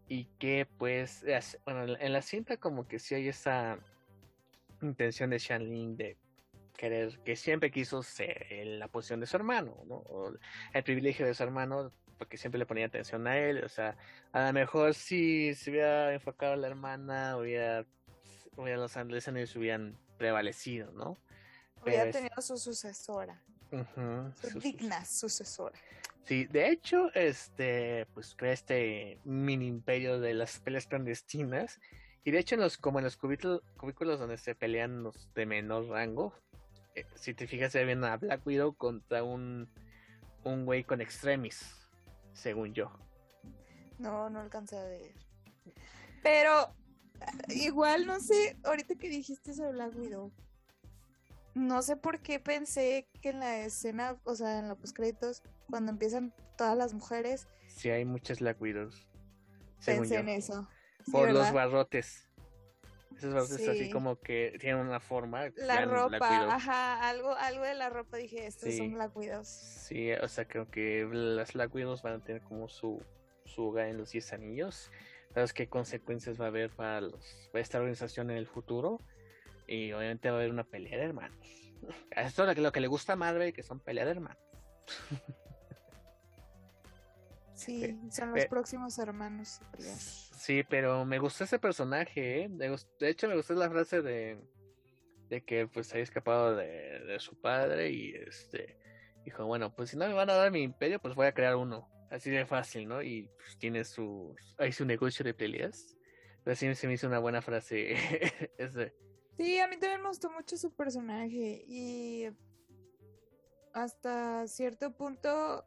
y 0.07 0.25
que 0.39 0.67
pues, 0.77 1.25
bueno, 1.65 1.95
en 1.99 2.13
la 2.13 2.21
cinta 2.21 2.57
como 2.57 2.87
que 2.87 2.99
sí 2.99 3.15
hay 3.15 3.29
esa 3.29 3.79
intención 4.81 5.29
de 5.29 5.39
Shanlin 5.39 5.97
de 5.97 6.17
querer, 6.77 7.17
que 7.19 7.35
siempre 7.35 7.71
quiso 7.71 8.03
ser 8.03 8.45
en 8.51 8.77
la 8.77 8.87
posición 8.87 9.21
de 9.21 9.25
su 9.25 9.37
hermano, 9.37 9.83
¿no? 9.87 10.03
el 10.73 10.83
privilegio 10.83 11.25
de 11.25 11.33
su 11.33 11.43
hermano, 11.43 11.91
porque 12.17 12.37
siempre 12.37 12.59
le 12.59 12.65
ponía 12.65 12.85
atención 12.85 13.25
a 13.25 13.37
él, 13.37 13.63
o 13.63 13.69
sea, 13.69 13.97
a 14.31 14.47
lo 14.47 14.53
mejor 14.53 14.93
si 14.93 15.55
se 15.55 15.71
hubiera 15.71 16.13
enfocado 16.13 16.53
a 16.53 16.57
la 16.57 16.67
hermana, 16.67 17.37
hubiera, 17.37 17.85
hubiera 18.55 18.77
los 18.77 18.91
se 18.91 19.57
hubieran 19.57 19.97
prevalecido, 20.17 20.91
¿no? 20.91 21.17
Hubiera 21.81 22.11
tenido 22.11 22.41
su 22.41 22.57
sucesora 22.57 23.41
digna 24.61 25.05
sucesora. 25.05 25.77
Sí, 26.27 26.45
de 26.45 26.69
hecho, 26.69 27.09
este, 27.13 28.05
pues 28.13 28.35
crea 28.35 28.51
este 28.51 29.19
mini 29.23 29.67
imperio 29.67 30.19
de 30.19 30.33
las 30.33 30.59
peleas 30.59 30.85
clandestinas. 30.85 31.79
Y 32.25 32.31
de 32.31 32.39
hecho, 32.39 32.55
en 32.55 32.61
los, 32.61 32.77
como 32.77 32.99
en 32.99 33.05
los 33.05 33.15
cubículos, 33.15 34.19
donde 34.19 34.37
se 34.37 34.53
pelean 34.53 35.03
los 35.03 35.33
de 35.33 35.45
menor 35.45 35.87
rango, 35.87 36.33
eh, 36.95 37.05
si 37.15 37.33
te 37.33 37.47
fijas, 37.47 37.71
se 37.71 37.85
ven 37.85 38.03
a 38.03 38.17
Black 38.17 38.45
Widow 38.45 38.75
contra 38.75 39.23
un, 39.23 39.69
un 40.43 40.65
güey 40.65 40.83
con 40.83 40.99
extremis, 40.99 41.87
según 42.33 42.73
yo. 42.73 42.91
No, 43.97 44.29
no 44.29 44.41
alcancé 44.41 44.77
a 44.77 44.83
ver. 44.83 45.13
Pero, 46.21 46.73
igual, 47.47 48.05
no 48.05 48.19
sé, 48.19 48.57
ahorita 48.65 48.95
que 48.95 49.07
dijiste 49.07 49.53
sobre 49.53 49.71
Black 49.71 49.95
Widow, 49.95 50.33
no 51.57 51.81
sé 51.81 51.97
por 51.97 52.21
qué 52.21 52.39
pensé 52.39 53.07
que 53.21 53.29
en 53.29 53.39
la 53.39 53.59
escena, 53.59 54.17
o 54.23 54.35
sea, 54.35 54.59
en 54.59 54.69
los 54.69 54.93
créditos, 54.93 55.43
cuando 55.69 55.91
empiezan 55.91 56.33
todas 56.57 56.77
las 56.77 56.93
mujeres. 56.93 57.47
Sí, 57.67 57.89
hay 57.89 58.05
muchas 58.05 58.39
Black 58.39 58.61
Widows. 58.61 59.07
Pensé 59.85 60.17
en 60.17 60.29
eso. 60.29 60.67
por 61.11 61.31
los 61.31 61.51
barrotes. 61.51 62.29
Esos 63.15 63.33
barrotes 63.33 63.67
así 63.67 63.89
como 63.89 64.19
que 64.19 64.57
tienen 64.59 64.85
una 64.85 64.99
forma. 64.99 65.49
La 65.55 65.85
ropa, 65.85 66.55
ajá, 66.55 67.09
algo, 67.09 67.33
algo 67.35 67.63
de 67.63 67.73
la 67.73 67.89
ropa 67.89 68.17
dije, 68.17 68.45
estos 68.45 68.75
son 68.75 68.93
Black 68.93 69.15
Widows. 69.15 69.47
Sí, 69.47 70.11
o 70.13 70.27
sea, 70.27 70.47
creo 70.47 70.69
que 70.69 71.07
las 71.11 71.53
Black 71.53 71.73
Widows 71.73 72.01
van 72.03 72.13
a 72.13 72.23
tener 72.23 72.41
como 72.43 72.67
su 72.67 73.01
su 73.47 73.63
hogar 73.63 73.87
en 73.87 73.97
los 73.97 74.11
10 74.11 74.33
anillos. 74.33 74.91
¿Sabes 75.33 75.53
qué 75.53 75.67
consecuencias 75.67 76.39
va 76.39 76.45
a 76.45 76.47
haber 76.49 76.69
para, 76.69 77.01
los, 77.01 77.49
para 77.51 77.61
esta 77.61 77.77
organización 77.77 78.29
en 78.31 78.37
el 78.37 78.47
futuro? 78.47 79.01
Y 79.67 79.91
obviamente 79.91 80.29
va 80.29 80.37
a 80.37 80.39
haber 80.39 80.51
una 80.51 80.63
pelea 80.63 80.97
de 80.97 81.03
hermanos. 81.03 81.37
Esto 82.11 82.49
es 82.49 82.57
lo 82.57 82.71
que 82.71 82.81
le 82.81 82.87
gusta 82.87 83.13
a 83.13 83.15
Marvel, 83.17 83.53
que 83.53 83.63
son 83.63 83.79
pelea 83.79 84.05
de 84.05 84.11
hermanos. 84.11 84.43
Sí, 87.57 87.99
son 88.11 88.35
los 88.35 88.45
próximos 88.45 88.99
hermanos. 88.99 89.59
Sí, 90.37 90.63
pero 90.69 91.05
me 91.05 91.17
gustó 91.17 91.43
ese 91.43 91.57
personaje, 91.57 92.43
¿eh? 92.43 92.49
De 92.49 93.09
hecho, 93.09 93.27
me 93.27 93.35
gustó 93.35 93.55
la 93.55 93.67
frase 93.67 94.03
de, 94.03 94.39
de 95.27 95.41
que 95.41 95.67
pues 95.67 95.91
haya 95.93 96.03
escapado 96.03 96.55
de, 96.55 96.99
de, 96.99 97.19
su 97.19 97.41
padre 97.41 97.89
y 97.89 98.13
este 98.13 98.77
dijo, 99.25 99.43
bueno, 99.45 99.73
pues 99.75 99.89
si 99.89 99.97
no 99.97 100.07
me 100.07 100.13
van 100.13 100.29
a 100.29 100.35
dar 100.35 100.51
mi 100.51 100.61
imperio, 100.61 100.99
pues 100.99 101.15
voy 101.15 101.25
a 101.25 101.33
crear 101.33 101.55
uno. 101.55 101.89
Así 102.11 102.29
de 102.29 102.45
fácil, 102.45 102.87
¿no? 102.87 103.01
Y 103.01 103.29
pues, 103.37 103.57
tiene 103.57 103.83
su, 103.83 104.35
hay 104.59 104.71
su 104.71 104.85
negocio 104.85 105.25
de 105.25 105.33
peleas. 105.33 105.97
Así 106.45 106.73
se 106.75 106.87
me 106.87 106.93
hizo 106.93 107.07
una 107.07 107.19
buena 107.19 107.41
frase 107.41 107.93
ese. 108.57 108.93
Sí, 109.37 109.59
a 109.59 109.67
mí 109.67 109.77
también 109.77 110.01
me 110.01 110.09
gustó 110.09 110.31
mucho 110.31 110.57
su 110.57 110.71
personaje 110.71 111.63
y 111.67 112.27
hasta 113.73 114.47
cierto 114.47 114.91
punto 114.91 115.63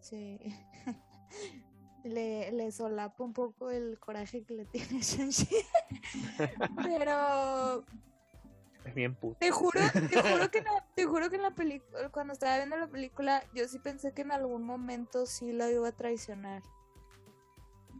sí, 0.00 0.40
le, 2.04 2.50
le 2.52 2.72
solapa 2.72 3.22
un 3.22 3.34
poco 3.34 3.70
el 3.70 3.98
coraje 3.98 4.42
que 4.44 4.54
le 4.54 4.64
tiene 4.64 5.00
Shang-Chi. 5.02 5.48
Pero 6.82 7.84
es 8.86 8.94
bien 8.94 9.14
puto. 9.14 9.36
Te 9.38 9.50
juro, 9.50 9.80
te 9.92 10.22
juro 10.22 10.50
que 10.50 10.62
no, 10.62 10.70
te 10.94 11.04
juro 11.04 11.28
que 11.28 11.36
en 11.36 11.42
la 11.42 11.54
película, 11.54 12.08
cuando 12.10 12.32
estaba 12.32 12.56
viendo 12.56 12.76
la 12.76 12.86
película, 12.86 13.44
yo 13.52 13.68
sí 13.68 13.78
pensé 13.78 14.14
que 14.14 14.22
en 14.22 14.32
algún 14.32 14.62
momento 14.62 15.26
sí 15.26 15.52
la 15.52 15.70
iba 15.70 15.88
a 15.88 15.92
traicionar. 15.92 16.62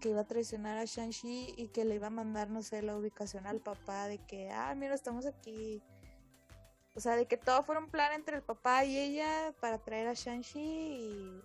Que 0.00 0.10
iba 0.10 0.20
a 0.20 0.26
traicionar 0.26 0.78
a 0.78 0.84
Shang-Chi 0.84 1.54
y 1.56 1.68
que 1.68 1.84
le 1.84 1.94
iba 1.96 2.08
a 2.08 2.10
mandar, 2.10 2.50
no 2.50 2.62
sé, 2.62 2.82
la 2.82 2.96
ubicación 2.96 3.46
al 3.46 3.60
papá 3.60 4.06
de 4.08 4.18
que, 4.18 4.50
ah, 4.50 4.74
mira, 4.74 4.94
estamos 4.94 5.26
aquí. 5.26 5.82
O 6.94 7.00
sea, 7.00 7.16
de 7.16 7.26
que 7.26 7.36
todo 7.36 7.62
fuera 7.62 7.80
un 7.80 7.90
plan 7.90 8.12
entre 8.12 8.36
el 8.36 8.42
papá 8.42 8.84
y 8.84 8.98
ella 8.98 9.52
para 9.60 9.78
traer 9.78 10.08
a 10.08 10.14
Shang-Chi 10.14 10.58
y 10.58 11.42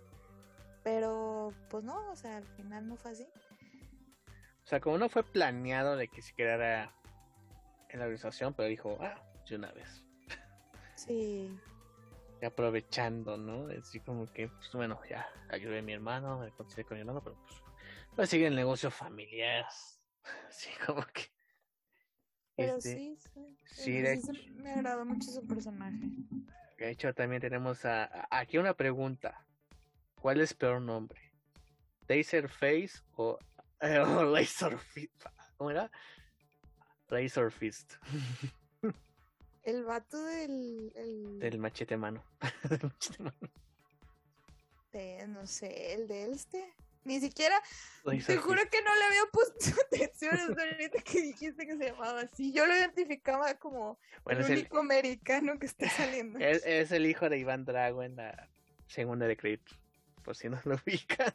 pero, 0.84 1.54
pues 1.70 1.84
no, 1.84 2.10
o 2.10 2.16
sea, 2.16 2.38
al 2.38 2.46
final 2.46 2.88
no 2.88 2.96
fue 2.96 3.12
así. 3.12 3.28
O 4.64 4.68
sea, 4.68 4.80
como 4.80 4.98
no 4.98 5.10
fue 5.10 5.24
planeado 5.24 5.96
de 5.96 6.08
que 6.08 6.22
se 6.22 6.34
quedara 6.34 6.94
en 7.90 8.00
la 8.00 8.06
organización, 8.06 8.54
pero 8.54 8.68
dijo, 8.68 8.98
ah, 9.02 9.22
de 9.48 9.56
una 9.56 9.72
vez. 9.72 10.04
Sí. 10.96 11.56
Y 12.42 12.46
aprovechando, 12.46 13.38
¿no? 13.38 13.68
Así 13.78 14.00
como 14.00 14.32
que, 14.32 14.48
pues 14.48 14.72
bueno, 14.74 15.00
ya 15.10 15.28
ayudé 15.50 15.80
a 15.80 15.84
mi 15.84 15.94
hermano, 15.94 16.40
me 16.40 16.52
con 16.52 16.68
mi 16.68 17.00
hermano, 17.00 17.22
pero 17.24 17.36
pues, 17.46 17.62
pues 18.16 18.30
sigue 18.30 18.48
el 18.48 18.56
negocio 18.56 18.92
familiar. 18.92 19.66
Así 20.48 20.70
como 20.86 21.04
que. 21.14 21.32
Pero 22.56 22.78
este, 22.78 22.96
sí, 22.96 23.18
sí, 23.66 24.06
sí, 24.22 24.52
me 24.56 24.74
agradó 24.74 25.06
mucho 25.06 25.32
su 25.32 25.46
personaje. 25.48 26.00
De 26.78 26.90
hecho, 26.90 27.14
también 27.14 27.42
tenemos 27.42 27.86
a, 27.86 28.28
aquí 28.30 28.58
una 28.58 28.74
pregunta. 28.74 29.46
¿Cuál 30.16 30.42
es 30.42 30.54
peor 30.54 30.82
nombre? 30.82 31.20
Taserface 32.06 33.02
o, 33.16 33.40
eh, 33.80 34.00
o 34.00 34.24
Laser 34.24 34.78
Fist? 34.78 35.26
¿Cómo 35.58 35.72
era? 35.72 35.92
Laser 37.10 37.52
Fist. 37.52 37.94
El 39.64 39.84
vato 39.84 40.22
del. 40.24 40.92
El... 40.96 41.40
Del 41.40 41.60
machete 41.60 41.96
mano. 41.98 42.24
De, 44.92 45.28
no 45.28 45.46
sé, 45.46 45.94
el 45.94 46.08
de 46.08 46.32
este. 46.32 46.74
Ni 47.04 47.20
siquiera. 47.20 47.60
te 48.04 48.38
juro 48.38 48.62
que 48.70 48.82
no 48.84 48.96
le 48.96 49.04
había 49.06 49.26
puesto 49.32 49.82
atención 49.88 50.36
hasta 50.36 50.62
ahorita 50.62 51.02
que 51.02 51.22
dijiste 51.22 51.66
que 51.66 51.78
se 51.78 51.86
llamaba 51.92 52.22
así. 52.22 52.54
Yo 52.54 52.66
lo 52.66 52.76
identificaba 52.76 53.54
como 53.56 54.00
el 54.28 54.44
único 54.44 54.80
americano 54.80 55.58
que 55.60 55.66
está 55.66 55.90
saliendo. 55.90 56.40
Es, 56.40 56.64
es, 56.66 56.92
el 56.92 57.06
hijo 57.06 57.30
de 57.30 57.40
Iván 57.40 57.66
Drago 57.66 58.04
en 58.04 58.16
la 58.16 58.50
segunda 58.88 59.26
de 59.28 59.38
crédito 59.38 59.76
por 60.22 60.36
si 60.36 60.50
no 60.50 60.60
lo 60.64 60.76
ubican. 60.86 61.34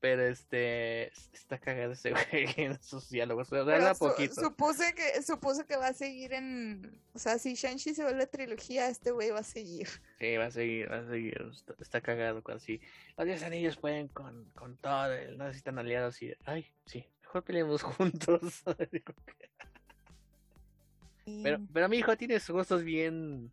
Pero 0.00 0.26
este 0.26 1.12
está 1.32 1.58
cagado 1.58 1.92
ese 1.92 2.10
güey 2.30 2.54
en 2.56 2.80
sus 2.82 3.08
diálogos. 3.10 3.48
Pero, 3.50 3.66
poquito. 3.98 4.34
Supuse 4.34 4.94
que, 4.94 5.22
supuse 5.22 5.64
que 5.64 5.76
va 5.76 5.88
a 5.88 5.92
seguir 5.92 6.32
en. 6.34 7.00
O 7.14 7.18
sea, 7.18 7.38
si 7.38 7.54
Shang-Chi 7.54 7.94
se 7.94 8.04
vuelve 8.04 8.26
trilogía, 8.26 8.88
este 8.88 9.10
güey 9.10 9.30
va 9.30 9.40
a 9.40 9.44
seguir. 9.44 9.88
Sí, 10.18 10.36
va 10.36 10.46
a 10.46 10.50
seguir, 10.50 10.90
va 10.90 10.98
a 10.98 11.08
seguir. 11.08 11.50
Está, 11.80 12.00
cagado 12.00 12.42
con 12.42 12.56
así. 12.56 12.80
Los 13.16 13.26
10 13.26 13.42
anillos 13.42 13.76
pueden 13.76 14.08
con, 14.08 14.44
con 14.54 14.76
todo, 14.76 15.08
no 15.36 15.46
necesitan 15.46 15.78
aliados 15.78 16.22
y. 16.22 16.32
Ay, 16.44 16.66
sí, 16.86 17.04
mejor 17.22 17.42
peleemos 17.42 17.82
juntos. 17.82 18.62
pero, 21.42 21.58
pero 21.72 21.88
mi 21.88 21.98
hijo 21.98 22.16
tiene 22.16 22.38
sus 22.38 22.54
gustos 22.54 22.84
bien 22.84 23.50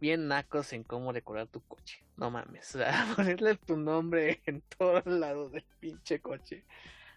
bien 0.00 0.28
nacos 0.28 0.72
en 0.72 0.84
cómo 0.84 1.12
decorar 1.12 1.48
tu 1.48 1.60
coche. 1.62 2.04
No 2.16 2.30
mames, 2.30 2.74
o 2.74 2.78
sea, 2.78 2.92
ponerle 3.16 3.56
tu 3.56 3.76
nombre 3.76 4.42
en 4.46 4.62
todos 4.62 5.04
lados 5.06 5.52
del 5.52 5.64
pinche 5.80 6.20
coche. 6.20 6.64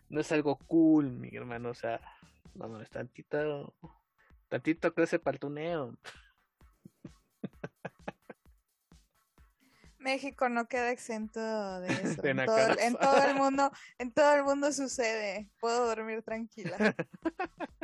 No 0.09 0.21
es 0.21 0.31
algo 0.31 0.57
cool, 0.67 1.11
mi 1.11 1.29
hermano, 1.35 1.69
o 1.69 1.73
sea, 1.73 1.99
no, 2.55 2.67
no, 2.67 2.81
es 2.81 2.89
tantito, 2.89 3.73
tantito 4.47 4.93
crece 4.93 5.19
para 5.19 5.35
el 5.35 5.39
tuneo. 5.39 5.97
México 9.99 10.47
no 10.49 10.67
queda 10.67 10.91
exento 10.91 11.39
de 11.81 11.87
eso. 11.93 12.23
en, 12.25 12.95
todo, 12.95 13.23
el 13.23 13.35
mundo, 13.35 13.71
en 13.97 14.11
todo 14.11 14.33
el 14.35 14.43
mundo 14.43 14.71
sucede. 14.71 15.49
Puedo 15.59 15.85
dormir 15.85 16.23
tranquila. 16.23 16.95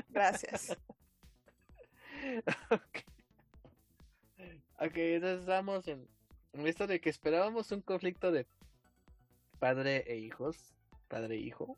Gracias. 0.09 0.76
Entonces 4.93 5.41
estamos 5.41 5.87
en, 5.87 6.07
esto 6.53 6.85
de 6.87 7.01
que 7.01 7.09
esperábamos 7.09 7.71
un 7.71 7.81
conflicto 7.81 8.31
de 8.31 8.45
padre 9.59 10.03
e 10.07 10.17
hijos, 10.17 10.75
padre 11.07 11.35
e 11.35 11.39
hijo, 11.39 11.77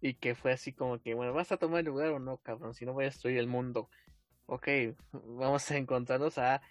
y 0.00 0.14
que 0.14 0.34
fue 0.34 0.52
así 0.52 0.72
como 0.72 0.98
que, 1.00 1.14
bueno, 1.14 1.34
¿vas 1.34 1.52
a 1.52 1.58
tomar 1.58 1.80
el 1.80 1.86
lugar 1.86 2.08
o 2.08 2.18
no, 2.18 2.38
cabrón? 2.38 2.74
Si 2.74 2.86
no 2.86 2.94
voy 2.94 3.04
a 3.04 3.08
destruir 3.08 3.38
el 3.38 3.46
mundo. 3.46 3.90
Ok, 4.46 4.68
vamos 5.12 5.70
a 5.70 5.76
encontrarnos 5.76 6.38
a... 6.38 6.62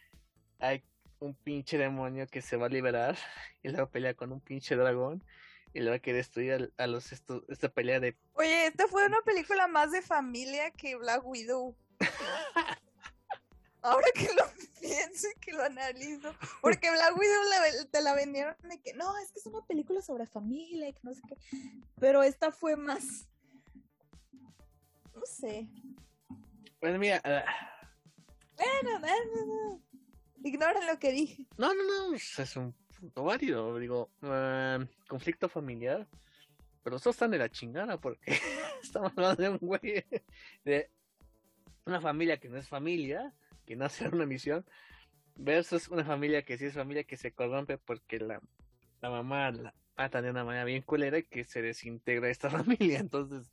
Hay 0.60 0.84
un 1.20 1.36
pinche 1.36 1.78
demonio 1.78 2.28
que 2.28 2.42
se 2.42 2.58
va 2.58 2.66
a 2.66 2.70
liberar 2.70 3.16
y 3.64 3.70
luego 3.70 3.90
pelea 3.90 4.16
con 4.16 4.32
un 4.32 4.42
pinche 4.42 4.76
dragón 4.76 5.24
y 5.74 5.82
luego 5.82 6.02
que 6.02 6.14
destruir 6.14 6.74
a, 6.78 6.88
los 6.88 7.12
esta 7.12 7.70
pelea 7.70 8.00
de... 8.00 8.18
Oye, 8.34 8.66
esta 8.66 8.88
fue 8.88 9.06
una 9.06 9.22
película 9.22 9.68
más 9.68 9.92
de 9.92 10.02
familia 10.02 10.72
que 10.72 10.96
Black 10.96 11.24
Widow. 11.24 11.76
Ahora 13.82 14.08
que 14.14 14.28
lo 14.34 14.44
pienso 14.82 15.28
y 15.36 15.40
que 15.40 15.54
lo 15.54 15.64
analizo. 15.64 16.34
Porque 16.62 16.92
Black 16.92 17.18
Widow 17.18 17.88
te 17.92 18.02
la 18.02 18.14
vendieron 18.14 18.56
de 18.64 18.82
que 18.82 18.94
no, 18.94 19.18
es 19.20 19.32
que 19.32 19.40
es 19.40 19.46
una 19.46 19.66
película 19.66 20.02
sobre 20.02 20.26
familia 20.26 20.90
y 20.90 20.94
que 20.94 21.02
no 21.04 21.14
sé 21.14 21.22
qué. 21.28 21.38
Pero 22.00 22.24
esta 22.24 22.52
fue 22.52 22.76
más. 22.76 23.28
No 25.14 25.22
sé. 25.26 25.68
Pues 26.80 26.98
mira. 26.98 27.22
Bueno, 28.56 29.00
no, 29.00 29.46
no, 29.46 29.82
Ignoren 30.44 30.88
lo 30.88 31.00
que 31.00 31.12
dije. 31.12 31.46
No, 31.58 31.74
no, 31.74 31.84
no. 31.84 32.16
Es 32.16 32.56
un 32.56 32.74
punto 33.00 33.24
válido. 33.24 33.78
Digo, 33.78 34.10
uh, 34.22 34.86
conflicto 35.08 35.50
familiar. 35.50 36.08
Pero 36.84 36.98
eso 36.98 37.10
están 37.10 37.32
de 37.32 37.38
la 37.38 37.50
chingada 37.50 38.00
porque 38.00 38.38
estamos 38.82 39.12
hablando 39.16 39.44
de 39.44 39.50
un 39.50 39.58
güey. 39.58 40.06
De 40.64 40.90
una 41.86 42.00
familia 42.00 42.40
que 42.40 42.50
no 42.50 42.58
es 42.58 42.68
familia 42.68 43.34
que 43.70 43.76
no 43.76 43.86
hacer 43.86 44.16
una 44.16 44.26
misión, 44.26 44.66
versus 45.36 45.90
una 45.90 46.04
familia 46.04 46.42
que 46.42 46.58
sí 46.58 46.66
es 46.66 46.74
familia 46.74 47.04
que 47.04 47.18
se 47.18 47.32
corrompe 47.32 47.78
porque 47.78 48.18
la, 48.18 48.42
la 49.00 49.12
mamá 49.12 49.52
la 49.52 49.76
mata 49.96 50.24
de 50.24 50.32
una 50.32 50.44
manera 50.44 50.66
bien 50.66 50.82
culera 50.82 51.20
y 51.20 51.24
que 51.24 51.44
se 51.44 51.62
desintegra 51.62 52.32
esta 52.32 52.50
familia. 52.66 52.98
Entonces, 52.98 53.52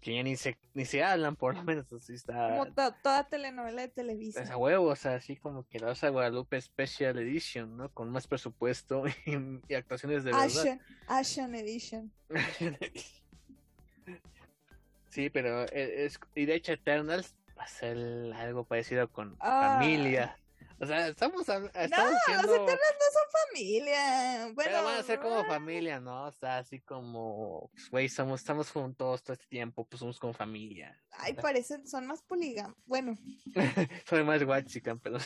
que 0.00 0.14
ya 0.14 0.22
ni 0.22 0.36
se, 0.36 0.56
ni 0.72 0.84
se 0.84 1.02
hablan, 1.02 1.34
por 1.34 1.56
lo 1.56 1.64
menos 1.64 1.92
así 1.92 2.14
está. 2.14 2.50
Como 2.50 2.72
toda 2.72 3.28
telenovela 3.28 3.82
de 3.82 3.88
televisión. 3.88 4.44
Es 4.44 4.50
a 4.50 4.56
huevo, 4.56 4.86
o 4.86 4.94
sea, 4.94 5.16
así 5.16 5.34
como 5.34 5.66
que 5.66 5.80
la 5.80 5.88
Rosa 5.88 6.10
Guadalupe 6.10 6.60
Special 6.60 7.18
Edition, 7.18 7.76
¿no? 7.76 7.92
Con 7.92 8.08
más 8.10 8.28
presupuesto 8.28 9.02
y, 9.26 9.74
actuaciones 9.74 10.22
de 10.22 10.30
verdad. 10.30 10.78
Ashen 11.08 11.56
Edition. 11.56 12.12
sí, 15.08 15.28
pero 15.28 15.64
e, 15.72 16.04
es, 16.04 16.20
y 16.36 16.46
de 16.46 16.54
hecho 16.54 16.72
Eternals 16.72 17.34
hacer 17.62 17.96
algo 18.34 18.64
parecido 18.64 19.10
con 19.10 19.36
ah. 19.40 19.78
familia. 19.78 20.36
O 20.82 20.86
sea, 20.86 21.08
estamos, 21.08 21.42
estamos 21.42 21.70
no, 21.74 22.34
los 22.36 22.44
Eternos 22.44 22.68
no 22.68 23.06
son 23.12 23.48
familia. 23.48 24.50
Bueno, 24.54 24.70
pero 24.72 24.82
van 24.82 24.98
a 24.98 25.02
ser 25.02 25.20
como 25.20 25.44
familia, 25.44 26.00
¿no? 26.00 26.24
O 26.24 26.32
sea, 26.32 26.56
así 26.56 26.80
como, 26.80 27.68
pues, 27.74 27.90
güey, 27.90 28.08
somos, 28.08 28.40
estamos 28.40 28.70
juntos 28.70 29.22
todo 29.22 29.34
este 29.34 29.46
tiempo, 29.46 29.84
pues 29.84 30.00
somos 30.00 30.18
como 30.18 30.32
familia. 30.32 30.98
Ay, 31.18 31.34
parecen, 31.34 31.86
son 31.86 32.06
más 32.06 32.22
polígamos. 32.22 32.78
Bueno. 32.86 33.14
son 34.08 34.24
más 34.24 34.42
guachican, 34.42 34.98
pero. 35.00 35.18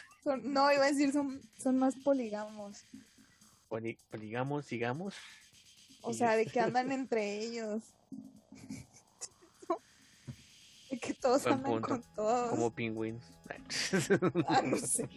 no, 0.42 0.72
iba 0.72 0.86
a 0.86 0.88
decir, 0.88 1.12
son, 1.12 1.40
son 1.56 1.78
más 1.78 1.94
polígamos. 2.02 2.84
poligamos, 4.10 4.66
digamos. 4.66 5.14
O 6.02 6.12
sea, 6.12 6.34
de 6.34 6.46
que 6.46 6.58
andan 6.58 6.90
entre 6.92 7.38
ellos. 7.38 7.84
de 10.90 10.93
que 11.04 11.14
todos 11.14 11.42
Buen 11.44 11.54
andan 11.54 11.72
punto. 11.72 11.88
con 11.88 12.02
todos. 12.14 12.50
Como 12.50 12.70
pingüinos. 12.70 13.24
Ah, 14.48 14.62
no 14.62 14.76
sé. 14.76 15.08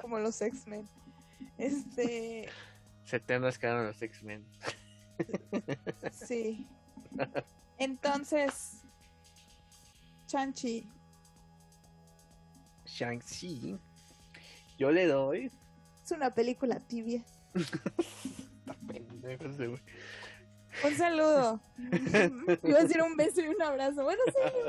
Como 0.00 0.18
los 0.18 0.40
X-Men. 0.40 0.86
Este, 1.56 2.48
Se 3.04 3.20
tendrán 3.20 3.52
quedaron 3.54 3.86
los 3.86 4.00
X-Men. 4.00 4.44
sí. 6.12 6.66
Entonces, 7.78 8.82
Chanchi, 10.26 10.86
Shang-Chi. 12.88 13.78
Yo 14.78 14.90
le 14.90 15.06
doy. 15.06 15.50
es 16.04 16.10
una 16.12 16.30
película 16.30 16.80
tibia. 16.80 17.22
Un 20.84 20.96
saludo. 20.96 21.60
Iba 22.62 22.78
a 22.78 22.82
decir 22.82 23.02
un 23.02 23.16
beso 23.16 23.40
y 23.40 23.48
un 23.48 23.60
abrazo. 23.62 24.04
Bueno, 24.04 24.22
sí. 24.26 24.68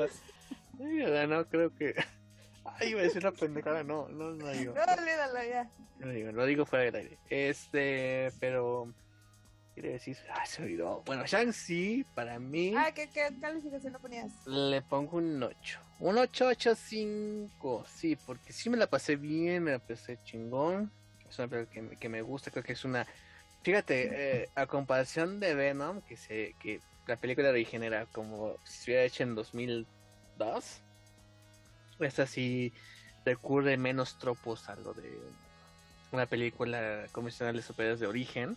No 1.28 1.46
creo 1.46 1.74
que. 1.74 1.94
Ay, 2.64 2.90
iba 2.90 3.00
a 3.00 3.02
decir 3.02 3.22
una 3.26 3.32
pendejada. 3.32 3.82
No, 3.84 4.08
no, 4.08 4.30
no 4.30 4.48
digo. 4.50 4.74
No, 4.74 4.80
olvídalo 4.80 5.44
ya. 5.44 5.70
No 5.98 6.08
digo, 6.08 6.32
lo 6.32 6.46
digo 6.46 6.64
fuera 6.64 6.86
del 6.86 6.94
aire. 6.94 7.18
Este, 7.28 8.32
pero. 8.40 8.92
Quiere 9.74 9.90
decir. 9.90 10.16
Ah, 10.32 10.46
se 10.46 10.62
olvidó. 10.62 11.02
Bueno, 11.04 11.26
Shang-Chi, 11.26 12.06
para 12.14 12.38
mí. 12.38 12.74
Ah, 12.76 12.92
¿qué, 12.94 13.10
qué 13.10 13.28
calificación 13.40 13.92
le 13.92 13.98
ponías? 13.98 14.46
Le 14.46 14.80
pongo 14.80 15.18
un 15.18 15.42
8. 15.42 15.80
Un 16.00 16.16
8, 16.16 16.46
8, 16.46 16.74
5. 16.74 17.84
Sí, 17.94 18.16
porque 18.16 18.52
sí 18.52 18.70
me 18.70 18.78
la 18.78 18.86
pasé 18.86 19.16
bien, 19.16 19.64
me 19.64 19.72
la 19.72 19.78
pasé 19.78 20.18
chingón. 20.24 20.90
Es 21.28 21.38
una 21.38 21.48
película 21.48 21.90
que, 21.90 21.96
que 21.96 22.08
me 22.08 22.22
gusta, 22.22 22.50
creo 22.50 22.64
que 22.64 22.72
es 22.72 22.84
una... 22.84 23.06
Fíjate, 23.62 24.10
eh, 24.42 24.48
a 24.54 24.66
comparación 24.66 25.40
de 25.40 25.54
Venom, 25.54 26.00
que 26.02 26.16
se 26.16 26.54
que 26.58 26.80
la 27.06 27.16
película 27.16 27.50
original 27.50 27.92
era 27.92 28.06
como 28.06 28.56
si 28.64 28.78
se 28.78 28.90
hubiera 28.90 29.04
hecho 29.04 29.22
en 29.22 29.34
2002, 29.34 30.82
esta 31.98 32.26
sí 32.26 32.72
recurre 33.24 33.76
menos 33.76 34.18
tropos 34.18 34.68
a 34.68 34.76
lo 34.76 34.94
de 34.94 35.18
una 36.12 36.26
película 36.26 37.06
convencional 37.12 37.56
de 37.56 37.62
superhéroes 37.62 38.00
de 38.00 38.06
origen. 38.06 38.56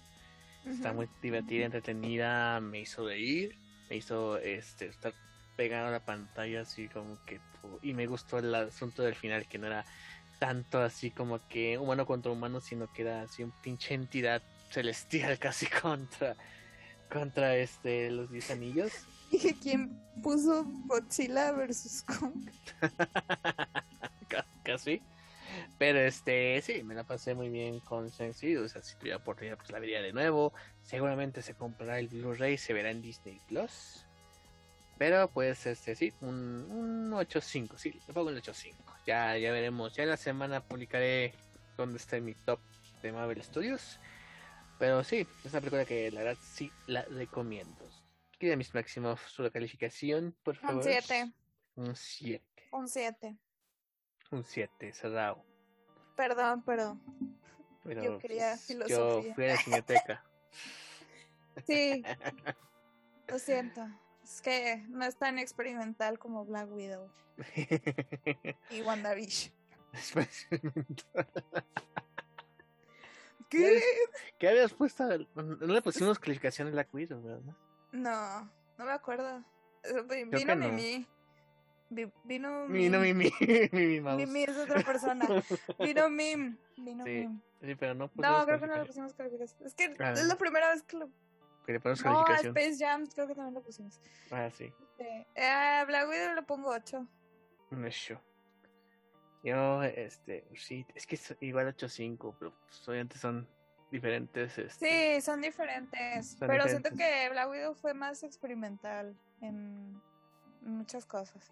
Está 0.66 0.94
muy 0.94 1.10
divertida, 1.22 1.66
entretenida, 1.66 2.62
me 2.62 2.80
hizo 2.80 3.06
reír, 3.06 3.58
me 3.90 3.98
hizo 3.98 4.38
este 4.38 4.86
estar 4.86 5.14
pegado 5.58 5.88
a 5.88 5.92
la 5.92 6.00
pantalla 6.00 6.62
así 6.62 6.88
como 6.88 7.18
que 7.26 7.40
y 7.82 7.94
me 7.94 8.08
gustó 8.08 8.40
el 8.40 8.56
asunto 8.56 9.04
del 9.04 9.14
final 9.14 9.46
que 9.46 9.58
no 9.58 9.68
era 9.68 9.86
tanto 10.40 10.80
así 10.80 11.12
como 11.12 11.40
que 11.50 11.78
humano 11.78 12.06
contra 12.06 12.32
humano, 12.32 12.62
sino 12.62 12.92
que 12.92 13.02
era 13.02 13.24
así 13.24 13.44
un 13.44 13.52
pinche 13.62 13.94
entidad 13.94 14.42
celestial 14.74 15.38
casi 15.40 15.68
contra 15.68 16.36
contra 17.12 17.56
este 17.56 18.10
los 18.10 18.32
diez 18.32 18.50
anillos. 18.50 18.92
Dije, 19.32 19.56
¿quién 19.62 20.00
puso 20.22 20.66
Godzilla 20.86 21.52
versus 21.52 22.02
Kong? 22.04 22.50
Ca- 24.28 24.46
casi. 24.64 25.02
Pero 25.78 26.00
este, 26.00 26.60
sí, 26.62 26.82
me 26.84 26.96
la 26.96 27.04
pasé 27.04 27.36
muy 27.36 27.50
bien 27.50 27.80
con 27.82 28.08
Shang-Chi. 28.10 28.56
O 28.58 28.68
sea, 28.68 28.82
si 28.82 28.96
tuviera 28.96 29.18
oportunidad, 29.18 29.58
pues 29.58 29.70
la 29.72 29.80
vería 29.80 30.02
de 30.02 30.12
nuevo. 30.14 30.54
Seguramente 30.84 31.42
se 31.44 31.54
comprará 31.54 32.00
el 32.00 32.08
Blu-ray, 32.08 32.58
se 32.58 32.74
verá 32.74 32.90
en 32.90 33.02
Disney 33.02 33.40
Plus. 33.48 34.06
Pero 34.98 35.30
pues, 35.30 35.66
este, 35.68 35.96
sí, 35.96 36.14
un, 36.22 36.68
un 36.70 37.12
8.5, 37.12 37.78
sí, 37.78 38.00
le 38.08 38.14
pongo 38.14 38.30
el 38.30 38.42
8.5. 38.42 38.74
Ya, 39.06 39.38
ya 39.38 39.52
veremos. 39.52 39.94
Ya 39.96 40.04
en 40.04 40.10
la 40.10 40.18
semana 40.18 40.62
publicaré 40.62 41.34
dónde 41.78 41.98
está 41.98 42.20
mi 42.20 42.34
top 42.34 42.60
de 43.02 43.12
Marvel 43.12 43.44
Studios. 43.44 44.00
Pero 44.84 45.02
sí, 45.02 45.26
es 45.46 45.52
una 45.54 45.62
película 45.62 45.86
que 45.86 46.12
la 46.12 46.24
verdad 46.24 46.38
sí 46.44 46.70
la 46.88 47.04
recomiendo. 47.04 47.90
Queda 48.38 48.58
mis 48.58 48.76
máximos 48.76 49.18
su 49.22 49.50
calificación, 49.50 50.36
por 50.44 50.58
favor. 50.58 50.76
Un 50.76 50.84
7. 50.84 51.34
Un 51.76 51.96
7. 51.96 52.44
Un 52.74 52.90
7. 52.90 53.38
Un 54.32 54.44
7, 54.44 54.92
cerrado. 54.92 55.46
Perdón, 56.18 56.64
pero 56.66 57.00
Pero, 57.86 58.04
Yo 58.04 58.20
quería 58.20 58.50
pues, 58.50 58.66
filosofía. 58.66 59.30
Yo 59.30 59.34
fui 59.34 59.46
a 59.46 59.48
la 59.48 59.58
cineteca. 59.58 60.26
sí, 61.66 62.04
lo 63.30 63.40
siento. 63.40 63.88
Es 64.22 64.42
que 64.42 64.84
no 64.90 65.06
es 65.06 65.16
tan 65.16 65.40
experimental 65.40 66.20
como 66.20 66.44
Black 66.44 66.70
Widow 66.70 67.10
y 68.70 68.82
WandaVision. 68.82 69.54
¿Qué? 73.58 73.82
¿Qué 74.40 74.50
habías 74.50 74.74
puesto? 74.74 75.06
No 75.36 75.74
le 75.74 75.82
pusimos 75.82 76.20
calificación 76.20 76.68
a 76.68 76.72
Black 76.72 76.94
Widow, 76.94 77.22
¿verdad? 77.22 77.56
No, 77.92 78.52
no 78.78 78.86
me 78.86 78.92
acuerdo. 78.92 79.38
Eh, 79.84 80.04
Creo 80.08 80.08
Vino 80.08 80.32
que. 80.48 80.56
Mimi. 80.56 81.08
Vi- 81.90 82.12
Vino 82.24 82.66
Mi, 82.68 82.90
no, 82.90 83.00
Mim. 83.00 83.18
Mimi, 83.18 83.70
Mimi. 83.72 84.16
Mimi 84.26 84.44
es 84.44 84.58
otra 84.58 84.82
persona. 84.82 85.28
Vino 85.80 86.10
Mim. 86.10 86.58
Vino 86.78 87.04
Sí, 87.04 87.12
Mim. 87.12 87.42
Sí, 87.62 87.76
pero 87.76 87.94
no 87.94 88.10
No, 88.16 88.46
creo 88.46 88.60
que 88.60 88.68
no 88.68 88.78
le 88.78 88.86
pusimos 88.86 89.14
calificación. 89.14 89.68
Es 89.68 89.76
que 89.76 89.96
Ah. 90.00 90.12
es 90.14 90.26
la 90.26 90.36
primera 90.36 90.70
vez 90.72 90.84
que 90.84 90.98
lo. 90.98 91.10
Que 91.66 91.74
le 91.74 91.80
ponemos 91.80 92.04
No, 92.04 92.20
a 92.22 92.26
calificación. 92.26 92.58
Space 92.58 92.84
Jam 92.86 93.06
creo 93.08 93.28
que 93.28 93.36
también 93.36 93.54
lo 93.54 93.62
pusimos. 93.62 94.02
Ah, 94.32 94.50
sí. 94.50 94.74
Sí. 94.98 95.04
Eh, 95.36 95.46
a 95.48 95.86
Black 95.86 96.10
Widow 96.10 96.36
le 96.36 96.42
pongo 96.44 96.70
8. 96.72 97.08
Un 97.72 97.86
show. 97.90 98.18
Yo, 99.44 99.84
este, 99.84 100.48
sí, 100.56 100.86
es 100.96 101.06
que 101.06 101.20
igual 101.46 101.68
8.5, 101.68 102.36
pero 102.40 102.54
pues, 102.66 102.88
obviamente 102.88 103.18
son 103.18 103.48
diferentes. 103.92 104.58
Este, 104.58 105.16
Sí, 105.18 105.22
son 105.22 105.42
diferentes. 105.42 106.30
Son 106.30 106.40
pero 106.48 106.64
diferentes. 106.64 106.92
siento 106.94 106.98
que 106.98 107.30
Black 107.30 107.50
Widow 107.50 107.74
fue 107.76 107.94
más 107.94 108.24
experimental 108.24 109.16
en 109.42 110.02
muchas 110.62 111.06
cosas. 111.06 111.52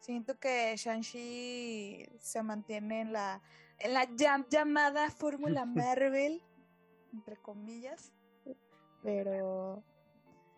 Siento 0.00 0.38
que 0.38 0.74
Shang-Chi 0.76 2.08
se 2.18 2.42
mantiene 2.42 3.00
en 3.02 3.12
la, 3.12 3.40
en 3.78 3.94
la 3.94 4.04
llam- 4.08 4.46
llamada 4.48 5.10
fórmula 5.10 5.64
Marvel, 6.04 6.42
entre 7.12 7.36
comillas. 7.36 8.12
Pero. 9.02 9.82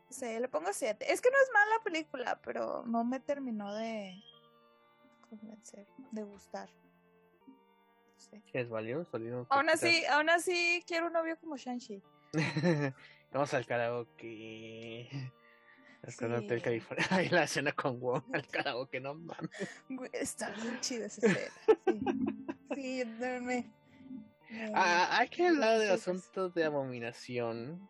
Sé, 0.09 0.41
le 0.41 0.49
pongo 0.49 0.73
7. 0.73 1.13
Es 1.13 1.21
que 1.21 1.31
no 1.31 1.37
es 1.37 1.51
mala 1.53 1.85
película, 1.85 2.41
pero 2.43 2.85
no 2.85 3.05
me 3.05 3.21
terminó 3.21 3.73
de 3.75 4.21
convencer, 5.39 5.87
de 6.11 6.23
gustar. 6.23 6.69
Sí. 8.17 8.43
¿Es? 8.53 8.69
¿Es 8.69 9.11
válido? 9.11 9.47
Aún 9.51 9.71
así, 9.71 10.05
aún 10.07 10.29
así 10.31 10.83
quiero 10.87 11.07
un 11.07 11.13
novio 11.15 11.39
como 11.39 11.57
Shang-Chi. 11.57 12.03
Vamos 13.33 13.55
al 13.55 13.65
karaoke. 13.67 15.09
Al 16.03 16.13
Sí. 16.13 16.27
del 16.47 16.63
California. 16.63 17.07
Ay, 17.11 17.29
la 17.29 17.45
escena 17.45 17.73
con 17.73 17.99
Wong 18.01 18.23
al 18.33 18.47
karaoke, 18.47 19.01
no 19.01 19.15
mames. 19.15 19.51
Está 20.13 20.51
bien 20.51 20.79
chida 20.81 21.07
esa 21.07 21.27
escena. 21.27 21.51
Sí, 21.87 22.01
sí 22.75 22.99
yo 22.99 23.05
también 23.19 23.45
me. 23.47 23.71
me- 24.51 24.73
Ah, 24.75 25.19
hay 25.19 25.29
que 25.29 25.47
hablar 25.47 25.79
del 25.79 25.83
Entonces- 25.91 26.09
asunto 26.09 26.49
de 26.51 26.65
abominación. 26.65 27.89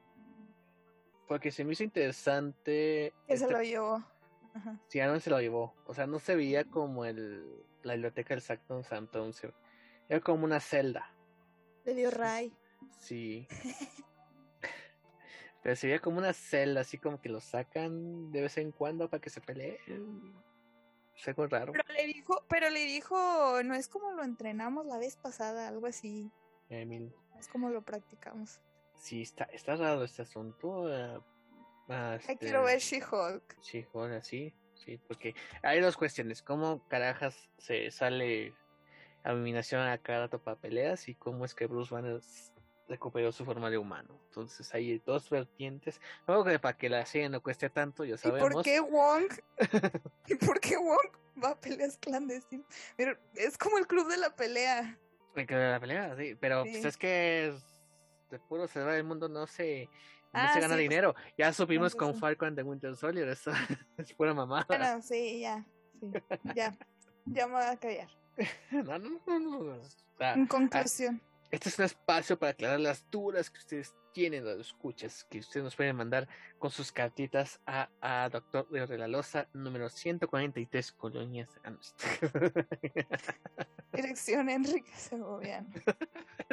Porque 1.29 1.51
se 1.53 1.65
me 1.65 1.73
hizo 1.73 1.85
interesante. 1.85 3.12
que 3.27 3.37
se 3.37 3.45
este- 3.45 3.53
lo 3.53 3.62
llevó. 3.62 4.05
Ajá. 4.55 4.81
Aaron 5.02 5.20
se 5.20 5.31
lo 5.31 5.40
llevó. 5.40 5.74
O 5.86 5.94
sea, 5.94 6.06
no 6.06 6.18
se 6.18 6.35
veía 6.36 6.64
como 6.64 7.05
el, 7.05 7.64
la 7.82 7.94
biblioteca 7.94 8.35
del 8.35 8.43
Sanctum 8.43 8.82
se- 9.32 9.55
Era 10.09 10.20
como 10.20 10.44
una 10.44 10.60
celda. 10.60 11.14
Le 11.85 11.94
dio 11.94 12.10
Ray. 12.10 12.52
Sí. 12.98 13.47
Pero 15.62 15.77
se 15.77 15.86
veía 15.89 15.98
como 16.01 16.18
una 16.18 16.32
celda, 16.32 16.81
así 16.81 16.97
como 16.98 17.20
que 17.20 17.28
lo 17.28 17.40
sacan 17.40 18.32
de 18.32 18.40
vez 18.43 18.56
en 18.56 18.72
cuando 18.72 19.10
para 19.10 19.20
que 19.20 19.28
se 19.28 19.40
peleen. 19.43 20.35
Es 21.14 21.28
algo 21.28 21.47
raro. 21.48 21.72
Pero 21.72 21.85
le 21.93 22.06
dijo, 22.06 22.43
pero 22.48 22.70
le 22.70 22.81
dijo, 22.86 23.62
no 23.62 23.74
es 23.74 23.89
como 23.89 24.10
lo 24.12 24.24
entrenamos 24.24 24.86
la 24.86 24.97
vez 24.97 25.16
pasada, 25.16 25.68
algo 25.68 25.86
así. 25.86 26.32
Emil. 26.70 27.14
Es 27.39 27.47
como 27.48 27.68
lo 27.68 27.82
practicamos. 27.82 28.62
Sí, 28.94 29.20
está, 29.20 29.44
está 29.44 29.77
raro 29.77 30.02
este 30.05 30.22
asunto. 30.22 31.22
Ah, 31.91 32.12
Ay, 32.12 32.19
este, 32.19 32.39
quiero 32.39 32.65
ver 32.65 32.79
She-Hulk. 32.79 33.57
Sí, 33.61 33.87
ahora 33.95 34.23
sí, 34.23 34.55
sí, 34.75 34.99
porque 35.07 35.35
hay 35.62 35.81
dos 35.81 35.97
cuestiones. 35.97 36.43
¿Cómo 36.43 36.87
carajas 36.89 37.49
se 37.59 37.91
sale 37.91 38.55
abominación 39.25 39.83
a 39.83 39.99
cada 39.99 40.21
rato 40.21 40.39
para 40.43 40.57
peleas? 40.57 41.09
Y 41.09 41.15
cómo 41.15 41.45
es 41.45 41.55
que 41.55 41.67
Bruce 41.67 41.95
Banner 41.95 42.21
recuperó 42.91 43.31
su 43.33 43.45
forma 43.45 43.71
de 43.71 43.79
humano. 43.79 44.21
Entonces 44.27 44.75
hay 44.75 45.01
dos 45.07 45.31
vertientes. 45.31 46.01
Luego 46.27 46.45
que 46.45 46.59
para 46.59 46.77
que 46.77 46.89
la 46.89 47.07
serie 47.07 47.29
no 47.29 47.41
cueste 47.41 47.71
tanto, 47.71 48.05
ya 48.05 48.17
¿Y 48.17 48.19
sabemos. 48.19 48.53
por 48.53 48.65
qué 48.65 48.81
Wong? 48.81 49.29
¿Y 50.27 50.35
por 50.35 50.61
qué 50.61 50.77
Wong 50.77 51.43
va 51.43 51.51
a 51.51 51.61
peleas 51.61 51.97
clandestinas? 51.99 52.67
Pero 52.97 53.17
es 53.35 53.57
como 53.57 53.79
el 53.79 53.87
club 53.87 54.09
de 54.09 54.19
la 54.19 54.35
pelea. 54.35 54.99
Me 55.35 55.47
quedé 55.47 55.61
de 55.61 55.71
la 55.71 55.81
pelea, 55.81 56.17
sí, 56.17 56.37
pero 56.41 56.65
pues 56.65 56.85
es 56.85 56.97
que 56.97 57.55
de 58.31 58.39
puro 58.41 58.67
cerrar 58.67 58.97
el 58.97 59.05
mundo 59.05 59.29
no 59.29 59.47
se, 59.47 59.89
no 60.32 60.40
Ah, 60.40 60.52
se 60.55 60.61
gana 60.61 60.74
sí, 60.74 60.78
pues, 60.81 60.89
dinero. 60.89 61.15
Ya 61.36 61.52
supimos 61.52 61.94
con. 61.94 62.15
Falcon 62.15 62.55
de 62.55 62.62
Winter 62.62 62.94
Soldier, 62.97 63.28
eso 63.28 63.51
es 63.98 64.12
pura 64.15 64.32
mamada. 64.35 64.65
Bueno, 64.69 65.02
sí, 65.02 65.40
ya. 65.40 65.65
Sí, 66.01 66.09
ya. 66.55 66.77
Ya 67.27 67.47
me 67.47 67.55
voy 67.55 67.65
a 67.65 67.77
callar. 67.77 68.09
No, 68.70 68.98
no, 68.98 68.98
no, 68.98 69.20
no, 69.27 69.39
no, 69.39 69.59
o 69.81 69.85
sea, 70.19 70.32
En 70.35 70.47
conclusión. 70.47 71.20
este 71.51 71.69
es 71.69 71.78
un 71.78 71.85
espacio 71.85 72.39
para 72.39 72.52
aclarar 72.52 72.81
las 72.81 73.11
dudas 73.11 73.51
que 73.51 73.59
ustedes 73.59 73.94
tienen 74.15 74.44
los 74.44 74.59
escuchas, 74.61 75.24
que 75.31 75.40
ustedes 75.40 75.62
nos 75.62 75.77
pueden 75.77 75.94
mandar 75.97 76.27
con 76.59 76.70
sus 76.70 76.90
cartitas 76.90 77.61
a, 77.66 77.90
a 78.01 78.28
Doctor 78.31 78.69
de 78.69 78.98
la 78.98 79.09
Loza, 79.09 79.47
número 79.52 79.89
143, 79.90 80.93
Colonias. 80.93 81.51
Dirección 83.93 84.48
Enrique 84.48 84.90
Segoviano. 84.97 85.69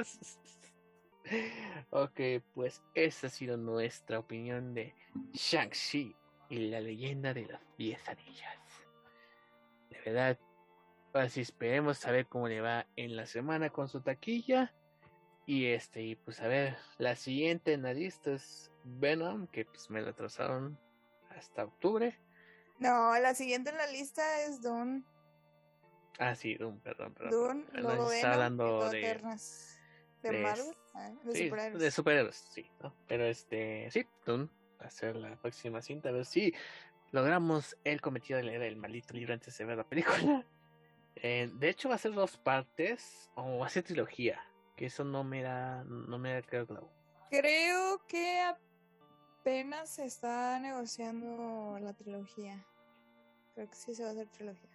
ok, 1.91 2.19
pues 2.53 2.81
esa 2.93 3.27
ha 3.27 3.29
sido 3.29 3.57
nuestra 3.57 4.19
opinión 4.19 4.73
de 4.73 4.93
Shang-Chi 5.33 6.15
y 6.49 6.57
la 6.69 6.79
leyenda 6.79 7.33
de 7.33 7.45
las 7.45 7.61
10 7.77 8.09
anillas. 8.09 8.57
De 9.89 10.01
verdad, 10.05 10.39
así 11.13 11.41
esperemos 11.41 12.05
a 12.05 12.11
ver 12.11 12.27
cómo 12.27 12.47
le 12.47 12.61
va 12.61 12.85
en 12.95 13.15
la 13.15 13.25
semana 13.25 13.69
con 13.69 13.87
su 13.89 14.01
taquilla. 14.01 14.73
Y 15.45 15.67
este, 15.67 16.01
y 16.01 16.15
pues 16.15 16.41
a 16.41 16.47
ver, 16.47 16.77
la 16.97 17.15
siguiente 17.15 17.73
en 17.73 17.83
la 17.83 17.93
lista 17.93 18.33
es 18.33 18.71
Venom, 18.83 19.47
que 19.47 19.65
pues 19.65 19.89
me 19.89 20.01
la 20.01 20.09
atrasaron 20.09 20.77
hasta 21.29 21.63
octubre. 21.63 22.19
No, 22.79 23.17
la 23.17 23.33
siguiente 23.33 23.69
en 23.69 23.77
la 23.77 23.87
lista 23.87 24.41
es 24.41 24.61
Dune. 24.61 25.03
Ah, 26.19 26.35
sí, 26.35 26.55
Dune, 26.55 26.79
perdón, 26.83 27.13
perdón. 27.13 27.31
Dune, 27.31 27.81
luego 27.81 28.11
está 28.11 28.33
hablando 28.33 28.89
de, 28.89 29.19
de, 30.31 30.37
de 30.37 30.43
Marvel, 30.43 30.75
ah, 30.93 31.11
de 31.23 31.33
sí, 31.33 31.45
superhéroes. 31.45 31.81
de 31.81 31.91
superhéroes, 31.91 32.35
sí, 32.35 32.71
¿no? 32.81 32.93
Pero 33.07 33.25
este, 33.25 33.89
sí, 33.91 34.05
Dune 34.25 34.49
va 34.81 34.87
a 34.87 34.89
ser 34.89 35.15
la 35.15 35.35
próxima 35.35 35.81
cinta, 35.81 36.09
a 36.09 36.11
ver 36.11 36.25
si 36.25 36.53
logramos 37.11 37.77
el 37.83 38.01
cometido 38.01 38.37
de 38.37 38.43
leer 38.43 38.61
el 38.63 38.75
maldito 38.75 39.13
libro 39.13 39.33
antes 39.33 39.57
de 39.57 39.65
ver 39.65 39.77
la 39.77 39.83
película. 39.83 40.45
Eh, 41.23 41.49
de 41.51 41.69
hecho, 41.69 41.89
va 41.89 41.95
a 41.95 41.97
ser 41.97 42.13
dos 42.13 42.37
partes, 42.37 43.31
o 43.33 43.57
va 43.57 43.65
a 43.65 43.69
ser 43.69 43.81
trilogía, 43.81 44.39
que 44.75 44.85
eso 44.85 45.03
no 45.03 45.23
me 45.23 45.41
da, 45.41 45.83
no 45.83 46.19
me 46.19 46.31
da 46.31 46.43
claro. 46.43 46.91
Creo 47.31 48.05
que 48.05 48.39
apenas 48.39 49.89
se 49.89 50.05
está 50.05 50.59
negociando 50.59 51.79
la 51.81 51.93
trilogía. 51.93 52.63
Creo 53.55 53.67
que 53.67 53.75
sí 53.75 53.95
se 53.95 54.03
va 54.03 54.09
a 54.09 54.11
hacer 54.11 54.27
trilogía. 54.27 54.69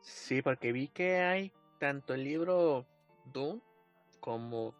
Sí, 0.00 0.40
porque 0.40 0.70
vi 0.70 0.86
que 0.86 1.16
hay 1.16 1.52
tanto 1.80 2.14
el 2.14 2.22
libro 2.22 2.86
Doom 3.32 3.60
como 4.20 4.74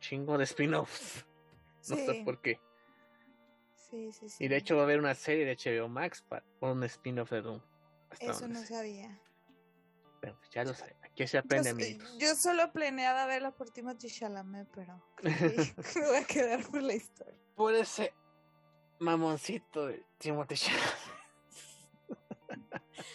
chingo 0.00 0.36
de 0.38 0.44
spin-offs. 0.44 1.24
No 1.88 1.96
Sí. 1.96 2.04
sé 2.06 2.22
por 2.24 2.40
qué. 2.42 2.60
Sí, 3.88 4.12
sí, 4.12 4.28
sí. 4.28 4.44
Y 4.44 4.48
de 4.48 4.56
hecho 4.58 4.74
va 4.76 4.82
a 4.82 4.84
haber 4.84 4.98
una 4.98 5.14
serie 5.14 5.46
de 5.46 5.56
HBO 5.56 5.88
Max 5.88 6.22
para 6.28 6.44
un 6.60 6.84
spin-off 6.84 7.30
de 7.30 7.40
Doom. 7.40 7.62
Eso 8.20 8.46
no 8.48 8.58
sé. 8.60 8.66
sabía. 8.66 9.18
Pero 10.20 10.36
pues 10.36 10.50
ya 10.50 10.64
lo 10.64 10.74
saben. 10.74 10.94
Aquí 11.02 11.26
se 11.26 11.34
Yo, 11.34 11.40
aprende, 11.40 11.70
s- 11.70 11.70
amiguitos. 11.70 12.18
yo 12.18 12.34
solo 12.34 12.70
planeaba 12.72 13.24
verla 13.24 13.52
por 13.52 13.70
Timothy 13.70 14.08
Chalamet, 14.10 14.68
pero 14.74 15.02
creo 15.14 15.34
que 15.38 15.74
me 16.00 16.06
voy 16.08 16.16
a 16.18 16.24
quedar 16.24 16.66
por 16.66 16.82
la 16.82 16.94
historia. 16.94 17.38
Por 17.54 17.74
ese 17.74 18.12
mamoncito 18.98 19.86
de 19.86 20.04
Timothy 20.18 20.56
Chalamet. 20.56 20.84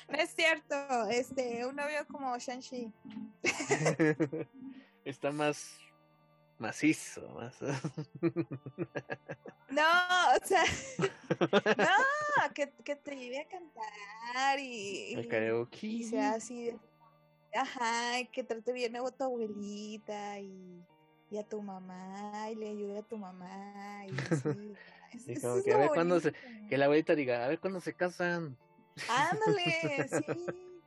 No 0.08 0.18
es 0.18 0.30
cierto, 0.34 0.76
este, 1.10 1.66
un 1.66 1.76
novio 1.76 2.08
como 2.08 2.36
Shang-Chi. 2.38 2.92
Está 5.06 5.32
más 5.32 5.78
macizo, 6.64 7.22
más. 7.30 7.62
No, 9.70 9.90
o 10.42 10.46
sea, 10.46 10.64
no, 11.78 12.54
que, 12.54 12.72
que 12.84 12.96
te 12.96 13.16
lleve 13.16 13.40
a 13.42 13.48
cantar 13.48 14.60
y, 14.60 15.14
y- 15.14 16.04
sea 16.04 16.34
así, 16.34 16.72
ajá, 17.54 18.24
que 18.32 18.44
trate 18.44 18.72
bien 18.74 18.96
a 18.96 19.12
tu 19.12 19.24
abuelita 19.24 20.40
y, 20.40 20.82
y 21.30 21.38
a 21.38 21.44
tu 21.44 21.62
mamá 21.62 22.50
y 22.52 22.56
le 22.56 22.70
ayude 22.70 23.00
a 23.00 23.04
tu 23.04 23.18
mamá 23.18 24.06
y 24.08 24.12
así. 24.12 24.76
Es- 25.14 25.28
Y 25.28 25.34
eso 25.34 25.50
como 25.50 25.64
que 25.64 25.74
a 25.74 25.78
ver 25.78 25.90
cuándo 25.94 26.20
se-. 26.20 26.34
Que 26.70 26.78
la 26.78 26.86
abuelita 26.86 27.14
diga, 27.14 27.46
a 27.46 27.48
ver 27.48 27.60
cuándo 27.60 27.80
se 27.80 27.94
casan. 27.94 28.58
Ándale, 29.10 30.08
sí. 30.10 30.82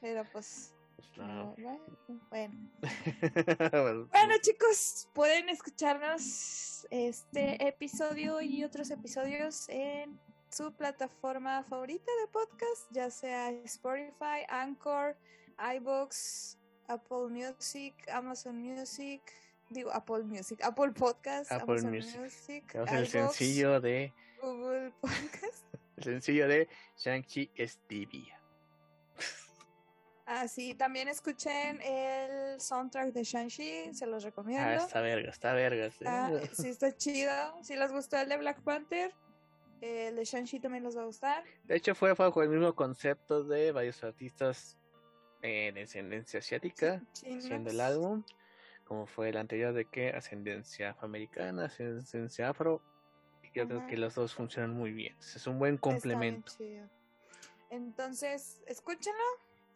Pero 0.00 0.24
Pues 0.32 0.72
no. 1.16 1.26
no, 1.26 1.54
bueno, 1.58 1.84
bueno. 2.30 2.54
Bueno, 4.08 4.08
Bueno 4.10 4.34
chicos, 4.40 5.08
pueden 5.14 5.48
escucharnos 5.48 6.86
este 6.90 7.66
episodio 7.66 8.40
y 8.40 8.64
otros 8.64 8.90
episodios 8.90 9.68
en 9.68 10.18
su 10.50 10.72
plataforma 10.72 11.64
favorita 11.64 12.10
de 12.20 12.28
podcast, 12.28 12.90
ya 12.90 13.10
sea 13.10 13.50
Spotify, 13.50 14.44
Anchor, 14.48 15.16
iBox, 15.76 16.58
Apple 16.88 17.28
Music, 17.30 17.94
Amazon 18.12 18.58
Music, 18.58 19.20
digo 19.70 19.90
Apple 19.92 20.24
Music, 20.24 20.60
Apple 20.62 20.92
Podcast, 20.92 21.50
Apple 21.50 21.80
Amazon 21.80 22.22
Music. 22.22 22.74
El 22.74 23.06
sencillo 23.06 23.80
de. 23.80 24.12
Google 24.40 24.92
Podcast. 25.00 25.64
El 25.96 26.04
sencillo 26.04 26.46
de 26.46 26.68
Shang-Chi 26.96 27.50
es 27.54 27.78
Así 30.26 30.74
también 30.74 31.06
escuchen 31.06 31.80
el 31.82 32.60
soundtrack 32.60 33.12
de 33.12 33.22
Shang-Chi, 33.22 33.94
se 33.94 34.06
los 34.06 34.24
recomiendo. 34.24 34.66
Ah, 34.66 34.74
está 34.74 35.00
verga, 35.00 35.30
está 35.30 35.52
verga. 35.52 35.88
sí. 35.90 36.04
Ah, 36.04 36.30
sí, 36.52 36.68
está 36.68 36.96
chido. 36.96 37.32
Si 37.62 37.76
les 37.76 37.92
gustó 37.92 38.18
el 38.18 38.28
de 38.28 38.36
Black 38.36 38.60
Panther, 38.62 39.14
el 39.80 40.16
de 40.16 40.24
Shang-Chi 40.24 40.58
también 40.58 40.82
les 40.82 40.96
va 40.96 41.02
a 41.02 41.04
gustar. 41.04 41.44
De 41.64 41.76
hecho, 41.76 41.94
fue 41.94 42.12
bajo 42.14 42.42
el 42.42 42.48
mismo 42.48 42.74
concepto 42.74 43.44
de 43.44 43.70
varios 43.70 44.02
artistas 44.02 44.76
eh, 45.42 45.70
de 45.72 45.82
ascendencia 45.82 46.40
asiática 46.40 47.00
Chinos. 47.12 47.44
haciendo 47.44 47.70
el 47.70 47.80
álbum, 47.80 48.24
como 48.84 49.06
fue 49.06 49.28
el 49.28 49.36
anterior 49.36 49.74
de 49.74 49.84
que 49.84 50.10
ascendencia 50.10 50.90
afroamericana, 50.90 51.66
ascendencia 51.66 52.48
afro. 52.48 52.82
Y 53.44 53.56
yo 53.56 53.68
creo 53.68 53.86
que 53.86 53.96
los 53.96 54.16
dos 54.16 54.34
funcionan 54.34 54.74
muy 54.74 54.90
bien. 54.90 55.16
Es 55.20 55.46
un 55.46 55.60
buen 55.60 55.76
complemento. 55.76 56.52
Entonces, 57.70 58.60
escúchenlo, 58.66 59.24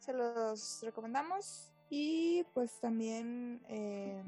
se 0.01 0.12
los 0.12 0.81
recomendamos. 0.82 1.70
Y 1.89 2.44
pues 2.55 2.72
también 2.81 3.62
eh, 3.68 4.22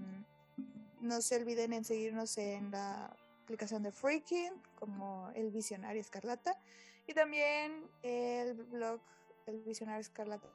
no 1.00 1.20
se 1.20 1.36
olviden 1.36 1.72
en 1.72 1.84
seguirnos 1.84 2.38
en 2.38 2.70
la 2.70 3.16
aplicación 3.42 3.82
de 3.82 3.92
Freaking, 3.92 4.52
como 4.78 5.30
El 5.34 5.50
Visionario 5.50 6.00
Escarlata. 6.00 6.58
Y 7.06 7.14
también 7.14 7.88
el 8.02 8.54
blog 8.54 9.00
el 9.46 9.60
visionario 9.60 10.00
escarlata. 10.00 10.48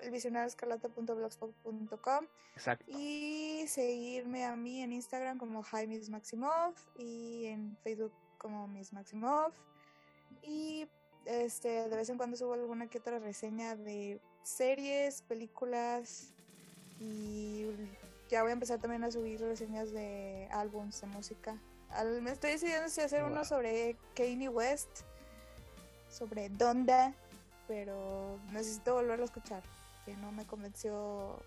El 0.00 0.10
visionarioescarlata.blogspot.com 0.10 2.26
Exacto. 2.56 2.84
y 2.88 3.64
seguirme 3.68 4.44
a 4.44 4.56
mí 4.56 4.82
en 4.82 4.92
Instagram 4.92 5.38
como 5.38 5.62
Jaimis 5.62 6.10
Maximov 6.10 6.74
y 6.98 7.46
en 7.46 7.76
Facebook 7.82 8.12
como 8.38 8.66
Miss 8.68 8.92
Maximov 8.92 9.52
y 10.42 10.86
este 11.26 11.88
de 11.88 11.96
vez 11.96 12.08
en 12.08 12.16
cuando 12.16 12.36
subo 12.36 12.54
alguna 12.54 12.86
que 12.88 12.98
otra 12.98 13.18
reseña 13.18 13.76
de 13.76 14.20
series, 14.42 15.22
películas 15.22 16.32
y 17.00 17.66
ya 18.30 18.42
voy 18.42 18.50
a 18.50 18.54
empezar 18.54 18.78
también 18.80 19.04
a 19.04 19.10
subir 19.10 19.40
reseñas 19.40 19.90
de 19.92 20.48
álbums 20.50 21.00
de 21.00 21.06
música. 21.08 21.56
Al- 21.90 22.22
me 22.22 22.30
estoy 22.32 22.52
decidiendo 22.52 22.88
si 22.88 23.00
hacer 23.00 23.22
uno 23.24 23.44
sobre 23.44 23.96
Kanye 24.14 24.48
West, 24.48 24.88
sobre 26.10 26.48
Donda, 26.48 27.14
pero 27.68 28.38
necesito 28.52 28.94
volverlo 28.94 29.24
a 29.24 29.26
escuchar, 29.26 29.62
que 30.04 30.16
no 30.16 30.32
me 30.32 30.46
convenció 30.46 31.38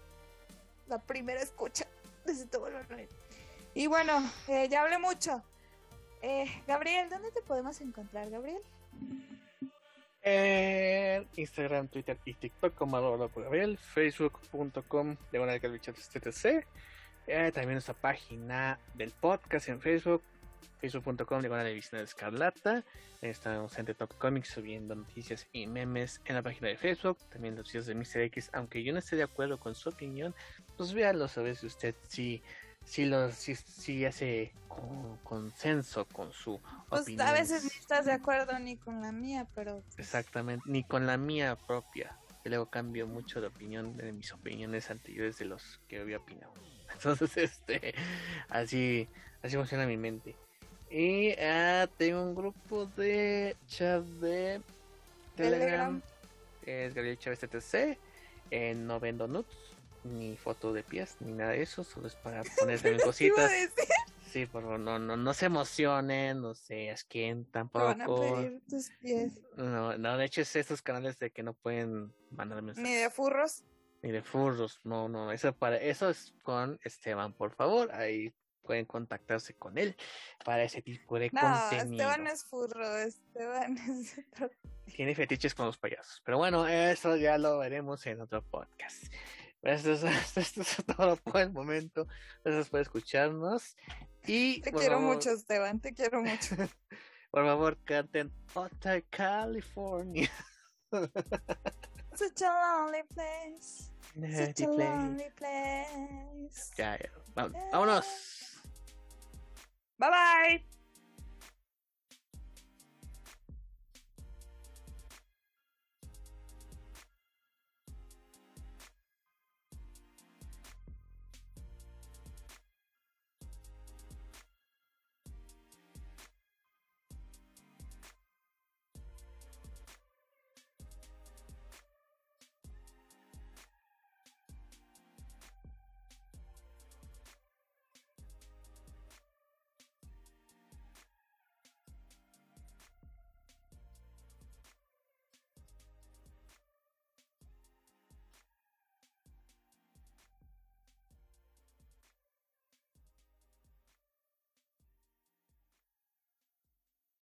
la 0.87 0.99
primera 0.99 1.41
escucha. 1.41 1.85
Necesito 2.25 2.59
volverlo 2.59 2.93
a 2.93 2.97
ver. 2.97 3.09
Y 3.73 3.87
bueno, 3.87 4.13
eh, 4.47 4.67
ya 4.69 4.81
hablé 4.81 4.97
mucho. 4.97 5.41
Eh, 6.21 6.45
Gabriel, 6.67 7.09
¿dónde 7.09 7.31
te 7.31 7.41
podemos 7.41 7.79
encontrar, 7.81 8.29
Gabriel? 8.29 8.61
En 10.29 11.25
Instagram, 11.37 11.87
Twitter 11.87 12.17
y 12.25 12.33
TikTok 12.33 12.75
como 12.75 12.97
arroba 12.97 13.29
Gabriel, 13.33 13.77
facebook.com 13.77 15.15
de 15.31 15.79
TTC, 15.79 16.67
eh, 17.27 17.51
también 17.53 17.75
nuestra 17.75 17.93
página 17.93 18.77
del 18.95 19.11
podcast 19.11 19.69
en 19.69 19.79
Facebook, 19.79 20.21
facebook.com 20.81 21.41
de 21.41 21.47
de 21.47 21.73
Visión 21.73 22.01
Escarlata, 22.01 22.83
estamos 23.21 23.79
en 23.79 23.85
The 23.85 23.93
Top 23.93 24.17
Comics 24.17 24.49
subiendo 24.49 24.95
noticias 24.95 25.47
y 25.53 25.65
memes 25.65 26.19
en 26.25 26.35
la 26.35 26.41
página 26.41 26.67
de 26.67 26.75
Facebook, 26.75 27.17
también 27.29 27.55
noticias 27.55 27.85
de 27.85 27.95
Mr. 27.95 28.23
X, 28.23 28.49
aunque 28.51 28.83
yo 28.83 28.91
no 28.91 28.99
esté 28.99 29.15
de 29.15 29.23
acuerdo 29.23 29.57
con 29.57 29.75
su 29.75 29.87
opinión, 29.87 30.35
pues 30.75 30.91
véanlo 30.91 31.27
a 31.33 31.41
ver 31.41 31.55
si 31.55 31.67
usted 31.67 31.95
sí, 32.09 32.43
sí, 32.87 33.05
lo, 33.05 33.31
sí, 33.31 33.55
sí 33.55 34.05
hace 34.05 34.51
con- 34.67 35.17
consenso 35.23 36.05
con 36.05 36.31
su 36.31 36.59
Pues 36.89 37.01
opinión. 37.03 37.27
a 37.27 37.33
veces 37.33 37.63
ni 37.63 37.69
estás 37.79 38.05
de 38.05 38.13
acuerdo 38.13 38.57
ni 38.59 38.77
con 38.77 39.01
la 39.01 39.11
mía, 39.11 39.45
pero 39.55 39.81
pues, 39.81 39.99
Exactamente, 39.99 40.63
ni 40.67 40.83
con 40.83 41.05
la 41.05 41.17
mía 41.17 41.55
propia. 41.67 42.17
Que 42.43 42.49
luego 42.49 42.67
cambio 42.67 43.07
mucho 43.07 43.41
de 43.41 43.47
opinión 43.47 43.97
de 43.97 44.13
mis 44.13 44.31
opiniones 44.31 44.89
anteriores 44.89 45.37
de 45.37 45.45
los 45.45 45.79
que 45.87 45.99
había 45.99 46.17
opinado. 46.17 46.53
Entonces, 46.93 47.35
este, 47.37 47.93
así, 48.49 49.07
así 49.43 49.55
funciona 49.57 49.85
mi 49.85 49.97
mente. 49.97 50.35
Y 50.89 51.31
ah, 51.41 51.89
tengo 51.97 52.23
un 52.23 52.33
grupo 52.33 52.85
de 52.85 53.57
chat 53.67 54.01
de 54.03 54.61
Telegram. 55.35 55.99
Telegram. 55.99 56.01
Es 56.65 56.93
Gabriel 56.93 57.17
Chávez 57.19 57.39
TTC. 57.39 57.97
En 58.51 58.87
no 58.87 58.97
vendo 59.01 59.27
nudes. 59.27 59.45
Ni 60.07 60.35
foto 60.37 60.73
de 60.73 60.83
pies, 60.83 61.17
ni 61.19 61.33
nada 61.33 61.51
de 61.51 61.61
eso, 61.61 61.83
solo 61.83 62.07
es 62.07 62.15
para 62.15 62.43
ponerse 62.59 62.97
cositas. 62.97 63.51
Sí, 64.31 64.45
por 64.45 64.63
favor, 64.63 64.79
no, 64.79 64.99
no, 64.99 65.15
no 65.15 65.33
se 65.33 65.45
emocionen, 65.45 66.41
no 66.41 66.53
se 66.53 66.91
asquen 66.91 67.45
tampoco. 67.45 67.85
Van 67.85 68.01
a 68.01 68.05
pedir 68.05 68.61
tus 68.69 68.89
pies. 68.99 69.41
No, 69.55 69.97
no, 69.97 70.17
de 70.17 70.25
hecho 70.25 70.41
es 70.41 70.55
estos 70.55 70.81
canales 70.81 71.17
de 71.19 71.31
que 71.31 71.43
no 71.43 71.53
pueden 71.53 72.13
mandar 72.31 72.61
mensajes. 72.61 72.89
Ni 72.89 72.95
de 72.95 73.09
furros. 73.09 73.63
Ni 74.01 74.11
de 74.11 74.21
furros, 74.21 74.79
no, 74.83 75.09
no, 75.09 75.31
eso 75.31 75.53
para, 75.53 75.77
eso 75.77 76.09
es 76.09 76.33
con 76.43 76.79
Esteban, 76.83 77.33
por 77.33 77.51
favor, 77.55 77.91
ahí 77.93 78.33
pueden 78.67 78.85
contactarse 78.85 79.55
con 79.55 79.77
él 79.77 79.95
para 80.43 80.63
ese 80.63 80.81
tipo 80.81 81.17
de 81.17 81.31
no, 81.31 81.41
contenido. 81.41 82.03
Esteban 82.03 82.27
es 82.27 82.43
furro, 82.43 82.97
Esteban 82.97 83.77
es 83.87 84.21
Tiene 84.93 85.15
fetiches 85.15 85.55
con 85.55 85.65
los 85.65 85.77
payasos. 85.77 86.21
Pero 86.25 86.37
bueno, 86.37 86.67
eso 86.67 87.15
ya 87.15 87.37
lo 87.37 87.57
veremos 87.57 88.05
en 88.05 88.21
otro 88.21 88.43
podcast. 88.43 89.05
Esto 89.67 89.91
es, 89.91 90.03
esto 90.37 90.61
es 90.61 90.77
todo 90.85 91.17
por 91.17 91.41
el 91.41 91.51
momento. 91.51 92.07
Gracias 92.43 92.69
por 92.69 92.79
escucharnos. 92.79 93.75
Y, 94.25 94.61
te 94.61 94.71
quiero 94.71 94.99
mucho, 94.99 95.31
Esteban, 95.31 95.81
te 95.81 95.93
quiero 95.93 96.21
mucho. 96.21 96.55
por 97.31 97.45
favor, 97.45 97.77
canten 97.83 98.31
Hotel 98.53 99.05
California. 99.09 100.31
Such 100.89 102.41
a 102.43 102.79
lonely 102.79 103.03
place. 103.13 103.91
Such 104.15 104.61
a 104.61 104.67
lonely 104.67 105.29
place. 105.35 106.71
Ya, 106.77 106.97
ya. 106.97 107.11
Vámonos. 107.71 108.05
Bye 109.97 110.09
bye. 110.09 110.76